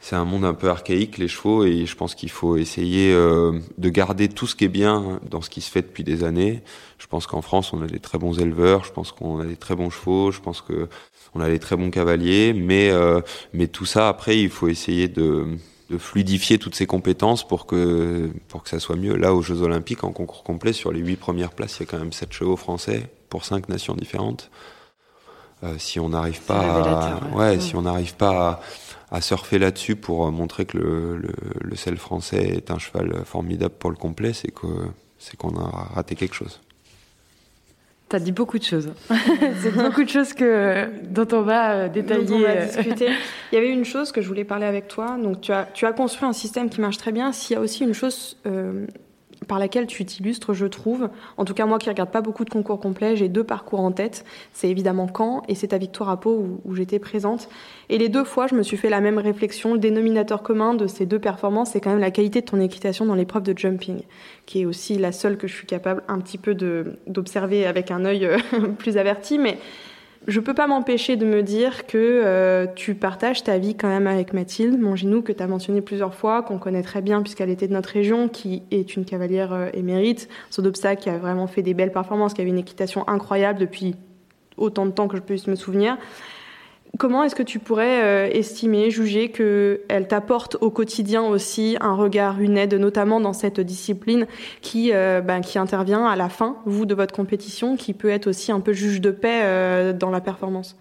c'est 0.00 0.16
un 0.16 0.24
monde 0.24 0.44
un 0.44 0.54
peu 0.54 0.68
archaïque 0.68 1.18
les 1.18 1.28
chevaux 1.28 1.64
et 1.64 1.84
je 1.84 1.96
pense 1.96 2.14
qu'il 2.14 2.30
faut 2.30 2.56
essayer 2.56 3.12
euh, 3.12 3.58
de 3.78 3.88
garder 3.88 4.28
tout 4.28 4.46
ce 4.46 4.54
qui 4.54 4.64
est 4.64 4.68
bien 4.68 5.20
dans 5.28 5.40
ce 5.40 5.50
qui 5.50 5.60
se 5.60 5.70
fait 5.70 5.82
depuis 5.82 6.04
des 6.04 6.24
années. 6.24 6.62
Je 6.98 7.06
pense 7.06 7.26
qu'en 7.26 7.42
France 7.42 7.72
on 7.72 7.82
a 7.82 7.86
des 7.86 7.98
très 7.98 8.18
bons 8.18 8.38
éleveurs, 8.38 8.84
je 8.84 8.92
pense 8.92 9.12
qu'on 9.12 9.40
a 9.40 9.44
des 9.44 9.56
très 9.56 9.74
bons 9.74 9.90
chevaux, 9.90 10.30
je 10.30 10.40
pense 10.40 10.60
que 10.60 10.88
on 11.34 11.40
a 11.40 11.48
des 11.48 11.58
très 11.58 11.76
bons 11.76 11.90
cavaliers, 11.90 12.52
mais 12.52 12.90
euh, 12.90 13.20
mais 13.52 13.66
tout 13.66 13.86
ça 13.86 14.08
après 14.08 14.38
il 14.38 14.50
faut 14.50 14.68
essayer 14.68 15.08
de, 15.08 15.46
de 15.90 15.98
fluidifier 15.98 16.58
toutes 16.58 16.74
ces 16.74 16.86
compétences 16.86 17.46
pour 17.46 17.66
que 17.66 18.30
pour 18.48 18.62
que 18.62 18.68
ça 18.68 18.78
soit 18.78 18.96
mieux. 18.96 19.16
Là 19.16 19.34
aux 19.34 19.42
Jeux 19.42 19.62
Olympiques 19.62 20.04
en 20.04 20.12
concours 20.12 20.44
complet 20.44 20.72
sur 20.72 20.92
les 20.92 21.00
huit 21.00 21.16
premières 21.16 21.50
places 21.50 21.78
il 21.78 21.80
y 21.80 21.82
a 21.82 21.86
quand 21.86 21.98
même 21.98 22.12
sept 22.12 22.32
chevaux 22.32 22.56
français 22.56 23.10
pour 23.28 23.44
cinq 23.44 23.68
nations 23.68 23.94
différentes. 23.94 24.50
Euh, 25.64 25.74
si 25.76 25.98
on 25.98 26.10
n'arrive 26.10 26.40
pas, 26.42 26.60
à, 26.60 27.20
ouais, 27.34 27.36
ouais, 27.36 27.60
si 27.60 27.74
on 27.74 27.82
n'arrive 27.82 28.14
pas 28.14 28.30
à, 28.48 28.60
à 29.10 29.20
surfer 29.20 29.58
là-dessus 29.58 29.96
pour 29.96 30.30
montrer 30.30 30.66
que 30.66 30.76
le, 30.78 31.16
le, 31.16 31.34
le 31.60 31.76
sel 31.76 31.96
français 31.96 32.42
est 32.56 32.70
un 32.70 32.78
cheval 32.78 33.24
formidable 33.24 33.74
pour 33.78 33.90
le 33.90 33.96
complet, 33.96 34.32
c'est 34.32 34.50
que 34.50 34.66
c'est 35.18 35.36
qu'on 35.36 35.56
a 35.56 35.88
raté 35.94 36.14
quelque 36.14 36.34
chose. 36.34 36.60
T'as 38.08 38.18
dit 38.20 38.32
beaucoup 38.32 38.58
de 38.58 38.64
choses. 38.64 38.90
c'est 39.60 39.74
beaucoup 39.74 40.02
de 40.02 40.08
choses 40.08 40.32
que, 40.32 40.88
dont 41.10 41.28
on 41.32 41.42
va 41.42 41.90
détailler. 41.90 42.24
Dont 42.24 42.36
on 42.36 42.40
va 42.40 42.64
discuter. 42.64 43.10
Il 43.52 43.54
y 43.54 43.58
avait 43.58 43.70
une 43.70 43.84
chose 43.84 44.12
que 44.12 44.22
je 44.22 44.28
voulais 44.28 44.44
parler 44.44 44.64
avec 44.64 44.88
toi. 44.88 45.18
Donc, 45.22 45.42
tu 45.42 45.52
as, 45.52 45.68
tu 45.74 45.84
as 45.84 45.92
construit 45.92 46.26
un 46.26 46.32
système 46.32 46.70
qui 46.70 46.80
marche 46.80 46.96
très 46.96 47.12
bien. 47.12 47.32
S'il 47.32 47.54
y 47.54 47.58
a 47.58 47.60
aussi 47.60 47.84
une 47.84 47.92
chose 47.92 48.38
euh, 48.46 48.86
par 49.46 49.58
laquelle 49.58 49.86
tu 49.86 50.04
t'illustres, 50.04 50.52
je 50.52 50.66
trouve. 50.66 51.08
En 51.36 51.44
tout 51.44 51.54
cas, 51.54 51.66
moi 51.66 51.78
qui 51.78 51.88
regarde 51.88 52.10
pas 52.10 52.20
beaucoup 52.20 52.44
de 52.44 52.50
concours 52.50 52.80
complets, 52.80 53.16
j'ai 53.16 53.28
deux 53.28 53.44
parcours 53.44 53.80
en 53.80 53.92
tête. 53.92 54.24
C'est 54.52 54.68
évidemment 54.68 55.08
Caen 55.14 55.42
et 55.48 55.54
c'est 55.54 55.68
ta 55.68 55.78
victoire 55.78 56.08
à 56.08 56.18
Pau 56.18 56.30
où, 56.30 56.60
où 56.64 56.74
j'étais 56.74 56.98
présente. 56.98 57.48
Et 57.88 57.98
les 57.98 58.08
deux 58.08 58.24
fois, 58.24 58.46
je 58.46 58.54
me 58.54 58.62
suis 58.62 58.76
fait 58.76 58.90
la 58.90 59.00
même 59.00 59.18
réflexion. 59.18 59.74
Le 59.74 59.78
dénominateur 59.78 60.42
commun 60.42 60.74
de 60.74 60.86
ces 60.86 61.06
deux 61.06 61.18
performances, 61.18 61.70
c'est 61.70 61.80
quand 61.80 61.90
même 61.90 62.00
la 62.00 62.10
qualité 62.10 62.40
de 62.40 62.46
ton 62.46 62.60
équitation 62.60 63.04
dans 63.04 63.14
l'épreuve 63.14 63.44
de 63.44 63.56
jumping, 63.56 64.02
qui 64.46 64.62
est 64.62 64.64
aussi 64.66 64.98
la 64.98 65.12
seule 65.12 65.36
que 65.36 65.46
je 65.46 65.54
suis 65.54 65.66
capable 65.66 66.02
un 66.08 66.18
petit 66.18 66.38
peu 66.38 66.54
d'observer 67.06 67.66
avec 67.66 67.90
un 67.90 68.04
œil 68.04 68.28
plus 68.78 68.96
averti. 68.96 69.38
Mais 69.38 69.58
je 70.28 70.40
peux 70.40 70.52
pas 70.52 70.66
m'empêcher 70.66 71.16
de 71.16 71.24
me 71.24 71.42
dire 71.42 71.86
que 71.86 71.96
euh, 71.96 72.66
tu 72.76 72.94
partages 72.94 73.42
ta 73.42 73.56
vie 73.56 73.74
quand 73.74 73.88
même 73.88 74.06
avec 74.06 74.34
Mathilde 74.34 74.78
Monginou, 74.78 75.22
que 75.22 75.32
tu 75.32 75.42
as 75.42 75.46
mentionné 75.46 75.80
plusieurs 75.80 76.14
fois, 76.14 76.42
qu'on 76.42 76.58
connaît 76.58 76.82
très 76.82 77.00
bien 77.00 77.22
puisqu'elle 77.22 77.48
était 77.48 77.66
de 77.66 77.72
notre 77.72 77.88
région, 77.88 78.28
qui 78.28 78.62
est 78.70 78.94
une 78.94 79.06
cavalière 79.06 79.54
euh, 79.54 79.68
émérite, 79.72 80.28
saut 80.50 80.62
qui 80.70 81.08
a 81.08 81.16
vraiment 81.16 81.46
fait 81.46 81.62
des 81.62 81.72
belles 81.72 81.92
performances, 81.92 82.34
qui 82.34 82.42
avait 82.42 82.50
une 82.50 82.58
équitation 82.58 83.08
incroyable 83.08 83.58
depuis 83.58 83.96
autant 84.58 84.84
de 84.84 84.90
temps 84.90 85.08
que 85.08 85.16
je 85.16 85.22
puisse 85.22 85.46
me 85.46 85.54
souvenir. 85.54 85.96
Comment 86.96 87.22
est-ce 87.22 87.34
que 87.34 87.42
tu 87.42 87.58
pourrais 87.58 88.02
euh, 88.02 88.30
estimer, 88.32 88.90
juger 88.90 89.30
qu'elle 89.30 90.08
t'apporte 90.08 90.56
au 90.60 90.70
quotidien 90.70 91.22
aussi 91.22 91.76
un 91.80 91.94
regard, 91.94 92.40
une 92.40 92.56
aide, 92.56 92.74
notamment 92.74 93.20
dans 93.20 93.34
cette 93.34 93.60
discipline 93.60 94.26
qui, 94.62 94.92
euh, 94.92 95.20
ben, 95.20 95.40
qui 95.40 95.58
intervient 95.58 96.06
à 96.06 96.16
la 96.16 96.28
fin, 96.28 96.56
vous, 96.64 96.86
de 96.86 96.94
votre 96.94 97.14
compétition, 97.14 97.76
qui 97.76 97.92
peut 97.92 98.08
être 98.08 98.26
aussi 98.26 98.52
un 98.52 98.60
peu 98.60 98.72
juge 98.72 99.00
de 99.00 99.10
paix 99.10 99.42
euh, 99.42 99.92
dans 99.92 100.10
la 100.10 100.20
performance? 100.20 100.76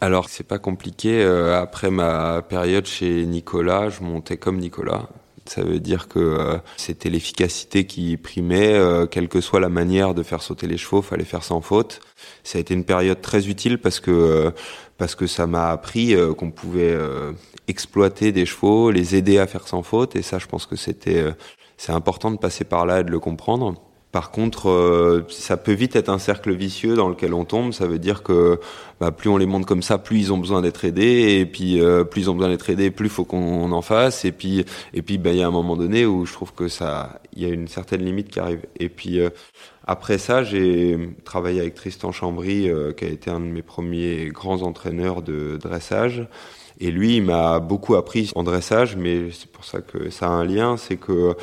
Alors, 0.00 0.28
c'est 0.28 0.46
pas 0.46 0.58
compliqué. 0.58 1.24
Après 1.24 1.90
ma 1.90 2.42
période 2.42 2.86
chez 2.86 3.26
Nicolas, 3.26 3.88
je 3.88 4.04
montais 4.04 4.36
comme 4.36 4.58
Nicolas. 4.58 5.08
Ça 5.48 5.62
veut 5.62 5.80
dire 5.80 6.08
que 6.08 6.18
euh, 6.18 6.58
c'était 6.76 7.08
l'efficacité 7.08 7.86
qui 7.86 8.18
primait, 8.18 8.74
euh, 8.74 9.06
quelle 9.06 9.28
que 9.28 9.40
soit 9.40 9.60
la 9.60 9.70
manière 9.70 10.14
de 10.14 10.22
faire 10.22 10.42
sauter 10.42 10.66
les 10.66 10.76
chevaux, 10.76 11.00
fallait 11.00 11.24
faire 11.24 11.42
sans 11.42 11.62
faute. 11.62 12.00
Ça 12.44 12.58
a 12.58 12.60
été 12.60 12.74
une 12.74 12.84
période 12.84 13.22
très 13.22 13.48
utile 13.48 13.78
parce 13.78 13.98
que 13.98 14.10
euh, 14.10 14.50
parce 14.98 15.14
que 15.14 15.26
ça 15.26 15.46
m'a 15.46 15.70
appris 15.70 16.16
qu'on 16.36 16.50
pouvait 16.50 16.98
exploiter 17.68 18.32
des 18.32 18.46
chevaux, 18.46 18.90
les 18.90 19.14
aider 19.14 19.38
à 19.38 19.46
faire 19.46 19.68
sans 19.68 19.84
faute, 19.84 20.16
et 20.16 20.22
ça, 20.22 20.40
je 20.40 20.46
pense 20.46 20.66
que 20.66 20.74
c'était 20.74 21.24
c'est 21.76 21.92
important 21.92 22.32
de 22.32 22.36
passer 22.36 22.64
par 22.64 22.84
là 22.84 23.00
et 23.00 23.04
de 23.04 23.10
le 23.10 23.20
comprendre. 23.20 23.74
Par 24.12 24.30
contre, 24.30 24.70
euh, 24.70 25.26
ça 25.28 25.58
peut 25.58 25.72
vite 25.72 25.94
être 25.94 26.08
un 26.08 26.18
cercle 26.18 26.54
vicieux 26.54 26.94
dans 26.94 27.08
lequel 27.10 27.34
on 27.34 27.44
tombe. 27.44 27.72
Ça 27.72 27.86
veut 27.86 27.98
dire 27.98 28.22
que 28.22 28.58
bah, 29.00 29.10
plus 29.12 29.28
on 29.28 29.36
les 29.36 29.46
monte 29.46 29.66
comme 29.66 29.82
ça, 29.82 29.98
plus 29.98 30.18
ils 30.18 30.32
ont 30.32 30.38
besoin 30.38 30.62
d'être 30.62 30.84
aidés, 30.84 31.38
et 31.38 31.46
puis 31.46 31.80
euh, 31.80 32.04
plus 32.04 32.22
ils 32.22 32.30
ont 32.30 32.34
besoin 32.34 32.50
d'être 32.50 32.70
aidés, 32.70 32.90
plus 32.90 33.08
faut 33.10 33.24
qu'on 33.24 33.70
en 33.70 33.82
fasse. 33.82 34.24
Et 34.24 34.32
puis, 34.32 34.64
et 34.94 35.02
puis, 35.02 35.18
bah, 35.18 35.30
il 35.32 35.38
y 35.38 35.42
a 35.42 35.46
un 35.46 35.50
moment 35.50 35.76
donné 35.76 36.06
où 36.06 36.24
je 36.26 36.32
trouve 36.32 36.52
que 36.54 36.68
ça, 36.68 37.20
il 37.36 37.42
y 37.42 37.44
a 37.44 37.48
une 37.52 37.68
certaine 37.68 38.04
limite 38.04 38.28
qui 38.30 38.40
arrive. 38.40 38.62
Et 38.80 38.88
puis 38.88 39.20
euh, 39.20 39.30
après 39.86 40.18
ça, 40.18 40.42
j'ai 40.42 40.98
travaillé 41.24 41.60
avec 41.60 41.74
Tristan 41.74 42.12
Chambry, 42.12 42.68
euh, 42.68 42.92
qui 42.92 43.04
a 43.04 43.08
été 43.08 43.30
un 43.30 43.40
de 43.40 43.46
mes 43.46 43.62
premiers 43.62 44.28
grands 44.28 44.62
entraîneurs 44.62 45.22
de 45.22 45.56
dressage. 45.56 46.26
Et 46.80 46.90
lui, 46.90 47.16
il 47.16 47.24
m'a 47.24 47.58
beaucoup 47.58 47.96
appris 47.96 48.30
en 48.34 48.42
dressage, 48.44 48.96
mais 48.96 49.30
c'est 49.32 49.50
pour 49.50 49.64
ça 49.64 49.80
que 49.80 50.10
ça 50.10 50.26
a 50.26 50.30
un 50.30 50.44
lien, 50.44 50.76
c'est 50.76 50.96
que 50.96 51.34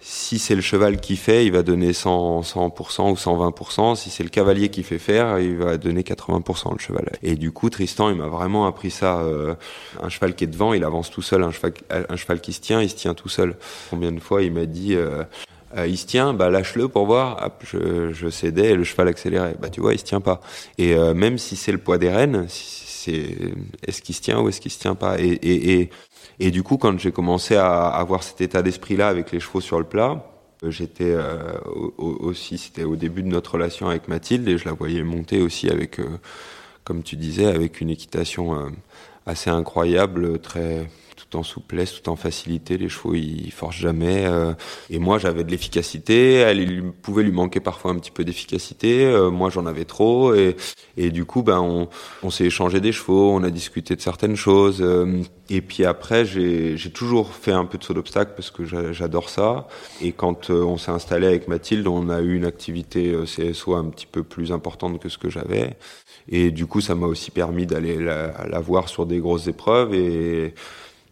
si 0.00 0.38
c'est 0.38 0.54
le 0.54 0.60
cheval 0.60 1.00
qui 1.00 1.16
fait, 1.16 1.44
il 1.44 1.52
va 1.52 1.62
donner 1.62 1.92
100, 1.92 2.42
100% 2.42 3.10
ou 3.10 3.14
120%. 3.14 3.96
Si 3.96 4.10
c'est 4.10 4.22
le 4.22 4.28
cavalier 4.28 4.68
qui 4.68 4.84
fait 4.84 4.98
faire, 4.98 5.40
il 5.40 5.56
va 5.56 5.76
donner 5.76 6.02
80% 6.02 6.72
le 6.72 6.78
cheval. 6.78 7.10
Et 7.22 7.34
du 7.34 7.50
coup, 7.50 7.68
Tristan, 7.68 8.08
il 8.10 8.16
m'a 8.16 8.28
vraiment 8.28 8.66
appris 8.66 8.92
ça. 8.92 9.18
Euh, 9.18 9.54
un 10.00 10.08
cheval 10.08 10.34
qui 10.34 10.44
est 10.44 10.48
devant, 10.48 10.72
il 10.72 10.84
avance 10.84 11.10
tout 11.10 11.22
seul. 11.22 11.42
Un 11.42 11.50
cheval, 11.50 12.40
qui 12.40 12.52
se 12.52 12.60
tient, 12.60 12.80
il 12.80 12.90
se 12.90 12.94
tient 12.94 13.14
tout 13.14 13.28
seul. 13.28 13.56
Combien 13.90 14.12
de 14.12 14.20
fois 14.20 14.42
il 14.42 14.52
m'a 14.52 14.66
dit, 14.66 14.94
euh, 14.94 15.24
euh, 15.76 15.88
il 15.88 15.98
se 15.98 16.06
tient, 16.06 16.32
bah 16.32 16.48
lâche-le 16.48 16.86
pour 16.86 17.06
voir. 17.06 17.50
Je, 17.64 18.30
cédais 18.30 18.70
et 18.70 18.74
le 18.76 18.84
cheval 18.84 19.08
accélérait. 19.08 19.56
Bah 19.58 19.68
tu 19.68 19.80
vois, 19.80 19.94
il 19.94 19.98
se 19.98 20.04
tient 20.04 20.20
pas. 20.20 20.40
Et 20.78 20.94
même 20.94 21.38
si 21.38 21.56
c'est 21.56 21.72
le 21.72 21.78
poids 21.78 21.98
des 21.98 22.10
rênes, 22.10 22.46
c'est 22.98 23.36
est-ce 23.86 24.02
qu'il 24.02 24.14
se 24.14 24.20
tient 24.20 24.40
ou 24.40 24.48
est-ce 24.48 24.60
qu'il 24.60 24.70
se 24.70 24.78
tient 24.78 24.94
pas. 24.94 25.20
Et, 25.20 25.38
et, 25.42 25.90
et, 26.40 26.50
du 26.50 26.62
coup, 26.62 26.76
quand 26.76 26.98
j'ai 26.98 27.12
commencé 27.12 27.56
à 27.56 27.88
avoir 27.88 28.22
cet 28.22 28.40
état 28.40 28.62
d'esprit-là 28.62 29.08
avec 29.08 29.32
les 29.32 29.40
chevaux 29.40 29.60
sur 29.60 29.78
le 29.78 29.84
plat, 29.84 30.24
euh, 30.64 30.70
j'étais 30.70 31.12
euh, 31.12 31.58
aussi, 31.98 32.58
c'était 32.58 32.84
au 32.84 32.96
début 32.96 33.22
de 33.22 33.28
notre 33.28 33.52
relation 33.52 33.88
avec 33.88 34.08
Mathilde 34.08 34.48
et 34.48 34.58
je 34.58 34.64
la 34.64 34.72
voyais 34.72 35.02
monter 35.02 35.40
aussi 35.40 35.68
avec, 35.70 36.00
euh, 36.00 36.18
comme 36.84 37.02
tu 37.02 37.16
disais, 37.16 37.46
avec 37.46 37.80
une 37.80 37.90
équitation 37.90 38.72
assez 39.26 39.50
incroyable, 39.50 40.38
très 40.40 40.88
tout 41.28 41.38
en 41.38 41.42
souplesse, 41.42 42.00
tout 42.00 42.08
en 42.08 42.16
facilité. 42.16 42.78
Les 42.78 42.88
chevaux, 42.88 43.14
ils 43.14 43.50
forcent 43.52 43.76
jamais. 43.76 44.26
Euh, 44.26 44.52
et 44.90 44.98
moi, 44.98 45.18
j'avais 45.18 45.44
de 45.44 45.50
l'efficacité. 45.50 46.34
Elle 46.34 46.60
il 46.60 46.82
pouvait 46.90 47.22
lui 47.22 47.32
manquer 47.32 47.60
parfois 47.60 47.90
un 47.90 47.96
petit 47.96 48.10
peu 48.10 48.24
d'efficacité. 48.24 49.04
Euh, 49.04 49.30
moi, 49.30 49.50
j'en 49.50 49.66
avais 49.66 49.84
trop. 49.84 50.34
Et, 50.34 50.56
et 50.96 51.10
du 51.10 51.24
coup, 51.24 51.42
ben, 51.42 51.60
on, 51.60 51.88
on 52.22 52.30
s'est 52.30 52.44
échangé 52.44 52.80
des 52.80 52.92
chevaux, 52.92 53.30
on 53.32 53.42
a 53.42 53.50
discuté 53.50 53.96
de 53.96 54.00
certaines 54.00 54.36
choses. 54.36 54.78
Euh, 54.80 55.22
et 55.50 55.60
puis 55.60 55.84
après, 55.84 56.24
j'ai 56.24 56.76
toujours 56.92 57.34
fait 57.34 57.52
un 57.52 57.64
peu 57.64 57.78
de 57.78 57.84
saut 57.84 57.94
d'obstacle 57.94 58.32
parce 58.36 58.50
que 58.50 58.64
j'adore 58.64 59.30
ça. 59.30 59.68
Et 60.02 60.12
quand 60.12 60.50
on 60.50 60.76
s'est 60.76 60.90
installé 60.90 61.26
avec 61.26 61.48
Mathilde, 61.48 61.86
on 61.86 62.10
a 62.10 62.20
eu 62.20 62.36
une 62.36 62.44
activité 62.44 63.14
CSO 63.24 63.74
un 63.74 63.86
petit 63.86 64.06
peu 64.06 64.22
plus 64.22 64.52
importante 64.52 65.00
que 65.00 65.08
ce 65.08 65.16
que 65.16 65.30
j'avais. 65.30 65.76
Et 66.28 66.50
du 66.50 66.66
coup, 66.66 66.82
ça 66.82 66.94
m'a 66.94 67.06
aussi 67.06 67.30
permis 67.30 67.66
d'aller 67.66 67.96
la, 67.96 68.46
la, 68.46 68.60
voir 68.60 68.88
sur 68.88 69.06
des 69.06 69.18
grosses 69.18 69.46
épreuves. 69.46 69.94
Et, 69.94 70.54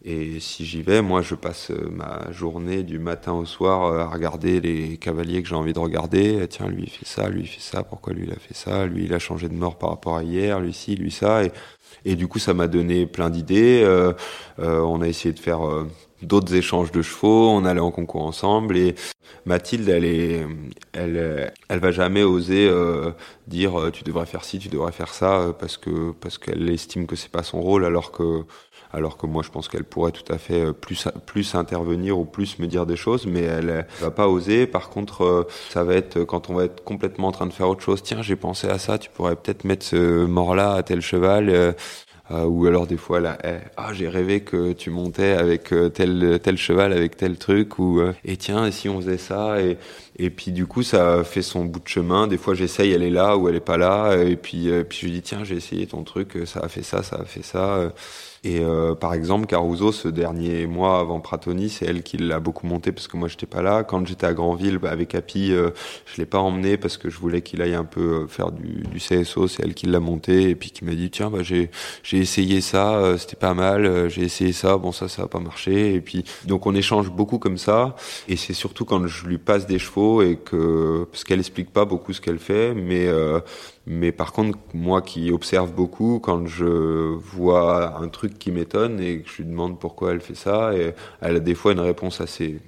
et 0.09 0.38
si 0.38 0.64
j'y 0.64 0.82
vais, 0.82 1.02
moi, 1.02 1.20
je 1.20 1.34
passe 1.34 1.72
euh, 1.72 1.88
ma 1.90 2.30
journée 2.30 2.84
du 2.84 3.00
matin 3.00 3.32
au 3.32 3.44
soir 3.44 3.86
euh, 3.86 3.98
à 3.98 4.07
regarder 4.07 4.61
les 4.61 4.98
cavaliers 4.98 5.42
que 5.42 5.48
j'ai 5.48 5.57
envie 5.57 5.72
de 5.72 5.80
regarder. 5.80 6.38
Eh, 6.42 6.46
tiens, 6.46 6.68
lui, 6.68 6.84
il 6.84 6.90
fait 6.90 7.04
ça, 7.04 7.28
lui, 7.28 7.40
il 7.40 7.48
fait 7.48 7.61
ça, 7.61 7.82
pourquoi 7.82 8.12
lui, 8.12 8.22
il 8.24 8.32
a 8.32 8.36
fait 8.36 8.54
ça, 8.54 8.86
lui, 8.86 9.07
il 9.07 9.12
a 9.12 9.18
changé 9.18 9.48
de 9.48 9.54
mort 9.54 9.78
par 9.78 9.90
rapport 9.90 10.16
à 10.16 10.22
hier, 10.22 10.61
lui, 10.61 10.72
ci, 10.72 10.94
lui, 10.94 11.11
ça. 11.11 11.42
Et, 11.42 11.50
et 12.04 12.14
du 12.14 12.28
coup, 12.28 12.38
ça 12.38 12.54
m'a 12.54 12.68
donné 12.68 13.04
plein 13.07 13.30
d'idées. 13.30 13.82
Euh, 13.84 14.12
on 14.59 15.02
a 15.02 15.09
essayé 15.09 15.34
de 15.34 15.40
faire 15.40 15.61
d'autres 16.22 16.54
échanges 16.54 16.92
de 16.92 17.02
chevaux, 17.02 17.48
on 17.50 17.64
allait 17.64 17.80
en 17.80 17.90
concours 17.90 18.22
ensemble. 18.22 18.76
Et 18.76 18.94
Mathilde, 19.44 19.88
elle 19.88 20.04
est, 20.04 20.46
elle, 20.92 21.52
elle 21.68 21.78
va 21.80 21.90
jamais 21.90 22.22
oser 22.22 22.70
dire 23.48 23.90
tu 23.92 24.04
devrais 24.04 24.26
faire 24.26 24.44
ci, 24.44 24.59
tu 24.59 24.68
devrais 24.68 24.92
faire 24.92 25.12
ça, 25.12 25.54
parce 25.59 25.76
que 25.76 26.12
parce 26.12 26.38
qu'elle 26.38 26.68
estime 26.70 27.07
que 27.07 27.16
c'est 27.16 27.30
pas 27.30 27.42
son 27.42 27.61
rôle, 27.61 27.84
alors 27.84 28.12
que 28.12 28.44
alors 28.97 29.18
que 29.18 29.26
moi 29.26 29.42
je 29.44 29.51
pense 29.51 29.68
qu'elle 29.68 29.84
pourrait 29.84 30.12
tout 30.12 30.32
à 30.32 30.38
fait 30.38 30.64
euh, 30.64 30.72
plus 30.72 31.55
intervenir 31.55 32.18
ou 32.18 32.24
plus 32.24 32.59
me 32.59 32.66
dire 32.66 32.86
des 32.86 32.97
choses, 32.97 33.26
mais 33.26 33.42
elle, 33.42 33.86
va 34.01 34.11
pas 34.11 34.28
oser. 34.28 34.66
Par 34.66 34.88
contre, 34.88 35.24
euh, 35.24 35.47
ça 35.68 35.84
va 35.84 35.94
être 35.94 36.24
quand 36.24 36.49
on 36.51 36.55
va 36.55 36.64
être 36.64 36.82
complètement 36.82 37.28
en 37.28 37.32
train 37.32 37.47
de 37.47 37.53
faire 37.53 37.68
autre 37.68 37.82
chose. 37.82 38.03
Tiens, 38.03 38.22
j'ai 38.22 38.36
pensé 38.36 38.68
à 38.68 38.78
ça. 38.78 38.99
Tu 38.99 39.11
pourrais 39.11 39.36
peut-être 39.36 39.64
mettre 39.64 39.84
ce 39.84 40.24
mort-là 40.24 40.74
à 40.74 40.82
tel 40.82 41.01
cheval. 41.01 41.51
Euh, 41.51 41.72
euh, 42.32 42.42
ou 42.42 42.66
alors 42.66 42.88
des 42.88 42.97
fois 42.97 43.20
là, 43.20 43.38
eh, 43.44 43.59
ah 43.76 43.92
j'ai 43.92 44.09
rêvé 44.09 44.40
que 44.40 44.72
tu 44.72 44.90
montais 44.90 45.30
avec 45.30 45.72
tel 45.94 46.57
cheval 46.57 46.92
avec 46.92 47.16
tel 47.16 47.38
truc 47.38 47.78
ou 47.78 48.01
et 48.24 48.36
tiens 48.36 48.68
si 48.72 48.88
on 48.88 49.01
faisait 49.01 49.16
ça 49.16 49.62
et 49.62 49.78
et 50.16 50.30
puis 50.30 50.51
du 50.51 50.66
coup 50.66 50.82
ça 50.82 51.22
fait 51.22 51.42
son 51.42 51.64
bout 51.66 51.78
de 51.78 51.86
chemin. 51.86 52.26
Des 52.26 52.36
fois 52.36 52.55
j'essaye, 52.55 52.90
elle 52.90 53.05
est 53.05 53.11
là 53.11 53.36
ou 53.36 53.49
elle 53.49 53.55
est 53.55 53.61
pas 53.61 53.76
là 53.76 54.16
et 54.16 54.34
puis 54.34 54.68
puis 54.88 54.99
je 55.03 55.07
dis 55.07 55.22
tiens 55.22 55.44
j'ai 55.44 55.55
essayé 55.55 55.86
ton 55.86 56.03
truc, 56.03 56.36
ça 56.47 56.59
a 56.64 56.68
fait 56.68 56.82
ça, 56.82 57.05
ça 57.05 57.14
a 57.14 57.24
fait 57.24 57.44
ça. 57.44 57.92
Et 58.47 58.61
euh, 58.61 58.94
par 58.94 59.12
exemple, 59.12 59.47
Caruso, 59.47 59.90
ce 59.90 60.07
dernier 60.07 60.68
mois 60.68 61.01
avant 61.01 61.18
Pratoni, 61.18 61.68
c'est 61.68 61.84
elle 61.84 62.05
qui 62.05 62.16
l'a 62.16 62.38
beaucoup 62.38 62.68
monté 62.68 62.92
parce 62.92 63.09
que 63.09 63.16
moi 63.16 63.26
j'étais 63.26 63.47
pas 63.47 63.61
là. 63.61 63.82
Quand 63.82 64.07
j'étais 64.07 64.24
à 64.24 64.34
Granville 64.34 64.78
bah, 64.78 64.90
avec 64.90 65.16
Happy, 65.16 65.51
euh, 65.51 65.70
je 66.05 66.18
l'ai 66.18 66.26
pas 66.26 66.38
emmené 66.38 66.76
parce 66.76 66.97
que 66.97 67.11
je 67.11 67.18
voulais 67.18 67.42
qu'il 67.42 67.61
aille 67.61 67.74
un 67.74 67.84
peu 67.84 68.22
euh, 68.22 68.26
faire 68.28 68.53
du, 68.53 68.84
CSO. 68.99 69.49
C'est 69.49 69.64
elle 69.64 69.74
qui 69.74 69.86
l'a 69.86 69.99
monté 69.99 70.49
et 70.49 70.55
puis 70.55 70.70
qui 70.70 70.84
m'a 70.84 70.94
dit 70.94 71.11
tiens 71.11 71.28
bah 71.28 71.42
j'ai 71.42 71.72
j'ai 72.05 72.18
essayé 72.18 72.61
ça, 72.61 72.99
euh, 72.99 73.18
c'était 73.18 73.34
pas 73.34 73.53
mal. 73.53 74.09
j'ai 74.11 74.22
essayé 74.22 74.53
ça, 74.53 74.76
bon 74.76 74.92
ça 74.92 75.09
ça 75.09 75.24
a 75.24 75.26
pas 75.26 75.40
marché. 75.40 75.94
Et 75.94 76.01
puis 76.01 76.24
donc 76.44 76.66
on 76.66 76.74
échange 76.76 77.11
beaucoup 77.11 77.40
comme 77.40 77.59
ça. 77.59 77.97
Et 78.28 78.36
c'est 78.36 78.55
surtout 78.55 78.84
quand 78.84 79.05
je 79.09 79.26
lui 79.26 79.38
passe 79.38 79.66
des 79.66 79.80
chevaux 79.80 80.22
et 80.22 80.36
que 80.36 81.05
parce 81.11 81.24
qu'elle 81.24 81.40
explique 81.40 81.72
pas 81.72 81.84
beaucoup 81.84 82.12
ce 82.12 82.20
qu'elle 82.20 82.38
fait, 82.38 82.74
mais 82.74 83.09
mais 83.86 84.11
par 84.11 84.32
contre, 84.32 84.59
moi 84.74 85.01
qui 85.01 85.30
observe 85.30 85.72
beaucoup, 85.72 86.18
quand 86.18 86.47
je 86.47 87.14
vois 87.14 87.97
un 88.01 88.09
truc 88.09 88.36
qui 88.39 88.51
m'étonne 88.51 89.01
et 89.01 89.20
que 89.20 89.28
je 89.28 89.43
lui 89.43 89.45
demande 89.49 89.78
pourquoi 89.78 90.12
elle 90.12 90.20
fait 90.20 90.34
ça, 90.34 90.74
et 90.74 90.95
elle 91.20 91.37
a 91.37 91.41
des 91.41 91.55
fois 91.55 91.72
une 91.72 91.80
réponse 91.80 92.20
assez 92.20 92.61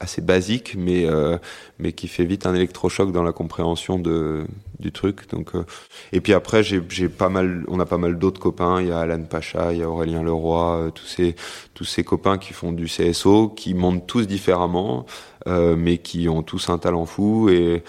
assez 0.00 0.20
basique, 0.20 0.74
mais 0.76 1.06
euh, 1.06 1.38
mais 1.78 1.92
qui 1.92 2.08
fait 2.08 2.24
vite 2.24 2.46
un 2.46 2.54
électrochoc 2.54 3.12
dans 3.12 3.22
la 3.22 3.32
compréhension 3.32 3.98
de 3.98 4.46
du 4.78 4.92
truc. 4.92 5.28
Donc 5.30 5.54
euh, 5.54 5.64
et 6.12 6.20
puis 6.20 6.34
après 6.34 6.62
j'ai 6.62 7.08
pas 7.08 7.28
mal, 7.28 7.64
on 7.68 7.80
a 7.80 7.86
pas 7.86 7.98
mal 7.98 8.18
d'autres 8.18 8.40
copains. 8.40 8.80
Il 8.82 8.88
y 8.88 8.92
a 8.92 9.00
Alan 9.00 9.22
Pacha, 9.22 9.72
il 9.72 9.78
y 9.78 9.82
a 9.82 9.88
Aurélien 9.88 10.22
Leroy, 10.22 10.76
euh, 10.76 10.90
tous 10.90 11.06
ces 11.06 11.34
tous 11.74 11.84
ces 11.84 12.04
copains 12.04 12.38
qui 12.38 12.52
font 12.52 12.72
du 12.72 12.86
CSO, 12.86 13.48
qui 13.48 13.74
montent 13.74 14.06
tous 14.06 14.26
différemment, 14.26 15.06
mais 15.46 15.98
qui 15.98 16.28
ont 16.28 16.42
tous 16.42 16.68
un 16.70 16.78
talent 16.78 17.06
fou 17.06 17.48
et 17.48 17.84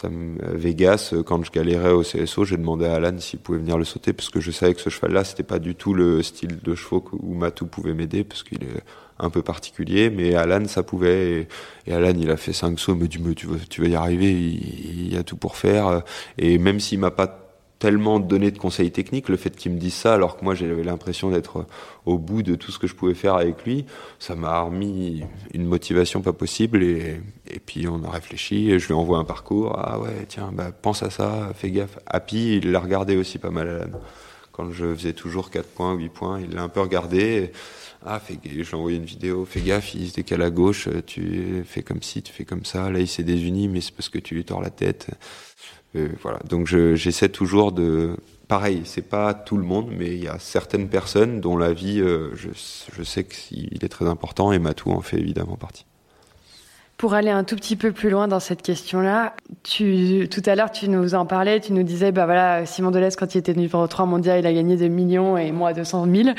ça 0.00 0.08
Vegas, 0.10 1.12
quand 1.26 1.42
je 1.42 1.50
galérais 1.50 1.90
au 1.90 2.02
CSO, 2.02 2.44
j'ai 2.44 2.56
demandé 2.56 2.86
à 2.86 2.94
Alan 2.94 3.18
s'il 3.18 3.40
pouvait 3.40 3.58
venir 3.58 3.76
le 3.76 3.84
sauter 3.84 4.12
parce 4.12 4.30
que 4.30 4.40
je 4.40 4.50
savais 4.50 4.74
que 4.74 4.80
ce 4.80 4.90
cheval-là, 4.90 5.24
c'était 5.24 5.42
pas 5.42 5.58
du 5.58 5.74
tout 5.74 5.92
le 5.92 6.22
style 6.22 6.60
de 6.62 6.74
chevaux 6.74 7.04
où 7.12 7.34
Matou 7.34 7.66
pouvait 7.66 7.94
m'aider 7.94 8.22
parce 8.22 8.42
qu'il 8.42 8.62
est 8.62 8.82
un 9.18 9.30
peu 9.30 9.42
particulier, 9.42 10.10
mais 10.10 10.34
Alan, 10.34 10.66
ça 10.68 10.82
pouvait. 10.84 11.48
Et, 11.86 11.92
Alan, 11.92 12.14
il 12.16 12.30
a 12.30 12.36
fait 12.36 12.52
cinq 12.52 12.78
sauts, 12.78 12.94
me 12.94 13.08
dit, 13.08 13.18
mais 13.18 13.34
tu 13.34 13.46
vas, 13.48 13.56
tu 13.68 13.82
vas 13.82 13.88
y 13.88 13.96
arriver, 13.96 14.30
il, 14.30 15.06
il, 15.06 15.14
y 15.14 15.16
a 15.16 15.24
tout 15.24 15.36
pour 15.36 15.56
faire. 15.56 16.02
Et 16.38 16.58
même 16.58 16.78
s'il 16.78 17.00
m'a 17.00 17.10
pas 17.10 17.47
tellement 17.78 18.18
donné 18.18 18.50
de 18.50 18.58
conseils 18.58 18.90
techniques, 18.90 19.28
le 19.28 19.36
fait 19.36 19.54
qu'il 19.56 19.72
me 19.72 19.78
dise 19.78 19.94
ça, 19.94 20.14
alors 20.14 20.36
que 20.36 20.44
moi 20.44 20.54
j'avais 20.54 20.82
l'impression 20.82 21.30
d'être 21.30 21.66
au 22.06 22.18
bout 22.18 22.42
de 22.42 22.54
tout 22.54 22.72
ce 22.72 22.78
que 22.78 22.86
je 22.86 22.94
pouvais 22.94 23.14
faire 23.14 23.34
avec 23.34 23.64
lui, 23.64 23.84
ça 24.18 24.34
m'a 24.34 24.60
remis 24.60 25.22
une 25.54 25.64
motivation 25.64 26.20
pas 26.20 26.32
possible 26.32 26.82
et, 26.82 27.20
et 27.48 27.60
puis 27.60 27.86
on 27.86 28.02
a 28.02 28.10
réfléchi 28.10 28.70
et 28.70 28.78
je 28.78 28.88
lui 28.88 28.94
envoie 28.94 29.18
un 29.18 29.24
parcours, 29.24 29.78
ah 29.78 29.98
ouais 30.00 30.26
tiens 30.28 30.50
bah, 30.52 30.72
pense 30.72 31.02
à 31.02 31.10
ça, 31.10 31.52
fais 31.54 31.70
gaffe. 31.70 31.98
Happy 32.06 32.56
il 32.56 32.72
l'a 32.72 32.80
regardé 32.80 33.16
aussi 33.16 33.38
pas 33.38 33.50
mal 33.50 33.68
à 33.68 33.78
l'âne. 33.78 33.98
Quand 34.52 34.72
je 34.72 34.92
faisais 34.94 35.12
toujours 35.12 35.50
4 35.50 35.68
points, 35.68 35.94
8 35.94 36.08
points, 36.08 36.40
il 36.40 36.56
l'a 36.56 36.64
un 36.64 36.68
peu 36.68 36.80
regardé. 36.80 37.52
Ah, 38.04 38.18
fais, 38.18 38.38
je 38.44 38.50
lui 38.50 38.62
ai 38.62 38.74
envoyé 38.74 38.96
une 38.96 39.04
vidéo, 39.04 39.44
fais 39.44 39.60
gaffe, 39.60 39.94
il 39.94 40.08
se 40.08 40.14
décale 40.14 40.42
à 40.42 40.50
gauche, 40.50 40.88
tu 41.06 41.62
fais 41.64 41.82
comme 41.82 42.02
ci, 42.02 42.22
tu 42.22 42.32
fais 42.32 42.44
comme 42.44 42.64
ça, 42.64 42.90
là 42.90 42.98
il 43.00 43.08
s'est 43.08 43.22
désuni, 43.22 43.68
mais 43.68 43.80
c'est 43.80 43.92
parce 43.92 44.08
que 44.08 44.18
tu 44.18 44.34
lui 44.34 44.44
tords 44.44 44.60
la 44.60 44.70
tête. 44.70 45.08
Euh, 45.96 46.08
voilà. 46.22 46.38
Donc 46.48 46.66
j'essaie 46.66 47.28
toujours 47.28 47.72
de. 47.72 48.16
Pareil, 48.46 48.82
c'est 48.84 49.02
pas 49.02 49.34
tout 49.34 49.58
le 49.58 49.64
monde, 49.64 49.90
mais 49.90 50.06
il 50.06 50.24
y 50.24 50.28
a 50.28 50.38
certaines 50.38 50.88
personnes 50.88 51.40
dont 51.40 51.56
la 51.56 51.72
vie, 51.74 52.00
euh, 52.00 52.34
je, 52.34 53.02
sais 53.02 53.24
qu'il 53.24 53.84
est 53.84 53.88
très 53.88 54.06
important 54.06 54.52
et 54.52 54.58
Matou 54.58 54.90
en 54.90 55.02
fait 55.02 55.18
évidemment 55.18 55.56
partie. 55.56 55.84
Pour 56.96 57.14
aller 57.14 57.30
un 57.30 57.44
tout 57.44 57.54
petit 57.54 57.76
peu 57.76 57.92
plus 57.92 58.10
loin 58.10 58.26
dans 58.26 58.40
cette 58.40 58.62
question-là, 58.62 59.34
tout 59.62 60.42
à 60.46 60.54
l'heure, 60.56 60.72
tu 60.72 60.88
nous 60.88 61.14
en 61.14 61.26
parlais, 61.26 61.60
tu 61.60 61.72
nous 61.72 61.84
disais, 61.84 62.10
bah 62.10 62.24
voilà, 62.24 62.66
Simon 62.66 62.90
Deleuze, 62.90 63.14
quand 63.14 63.36
il 63.36 63.38
était 63.38 63.54
numéro 63.54 63.86
3 63.86 64.04
mondial, 64.06 64.40
il 64.40 64.46
a 64.46 64.52
gagné 64.52 64.76
des 64.76 64.88
millions 64.88 65.36
et 65.36 65.52
moi 65.52 65.74
200 65.74 66.08
000. 66.12 66.30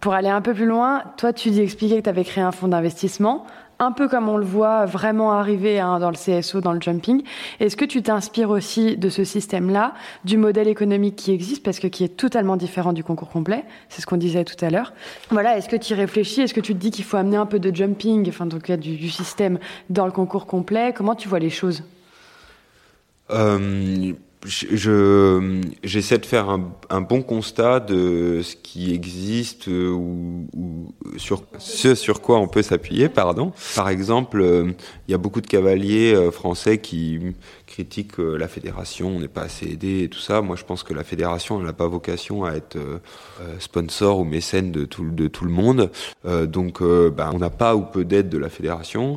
Pour 0.00 0.14
aller 0.14 0.30
un 0.30 0.40
peu 0.40 0.54
plus 0.54 0.64
loin, 0.64 1.02
toi, 1.18 1.34
tu 1.34 1.50
dis 1.50 1.60
expliquer 1.60 1.98
que 1.98 2.04
tu 2.04 2.08
avais 2.08 2.24
créé 2.24 2.42
un 2.42 2.52
fonds 2.52 2.68
d'investissement 2.68 3.44
un 3.78 3.92
peu 3.92 4.08
comme 4.08 4.28
on 4.28 4.36
le 4.36 4.44
voit 4.44 4.86
vraiment 4.86 5.32
arriver 5.32 5.78
hein, 5.78 5.98
dans 5.98 6.10
le 6.10 6.16
CSO, 6.16 6.60
dans 6.60 6.72
le 6.72 6.80
jumping. 6.80 7.22
Est-ce 7.60 7.76
que 7.76 7.84
tu 7.84 8.02
t'inspires 8.02 8.50
aussi 8.50 8.96
de 8.96 9.08
ce 9.08 9.24
système-là, 9.24 9.94
du 10.24 10.36
modèle 10.36 10.68
économique 10.68 11.16
qui 11.16 11.32
existe, 11.32 11.62
parce 11.62 11.78
que 11.78 11.86
qui 11.86 12.04
est 12.04 12.16
totalement 12.16 12.56
différent 12.56 12.92
du 12.92 13.04
concours 13.04 13.30
complet? 13.30 13.64
C'est 13.88 14.02
ce 14.02 14.06
qu'on 14.06 14.16
disait 14.16 14.44
tout 14.44 14.62
à 14.64 14.70
l'heure. 14.70 14.92
Voilà, 15.30 15.56
est-ce 15.56 15.68
que 15.68 15.76
tu 15.76 15.92
y 15.92 15.96
réfléchis? 15.96 16.40
Est-ce 16.40 16.54
que 16.54 16.60
tu 16.60 16.74
te 16.74 16.78
dis 16.78 16.90
qu'il 16.90 17.04
faut 17.04 17.16
amener 17.16 17.36
un 17.36 17.46
peu 17.46 17.58
de 17.58 17.74
jumping, 17.74 18.28
enfin 18.28 18.46
en 18.46 18.76
du, 18.76 18.96
du 18.96 19.10
système, 19.10 19.58
dans 19.90 20.06
le 20.06 20.12
concours 20.12 20.46
complet? 20.46 20.92
Comment 20.94 21.14
tu 21.14 21.28
vois 21.28 21.38
les 21.38 21.50
choses? 21.50 21.84
Euh, 23.30 24.12
je 24.44 25.60
j'essaie 25.82 26.18
de 26.18 26.26
faire 26.26 26.48
un, 26.48 26.72
un, 26.90 27.00
bon 27.00 27.22
constat 27.22 27.80
de 27.80 28.40
ce 28.42 28.54
qui 28.54 28.94
existe 28.94 29.66
ou, 29.66 30.46
ou, 30.54 30.92
sur 31.16 31.42
ce 31.58 31.94
sur 31.94 32.20
quoi 32.20 32.38
on 32.38 32.46
peut 32.46 32.62
s'appuyer 32.62 33.08
pardon 33.08 33.52
par 33.74 33.88
exemple 33.88 34.40
euh, 34.40 34.70
il 35.08 35.10
y 35.12 35.14
a 35.14 35.18
beaucoup 35.18 35.40
de 35.40 35.46
cavaliers 35.46 36.14
euh, 36.14 36.30
français 36.30 36.78
qui 36.78 37.34
critiquent 37.68 38.18
euh, 38.18 38.36
la 38.36 38.48
fédération, 38.48 39.08
on 39.08 39.20
n'est 39.20 39.28
pas 39.28 39.42
assez 39.42 39.66
aidé 39.66 40.02
et 40.02 40.08
tout 40.08 40.18
ça. 40.18 40.40
Moi, 40.40 40.56
je 40.56 40.64
pense 40.64 40.82
que 40.82 40.94
la 40.94 41.04
fédération, 41.04 41.60
elle 41.60 41.66
n'a 41.66 41.72
pas 41.72 41.86
vocation 41.86 42.44
à 42.44 42.54
être 42.54 42.76
euh, 42.76 42.98
sponsor 43.60 44.18
ou 44.18 44.24
mécène 44.24 44.72
de 44.72 44.84
tout, 44.84 45.08
de 45.08 45.28
tout 45.28 45.44
le 45.44 45.50
monde. 45.50 45.90
Euh, 46.24 46.46
donc, 46.46 46.82
bah, 46.82 47.30
on 47.32 47.38
n'a 47.38 47.50
pas 47.50 47.76
ou 47.76 47.82
peu 47.82 48.04
d'aide 48.04 48.28
de 48.28 48.38
la 48.38 48.48
fédération, 48.48 49.16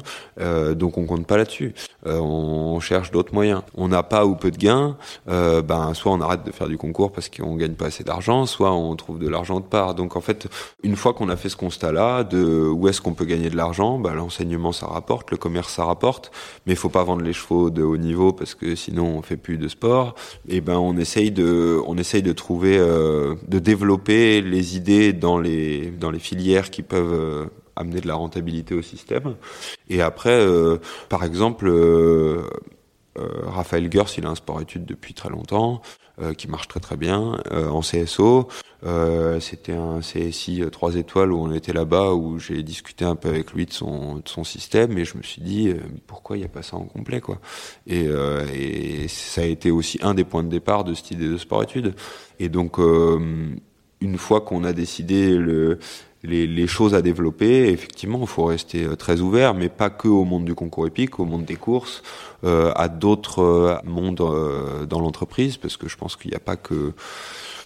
donc 0.75 0.97
on 0.97 1.05
compte 1.05 1.25
pas 1.25 1.37
là-dessus. 1.37 1.73
on 2.05 2.79
cherche 2.79 3.11
d'autres 3.11 3.33
moyens. 3.33 3.61
On 3.75 3.87
n'a 3.87 4.03
pas 4.03 4.25
ou 4.25 4.35
peu 4.35 4.51
de 4.51 4.57
gains, 4.57 4.97
euh, 5.29 5.61
ben 5.61 5.93
soit 5.93 6.11
on 6.11 6.21
arrête 6.21 6.43
de 6.43 6.51
faire 6.51 6.67
du 6.67 6.77
concours 6.77 7.11
parce 7.11 7.29
qu'on 7.29 7.55
gagne 7.55 7.73
pas 7.73 7.87
assez 7.87 8.03
d'argent, 8.03 8.45
soit 8.45 8.71
on 8.71 8.95
trouve 8.95 9.19
de 9.19 9.27
l'argent 9.27 9.59
de 9.59 9.65
part. 9.65 9.95
Donc 9.95 10.15
en 10.15 10.21
fait, 10.21 10.47
une 10.83 10.95
fois 10.95 11.13
qu'on 11.13 11.29
a 11.29 11.35
fait 11.35 11.49
ce 11.49 11.55
constat-là 11.55 12.23
de 12.23 12.67
où 12.67 12.87
est-ce 12.87 13.01
qu'on 13.01 13.13
peut 13.13 13.25
gagner 13.25 13.49
de 13.49 13.57
l'argent, 13.57 13.99
ben, 13.99 14.13
l'enseignement 14.13 14.71
ça 14.71 14.87
rapporte, 14.87 15.31
le 15.31 15.37
commerce 15.37 15.73
ça 15.73 15.85
rapporte, 15.85 16.31
mais 16.65 16.73
il 16.73 16.77
faut 16.77 16.89
pas 16.89 17.03
vendre 17.03 17.23
les 17.23 17.33
chevaux 17.33 17.69
de 17.69 17.83
haut 17.83 17.97
niveau 17.97 18.33
parce 18.33 18.55
que 18.55 18.75
sinon 18.75 19.17
on 19.17 19.21
fait 19.21 19.37
plus 19.37 19.57
de 19.57 19.67
sport. 19.67 20.15
Et 20.47 20.61
ben 20.61 20.77
on 20.77 20.97
essaye 20.97 21.31
de 21.31 21.79
on 21.87 21.97
essaye 21.97 22.23
de 22.23 22.33
trouver 22.33 22.77
euh, 22.77 23.35
de 23.47 23.59
développer 23.59 24.41
les 24.41 24.77
idées 24.77 25.13
dans 25.13 25.39
les 25.39 25.91
dans 25.91 26.11
les 26.11 26.19
filières 26.19 26.69
qui 26.69 26.81
peuvent 26.83 27.13
euh, 27.13 27.45
amener 27.75 28.01
de 28.01 28.07
la 28.07 28.15
rentabilité 28.15 28.75
au 28.75 28.81
système. 28.81 29.35
Et 29.89 30.01
après, 30.01 30.29
euh, 30.39 30.77
par 31.09 31.23
exemple, 31.23 31.67
euh, 31.67 32.43
Raphaël 33.15 33.91
Gers, 33.91 34.17
il 34.17 34.25
a 34.25 34.29
un 34.29 34.35
sport-études 34.35 34.85
depuis 34.85 35.13
très 35.13 35.29
longtemps, 35.29 35.81
euh, 36.21 36.33
qui 36.33 36.47
marche 36.47 36.67
très 36.67 36.79
très 36.79 36.97
bien 36.97 37.37
euh, 37.51 37.69
en 37.69 37.81
CSO. 37.81 38.47
C'était 39.39 39.73
un 39.73 39.99
CSI 39.99 40.63
3 40.71 40.95
étoiles 40.95 41.31
où 41.31 41.37
on 41.39 41.51
était 41.51 41.73
là-bas, 41.73 42.13
où 42.13 42.37
j'ai 42.37 42.63
discuté 42.63 43.05
un 43.05 43.15
peu 43.15 43.29
avec 43.29 43.53
lui 43.53 43.65
de 43.65 43.71
son, 43.73 44.15
de 44.15 44.27
son 44.27 44.43
système, 44.43 44.97
et 44.97 45.05
je 45.05 45.17
me 45.17 45.23
suis 45.23 45.41
dit 45.41 45.73
pourquoi 46.07 46.35
il 46.37 46.39
n'y 46.39 46.45
a 46.45 46.49
pas 46.49 46.63
ça 46.63 46.77
en 46.77 46.83
complet, 46.83 47.21
quoi? 47.21 47.39
Et, 47.87 48.05
et, 48.05 49.07
ça 49.07 49.41
a 49.41 49.45
été 49.45 49.71
aussi 49.71 49.99
un 50.01 50.13
des 50.13 50.23
points 50.23 50.43
de 50.43 50.49
départ 50.49 50.83
de 50.83 50.93
cette 50.93 51.11
idée 51.11 51.27
de 51.27 51.37
sport-études. 51.37 51.95
Et 52.39 52.49
donc 52.49 52.77
une 54.01 54.17
fois 54.17 54.41
qu'on 54.41 54.63
a 54.63 54.73
décidé 54.73 55.35
le 55.35 55.79
les, 56.23 56.67
choses 56.67 56.93
à 56.93 57.01
développer. 57.01 57.69
Effectivement, 57.69 58.19
il 58.21 58.27
faut 58.27 58.45
rester 58.45 58.83
euh, 58.83 58.95
très 58.95 59.21
ouvert, 59.21 59.53
mais 59.53 59.69
pas 59.69 59.89
que 59.89 60.07
au 60.07 60.23
monde 60.23 60.45
du 60.45 60.55
concours 60.55 60.87
épique, 60.87 61.19
au 61.19 61.25
monde 61.25 61.45
des 61.45 61.55
courses, 61.55 62.03
euh, 62.43 62.71
à 62.75 62.89
d'autres 62.89 63.39
euh, 63.39 63.77
mondes 63.83 64.15
dans 64.87 64.99
l'entreprise, 64.99 65.57
parce 65.57 65.77
que 65.77 65.87
je 65.87 65.97
pense 65.97 66.15
qu'il 66.15 66.31
n'y 66.31 66.37
a 66.37 66.41
pas 66.41 66.55
que... 66.55 66.93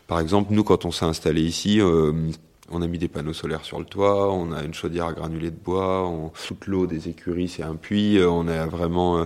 Par 0.08 0.20
exemple, 0.20 0.53
nous, 0.53 0.64
quand 0.64 0.86
on 0.86 0.91
s'est 0.91 1.06
installé 1.06 1.41
ici, 1.41 1.82
on 1.82 2.82
a 2.84 2.88
mis 2.88 2.99
des 2.99 3.08
panneaux 3.08 3.34
solaires 3.34 3.66
sur 3.66 3.80
le 3.80 3.86
toit, 3.86 4.32
on 4.32 4.51
a 4.51 4.64
une 4.64 4.74
chaudière 4.76 5.08
à 5.08 5.14
granulés 5.14 5.49
de 5.49 5.58
bois, 5.58 6.08
on, 6.08 6.32
toute 6.47 6.68
l'eau 6.68 6.86
des 6.86 7.10
écuries, 7.10 7.47
c'est 7.47 7.64
un 7.64 7.76
puits, 7.76 8.20
on 8.22 8.47
a 8.47 8.68
vraiment... 8.68 9.26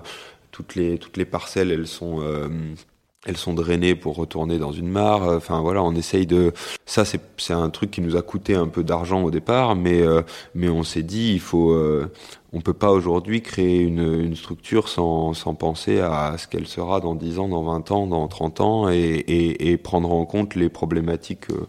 toutes 0.52 0.76
les, 0.76 0.98
toutes 0.98 1.18
les 1.18 1.26
parcelles, 1.26 1.72
elles 1.72 1.88
sont 1.88 2.22
elles 3.26 3.38
sont 3.38 3.54
drainées 3.54 3.96
pour 3.96 4.16
retourner 4.16 4.58
dans 4.60 4.72
une 4.72 4.88
mare. 4.88 5.24
Enfin 5.24 5.60
voilà, 5.62 5.84
on 5.84 5.94
essaye 5.94 6.26
de. 6.26 6.54
Ça 6.86 7.04
c'est 7.06 7.54
un 7.54 7.70
truc 7.70 7.92
qui 7.92 8.02
nous 8.02 8.16
a 8.16 8.22
coûté 8.22 8.56
un 8.56 8.68
peu 8.68 8.84
d'argent 8.84 9.24
au 9.24 9.32
départ, 9.32 9.76
mais 9.76 10.02
euh, 10.02 10.22
mais 10.56 10.70
on 10.70 10.84
s'est 10.84 11.04
dit 11.04 11.34
il 11.34 11.40
faut. 11.42 11.72
Euh, 11.72 12.12
on 12.54 12.62
peut 12.62 12.74
pas 12.74 12.92
aujourd'hui 12.92 13.42
créer 13.42 13.80
une, 13.82 14.22
une 14.24 14.36
structure 14.36 14.88
sans 14.90 15.34
sans 15.34 15.54
penser 15.54 16.00
à 16.00 16.36
ce 16.38 16.48
qu'elle 16.48 16.68
sera 16.68 17.00
dans 17.00 17.14
10 17.16 17.40
ans, 17.40 17.48
dans 17.50 17.64
20 17.64 17.92
ans, 17.92 18.08
dans 18.08 18.28
30 18.28 18.62
ans 18.62 18.90
et 18.90 18.96
et, 18.98 19.72
et 19.72 19.78
prendre 19.78 20.12
en 20.12 20.26
compte 20.26 20.56
les 20.56 20.70
problématiques 20.70 21.50
euh, 21.52 21.68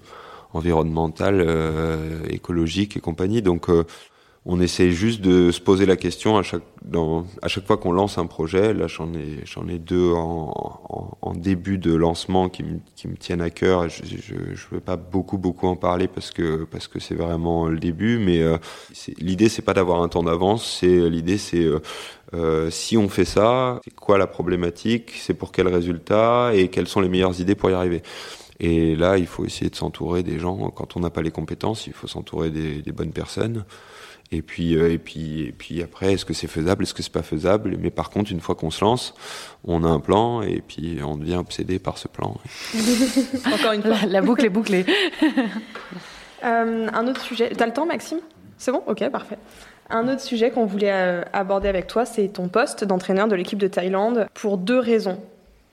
environnementales, 0.53 1.43
euh, 1.47 2.25
écologiques 2.29 2.97
et 2.97 3.01
compagnie. 3.01 3.43
Donc 3.43 3.69
on 4.53 4.59
essaie 4.59 4.91
juste 4.91 5.21
de 5.21 5.53
se 5.53 5.61
poser 5.61 5.87
la 5.87 5.97
question 5.97 6.37
à 6.37 6.43
chaque, 6.43 6.65
à 7.41 7.47
chaque 7.47 7.69
fois 7.69 7.77
qu'on 7.77 7.93
lance 7.93 8.19
un 8.19 8.27
projet. 8.27 8.75
Là, 8.75 8.89
j'en 8.89 9.15
ai, 9.15 9.45
j'en 9.45 9.69
ai 9.69 9.79
deux 9.79 10.13
en, 10.13 11.33
début 11.37 11.79
de 11.79 11.95
lancement 11.95 12.49
qui 12.49 12.65
me, 12.65 12.81
qui 12.97 13.07
me 13.07 13.17
tiennent 13.17 13.43
à 13.43 13.51
cœur. 13.51 13.89
Je, 13.89 14.03
je 14.05 14.65
veux 14.73 14.81
pas 14.81 14.97
beaucoup, 14.97 15.39
beaucoup 15.39 15.69
en 15.69 15.77
parler 15.77 16.09
parce 16.09 16.33
que, 16.33 16.65
parce 16.65 16.89
que 16.89 16.99
c'est 16.99 17.15
vraiment 17.15 17.69
le 17.69 17.79
début. 17.79 18.19
Mais 18.19 18.43
euh, 18.43 18.59
l'idée, 19.19 19.49
c'est 19.49 19.63
pas 19.63 19.73
d'avoir 19.73 20.03
un 20.03 20.09
temps 20.09 20.25
d'avance. 20.25 20.79
C'est 20.81 21.09
l'idée, 21.09 21.39
c'est 21.39 21.63
euh, 21.63 21.79
euh, 22.35 22.71
si 22.71 22.97
on 22.97 23.09
fait 23.09 23.25
ça, 23.25 23.81
c'est 23.85 23.95
quoi 23.95 24.19
la 24.19 24.27
problématique, 24.27 25.13
c'est 25.17 25.35
pour 25.35 25.53
quel 25.53 25.69
résultat? 25.69 26.51
Et 26.55 26.69
quelles 26.69 26.89
sont 26.89 27.01
les 27.01 27.09
meilleures 27.09 27.41
idées 27.41 27.55
pour 27.55 27.71
y 27.71 27.75
arriver? 27.75 28.03
Et 28.59 28.97
là, 28.97 29.17
il 29.17 29.29
faut 29.29 29.45
essayer 29.45 29.71
de 29.71 29.77
s'entourer 29.77 30.25
des 30.25 30.41
gens. 30.41 30.71
Quand 30.71 30.97
on 30.97 31.01
n'a 31.01 31.11
pas 31.11 31.23
les 31.23 31.31
compétences, 31.31 31.87
il 31.87 31.93
faut 31.93 32.09
s'entourer 32.09 32.51
des 32.51 32.93
bonnes 32.93 33.13
personnes. 33.13 33.65
Et 34.33 34.43
puis, 34.43 34.77
euh, 34.77 34.93
et 34.93 34.99
puis, 34.99 35.43
et 35.43 35.53
puis 35.53 35.83
après, 35.83 36.13
est-ce 36.13 36.25
que 36.25 36.35
c'est 36.35 36.47
faisable, 36.47 36.85
est-ce 36.85 36.95
que 36.95 37.03
c'est 37.03 37.13
pas 37.13 37.23
faisable? 37.23 37.77
Mais 37.81 37.91
par 37.91 38.11
contre, 38.11 38.31
une 38.31 38.41
fois 38.41 38.55
qu'on 38.55 38.71
se 38.71 38.85
lance, 38.85 39.15
on 39.65 39.83
a 39.83 39.89
un 39.89 39.99
plan 39.99 40.43
et 40.43 40.63
puis 40.67 41.01
on 41.05 41.17
devient 41.17 41.35
obsédé 41.35 41.81
par 41.81 41.99
ce 41.99 42.07
plan. 42.07 42.37
Encore 43.53 43.73
une 43.73 43.83
fois, 43.83 43.97
la, 44.03 44.07
la 44.07 44.21
boucle 44.23 44.45
est 44.45 44.51
bouclée. 44.51 44.87
euh, 46.45 46.89
un 46.93 47.07
autre 47.09 47.23
sujet. 47.23 47.51
T'as 47.57 47.67
le 47.67 47.73
temps, 47.73 47.87
Maxime? 47.87 48.21
C'est 48.57 48.71
bon? 48.71 48.85
Ok, 48.87 49.09
parfait. 49.09 49.39
Un 49.89 50.07
autre 50.07 50.21
sujet 50.21 50.53
qu'on 50.53 50.65
voulait 50.67 50.93
euh, 50.93 51.23
aborder 51.33 51.69
avec 51.69 51.89
toi, 51.89 52.05
c'est 52.05 52.29
ton 52.29 52.47
poste 52.47 52.85
d'entraîneur 52.85 53.27
de 53.27 53.35
l'équipe 53.35 53.59
de 53.59 53.67
Thaïlande 53.67 54.29
pour 54.35 54.59
deux 54.59 54.79
raisons. 54.79 55.19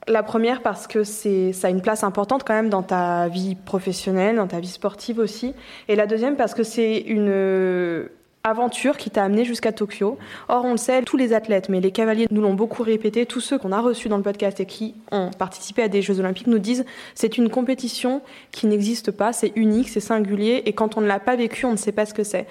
La 0.07 0.23
première 0.23 0.63
parce 0.63 0.87
que 0.87 1.03
c'est 1.03 1.51
ça 1.53 1.67
a 1.67 1.69
une 1.69 1.81
place 1.81 2.03
importante 2.03 2.43
quand 2.43 2.53
même 2.53 2.69
dans 2.69 2.81
ta 2.81 3.27
vie 3.27 3.55
professionnelle, 3.55 4.37
dans 4.37 4.47
ta 4.47 4.59
vie 4.59 4.69
sportive 4.69 5.19
aussi. 5.19 5.53
Et 5.89 5.95
la 5.95 6.07
deuxième 6.07 6.37
parce 6.37 6.55
que 6.55 6.63
c'est 6.63 6.97
une 6.99 8.07
aventure 8.49 8.97
qui 8.97 9.09
t'a 9.09 9.23
amené 9.23 9.45
jusqu'à 9.45 9.71
Tokyo. 9.71 10.17
Or, 10.49 10.65
on 10.65 10.71
le 10.71 10.77
sait, 10.77 11.01
tous 11.03 11.17
les 11.17 11.33
athlètes, 11.33 11.69
mais 11.69 11.79
les 11.79 11.91
cavaliers 11.91 12.27
nous 12.31 12.41
l'ont 12.41 12.53
beaucoup 12.53 12.83
répété, 12.83 13.25
tous 13.25 13.41
ceux 13.41 13.57
qu'on 13.57 13.71
a 13.71 13.79
reçus 13.79 14.09
dans 14.09 14.17
le 14.17 14.23
podcast 14.23 14.59
et 14.59 14.65
qui 14.65 14.95
ont 15.11 15.31
participé 15.31 15.83
à 15.83 15.87
des 15.87 16.01
Jeux 16.01 16.19
Olympiques 16.19 16.47
nous 16.47 16.59
disent 16.59 16.85
c'est 17.15 17.37
une 17.37 17.49
compétition 17.49 18.21
qui 18.51 18.67
n'existe 18.67 19.11
pas, 19.11 19.33
c'est 19.33 19.51
unique, 19.55 19.89
c'est 19.89 19.99
singulier, 19.99 20.63
et 20.65 20.73
quand 20.73 20.97
on 20.97 21.01
ne 21.01 21.07
l'a 21.07 21.19
pas 21.19 21.35
vécu, 21.35 21.65
on 21.65 21.71
ne 21.71 21.77
sait 21.77 21.91
pas 21.91 22.05
ce 22.05 22.13
que 22.13 22.23
c'est. 22.23 22.47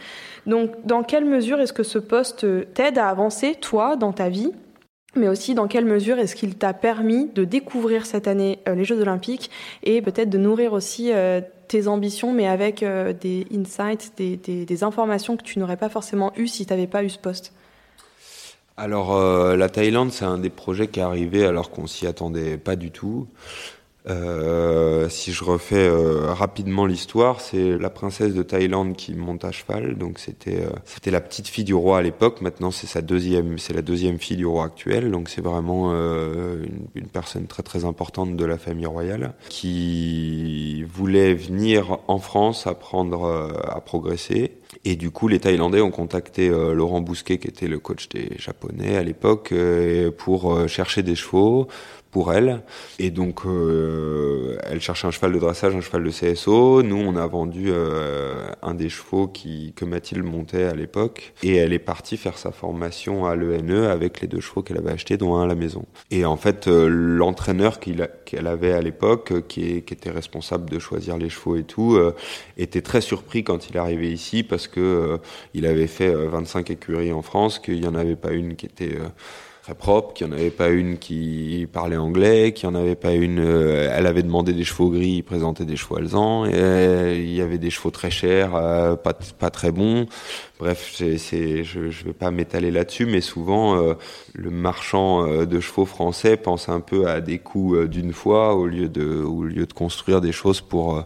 Donc, 0.47 0.70
dans 0.84 1.03
quelle 1.03 1.24
mesure 1.24 1.61
est-ce 1.61 1.72
que 1.72 1.82
ce 1.82 1.99
poste 1.99 2.47
t'aide 2.74 2.99
à 2.99 3.09
avancer, 3.09 3.55
toi, 3.55 3.97
dans 3.97 4.12
ta 4.12 4.28
vie 4.28 4.53
mais 5.16 5.28
aussi 5.28 5.55
dans 5.55 5.66
quelle 5.66 5.84
mesure 5.84 6.18
est-ce 6.18 6.36
qu'il 6.36 6.57
t'a 6.57 6.74
permis 6.74 7.30
de 7.34 7.44
découvrir 7.44 8.07
cette 8.07 8.28
année 8.28 8.59
euh, 8.68 8.74
les 8.74 8.84
Jeux 8.84 9.01
Olympiques 9.01 9.51
et 9.82 10.03
peut-être 10.03 10.30
de 10.30 10.38
nourrir 10.38 10.72
aussi 10.72 11.11
euh, 11.12 11.40
tes 11.68 11.88
ambitions, 11.88 12.32
mais 12.32 12.46
avec 12.46 12.82
euh, 12.82 13.12
des 13.12 13.46
insights, 13.52 14.12
des, 14.16 14.84
informations 14.84 15.36
que 15.36 15.42
tu 15.42 15.58
n'aurais 15.58 15.76
pas 15.76 15.88
forcément 15.88 16.32
eues 16.36 16.48
si 16.48 16.66
tu 16.66 16.72
n'avais 16.72 16.86
pas 16.86 17.02
eu 17.02 17.10
ce 17.10 17.18
poste 17.18 17.52
Alors, 18.76 19.14
euh, 19.14 19.56
la 19.56 19.68
Thaïlande, 19.68 20.12
c'est 20.12 20.24
un 20.24 20.38
des 20.38 20.50
projets 20.50 20.88
qui 20.88 21.00
est 21.00 21.04
arrivé 21.04 21.44
alors 21.44 21.70
qu'on 21.70 21.86
s'y 21.86 22.06
attendait 22.06 22.58
pas 22.58 22.76
du 22.76 22.90
tout. 22.90 23.26
Euh, 24.09 25.09
si 25.09 25.32
je 25.32 25.42
refais 25.42 25.88
euh, 25.88 26.32
rapidement 26.32 26.86
l'histoire, 26.86 27.40
c'est 27.40 27.76
la 27.76 27.90
princesse 27.90 28.34
de 28.34 28.42
Thaïlande 28.42 28.94
qui 28.94 29.14
monte 29.14 29.44
à 29.44 29.50
cheval. 29.50 29.96
Donc 29.96 30.18
c'était 30.18 30.62
euh, 30.62 30.70
c'était 30.84 31.11
la 31.11 31.20
petite 31.20 31.48
fille 31.48 31.64
du 31.64 31.74
roi 31.74 31.98
à 31.98 32.02
l'époque. 32.02 32.40
Maintenant 32.40 32.70
c'est 32.70 32.86
sa 32.86 33.02
deuxième 33.02 33.59
c'est 33.59 33.72
la 33.72 33.82
deuxième 33.82 34.18
fille 34.18 34.36
du 34.36 34.46
roi 34.46 34.64
actuel. 34.64 35.11
Donc 35.11 35.28
c'est 35.28 35.40
vraiment 35.40 35.92
euh, 35.92 36.64
une, 36.64 37.02
une, 37.02 37.09
personne 37.09 37.46
très 37.46 37.62
très 37.62 37.84
importante 37.84 38.36
de 38.36 38.44
la 38.44 38.59
famille 38.59 38.86
royale 38.86 39.34
qui 39.48 40.84
voulait 40.84 41.34
venir 41.34 41.98
en 42.09 42.18
France 42.18 42.66
apprendre 42.66 43.24
euh, 43.24 43.52
à 43.68 43.80
progresser. 43.80 44.52
Et 44.84 44.96
du 44.96 45.11
coup, 45.11 45.28
les 45.28 45.40
Thaïlandais 45.40 45.80
ont 45.80 45.90
contacté 45.90 46.48
Laurent 46.48 47.00
Bousquet, 47.00 47.38
qui 47.38 47.48
était 47.48 47.68
le 47.68 47.78
coach 47.78 48.09
des 48.09 48.32
Japonais 48.36 48.96
à 48.96 49.02
l'époque, 49.02 49.52
euh, 49.52 50.11
pour 50.11 50.68
chercher 50.68 51.02
des 51.02 51.14
chevaux 51.14 51.68
pour 52.16 52.32
elle. 52.32 52.62
Et 52.98 53.10
donc, 53.10 53.44
euh, 53.44 54.56
elle 54.62 54.80
cherchait 54.80 55.06
un 55.06 55.10
cheval 55.10 55.34
de 55.34 55.38
dressage, 55.38 55.76
un 55.76 55.82
cheval 55.82 56.02
de 56.02 56.08
CSO. 56.08 56.82
Nous, 56.82 56.96
on 56.96 57.14
a 57.14 57.26
vendu 57.26 57.66
euh, 57.68 58.48
un 58.62 58.72
des 58.72 58.88
chevaux 58.88 59.28
qui, 59.28 59.74
que 59.76 59.84
Mathilde 59.84 60.24
montait 60.24 60.64
à 60.64 60.72
l'époque. 60.72 61.34
Et 61.42 61.56
elle 61.56 61.74
est 61.74 61.78
partie 61.78 62.16
faire 62.16 62.38
sa 62.38 62.52
formation 62.52 63.26
à 63.26 63.36
l'ENE 63.36 63.84
avec 63.84 64.22
les 64.22 64.28
deux 64.28 64.40
chevaux 64.40 64.62
qu'elle 64.62 64.78
avait 64.78 64.92
achetés, 64.92 65.18
dont 65.18 65.36
un 65.36 65.42
à 65.42 65.46
la 65.46 65.54
maison. 65.54 65.84
Et 66.10 66.24
en 66.24 66.38
fait, 66.38 66.68
euh, 66.68 66.88
l'entraîneur 66.88 67.80
qu'elle 67.80 68.08
qu 68.24 68.38
avait 68.38 68.72
à 68.72 68.80
l'époque, 68.80 69.46
qui, 69.46 69.66
était 69.76 70.10
responsable 70.10 70.70
de 70.70 70.78
choisir 70.78 71.18
les 71.18 71.28
chevaux 71.28 71.56
et 71.56 71.64
tout, 71.64 71.98
était 72.56 72.80
très 72.80 73.02
surpris 73.02 73.44
quand 73.44 73.68
il 73.68 73.76
arrivé 73.76 74.10
ici 74.10 74.42
parce 74.42 74.68
que 74.68 75.18
il 75.52 75.66
avait 75.66 75.86
fait 75.86 76.14
25 76.14 76.70
écuries 76.70 77.12
en 77.12 77.20
France, 77.20 77.58
qu'il 77.58 77.78
n'y 77.80 77.86
en 77.86 77.94
avait 77.94 78.16
pas 78.16 78.32
une 78.32 78.56
qui 78.56 78.64
était 78.64 78.96
très 79.66 79.74
propre, 79.74 80.14
qu'il 80.14 80.28
n'y 80.28 80.32
en 80.32 80.36
avait 80.36 80.50
pas 80.50 80.68
une 80.68 80.96
qui 80.96 81.66
parlait 81.72 81.96
anglais, 81.96 82.52
qu'il 82.52 82.68
n'y 82.68 82.76
en 82.76 82.78
avait 82.78 82.94
pas 82.94 83.14
une. 83.14 83.40
Euh, 83.40 83.92
elle 83.92 84.06
avait 84.06 84.22
demandé 84.22 84.52
des 84.52 84.62
chevaux 84.62 84.90
gris, 84.90 85.16
il 85.16 85.22
présentait 85.24 85.64
des 85.64 85.74
chevaux 85.74 85.96
alezans. 85.96 86.46
Et, 86.46 86.52
euh, 86.54 87.14
il 87.16 87.34
y 87.34 87.40
avait 87.42 87.58
des 87.58 87.70
chevaux 87.70 87.90
très 87.90 88.12
chers, 88.12 88.54
euh, 88.54 88.94
pas 88.94 89.12
pas 89.12 89.50
très 89.50 89.72
bons. 89.72 90.06
Bref, 90.60 90.94
c'est, 90.94 91.64
je 91.64 91.90
je 91.90 92.04
vais 92.04 92.12
pas 92.12 92.30
m'étaler 92.30 92.70
là-dessus, 92.70 93.06
mais 93.06 93.20
souvent 93.20 93.76
euh, 93.76 93.94
le 94.34 94.50
marchand 94.50 95.26
euh, 95.26 95.46
de 95.46 95.58
chevaux 95.58 95.84
français 95.84 96.36
pense 96.36 96.68
un 96.68 96.78
peu 96.80 97.08
à 97.08 97.20
des 97.20 97.40
coups 97.40 97.88
d'une 97.88 98.12
fois 98.12 98.54
au 98.54 98.66
lieu 98.68 98.88
de 98.88 99.20
au 99.24 99.42
lieu 99.42 99.66
de 99.66 99.72
construire 99.72 100.20
des 100.20 100.32
choses 100.32 100.60
pour 100.60 101.04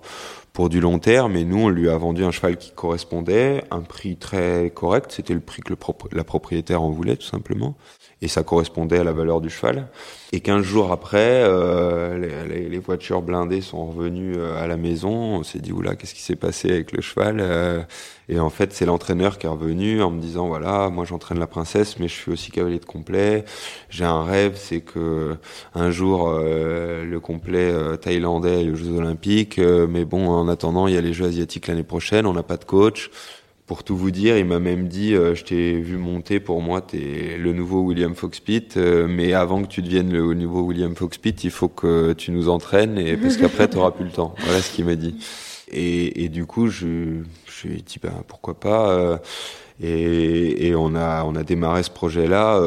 pour 0.52 0.68
du 0.68 0.80
long 0.80 0.98
terme. 0.98 1.34
Et 1.36 1.44
nous, 1.44 1.60
on 1.60 1.68
lui 1.70 1.88
a 1.88 1.96
vendu 1.96 2.24
un 2.24 2.30
cheval 2.30 2.58
qui 2.58 2.72
correspondait, 2.72 3.64
un 3.70 3.80
prix 3.80 4.16
très 4.16 4.70
correct. 4.74 5.12
C'était 5.12 5.32
le 5.32 5.40
prix 5.40 5.62
que 5.62 5.72
le 5.72 5.78
la 6.12 6.24
propriétaire 6.24 6.82
en 6.82 6.90
voulait, 6.90 7.16
tout 7.16 7.26
simplement 7.26 7.74
et 8.22 8.28
ça 8.28 8.42
correspondait 8.42 8.98
à 8.98 9.04
la 9.04 9.12
valeur 9.12 9.40
du 9.40 9.48
cheval. 9.48 9.88
Et 10.32 10.40
15 10.40 10.62
jours 10.62 10.92
après, 10.92 11.42
euh, 11.42 12.46
les, 12.46 12.68
les, 12.68 12.78
voitures 12.78 13.22
blindées 13.22 13.62
sont 13.62 13.86
revenues 13.86 14.36
euh, 14.36 14.62
à 14.62 14.66
la 14.66 14.76
maison. 14.76 15.10
On 15.10 15.42
s'est 15.42 15.58
dit, 15.58 15.72
oula, 15.72 15.96
qu'est-ce 15.96 16.14
qui 16.14 16.20
s'est 16.20 16.36
passé 16.36 16.70
avec 16.70 16.92
le 16.92 17.00
cheval 17.00 17.38
euh, 17.40 17.82
Et 18.28 18.38
en 18.38 18.50
fait, 18.50 18.72
c'est 18.72 18.84
l'entraîneur 18.84 19.38
qui 19.38 19.46
est 19.46 19.48
revenu 19.48 20.02
en 20.02 20.10
me 20.10 20.20
disant, 20.20 20.46
voilà, 20.46 20.90
moi 20.90 21.04
j'entraîne 21.04 21.38
la 21.38 21.46
princesse, 21.48 21.98
mais 21.98 22.08
je 22.08 22.14
suis 22.14 22.30
aussi 22.30 22.52
cavalier 22.52 22.78
de 22.78 22.84
complet. 22.84 23.44
J'ai 23.88 24.04
un 24.04 24.22
rêve, 24.22 24.52
c'est 24.54 24.82
que 24.82 25.36
un 25.74 25.90
jour, 25.90 26.30
le 26.30 27.18
complet 27.18 27.72
thaïlandais 28.00 28.62
les 28.64 28.76
Jeux 28.76 28.92
Olympiques. 28.92 29.58
mais 29.58 30.04
bon, 30.04 30.28
en 30.28 30.46
attendant, 30.46 30.86
il 30.86 30.94
y 30.94 30.98
a 30.98 31.00
les 31.00 31.12
Jeux 31.12 31.26
Asiatiques 31.26 31.66
l'année 31.66 31.82
prochaine, 31.82 32.26
on 32.26 32.34
n'a 32.34 32.44
pas 32.44 32.56
de 32.56 32.64
coach. 32.64 33.10
Pour 33.70 33.84
tout 33.84 33.96
vous 33.96 34.10
dire, 34.10 34.36
il 34.36 34.46
m'a 34.46 34.58
même 34.58 34.88
dit, 34.88 35.14
euh, 35.14 35.36
je 35.36 35.44
t'ai 35.44 35.78
vu 35.78 35.96
monter, 35.96 36.40
pour 36.40 36.60
moi, 36.60 36.80
t'es 36.80 37.36
le 37.38 37.52
nouveau 37.52 37.82
William 37.82 38.16
Foxpit, 38.16 38.66
euh, 38.76 39.06
mais 39.08 39.32
avant 39.32 39.62
que 39.62 39.68
tu 39.68 39.80
deviennes 39.80 40.12
le 40.12 40.34
nouveau 40.34 40.62
William 40.62 40.96
Foxpit, 40.96 41.36
il 41.44 41.52
faut 41.52 41.68
que 41.68 42.12
tu 42.14 42.32
nous 42.32 42.48
entraînes, 42.48 42.98
et 42.98 43.16
parce 43.16 43.36
qu'après, 43.40 43.68
t'auras 43.68 43.92
plus 43.92 44.06
le 44.06 44.10
temps. 44.10 44.34
Voilà 44.40 44.60
ce 44.60 44.72
qu'il 44.74 44.86
m'a 44.86 44.96
dit. 44.96 45.24
Et, 45.70 46.24
et, 46.24 46.28
du 46.28 46.46
coup, 46.46 46.66
je, 46.66 47.22
je 47.46 47.68
lui 47.68 47.78
ai 47.78 47.82
dit, 47.82 48.00
ben, 48.02 48.24
pourquoi 48.26 48.58
pas. 48.58 48.90
Euh, 48.90 49.18
et, 49.80 50.66
et, 50.66 50.74
on 50.74 50.96
a, 50.96 51.22
on 51.22 51.36
a 51.36 51.44
démarré 51.44 51.84
ce 51.84 51.92
projet-là. 51.92 52.60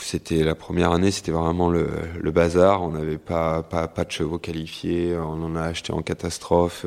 c'était 0.00 0.42
la 0.42 0.56
première 0.56 0.90
année, 0.90 1.12
c'était 1.12 1.30
vraiment 1.30 1.70
le, 1.70 1.86
le 2.20 2.30
bazar. 2.32 2.82
On 2.82 2.90
n'avait 2.90 3.18
pas, 3.18 3.62
pas, 3.62 3.86
pas 3.86 4.02
de 4.02 4.10
chevaux 4.10 4.38
qualifiés. 4.38 5.16
On 5.16 5.44
en 5.44 5.54
a 5.54 5.62
acheté 5.62 5.92
en 5.92 6.02
catastrophe. 6.02 6.84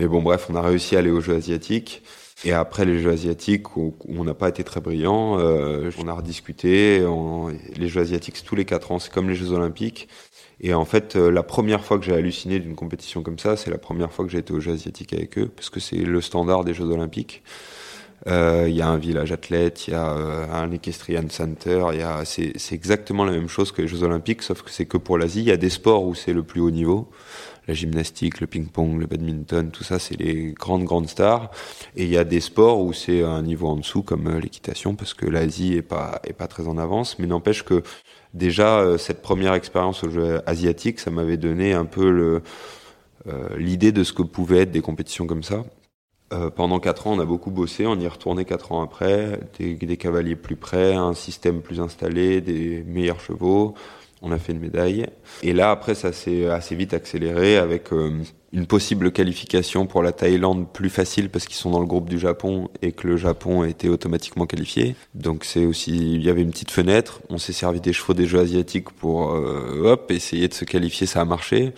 mais 0.00 0.08
bon, 0.08 0.20
bref, 0.20 0.48
on 0.50 0.56
a 0.56 0.62
réussi 0.62 0.96
à 0.96 0.98
aller 0.98 1.12
aux 1.12 1.20
Jeux 1.20 1.36
asiatiques. 1.36 2.02
Et 2.44 2.52
après 2.52 2.84
les 2.84 2.98
Jeux 3.00 3.10
asiatiques, 3.10 3.76
où, 3.76 3.96
on 4.08 4.24
n'a 4.24 4.34
pas 4.34 4.48
été 4.48 4.64
très 4.64 4.80
brillant, 4.80 5.38
euh, 5.38 5.90
on 5.98 6.08
a 6.08 6.12
rediscuté. 6.12 7.04
les 7.76 7.88
Jeux 7.88 8.00
asiatiques, 8.00 8.42
tous 8.44 8.56
les 8.56 8.64
quatre 8.64 8.92
ans, 8.92 8.98
c'est 8.98 9.12
comme 9.12 9.28
les 9.28 9.34
Jeux 9.36 9.52
olympiques. 9.52 10.08
Et 10.60 10.74
en 10.74 10.84
fait, 10.84 11.16
euh, 11.16 11.30
la 11.30 11.42
première 11.42 11.84
fois 11.84 11.98
que 11.98 12.04
j'ai 12.04 12.14
halluciné 12.14 12.58
d'une 12.58 12.76
compétition 12.76 13.22
comme 13.22 13.38
ça, 13.38 13.56
c'est 13.56 13.70
la 13.70 13.78
première 13.78 14.12
fois 14.12 14.24
que 14.24 14.30
j'ai 14.30 14.38
été 14.38 14.52
aux 14.52 14.60
Jeux 14.60 14.72
asiatiques 14.72 15.12
avec 15.12 15.38
eux, 15.38 15.48
parce 15.48 15.70
que 15.70 15.80
c'est 15.80 15.96
le 15.96 16.20
standard 16.20 16.64
des 16.64 16.74
Jeux 16.74 16.84
olympiques. 16.84 17.42
Euh, 18.26 18.66
il 18.68 18.74
y 18.74 18.80
a 18.80 18.88
un 18.88 18.96
village 18.96 19.32
athlète, 19.32 19.86
il 19.86 19.92
y 19.92 19.94
a 19.94 20.06
un 20.06 20.70
equestrian 20.72 21.28
center, 21.28 21.86
il 21.92 21.98
y 21.98 22.02
a 22.02 22.24
c'est 22.24 22.54
exactement 22.72 23.24
la 23.24 23.32
même 23.32 23.48
chose 23.48 23.70
que 23.70 23.82
les 23.82 23.88
Jeux 23.88 24.02
olympiques, 24.02 24.42
sauf 24.42 24.62
que 24.62 24.70
c'est 24.70 24.86
que 24.86 24.96
pour 24.96 25.18
l'Asie. 25.18 25.40
Il 25.40 25.46
y 25.46 25.52
a 25.52 25.58
des 25.58 25.70
sports 25.70 26.04
où 26.04 26.14
c'est 26.14 26.32
le 26.32 26.42
plus 26.42 26.60
haut 26.60 26.70
niveau 26.70 27.10
la 27.66 27.74
gymnastique, 27.74 28.40
le 28.40 28.46
ping-pong, 28.46 28.98
le 28.98 29.06
badminton, 29.06 29.70
tout 29.70 29.84
ça, 29.84 29.98
c'est 29.98 30.16
les 30.16 30.52
grandes, 30.52 30.84
grandes 30.84 31.08
stars. 31.08 31.50
Et 31.96 32.04
il 32.04 32.10
y 32.10 32.18
a 32.18 32.24
des 32.24 32.40
sports 32.40 32.80
où 32.80 32.92
c'est 32.92 33.22
un 33.22 33.42
niveau 33.42 33.68
en 33.68 33.76
dessous, 33.76 34.02
comme 34.02 34.26
euh, 34.26 34.40
l'équitation, 34.40 34.94
parce 34.94 35.14
que 35.14 35.26
l'Asie 35.26 35.74
est 35.74 35.82
pas, 35.82 36.20
est 36.24 36.32
pas 36.32 36.46
très 36.46 36.68
en 36.68 36.78
avance. 36.78 37.18
Mais 37.18 37.26
n'empêche 37.26 37.62
que 37.64 37.82
déjà, 38.34 38.80
euh, 38.80 38.98
cette 38.98 39.22
première 39.22 39.54
expérience 39.54 40.04
au 40.04 40.10
jeu 40.10 40.42
asiatique, 40.46 41.00
ça 41.00 41.10
m'avait 41.10 41.36
donné 41.36 41.72
un 41.72 41.86
peu 41.86 42.42
euh, 43.26 43.48
l'idée 43.56 43.92
de 43.92 44.04
ce 44.04 44.12
que 44.12 44.22
pouvaient 44.22 44.60
être 44.60 44.72
des 44.72 44.82
compétitions 44.82 45.26
comme 45.26 45.42
ça. 45.42 45.64
Pendant 46.56 46.80
quatre 46.80 47.06
ans, 47.06 47.12
on 47.12 47.20
a 47.20 47.24
beaucoup 47.24 47.50
bossé, 47.50 47.86
on 47.86 47.98
y 47.98 48.04
est 48.04 48.08
retourné 48.08 48.44
quatre 48.44 48.72
ans 48.72 48.82
après, 48.82 49.38
des, 49.58 49.74
des 49.74 49.96
cavaliers 49.96 50.36
plus 50.36 50.56
près, 50.56 50.94
un 50.94 51.14
système 51.14 51.62
plus 51.62 51.80
installé, 51.80 52.40
des 52.40 52.82
meilleurs 52.82 53.20
chevaux, 53.20 53.74
on 54.24 54.32
a 54.32 54.38
fait 54.38 54.52
une 54.52 54.60
médaille. 54.60 55.06
Et 55.42 55.52
là, 55.52 55.70
après, 55.70 55.94
ça 55.94 56.12
s'est 56.12 56.46
assez 56.46 56.74
vite 56.74 56.94
accéléré 56.94 57.58
avec 57.58 57.92
euh, 57.92 58.22
une 58.52 58.66
possible 58.66 59.12
qualification 59.12 59.86
pour 59.86 60.02
la 60.02 60.12
Thaïlande 60.12 60.66
plus 60.72 60.88
facile 60.88 61.28
parce 61.28 61.44
qu'ils 61.44 61.56
sont 61.56 61.70
dans 61.70 61.80
le 61.80 61.86
groupe 61.86 62.08
du 62.08 62.18
Japon 62.18 62.70
et 62.80 62.92
que 62.92 63.06
le 63.06 63.16
Japon 63.18 63.64
était 63.64 63.88
automatiquement 63.88 64.46
qualifié. 64.46 64.96
Donc 65.14 65.44
c'est 65.44 65.66
aussi, 65.66 66.14
il 66.14 66.24
y 66.24 66.30
avait 66.30 66.40
une 66.42 66.52
petite 66.52 66.70
fenêtre. 66.70 67.20
On 67.28 67.36
s'est 67.36 67.52
servi 67.52 67.80
des 67.80 67.92
chevaux 67.92 68.14
des 68.14 68.26
Jeux 68.26 68.40
asiatiques 68.40 68.90
pour, 68.90 69.32
euh, 69.32 69.92
hop, 69.92 70.10
essayer 70.10 70.48
de 70.48 70.54
se 70.54 70.64
qualifier. 70.64 71.06
Ça 71.06 71.20
a 71.20 71.24
marché. 71.26 71.74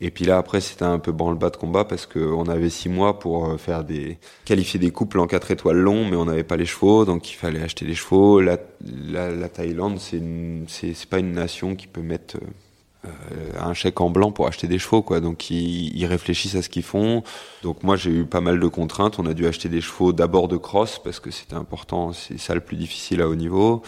Et 0.00 0.10
puis 0.10 0.24
là, 0.24 0.36
après, 0.38 0.60
c'était 0.60 0.84
un 0.84 0.98
peu 0.98 1.12
branle-bas 1.12 1.50
de 1.50 1.56
combat 1.56 1.84
parce 1.84 2.06
qu'on 2.06 2.44
avait 2.48 2.70
six 2.70 2.88
mois 2.88 3.18
pour 3.18 3.48
euh, 3.48 3.56
faire 3.56 3.84
des 3.84 4.18
qualifier 4.44 4.78
des 4.78 4.90
couples 4.90 5.18
en 5.20 5.26
quatre 5.26 5.50
étoiles 5.50 5.78
longs, 5.78 6.04
mais 6.08 6.16
on 6.16 6.26
n'avait 6.26 6.44
pas 6.44 6.56
les 6.56 6.66
chevaux, 6.66 7.04
donc 7.04 7.30
il 7.30 7.34
fallait 7.34 7.62
acheter 7.62 7.86
des 7.86 7.94
chevaux. 7.94 8.40
La, 8.40 8.58
la, 8.84 9.30
la 9.30 9.48
Thaïlande, 9.48 9.98
c'est 9.98 10.22
c'est 10.68 11.08
pas 11.08 11.18
une 11.18 11.32
nation 11.32 11.74
qui 11.76 11.86
peut 11.86 12.02
mettre 12.02 12.36
euh, 13.06 13.10
un 13.60 13.72
chèque 13.72 14.00
en 14.00 14.10
blanc 14.10 14.32
pour 14.32 14.46
acheter 14.46 14.66
des 14.66 14.78
chevaux, 14.78 15.02
quoi. 15.02 15.20
Donc 15.20 15.50
ils, 15.50 15.96
ils 15.96 16.06
réfléchissent 16.06 16.56
à 16.56 16.62
ce 16.62 16.68
qu'ils 16.68 16.82
font. 16.82 17.22
Donc 17.62 17.82
moi, 17.82 17.96
j'ai 17.96 18.10
eu 18.10 18.26
pas 18.26 18.40
mal 18.40 18.60
de 18.60 18.68
contraintes. 18.68 19.18
On 19.18 19.26
a 19.26 19.34
dû 19.34 19.46
acheter 19.46 19.68
des 19.68 19.80
chevaux 19.80 20.12
d'abord 20.12 20.48
de 20.48 20.56
cross 20.56 21.00
parce 21.02 21.20
que 21.20 21.30
c'était 21.30 21.54
important. 21.54 22.12
C'est 22.12 22.38
ça 22.38 22.54
le 22.54 22.60
plus 22.60 22.76
difficile 22.76 23.22
à 23.22 23.28
haut 23.28 23.34
niveau. 23.36 23.82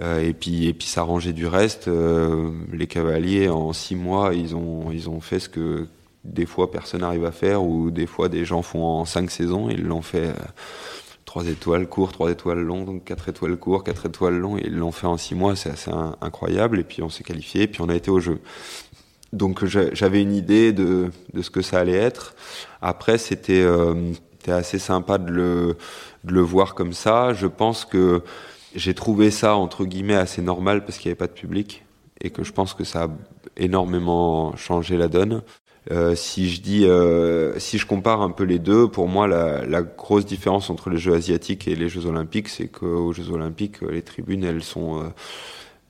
Euh, 0.00 0.20
et 0.20 0.32
puis 0.32 0.66
et 0.66 0.74
puis 0.74 0.88
s'arranger 0.88 1.32
du 1.32 1.46
reste. 1.46 1.88
Euh, 1.88 2.50
les 2.72 2.86
cavaliers 2.86 3.48
en 3.48 3.72
six 3.72 3.94
mois, 3.94 4.34
ils 4.34 4.56
ont 4.56 4.90
ils 4.90 5.08
ont 5.08 5.20
fait 5.20 5.38
ce 5.38 5.48
que 5.48 5.86
des 6.24 6.46
fois 6.46 6.70
personne 6.70 7.02
n'arrive 7.02 7.24
à 7.24 7.32
faire 7.32 7.62
ou 7.62 7.90
des 7.90 8.06
fois 8.06 8.28
des 8.28 8.44
gens 8.44 8.62
font 8.62 8.84
en 8.84 9.04
cinq 9.04 9.30
saisons. 9.30 9.70
Ils 9.70 9.84
l'ont 9.84 10.02
fait 10.02 10.26
euh, 10.28 10.34
trois 11.24 11.46
étoiles 11.46 11.86
court, 11.88 12.12
trois 12.12 12.30
étoiles 12.30 12.60
long, 12.60 12.84
donc 12.84 13.04
quatre 13.04 13.28
étoiles 13.28 13.56
court, 13.56 13.84
quatre 13.84 14.06
étoiles 14.06 14.36
long. 14.38 14.56
Et 14.56 14.64
ils 14.66 14.76
l'ont 14.76 14.92
fait 14.92 15.06
en 15.06 15.16
six 15.16 15.34
mois, 15.34 15.54
c'est 15.54 15.70
assez 15.70 15.90
incroyable. 16.20 16.80
Et 16.80 16.84
puis 16.84 17.02
on 17.02 17.08
s'est 17.08 17.24
qualifié, 17.24 17.62
et 17.62 17.68
puis 17.68 17.80
on 17.82 17.88
a 17.88 17.94
été 17.94 18.10
au 18.10 18.20
jeu. 18.20 18.40
Donc 19.32 19.64
j'avais 19.64 20.22
une 20.22 20.34
idée 20.34 20.72
de, 20.72 21.10
de 21.32 21.42
ce 21.42 21.50
que 21.50 21.60
ça 21.60 21.80
allait 21.80 21.92
être. 21.92 22.34
Après, 22.80 23.18
c'était 23.18 23.62
euh, 23.62 24.12
assez 24.46 24.78
sympa 24.78 25.18
de 25.18 25.30
le, 25.30 25.76
de 26.24 26.32
le 26.32 26.40
voir 26.40 26.74
comme 26.74 26.92
ça. 26.92 27.32
Je 27.32 27.48
pense 27.48 27.84
que 27.84 28.22
j'ai 28.74 28.94
trouvé 28.94 29.30
ça 29.30 29.56
entre 29.56 29.84
guillemets 29.84 30.14
assez 30.14 30.42
normal 30.42 30.84
parce 30.84 30.98
qu'il 30.98 31.08
n'y 31.08 31.12
avait 31.12 31.18
pas 31.18 31.26
de 31.26 31.32
public 31.32 31.84
et 32.20 32.30
que 32.30 32.44
je 32.44 32.52
pense 32.52 32.74
que 32.74 32.84
ça 32.84 33.04
a 33.04 33.08
énormément 33.56 34.56
changé 34.56 34.96
la 34.96 35.08
donne. 35.08 35.42
Euh, 35.90 36.14
si 36.14 36.48
je 36.48 36.62
dis, 36.62 36.86
euh, 36.86 37.58
si 37.58 37.76
je 37.76 37.86
compare 37.86 38.22
un 38.22 38.30
peu 38.30 38.44
les 38.44 38.58
deux, 38.58 38.88
pour 38.88 39.06
moi, 39.06 39.28
la, 39.28 39.66
la, 39.66 39.82
grosse 39.82 40.24
différence 40.24 40.70
entre 40.70 40.88
les 40.88 40.96
Jeux 40.96 41.12
asiatiques 41.12 41.68
et 41.68 41.74
les 41.74 41.90
Jeux 41.90 42.06
olympiques, 42.06 42.48
c'est 42.48 42.68
qu'aux 42.68 43.12
Jeux 43.12 43.30
olympiques, 43.30 43.82
les 43.82 44.00
tribunes, 44.00 44.44
elles 44.44 44.62
sont 44.62 45.02
euh, 45.02 45.08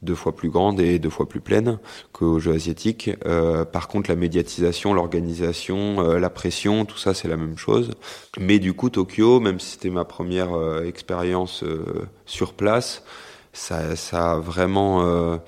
deux 0.04 0.14
fois 0.14 0.34
plus 0.34 0.50
grande 0.50 0.80
et 0.80 0.98
deux 0.98 1.10
fois 1.10 1.28
plus 1.28 1.40
pleine 1.40 1.78
qu'aux 2.12 2.38
Jeux 2.38 2.52
asiatiques. 2.52 3.10
Euh, 3.26 3.64
par 3.64 3.88
contre, 3.88 4.10
la 4.10 4.16
médiatisation, 4.16 4.94
l'organisation, 4.94 6.00
euh, 6.00 6.18
la 6.18 6.30
pression, 6.30 6.84
tout 6.84 6.98
ça, 6.98 7.14
c'est 7.14 7.28
la 7.28 7.36
même 7.36 7.58
chose. 7.58 7.90
Mais 8.38 8.58
du 8.58 8.74
coup, 8.74 8.90
Tokyo, 8.90 9.40
même 9.40 9.58
si 9.58 9.72
c'était 9.72 9.90
ma 9.90 10.04
première 10.04 10.56
euh, 10.56 10.84
expérience 10.84 11.64
sur 12.26 12.54
place, 12.54 13.02
ça, 13.52 13.96
ça 13.96 14.32
a 14.32 14.38
vraiment 14.38 15.40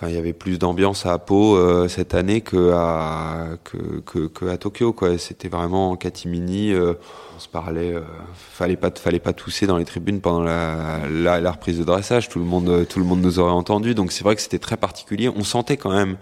Enfin, 0.00 0.10
il 0.10 0.14
y 0.14 0.18
avait 0.18 0.32
plus 0.32 0.60
d'ambiance 0.60 1.06
à 1.06 1.18
Pau 1.18 1.56
euh, 1.56 1.88
cette 1.88 2.14
année 2.14 2.40
que 2.40 2.70
à 2.72 3.56
que, 3.64 3.98
que, 4.06 4.28
que 4.28 4.44
à 4.44 4.56
Tokyo 4.56 4.92
quoi. 4.92 5.18
C'était 5.18 5.48
vraiment 5.48 5.90
en 5.90 5.96
catimini. 5.96 6.72
Euh, 6.72 6.94
on 7.34 7.40
se 7.40 7.48
parlait. 7.48 7.94
Euh, 7.94 8.02
fallait 8.32 8.76
pas 8.76 8.92
fallait 8.92 9.18
pas 9.18 9.32
tousser 9.32 9.66
dans 9.66 9.76
les 9.76 9.84
tribunes 9.84 10.20
pendant 10.20 10.44
la, 10.44 11.00
la, 11.10 11.40
la, 11.40 11.50
reprise 11.50 11.80
de 11.80 11.82
dressage. 11.82 12.28
Tout 12.28 12.38
le 12.38 12.44
monde 12.44 12.86
tout 12.88 13.00
le 13.00 13.04
monde 13.04 13.22
nous 13.22 13.40
aurait 13.40 13.50
entendu. 13.50 13.96
Donc 13.96 14.12
c'est 14.12 14.22
vrai 14.22 14.36
que 14.36 14.40
c'était 14.40 14.60
très 14.60 14.76
particulier. 14.76 15.28
On 15.28 15.42
sentait 15.42 15.76
quand 15.76 15.92
même 15.92 16.16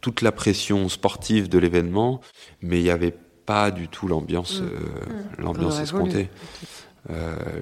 toute 0.00 0.22
la 0.22 0.30
pression 0.30 0.88
sportive 0.88 1.48
de 1.48 1.58
l'événement, 1.58 2.20
mais 2.62 2.78
il 2.78 2.84
n'y 2.84 2.90
avait 2.90 3.14
pas 3.44 3.72
du 3.72 3.88
tout 3.88 4.06
l'ambiance 4.06 4.60
mmh. 4.60 4.64
Mmh. 4.66 5.42
l'ambiance 5.42 5.80
escomptée. 5.80 6.28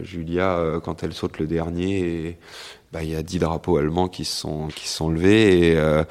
Julia, 0.02 0.58
quand 0.82 1.02
elle 1.02 1.12
saute 1.14 1.38
le 1.38 1.46
dernier. 1.46 2.00
Et, 2.00 2.38
bah, 2.94 3.02
y 3.02 3.14
a 3.14 3.22
dix 3.22 3.38
drapeaux 3.38 3.76
allemands 3.76 4.08
qui 4.08 4.24
sont 4.24 4.68
qui 4.68 4.88
sont 4.88 5.10
levés 5.10 5.72
et 5.72 5.76
euh, 5.76 6.04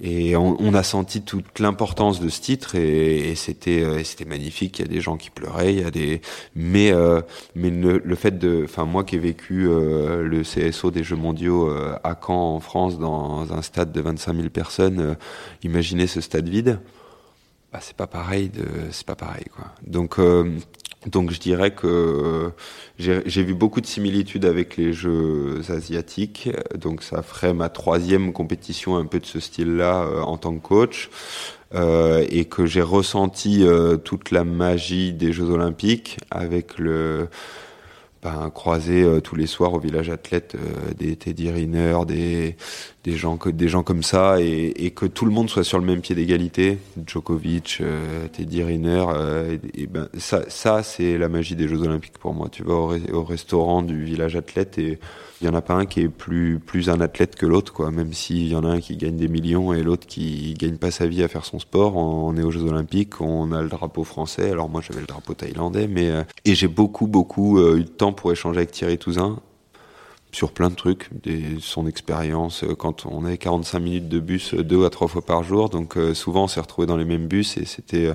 et 0.00 0.34
on, 0.36 0.74
a 0.74 0.82
senti 0.82 1.22
toute 1.22 1.60
l'importance 1.60 2.18
de 2.20 2.28
ce 2.28 2.40
titre 2.40 2.74
et, 2.74 3.30
et 3.30 3.34
c'était 3.36 3.82
euh, 3.82 4.02
c'était 4.02 4.24
magnifique. 4.24 4.80
Il 4.80 4.82
y 4.82 4.84
a 4.86 4.92
des 4.92 5.00
gens 5.00 5.16
qui 5.16 5.30
pleuraient, 5.30 5.72
il 5.72 5.80
y 5.82 5.84
a 5.84 5.90
des 5.90 6.20
mais 6.56 6.92
euh, 6.92 7.20
mais 7.54 7.70
le, 7.70 8.14
fait 8.16 8.36
de, 8.36 8.62
enfin 8.64 8.86
moi 8.86 9.04
qui 9.04 9.16
ai 9.16 9.18
vécu 9.18 9.68
euh, 9.68 10.24
le 10.24 10.42
CSO 10.42 10.90
des 10.90 11.04
Jeux 11.04 11.16
Mondiaux 11.16 11.70
à 12.02 12.18
Caen 12.20 12.56
en 12.56 12.60
France 12.60 12.98
dans 12.98 13.52
un 13.52 13.62
stade 13.62 13.92
de 13.92 14.00
25 14.00 14.34
000 14.34 14.48
personnes, 14.48 15.16
imaginez 15.62 16.06
ce 16.08 16.20
stade 16.20 16.48
vide. 16.48 16.80
Bah, 17.72 17.78
c'est 17.80 17.96
pas 17.96 18.06
pareil 18.06 18.48
de 18.48 18.66
c'est 18.90 19.06
pas 19.06 19.16
pareil 19.16 19.46
quoi. 19.54 19.66
Donc 19.86 20.18
donc 21.06 21.30
je 21.30 21.40
dirais 21.40 21.72
que 21.72 22.52
j'ai 22.98 23.42
vu 23.42 23.54
beaucoup 23.54 23.80
de 23.80 23.86
similitudes 23.86 24.44
avec 24.44 24.76
les 24.76 24.92
Jeux 24.92 25.60
asiatiques. 25.68 26.48
Donc 26.74 27.02
ça 27.02 27.22
ferait 27.22 27.54
ma 27.54 27.68
troisième 27.68 28.32
compétition 28.32 28.96
un 28.96 29.04
peu 29.04 29.20
de 29.20 29.26
ce 29.26 29.40
style-là 29.40 30.04
euh, 30.04 30.20
en 30.22 30.36
tant 30.36 30.54
que 30.54 30.62
coach. 30.62 31.10
Euh, 31.74 32.24
et 32.28 32.44
que 32.44 32.66
j'ai 32.66 32.82
ressenti 32.82 33.64
euh, 33.66 33.96
toute 33.96 34.30
la 34.30 34.44
magie 34.44 35.12
des 35.12 35.32
Jeux 35.32 35.50
olympiques 35.50 36.18
avec 36.30 36.78
le 36.78 37.28
ben, 38.24 38.50
croiser 38.50 39.06
tous 39.22 39.36
les 39.36 39.46
soirs 39.46 39.72
au 39.74 39.78
village 39.78 40.10
athlète 40.10 40.56
des 40.98 41.14
Teddy 41.14 41.50
Riner, 41.50 41.98
des, 42.08 42.56
des 43.04 43.16
gens 43.16 43.36
que 43.36 43.50
des 43.50 43.68
gens 43.68 43.82
comme 43.82 44.02
ça 44.02 44.40
et, 44.40 44.72
et, 44.76 44.90
que 44.90 45.04
tout 45.04 45.26
le 45.26 45.30
monde 45.30 45.50
soit 45.50 45.62
sur 45.62 45.78
le 45.78 45.84
même 45.84 46.00
pied 46.00 46.14
d'égalité. 46.14 46.78
Djokovic 47.06 47.78
euh, 47.80 48.26
Teddy 48.28 48.62
Riner 48.62 49.04
euh, 49.08 49.58
et, 49.74 49.86
ben 49.86 50.08
ça 50.18 50.42
ça 50.48 50.82
c'est 50.82 51.18
la 51.18 51.28
magie 51.28 51.54
des 51.54 51.68
Jeux 51.68 51.82
Olympiques 51.82 52.18
pour 52.18 52.32
moi 52.34 52.48
tu 52.50 52.62
vas 52.62 52.74
au, 52.74 52.96
au, 53.12 53.22
restaurant 53.22 53.82
du 53.82 54.02
village 54.02 54.36
athlète 54.36 54.78
et 54.78 54.98
il 55.40 55.46
y 55.46 55.50
en 55.50 55.54
a 55.54 55.62
pas 55.62 55.74
un 55.74 55.86
qui 55.86 56.00
est 56.00 56.08
plus 56.08 56.58
plus 56.58 56.88
un 56.88 57.00
athlète 57.00 57.36
que 57.36 57.46
l'autre 57.46 57.72
quoi 57.72 57.90
même 57.90 58.12
s'il 58.12 58.48
y 58.48 58.56
en 58.56 58.64
a 58.64 58.68
un 58.68 58.80
qui 58.80 58.96
gagne 58.96 59.16
des 59.16 59.28
millions 59.28 59.72
et 59.72 59.82
l'autre 59.82 60.06
qui 60.06 60.54
gagne 60.54 60.76
pas 60.76 60.90
sa 60.90 61.06
vie 61.06 61.22
à 61.22 61.28
faire 61.28 61.44
son 61.44 61.58
sport 61.58 61.96
on, 61.96 62.36
est 62.36 62.42
aux 62.42 62.50
Jeux 62.50 62.64
Olympiques 62.64 63.20
on 63.20 63.52
a 63.52 63.62
le 63.62 63.68
drapeau 63.68 64.04
français 64.04 64.50
alors 64.50 64.68
moi 64.68 64.80
j'avais 64.80 65.00
le 65.00 65.06
drapeau 65.06 65.34
thaïlandais 65.34 65.88
mais 65.88 66.10
euh, 66.10 66.22
et 66.44 66.54
j'ai 66.54 66.68
beaucoup 66.68 67.06
beaucoup 67.06 67.60
eu 67.60 67.84
de 67.84 67.88
temps 67.88 68.12
pour 68.12 68.32
échanger 68.32 68.58
avec 68.58 68.72
Thierry 68.72 68.98
Touzin 68.98 69.40
sur 70.34 70.52
plein 70.52 70.68
de 70.68 70.74
trucs, 70.74 71.08
des, 71.22 71.58
son 71.60 71.86
expérience. 71.86 72.64
Quand 72.78 73.06
on 73.06 73.24
avait 73.24 73.38
45 73.38 73.78
minutes 73.78 74.08
de 74.08 74.18
bus 74.18 74.54
deux 74.54 74.84
à 74.84 74.90
trois 74.90 75.08
fois 75.08 75.22
par 75.24 75.44
jour, 75.44 75.68
donc 75.68 75.96
euh, 75.96 76.12
souvent 76.12 76.44
on 76.44 76.48
s'est 76.48 76.60
retrouvé 76.60 76.86
dans 76.86 76.96
les 76.96 77.04
mêmes 77.04 77.28
bus 77.28 77.56
et 77.56 77.64
c'était, 77.64 78.10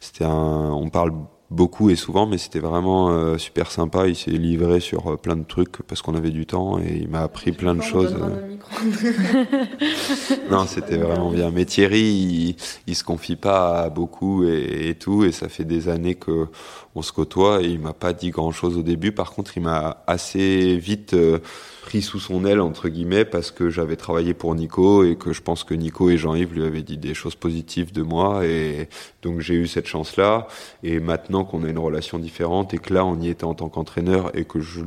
c'était 0.00 0.24
un, 0.24 0.70
on 0.70 0.88
parle 0.88 1.12
beaucoup 1.50 1.90
et 1.90 1.96
souvent, 1.96 2.26
mais 2.26 2.38
c'était 2.38 2.60
vraiment 2.60 3.10
euh, 3.10 3.36
super 3.36 3.72
sympa. 3.72 4.06
Il 4.06 4.14
s'est 4.14 4.30
livré 4.30 4.80
sur 4.80 5.12
euh, 5.12 5.16
plein 5.16 5.36
de 5.36 5.44
trucs 5.44 5.82
parce 5.82 6.00
qu'on 6.00 6.14
avait 6.14 6.30
du 6.30 6.46
temps 6.46 6.78
et 6.78 7.00
il 7.02 7.08
m'a 7.08 7.22
appris 7.22 7.52
plein 7.52 7.74
de 7.74 7.82
choses. 7.82 8.16
non, 10.50 10.66
c'était 10.66 10.96
vraiment 10.96 11.30
bien. 11.30 11.50
Mais 11.50 11.64
Thierry, 11.64 12.02
il, 12.02 12.56
il 12.86 12.94
se 12.94 13.02
confie 13.02 13.36
pas 13.36 13.82
à 13.82 13.90
beaucoup 13.90 14.44
et, 14.44 14.90
et, 14.90 14.94
tout, 14.94 15.24
et 15.24 15.32
ça 15.32 15.48
fait 15.48 15.64
des 15.64 15.88
années 15.88 16.14
que 16.14 16.46
on 16.94 17.02
se 17.02 17.12
côtoie 17.12 17.62
et 17.62 17.66
il 17.66 17.78
m'a 17.78 17.92
pas 17.92 18.12
dit 18.12 18.30
grand 18.30 18.50
chose 18.50 18.76
au 18.76 18.82
début. 18.82 19.12
Par 19.12 19.32
contre, 19.32 19.56
il 19.56 19.62
m'a 19.62 20.02
assez 20.06 20.76
vite 20.76 21.14
euh, 21.14 21.38
pris 21.82 22.02
sous 22.02 22.18
son 22.18 22.44
aile 22.44 22.60
entre 22.60 22.88
guillemets 22.88 23.24
parce 23.24 23.50
que 23.50 23.70
j'avais 23.70 23.96
travaillé 23.96 24.34
pour 24.34 24.54
Nico 24.54 25.04
et 25.04 25.16
que 25.16 25.32
je 25.32 25.40
pense 25.40 25.64
que 25.64 25.74
Nico 25.74 26.10
et 26.10 26.16
Jean-Yves 26.16 26.54
lui 26.54 26.64
avaient 26.64 26.82
dit 26.82 26.98
des 26.98 27.14
choses 27.14 27.36
positives 27.36 27.92
de 27.92 28.02
moi 28.02 28.44
et 28.44 28.88
donc 29.22 29.40
j'ai 29.40 29.54
eu 29.54 29.66
cette 29.66 29.86
chance 29.86 30.16
là 30.16 30.48
et 30.82 31.00
maintenant 31.00 31.39
qu'on 31.44 31.64
a 31.64 31.68
une 31.68 31.78
relation 31.78 32.18
différente 32.18 32.74
et 32.74 32.78
que 32.78 32.92
là 32.92 33.04
on 33.04 33.20
y 33.20 33.28
était 33.28 33.44
en 33.44 33.54
tant 33.54 33.68
qu'entraîneur 33.68 34.36
et 34.36 34.44
que 34.44 34.60
je 34.60 34.80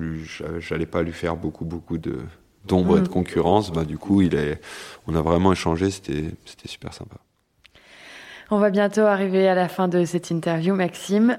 j'allais 0.60 0.86
pas 0.86 1.02
lui 1.02 1.14
faire 1.14 1.36
beaucoup 1.36 1.66
beaucoup 1.66 1.98
de 1.98 2.20
d'ombre 2.66 2.96
mmh. 2.96 3.00
et 3.00 3.02
de 3.02 3.08
concurrence 3.08 3.72
bah 3.72 3.86
du 3.86 3.98
coup 3.98 4.22
il 4.22 4.36
est 4.36 4.62
on 5.08 5.16
a 5.16 5.22
vraiment 5.22 5.52
échangé 5.52 5.92
c'était 5.92 6.36
super 6.66 6.94
sympa 6.94 7.18
on 8.52 8.60
va 8.60 8.70
bientôt 8.70 9.02
arriver 9.02 9.48
à 9.48 9.56
la 9.56 9.68
fin 9.68 9.88
de 9.88 10.06
cette 10.06 10.30
interview 10.30 10.76
Maxime 10.76 11.38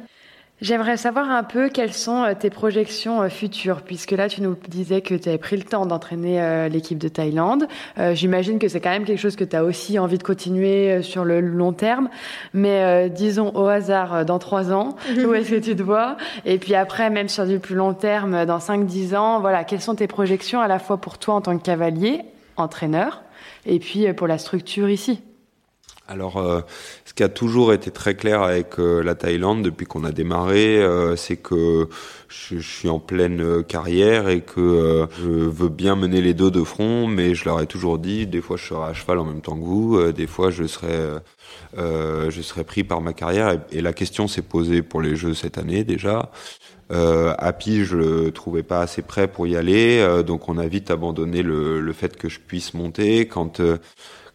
J'aimerais 0.64 0.96
savoir 0.96 1.30
un 1.30 1.42
peu 1.42 1.68
quelles 1.68 1.92
sont 1.92 2.22
euh, 2.22 2.32
tes 2.32 2.48
projections 2.48 3.20
euh, 3.20 3.28
futures, 3.28 3.82
puisque 3.82 4.12
là 4.12 4.30
tu 4.30 4.40
nous 4.40 4.56
disais 4.66 5.02
que 5.02 5.14
tu 5.14 5.28
avais 5.28 5.36
pris 5.36 5.58
le 5.58 5.62
temps 5.62 5.84
d'entraîner 5.84 6.40
euh, 6.40 6.70
l'équipe 6.70 6.96
de 6.96 7.08
Thaïlande. 7.08 7.68
J'imagine 8.14 8.58
que 8.58 8.66
c'est 8.68 8.80
quand 8.80 8.88
même 8.88 9.04
quelque 9.04 9.20
chose 9.20 9.36
que 9.36 9.44
tu 9.44 9.54
as 9.54 9.62
aussi 9.62 9.98
envie 9.98 10.16
de 10.16 10.22
continuer 10.22 11.02
sur 11.02 11.22
le 11.26 11.40
long 11.40 11.74
terme, 11.74 12.08
mais 12.54 13.10
disons 13.10 13.52
au 13.54 13.66
hasard 13.66 14.24
dans 14.24 14.38
trois 14.38 14.72
ans, 14.72 14.96
où 15.26 15.34
est-ce 15.34 15.50
que 15.50 15.60
tu 15.60 15.76
te 15.76 15.82
vois? 15.82 16.16
Et 16.46 16.56
puis 16.58 16.74
après, 16.74 17.10
même 17.10 17.28
sur 17.28 17.46
du 17.46 17.58
plus 17.58 17.74
long 17.74 17.92
terme, 17.92 18.46
dans 18.46 18.58
5-10 18.58 19.16
ans, 19.16 19.40
voilà, 19.40 19.64
quelles 19.64 19.82
sont 19.82 19.96
tes 19.96 20.06
projections 20.06 20.60
à 20.60 20.68
la 20.68 20.78
fois 20.78 20.96
pour 20.96 21.18
toi 21.18 21.34
en 21.34 21.40
tant 21.42 21.58
que 21.58 21.62
cavalier, 21.62 22.22
entraîneur, 22.56 23.22
et 23.66 23.78
puis 23.78 24.10
pour 24.14 24.26
la 24.26 24.38
structure 24.38 24.88
ici? 24.88 25.20
Alors, 26.06 26.36
euh, 26.36 26.60
ce 27.14 27.16
qui 27.16 27.22
a 27.22 27.28
toujours 27.28 27.72
été 27.72 27.92
très 27.92 28.16
clair 28.16 28.42
avec 28.42 28.80
euh, 28.80 29.00
la 29.00 29.14
Thaïlande 29.14 29.62
depuis 29.62 29.86
qu'on 29.86 30.02
a 30.02 30.10
démarré, 30.10 30.82
euh, 30.82 31.14
c'est 31.14 31.36
que 31.36 31.88
je, 32.26 32.58
suis 32.58 32.88
en 32.88 32.98
pleine 32.98 33.62
carrière 33.62 34.28
et 34.28 34.40
que 34.40 35.06
je 35.16 35.28
veux 35.28 35.68
bien 35.68 35.94
mener 35.94 36.20
les 36.20 36.34
deux 36.34 36.50
de 36.50 36.64
front, 36.64 37.06
mais 37.06 37.36
je 37.36 37.44
leur 37.44 37.60
ai 37.60 37.68
toujours 37.68 38.00
dit, 38.00 38.26
des 38.26 38.40
fois 38.40 38.56
je 38.56 38.64
serai 38.64 38.90
à 38.90 38.94
cheval 38.94 39.20
en 39.20 39.24
même 39.24 39.42
temps 39.42 39.54
que 39.54 39.62
vous, 39.62 40.10
des 40.10 40.26
fois 40.26 40.50
je 40.50 40.64
serai, 40.64 41.20
je 41.76 42.42
serai 42.42 42.64
pris 42.64 42.82
par 42.82 43.00
ma 43.00 43.12
carrière. 43.12 43.60
Et, 43.70 43.80
la 43.80 43.92
question 43.92 44.26
s'est 44.26 44.42
posée 44.42 44.82
pour 44.82 45.00
les 45.00 45.14
Jeux 45.14 45.34
cette 45.34 45.56
année 45.56 45.84
déjà. 45.84 46.32
Euh, 46.90 47.32
Happy, 47.38 47.84
je 47.84 47.96
le 47.96 48.32
trouvais 48.32 48.64
pas 48.64 48.80
assez 48.80 49.02
prêt 49.02 49.28
pour 49.28 49.46
y 49.46 49.54
aller, 49.56 50.04
donc 50.26 50.48
on 50.48 50.58
a 50.58 50.66
vite 50.66 50.90
abandonné 50.90 51.42
le, 51.42 51.80
le 51.80 51.92
fait 51.92 52.16
que 52.16 52.28
je 52.28 52.40
puisse 52.40 52.74
monter. 52.74 53.28
Quand 53.28 53.60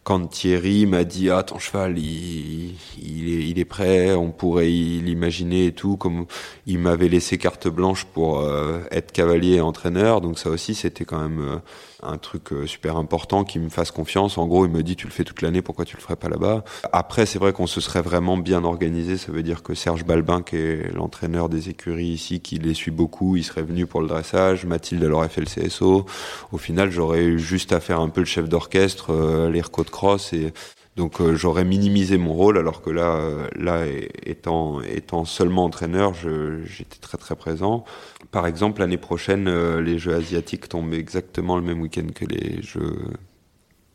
quand 0.04 0.26
Thierry 0.28 0.86
m'a 0.86 1.04
dit 1.04 1.30
ah 1.30 1.42
ton 1.42 1.58
cheval 1.58 1.98
il, 1.98 2.74
est, 3.02 3.48
il 3.48 3.58
est 3.58 3.64
prêt, 3.64 4.14
on 4.14 4.30
pourrait 4.30 4.66
l'imaginer 4.66 5.66
et 5.66 5.72
tout, 5.72 5.96
comme 5.96 6.26
il 6.66 6.78
m'avait 6.78 7.08
laissé 7.08 7.38
carte 7.38 7.68
blanche 7.68 8.04
pour 8.04 8.40
euh, 8.40 8.80
être 8.90 9.12
cavalier 9.12 9.56
et 9.56 9.60
entraîneur, 9.60 10.20
donc 10.20 10.38
ça 10.38 10.50
aussi 10.50 10.74
c'était 10.74 11.04
quand 11.04 11.20
même 11.20 11.40
euh, 11.40 11.58
un 12.02 12.18
truc 12.18 12.52
euh, 12.52 12.66
super 12.66 12.96
important 12.96 13.44
qui 13.44 13.58
me 13.58 13.68
fasse 13.68 13.90
confiance. 13.90 14.38
En 14.38 14.46
gros, 14.46 14.66
il 14.66 14.72
me 14.72 14.82
dit 14.82 14.96
tu 14.96 15.06
le 15.06 15.12
fais 15.12 15.24
toute 15.24 15.42
l'année, 15.42 15.62
pourquoi 15.62 15.84
tu 15.84 15.96
le 15.96 16.02
ferais 16.02 16.16
pas 16.16 16.28
là-bas? 16.28 16.64
Après, 16.92 17.26
c'est 17.26 17.38
vrai 17.38 17.52
qu'on 17.52 17.66
se 17.66 17.80
serait 17.80 18.02
vraiment 18.02 18.36
bien 18.36 18.64
organisé. 18.64 19.16
Ça 19.16 19.32
veut 19.32 19.42
dire 19.42 19.62
que 19.62 19.74
Serge 19.74 20.04
Balbin, 20.04 20.42
qui 20.42 20.56
est 20.56 20.92
l'entraîneur 20.94 21.48
des 21.48 21.68
écuries 21.68 22.06
ici, 22.06 22.40
qui 22.40 22.58
les 22.58 22.74
suit 22.74 22.90
beaucoup, 22.90 23.36
il 23.36 23.44
serait 23.44 23.62
venu 23.62 23.86
pour 23.86 24.00
le 24.00 24.08
dressage. 24.08 24.66
Mathilde, 24.66 25.02
elle 25.02 25.12
aurait 25.12 25.28
fait 25.28 25.42
le 25.42 25.46
CSO. 25.46 26.06
Au 26.52 26.58
final, 26.58 26.90
j'aurais 26.90 27.24
eu 27.24 27.38
juste 27.38 27.72
à 27.72 27.80
faire 27.80 28.00
un 28.00 28.08
peu 28.08 28.20
le 28.20 28.26
chef 28.26 28.48
d'orchestre, 28.48 29.12
euh, 29.12 29.50
les 29.50 29.60
de 29.60 29.90
cross 29.90 30.32
et 30.32 30.52
donc 31.00 31.18
euh, 31.22 31.34
j'aurais 31.34 31.64
minimisé 31.64 32.18
mon 32.18 32.34
rôle 32.34 32.58
alors 32.58 32.82
que 32.82 32.90
là, 32.90 33.14
euh, 33.14 33.48
là 33.56 33.86
étant, 34.26 34.82
étant 34.82 35.24
seulement 35.24 35.64
entraîneur, 35.64 36.12
j'étais 36.12 36.98
très 37.00 37.16
très 37.16 37.36
présent. 37.36 37.86
Par 38.32 38.46
exemple, 38.46 38.80
l'année 38.80 38.98
prochaine, 38.98 39.48
euh, 39.48 39.80
les 39.80 39.98
Jeux 39.98 40.14
asiatiques 40.14 40.68
tombent 40.68 40.92
exactement 40.92 41.56
le 41.56 41.62
même 41.62 41.80
week-end 41.80 42.08
que 42.14 42.26
les 42.26 42.60
Jeux, 42.60 42.98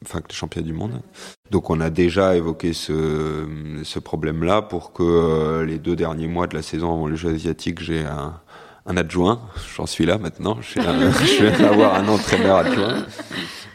enfin 0.03 0.19
que 0.19 0.29
les 0.29 0.33
championnats 0.33 0.65
du 0.65 0.73
monde. 0.73 0.99
Donc 1.51 1.69
on 1.69 1.79
a 1.79 1.91
déjà 1.91 2.35
évoqué 2.35 2.73
ce, 2.73 3.45
ce 3.83 3.99
problème-là 3.99 4.63
pour 4.63 4.91
que 4.91 5.61
les 5.61 5.77
deux 5.77 5.95
derniers 5.95 6.27
mois 6.27 6.47
de 6.47 6.55
la 6.55 6.63
saison 6.63 6.91
avant 6.91 7.05
les 7.05 7.17
Jeux 7.17 7.35
asiatiques, 7.35 7.83
j'ai 7.83 8.03
un, 8.03 8.41
un 8.85 8.97
adjoint. 8.97 9.41
J'en 9.75 9.85
suis 9.85 10.05
là 10.05 10.17
maintenant. 10.17 10.57
Je 10.75 11.45
vais 11.45 11.65
avoir 11.65 11.95
un 11.95 12.07
entraîneur 12.07 12.57
adjoint 12.57 13.05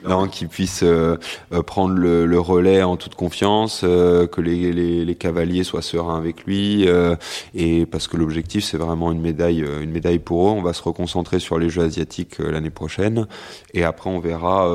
non, 0.08 0.28
qui 0.28 0.46
puisse 0.46 0.82
euh, 0.82 1.16
euh, 1.52 1.62
prendre 1.62 1.94
le, 1.94 2.26
le, 2.26 2.40
relais 2.40 2.82
en 2.82 2.96
toute 2.96 3.14
confiance, 3.14 3.82
euh, 3.84 4.26
que 4.26 4.40
les, 4.40 4.72
les, 4.72 5.04
les, 5.04 5.14
cavaliers 5.14 5.64
soient 5.64 5.82
sereins 5.82 6.16
avec 6.16 6.44
lui, 6.44 6.88
euh, 6.88 7.16
et 7.54 7.86
parce 7.86 8.08
que 8.08 8.16
l'objectif 8.16 8.64
c'est 8.64 8.78
vraiment 8.78 9.12
une 9.12 9.20
médaille, 9.20 9.62
euh, 9.62 9.82
une 9.82 9.90
médaille 9.90 10.18
pour 10.18 10.48
eux. 10.48 10.52
On 10.52 10.62
va 10.62 10.72
se 10.72 10.82
reconcentrer 10.82 11.38
sur 11.38 11.58
les 11.58 11.68
Jeux 11.68 11.82
asiatiques 11.82 12.38
l'année 12.38 12.70
prochaine, 12.70 13.26
et 13.74 13.84
après 13.84 14.10
on 14.10 14.20
verra 14.20 14.70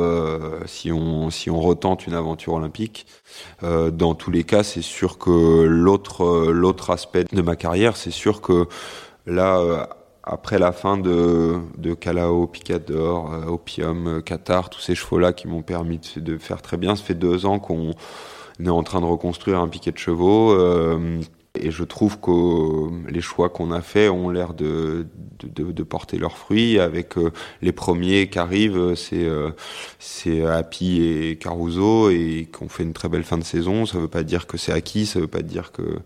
si 0.65 0.91
on 0.91 1.29
si 1.29 1.49
on 1.49 1.59
retente 1.59 2.07
une 2.07 2.13
aventure 2.13 2.53
olympique. 2.53 3.05
dans 3.61 4.15
tous 4.15 4.31
les 4.31 4.43
cas, 4.43 4.63
c'est 4.63 4.81
sûr 4.81 5.17
que 5.17 5.63
l'autre 5.63 6.51
l'autre 6.51 6.89
aspect 6.91 7.25
de 7.31 7.41
ma 7.41 7.55
carrière, 7.55 7.97
c'est 7.97 8.11
sûr 8.11 8.41
que 8.41 8.67
là 9.25 9.89
après 10.26 10.57
la 10.57 10.71
fin 10.71 10.97
de, 10.97 11.59
de 11.78 11.93
Calao, 11.93 12.47
Picador, 12.47 13.32
euh, 13.32 13.45
Opium, 13.45 14.07
euh, 14.07 14.21
Qatar, 14.21 14.69
tous 14.69 14.82
ces 14.82 14.95
chevaux-là 14.95 15.34
qui 15.34 15.47
m'ont 15.47 15.61
permis 15.61 15.99
de, 16.15 16.38
faire 16.38 16.61
très 16.61 16.78
bien. 16.78 16.95
Ça 16.95 17.03
fait 17.03 17.13
deux 17.13 17.45
ans 17.45 17.59
qu'on 17.59 17.93
est 18.59 18.69
en 18.69 18.84
train 18.84 19.01
de 19.01 19.05
reconstruire 19.05 19.59
un 19.59 19.67
piquet 19.67 19.91
de 19.91 19.99
chevaux. 19.99 20.51
Euh, 20.51 21.21
et 21.60 21.72
je 21.72 21.84
trouve 21.84 22.20
que 22.20 23.10
les 23.10 23.22
choix 23.22 23.49
qu'on 23.49 23.72
a 23.72 23.82
faits 23.82 24.10
ont 24.10 24.30
l'air 24.30 24.53
de, 24.53 25.06
porter 25.88 26.18
leurs 26.18 26.38
fruits. 26.38 26.80
Avec 26.80 27.18
euh, 27.18 27.32
les 27.62 27.72
premiers 27.72 28.30
qui 28.30 28.39
arrivent, 28.39 28.95
c'est 28.95 29.26
euh, 29.26 29.51
c'est 29.99 30.45
Happy 30.45 31.01
et 31.01 31.38
Caruso 31.38 32.10
et 32.10 32.47
qu'on 32.51 32.70
fait 32.70 32.84
une 32.84 32.93
très 32.93 33.10
belle 33.10 33.24
fin 33.24 33.38
de 33.38 33.43
saison. 33.43 33.86
Ça 33.86 33.99
veut 33.99 34.08
pas 34.08 34.24
dire 34.24 34.47
que 34.47 34.58
c'est 34.58 34.72
acquis, 34.72 35.06
ça 35.06 35.20
veut 35.20 35.28
pas 35.28 35.41
dire 35.41 35.72
que, 35.72 35.99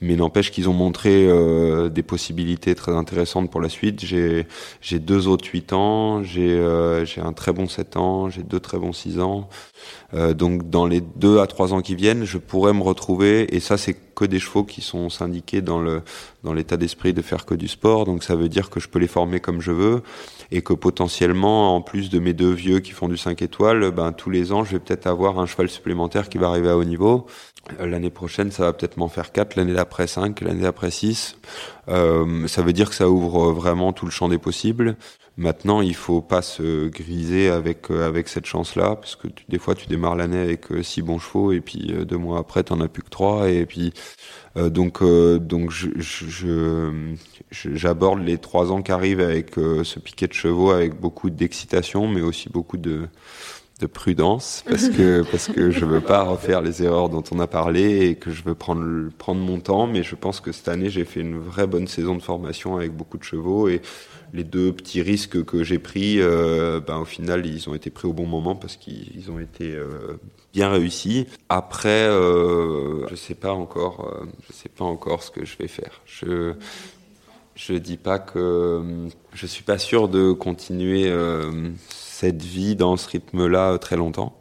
mais 0.00 0.16
n'empêche 0.16 0.50
qu'ils 0.50 0.68
ont 0.68 0.74
montré 0.74 1.26
euh, 1.26 1.88
des 1.88 2.02
possibilités 2.02 2.74
très 2.74 2.92
intéressantes 2.92 3.50
pour 3.50 3.60
la 3.60 3.68
suite. 3.68 4.04
J'ai 4.04 4.98
deux 4.98 5.28
autres 5.28 5.46
8 5.46 5.72
ans, 5.72 6.22
j'ai 6.22 6.56
j'ai 7.04 7.20
un 7.20 7.32
très 7.32 7.52
bon 7.52 7.68
7 7.68 7.96
ans, 7.96 8.30
j'ai 8.30 8.42
deux 8.42 8.60
très 8.60 8.78
bons 8.78 8.92
6 8.92 9.20
ans. 9.20 9.48
Euh, 10.14 10.34
donc 10.34 10.70
dans 10.70 10.86
les 10.86 11.00
deux 11.00 11.40
à 11.40 11.46
trois 11.46 11.72
ans 11.74 11.80
qui 11.80 11.94
viennent, 11.94 12.24
je 12.24 12.38
pourrais 12.38 12.72
me 12.72 12.82
retrouver, 12.82 13.54
et 13.54 13.60
ça 13.60 13.76
c'est 13.76 13.96
que 14.14 14.24
des 14.24 14.38
chevaux 14.38 14.64
qui 14.64 14.80
sont 14.80 15.10
syndiqués 15.10 15.60
dans 15.60 15.80
le 15.80 16.02
dans 16.44 16.54
l'état 16.54 16.76
d'esprit 16.76 17.12
de 17.12 17.22
faire 17.22 17.44
que 17.44 17.54
du 17.54 17.68
sport, 17.68 18.04
donc 18.04 18.22
ça 18.22 18.36
veut 18.36 18.48
dire 18.48 18.70
que 18.70 18.80
je 18.80 18.88
peux 18.88 18.98
les 18.98 19.08
former 19.08 19.40
comme 19.40 19.60
je 19.60 19.72
veux, 19.72 20.02
et 20.52 20.62
que 20.62 20.72
potentiellement, 20.72 21.74
en 21.74 21.80
plus 21.80 22.08
de 22.10 22.18
mes 22.18 22.32
deux 22.32 22.52
vieux 22.52 22.80
qui 22.80 22.92
font 22.92 23.08
du 23.08 23.16
5 23.16 23.42
étoiles, 23.42 23.90
ben 23.90 24.12
tous 24.12 24.30
les 24.30 24.52
ans 24.52 24.64
je 24.64 24.72
vais 24.72 24.78
peut-être 24.78 25.06
avoir 25.06 25.38
un 25.38 25.46
cheval 25.46 25.68
supplémentaire 25.68 26.28
qui 26.28 26.38
va 26.38 26.48
arriver 26.48 26.70
à 26.70 26.76
haut 26.76 26.84
niveau. 26.84 27.26
Euh, 27.80 27.86
l'année 27.86 28.10
prochaine, 28.10 28.50
ça 28.50 28.64
va 28.64 28.72
peut-être 28.72 28.96
m'en 28.96 29.08
faire 29.08 29.32
quatre, 29.32 29.56
l'année 29.56 29.74
d'après 29.74 30.06
5, 30.06 30.40
l'année 30.40 30.62
d'après 30.62 30.90
6. 30.90 31.36
Euh, 31.88 32.46
ça 32.46 32.62
veut 32.62 32.72
dire 32.72 32.88
que 32.88 32.94
ça 32.94 33.08
ouvre 33.08 33.52
vraiment 33.52 33.92
tout 33.92 34.04
le 34.04 34.10
champ 34.10 34.28
des 34.28 34.38
possibles. 34.38 34.96
Maintenant, 35.38 35.82
il 35.82 35.94
faut 35.94 36.22
pas 36.22 36.40
se 36.40 36.88
griser 36.88 37.50
avec 37.50 37.90
euh, 37.90 38.06
avec 38.06 38.26
cette 38.28 38.46
chance-là, 38.46 38.96
parce 38.96 39.16
que 39.16 39.28
tu, 39.28 39.44
des 39.50 39.58
fois 39.58 39.74
tu 39.74 39.86
démarres 39.86 40.16
l'année 40.16 40.38
avec 40.38 40.72
euh, 40.72 40.82
six 40.82 41.02
bons 41.02 41.18
chevaux 41.18 41.52
et 41.52 41.60
puis 41.60 41.92
euh, 41.92 42.06
deux 42.06 42.16
mois 42.16 42.38
après 42.38 42.62
t'en 42.62 42.80
as 42.80 42.88
plus 42.88 43.02
que 43.02 43.10
trois 43.10 43.50
et 43.50 43.66
puis 43.66 43.92
euh, 44.56 44.70
donc 44.70 45.02
donc 45.02 45.70
je, 45.70 46.90
j'aborde 47.50 48.20
les 48.20 48.38
trois 48.38 48.72
ans 48.72 48.80
qui 48.80 48.92
arrivent 48.92 49.20
avec 49.20 49.54
ce 49.56 49.98
piquet 49.98 50.26
de 50.26 50.32
chevaux 50.32 50.70
avec 50.70 50.98
beaucoup 50.98 51.28
d'excitation, 51.28 52.08
mais 52.08 52.22
aussi 52.22 52.48
beaucoup 52.48 52.78
de 52.78 53.08
de 53.78 53.86
prudence 53.86 54.64
parce 54.68 54.88
que 54.88 55.22
parce 55.30 55.48
que 55.48 55.70
je 55.70 55.84
veux 55.84 56.00
pas 56.00 56.22
refaire 56.22 56.62
les 56.62 56.82
erreurs 56.82 57.08
dont 57.08 57.24
on 57.30 57.40
a 57.40 57.46
parlé 57.46 58.06
et 58.06 58.14
que 58.14 58.30
je 58.30 58.42
veux 58.42 58.54
prendre 58.54 59.10
prendre 59.18 59.40
mon 59.40 59.60
temps 59.60 59.86
mais 59.86 60.02
je 60.02 60.14
pense 60.14 60.40
que 60.40 60.52
cette 60.52 60.68
année 60.68 60.88
j'ai 60.88 61.04
fait 61.04 61.20
une 61.20 61.38
vraie 61.38 61.66
bonne 61.66 61.86
saison 61.86 62.14
de 62.14 62.22
formation 62.22 62.76
avec 62.76 62.92
beaucoup 62.92 63.18
de 63.18 63.24
chevaux 63.24 63.68
et 63.68 63.82
les 64.32 64.44
deux 64.44 64.72
petits 64.72 65.02
risques 65.02 65.44
que 65.44 65.62
j'ai 65.62 65.78
pris 65.78 66.20
euh, 66.20 66.80
ben 66.80 66.98
au 66.98 67.04
final 67.04 67.44
ils 67.46 67.68
ont 67.68 67.74
été 67.74 67.90
pris 67.90 68.08
au 68.08 68.12
bon 68.12 68.26
moment 68.26 68.54
parce 68.54 68.76
qu'ils 68.76 69.30
ont 69.30 69.38
été 69.38 69.74
euh, 69.74 70.18
bien 70.52 70.70
réussis. 70.70 71.26
Après 71.48 72.08
euh, 72.08 73.06
je 73.08 73.14
sais 73.14 73.34
pas 73.34 73.52
encore 73.52 74.10
euh, 74.10 74.26
je 74.48 74.54
sais 74.54 74.70
pas 74.70 74.84
encore 74.84 75.22
ce 75.22 75.30
que 75.30 75.44
je 75.44 75.56
vais 75.58 75.68
faire. 75.68 76.00
Je 76.06 76.54
je 77.56 77.72
dis 77.74 77.96
pas 77.96 78.18
que 78.18 79.08
je 79.34 79.46
suis 79.46 79.64
pas 79.64 79.78
sûr 79.78 80.08
de 80.08 80.32
continuer 80.32 81.08
euh, 81.08 81.70
cette 81.88 82.42
vie 82.42 82.76
dans 82.76 82.96
ce 82.96 83.08
rythme-là 83.08 83.78
très 83.78 83.96
longtemps. 83.96 84.36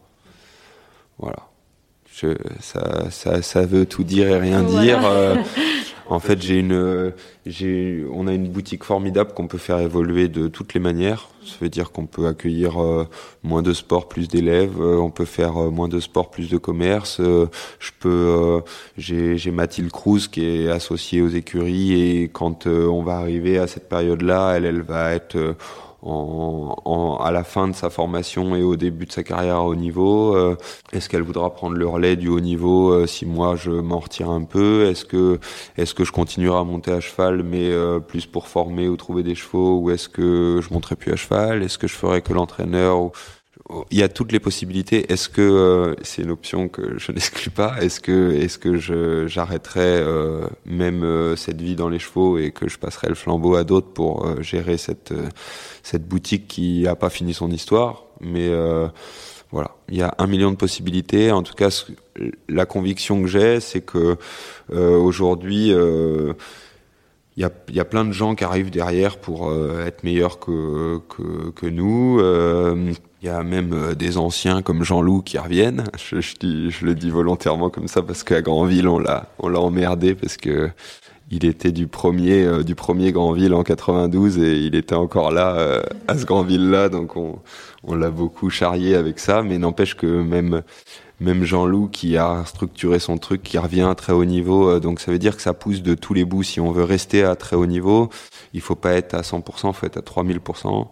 Voilà. 1.18 1.38
Je, 2.13 2.36
ça, 2.61 3.09
ça, 3.11 3.41
ça 3.41 3.66
veut 3.66 3.86
tout 3.86 4.03
dire 4.03 4.28
et 4.28 4.38
rien 4.38 4.61
Voilà. 4.61 4.82
dire. 4.86 4.99
Euh, 5.05 5.36
en 6.08 6.20
fait, 6.20 6.41
j'ai 6.41 6.60
une, 6.60 7.14
j'ai, 7.45 8.06
on 8.12 8.28
a 8.28 8.34
une 8.34 8.47
boutique 8.47 8.84
formidable 8.84 9.34
qu'on 9.34 9.47
peut 9.47 9.58
faire 9.58 9.80
évoluer 9.80 10.28
de 10.28 10.47
toutes 10.47 10.74
les 10.74 10.80
manières. 10.80 11.30
Ça 11.45 11.56
veut 11.62 11.70
dire 11.70 11.91
qu'on 11.91 12.06
peut 12.06 12.28
accueillir 12.28 12.82
euh, 12.82 13.08
moins 13.43 13.62
de 13.62 13.74
sport, 13.74 14.08
plus 14.08 14.28
d'élèves. 14.28 14.82
euh, 14.82 14.97
on 14.97 15.12
peut 15.12 15.26
faire 15.26 15.58
euh, 15.58 15.70
moins 15.70 15.88
de 15.88 15.99
sport, 15.99 16.32
plus 16.32 16.49
de 16.49 16.58
commerce. 16.58 17.20
je 17.22 17.91
peux, 17.99 18.62
j'ai, 18.97 19.38
j'ai 19.38 19.51
Mathilde 19.51 19.91
Cruz 19.91 20.28
qui 20.32 20.45
est 20.45 20.70
associée 20.70 21.22
aux 21.22 21.30
écuries 21.30 21.93
et 21.93 22.30
quand 22.30 22.68
on 22.68 23.03
va 23.03 23.18
arriver 23.18 23.58
à 23.58 23.68
cette 23.68 23.89
période-là, 23.89 24.53
elle, 24.56 24.66
elle 24.66 24.82
va 24.82 25.14
être 25.14 25.56
à 26.06 27.32
la 27.32 27.43
fin 27.43 27.68
de 27.68 27.74
sa 27.74 27.89
formation 27.89 28.56
et 28.56 28.62
au 28.62 28.76
début 28.76 29.06
de 29.06 29.12
sa 29.12 29.24
carrière 29.24 29.56
à 29.56 29.64
haut 29.64 29.76
niveau 29.76 30.36
euh, 30.36 30.56
Est-ce 30.93 31.10
qu'elle 31.10 31.24
voudra 31.24 31.53
prendre 31.53 31.76
le 31.76 31.88
relais 31.88 32.16
du 32.16 32.28
haut 32.28 32.39
niveau 32.39 32.91
euh, 32.91 33.08
si 33.08 33.26
moi 33.26 33.56
je 33.56 33.72
m'en 33.72 33.99
retire 33.99 34.30
un 34.30 34.43
peu? 34.43 34.86
Est-ce 34.86 35.06
que 35.06 35.39
est-ce 35.78 35.93
que 35.93 36.03
je 36.03 36.12
continuerai 36.12 36.60
à 36.60 36.64
monter 36.64 36.91
à 36.91 36.99
cheval 36.99 37.43
mais 37.43 37.70
euh, 37.72 37.99
plus 37.99 38.26
pour 38.26 38.47
former 38.47 38.88
ou 38.88 38.97
trouver 38.97 39.24
des 39.24 39.36
chevaux 39.36 39.80
ou 39.80 39.89
est-ce 39.91 40.10
que 40.10 40.62
je 40.62 40.74
monterai 40.74 40.95
plus 40.95 41.12
à 41.12 41.16
cheval? 41.16 41.64
Est-ce 41.64 41.78
que 41.78 41.88
je 41.88 41.95
ferai 41.95 42.22
que 42.22 42.34
l'entraîneur 42.34 43.12
il 43.89 43.97
y 43.97 44.03
a 44.03 44.09
toutes 44.09 44.32
les 44.32 44.39
possibilités. 44.39 45.11
Est-ce 45.11 45.28
que 45.28 45.41
euh, 45.41 45.95
c'est 46.03 46.22
une 46.22 46.30
option 46.32 46.70
que 46.70 46.99
je 46.99 47.11
n'exclus 47.11 47.49
pas? 47.49 47.76
Est-ce 47.82 47.99
que 47.99 48.34
est-ce 48.34 48.57
que 48.57 48.78
j'arrêterai 49.28 49.82
euh, 49.82 50.47
même 50.66 51.03
euh, 51.03 51.36
cette 51.36 51.61
vie 51.61 51.76
dans 51.76 51.89
les 51.89 51.99
chevaux 51.99 52.38
et 52.38 52.51
que 52.51 52.70
je 52.70 52.78
passerai 52.78 53.09
le 53.09 53.16
flambeau 53.16 53.55
à 53.55 53.63
d'autres 53.63 53.91
pour 53.91 54.26
euh, 54.26 54.41
gérer 54.41 54.78
cette 54.78 55.11
euh, 55.11 55.30
cette 55.84 56.07
boutique 56.07 56.47
qui 56.47 56.88
a 56.88 56.95
pas 56.95 57.09
fini 57.09 57.34
son 57.34 57.49
histoire? 57.49 58.03
Mais 58.22 58.47
euh, 58.49 58.88
voilà, 59.51 59.72
il 59.89 59.97
y 59.97 60.01
a 60.03 60.13
un 60.20 60.28
million 60.28 60.51
de 60.51 60.57
possibilités. 60.57 61.32
En 61.32 61.41
tout 61.41 61.55
cas, 61.55 61.86
la 62.47 62.66
conviction 62.66 63.22
que 63.22 63.28
j'ai, 63.28 63.59
c'est 63.59 63.82
que 63.82 64.18
aujourd'hui. 64.72 65.74
Euh, 67.38 67.38
il 67.38 67.41
y 67.41 67.45
a, 67.45 67.51
y 67.73 67.79
a 67.79 67.86
plein 67.86 68.05
de 68.05 68.11
gens 68.11 68.36
qui 68.36 68.43
arrivent 68.43 68.71
derrière 68.71 69.17
pour 69.17 69.49
euh, 69.49 69.86
être 69.86 70.03
meilleurs 70.03 70.39
que, 70.39 70.99
que, 71.09 71.51
que 71.51 71.65
nous. 71.67 72.19
Euh, 72.19 72.93
il 73.25 73.29
y 73.29 73.31
a 73.31 73.41
même 73.43 73.73
euh, 73.73 73.95
des 73.95 74.17
anciens 74.17 74.61
comme 74.61 74.83
Jean-Loup 74.83 75.23
qui 75.23 75.39
reviennent. 75.39 75.86
Je, 75.97 76.21
je, 76.21 76.36
dis, 76.39 76.69
je 76.69 76.86
le 76.86 76.93
dis 76.93 77.09
volontairement 77.09 77.71
comme 77.71 77.88
ça 77.88 78.03
parce 78.03 78.23
qu'à 78.23 78.41
Granville, 78.43 78.88
on 78.88 78.99
l'a, 78.99 79.29
on 79.39 79.47
l'a 79.47 79.59
emmerdé 79.59 80.13
parce 80.13 80.38
que 80.38 80.69
il 81.31 81.43
était 81.43 81.71
du 81.71 81.88
premier, 81.88 82.43
euh, 82.45 82.63
du 82.63 82.75
premier 82.75 83.11
Granville 83.11 83.53
en 83.55 83.63
92 83.63 84.38
et 84.38 84.57
il 84.59 84.75
était 84.75 84.93
encore 84.93 85.31
là 85.31 85.55
euh, 85.55 85.81
à 86.07 86.17
ce 86.17 86.25
Granville-là. 86.25 86.89
Donc 86.89 87.15
on, 87.15 87.39
on 87.83 87.95
l'a 87.95 88.11
beaucoup 88.11 88.51
charrié 88.51 88.95
avec 88.95 89.17
ça. 89.17 89.41
Mais 89.41 89.57
n'empêche 89.57 89.95
que 89.95 90.05
même 90.05 90.61
même 91.20 91.43
Jean-Loup 91.43 91.89
qui 91.89 92.18
a 92.18 92.43
structuré 92.45 92.99
son 92.99 93.18
truc, 93.18 93.43
qui 93.43 93.57
revient 93.57 93.82
à 93.84 93.95
très 93.95 94.13
haut 94.13 94.26
niveau. 94.26 94.70
euh, 94.70 94.80
Donc 94.80 94.99
ça 94.99 95.11
veut 95.11 95.20
dire 95.20 95.36
que 95.36 95.41
ça 95.41 95.53
pousse 95.53 95.82
de 95.82 95.95
tous 95.95 96.13
les 96.13 96.26
bouts. 96.26 96.43
Si 96.43 96.59
on 96.59 96.72
veut 96.72 96.84
rester 96.84 97.24
à 97.24 97.36
très 97.36 97.55
haut 97.55 97.66
niveau, 97.66 98.09
il 98.53 98.61
faut 98.61 98.76
pas 98.76 98.93
être 98.93 99.13
à 99.13 99.24
100%, 99.24 99.70
il 99.70 99.74
faut 99.74 99.86
être 99.86 99.97
à 99.97 100.01
3000%. 100.01 100.91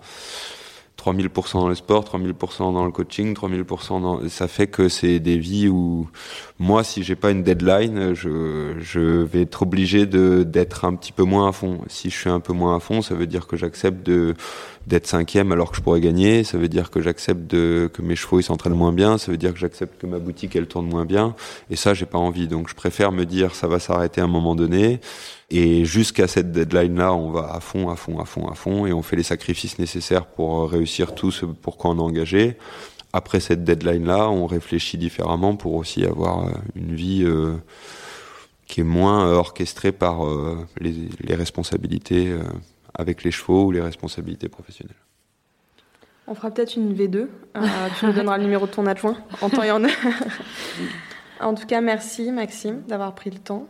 3000% 1.03 1.53
dans 1.53 1.67
le 1.67 1.75
sport, 1.75 2.05
3000% 2.05 2.73
dans 2.73 2.85
le 2.85 2.91
coaching, 2.91 3.33
3000% 3.33 4.01
dans... 4.01 4.29
Ça 4.29 4.47
fait 4.47 4.67
que 4.67 4.87
c'est 4.87 5.19
des 5.19 5.37
vies 5.37 5.67
où, 5.67 6.07
moi, 6.59 6.83
si 6.83 7.03
j'ai 7.03 7.15
pas 7.15 7.31
une 7.31 7.43
deadline, 7.43 8.13
je, 8.13 8.75
je 8.79 8.99
vais 8.99 9.41
être 9.41 9.63
obligé 9.63 10.05
de, 10.05 10.43
d'être 10.43 10.85
un 10.85 10.95
petit 10.95 11.11
peu 11.11 11.23
moins 11.23 11.49
à 11.49 11.51
fond. 11.51 11.79
Si 11.87 12.09
je 12.09 12.17
suis 12.17 12.29
un 12.29 12.39
peu 12.39 12.53
moins 12.53 12.77
à 12.77 12.79
fond, 12.79 13.01
ça 13.01 13.15
veut 13.15 13.27
dire 13.27 13.47
que 13.47 13.57
j'accepte 13.57 14.05
de, 14.05 14.35
d'être 14.87 15.07
cinquième 15.07 15.51
alors 15.51 15.71
que 15.71 15.77
je 15.77 15.81
pourrais 15.81 16.01
gagner. 16.01 16.43
Ça 16.43 16.57
veut 16.57 16.69
dire 16.69 16.89
que 16.89 17.01
j'accepte 17.01 17.47
de, 17.47 17.89
que 17.93 18.01
mes 18.01 18.15
chevaux 18.15 18.39
ils 18.39 18.43
s'entraînent 18.43 18.73
moins 18.73 18.93
bien. 18.93 19.17
Ça 19.17 19.31
veut 19.31 19.37
dire 19.37 19.53
que 19.53 19.59
j'accepte 19.59 19.99
que 20.01 20.07
ma 20.07 20.19
boutique 20.19 20.55
elle 20.55 20.67
tourne 20.67 20.87
moins 20.87 21.05
bien. 21.05 21.35
Et 21.69 21.75
ça, 21.75 21.93
j'ai 21.93 22.05
pas 22.05 22.17
envie. 22.17 22.47
Donc, 22.47 22.69
je 22.69 22.75
préfère 22.75 23.11
me 23.11 23.25
dire 23.25 23.55
ça 23.55 23.67
va 23.67 23.79
s'arrêter 23.79 24.21
à 24.21 24.23
un 24.23 24.27
moment 24.27 24.55
donné. 24.55 24.99
Et 25.55 25.85
jusqu'à 25.85 26.27
cette 26.27 26.51
deadline-là, 26.51 27.13
on 27.13 27.29
va 27.29 27.53
à 27.53 27.59
fond, 27.59 27.89
à 27.89 27.95
fond, 27.95 28.17
à 28.19 28.25
fond, 28.25 28.47
à 28.47 28.55
fond, 28.55 28.87
et 28.87 28.91
on 28.91 29.03
fait 29.03 29.15
les 29.15 29.21
sacrifices 29.23 29.77
nécessaires 29.77 30.25
pour 30.25 30.63
euh, 30.63 30.65
réussir 30.65 31.13
tout 31.13 31.29
ce 31.29 31.45
pourquoi 31.45 31.91
on 31.91 31.99
est 31.99 32.01
engagé. 32.01 32.57
Après 33.13 33.39
cette 33.39 33.63
deadline-là, 33.63 34.31
on 34.31 34.47
réfléchit 34.47 34.97
différemment 34.97 35.55
pour 35.55 35.75
aussi 35.75 36.05
avoir 36.05 36.47
euh, 36.47 36.51
une 36.75 36.95
vie 36.95 37.23
euh, 37.23 37.53
qui 38.65 38.81
est 38.81 38.83
moins 38.83 39.27
euh, 39.27 39.35
orchestrée 39.35 39.91
par 39.91 40.25
euh, 40.25 40.57
les, 40.79 40.95
les 41.19 41.35
responsabilités 41.35 42.29
euh, 42.29 42.41
avec 42.95 43.23
les 43.23 43.29
chevaux 43.29 43.65
ou 43.65 43.71
les 43.71 43.81
responsabilités 43.81 44.49
professionnelles. 44.49 44.95
On 46.25 46.33
fera 46.33 46.49
peut-être 46.49 46.75
une 46.77 46.95
V2. 46.95 47.17
Euh, 47.17 47.61
tu 47.99 48.07
nous 48.07 48.13
donneras 48.13 48.39
le 48.39 48.45
numéro 48.45 48.65
de 48.65 48.71
ton 48.71 48.87
adjoint 48.87 49.17
en 49.41 49.51
temps 49.51 49.61
et 49.61 49.69
en 49.69 49.83
heure. 49.83 49.91
en 51.39 51.53
tout 51.53 51.67
cas, 51.67 51.81
merci 51.81 52.31
Maxime 52.31 52.81
d'avoir 52.87 53.13
pris 53.13 53.29
le 53.29 53.37
temps. 53.37 53.67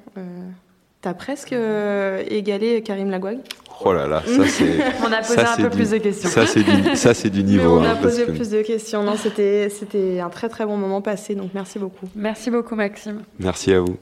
T'as 1.04 1.14
presque 1.14 1.51
euh, 1.54 2.24
égalé 2.30 2.82
Karim 2.82 3.10
Lagouag. 3.12 3.39
Oh 3.84 3.91
là 3.91 4.08
là, 4.08 4.24
ça 4.26 4.47
c'est. 4.47 4.78
On 5.06 5.12
a 5.12 5.18
posé 5.22 5.36
ça, 5.36 5.54
un 5.54 5.58
peu 5.58 5.64
du- 5.70 5.76
plus 5.76 5.89
de 5.91 5.97
questions. 5.97 6.30
Ça 6.30 6.47
c'est 6.47 6.64
du, 6.64 6.95
ça 6.95 7.12
Mais 7.26 7.43
niveau. 7.43 7.78
on 7.80 7.84
a 7.84 7.89
hein, 7.89 7.97
parce 8.01 8.14
posé 8.16 8.26
que- 8.26 8.32
plus 8.32 8.49
de 8.49 8.62
questions. 8.62 9.04
Non, 9.04 9.18
c'était 9.18 9.70
c'était 9.70 10.22
un 10.22 10.30
très 10.30 10.47
très 10.47 10.66
bon 10.66 10.78
moment 10.78 11.01
passé. 11.01 11.36
Donc 11.36 11.51
merci 11.54 11.78
beaucoup. 11.78 12.08
Merci 12.16 12.49
beaucoup 12.49 12.76
Maxime. 12.76 13.24
Merci 13.38 13.74
à 13.74 13.82
vous. 13.82 13.97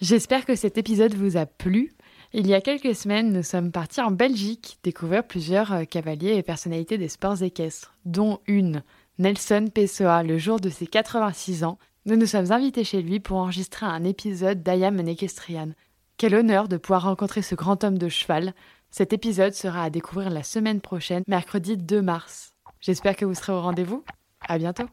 J'espère 0.00 0.46
que 0.46 0.54
cet 0.54 0.78
épisode 0.78 1.14
vous 1.14 1.36
a 1.36 1.44
plu. 1.46 1.92
Il 2.32 2.46
y 2.46 2.54
a 2.54 2.62
quelques 2.62 2.94
semaines, 2.94 3.30
nous 3.32 3.42
sommes 3.42 3.70
partis 3.70 4.00
en 4.00 4.10
Belgique 4.10 4.78
découvrir 4.82 5.22
plusieurs 5.24 5.72
euh, 5.74 5.84
cavaliers 5.84 6.36
et 6.36 6.42
personnalités 6.42 6.96
des 6.96 7.08
sports 7.08 7.42
équestres, 7.42 7.92
dont 8.06 8.38
une, 8.46 8.82
Nelson 9.18 9.66
Pessoa, 9.72 10.22
le 10.22 10.38
jour 10.38 10.58
de 10.58 10.70
ses 10.70 10.86
86 10.86 11.64
ans. 11.64 11.78
Nous 12.04 12.16
nous 12.16 12.26
sommes 12.26 12.50
invités 12.50 12.82
chez 12.82 13.00
lui 13.00 13.20
pour 13.20 13.36
enregistrer 13.36 13.86
un 13.86 14.02
épisode 14.02 14.64
d'Ayam 14.64 14.98
Equestrian. 15.06 15.68
Quel 16.16 16.34
honneur 16.34 16.66
de 16.66 16.76
pouvoir 16.76 17.04
rencontrer 17.04 17.42
ce 17.42 17.54
grand 17.54 17.84
homme 17.84 17.96
de 17.96 18.08
cheval. 18.08 18.54
Cet 18.90 19.12
épisode 19.12 19.54
sera 19.54 19.84
à 19.84 19.90
découvrir 19.90 20.28
la 20.28 20.42
semaine 20.42 20.80
prochaine, 20.80 21.22
mercredi 21.28 21.76
2 21.76 22.02
mars. 22.02 22.54
J'espère 22.80 23.14
que 23.14 23.24
vous 23.24 23.34
serez 23.34 23.52
au 23.52 23.60
rendez-vous. 23.60 24.02
À 24.48 24.58
bientôt. 24.58 24.88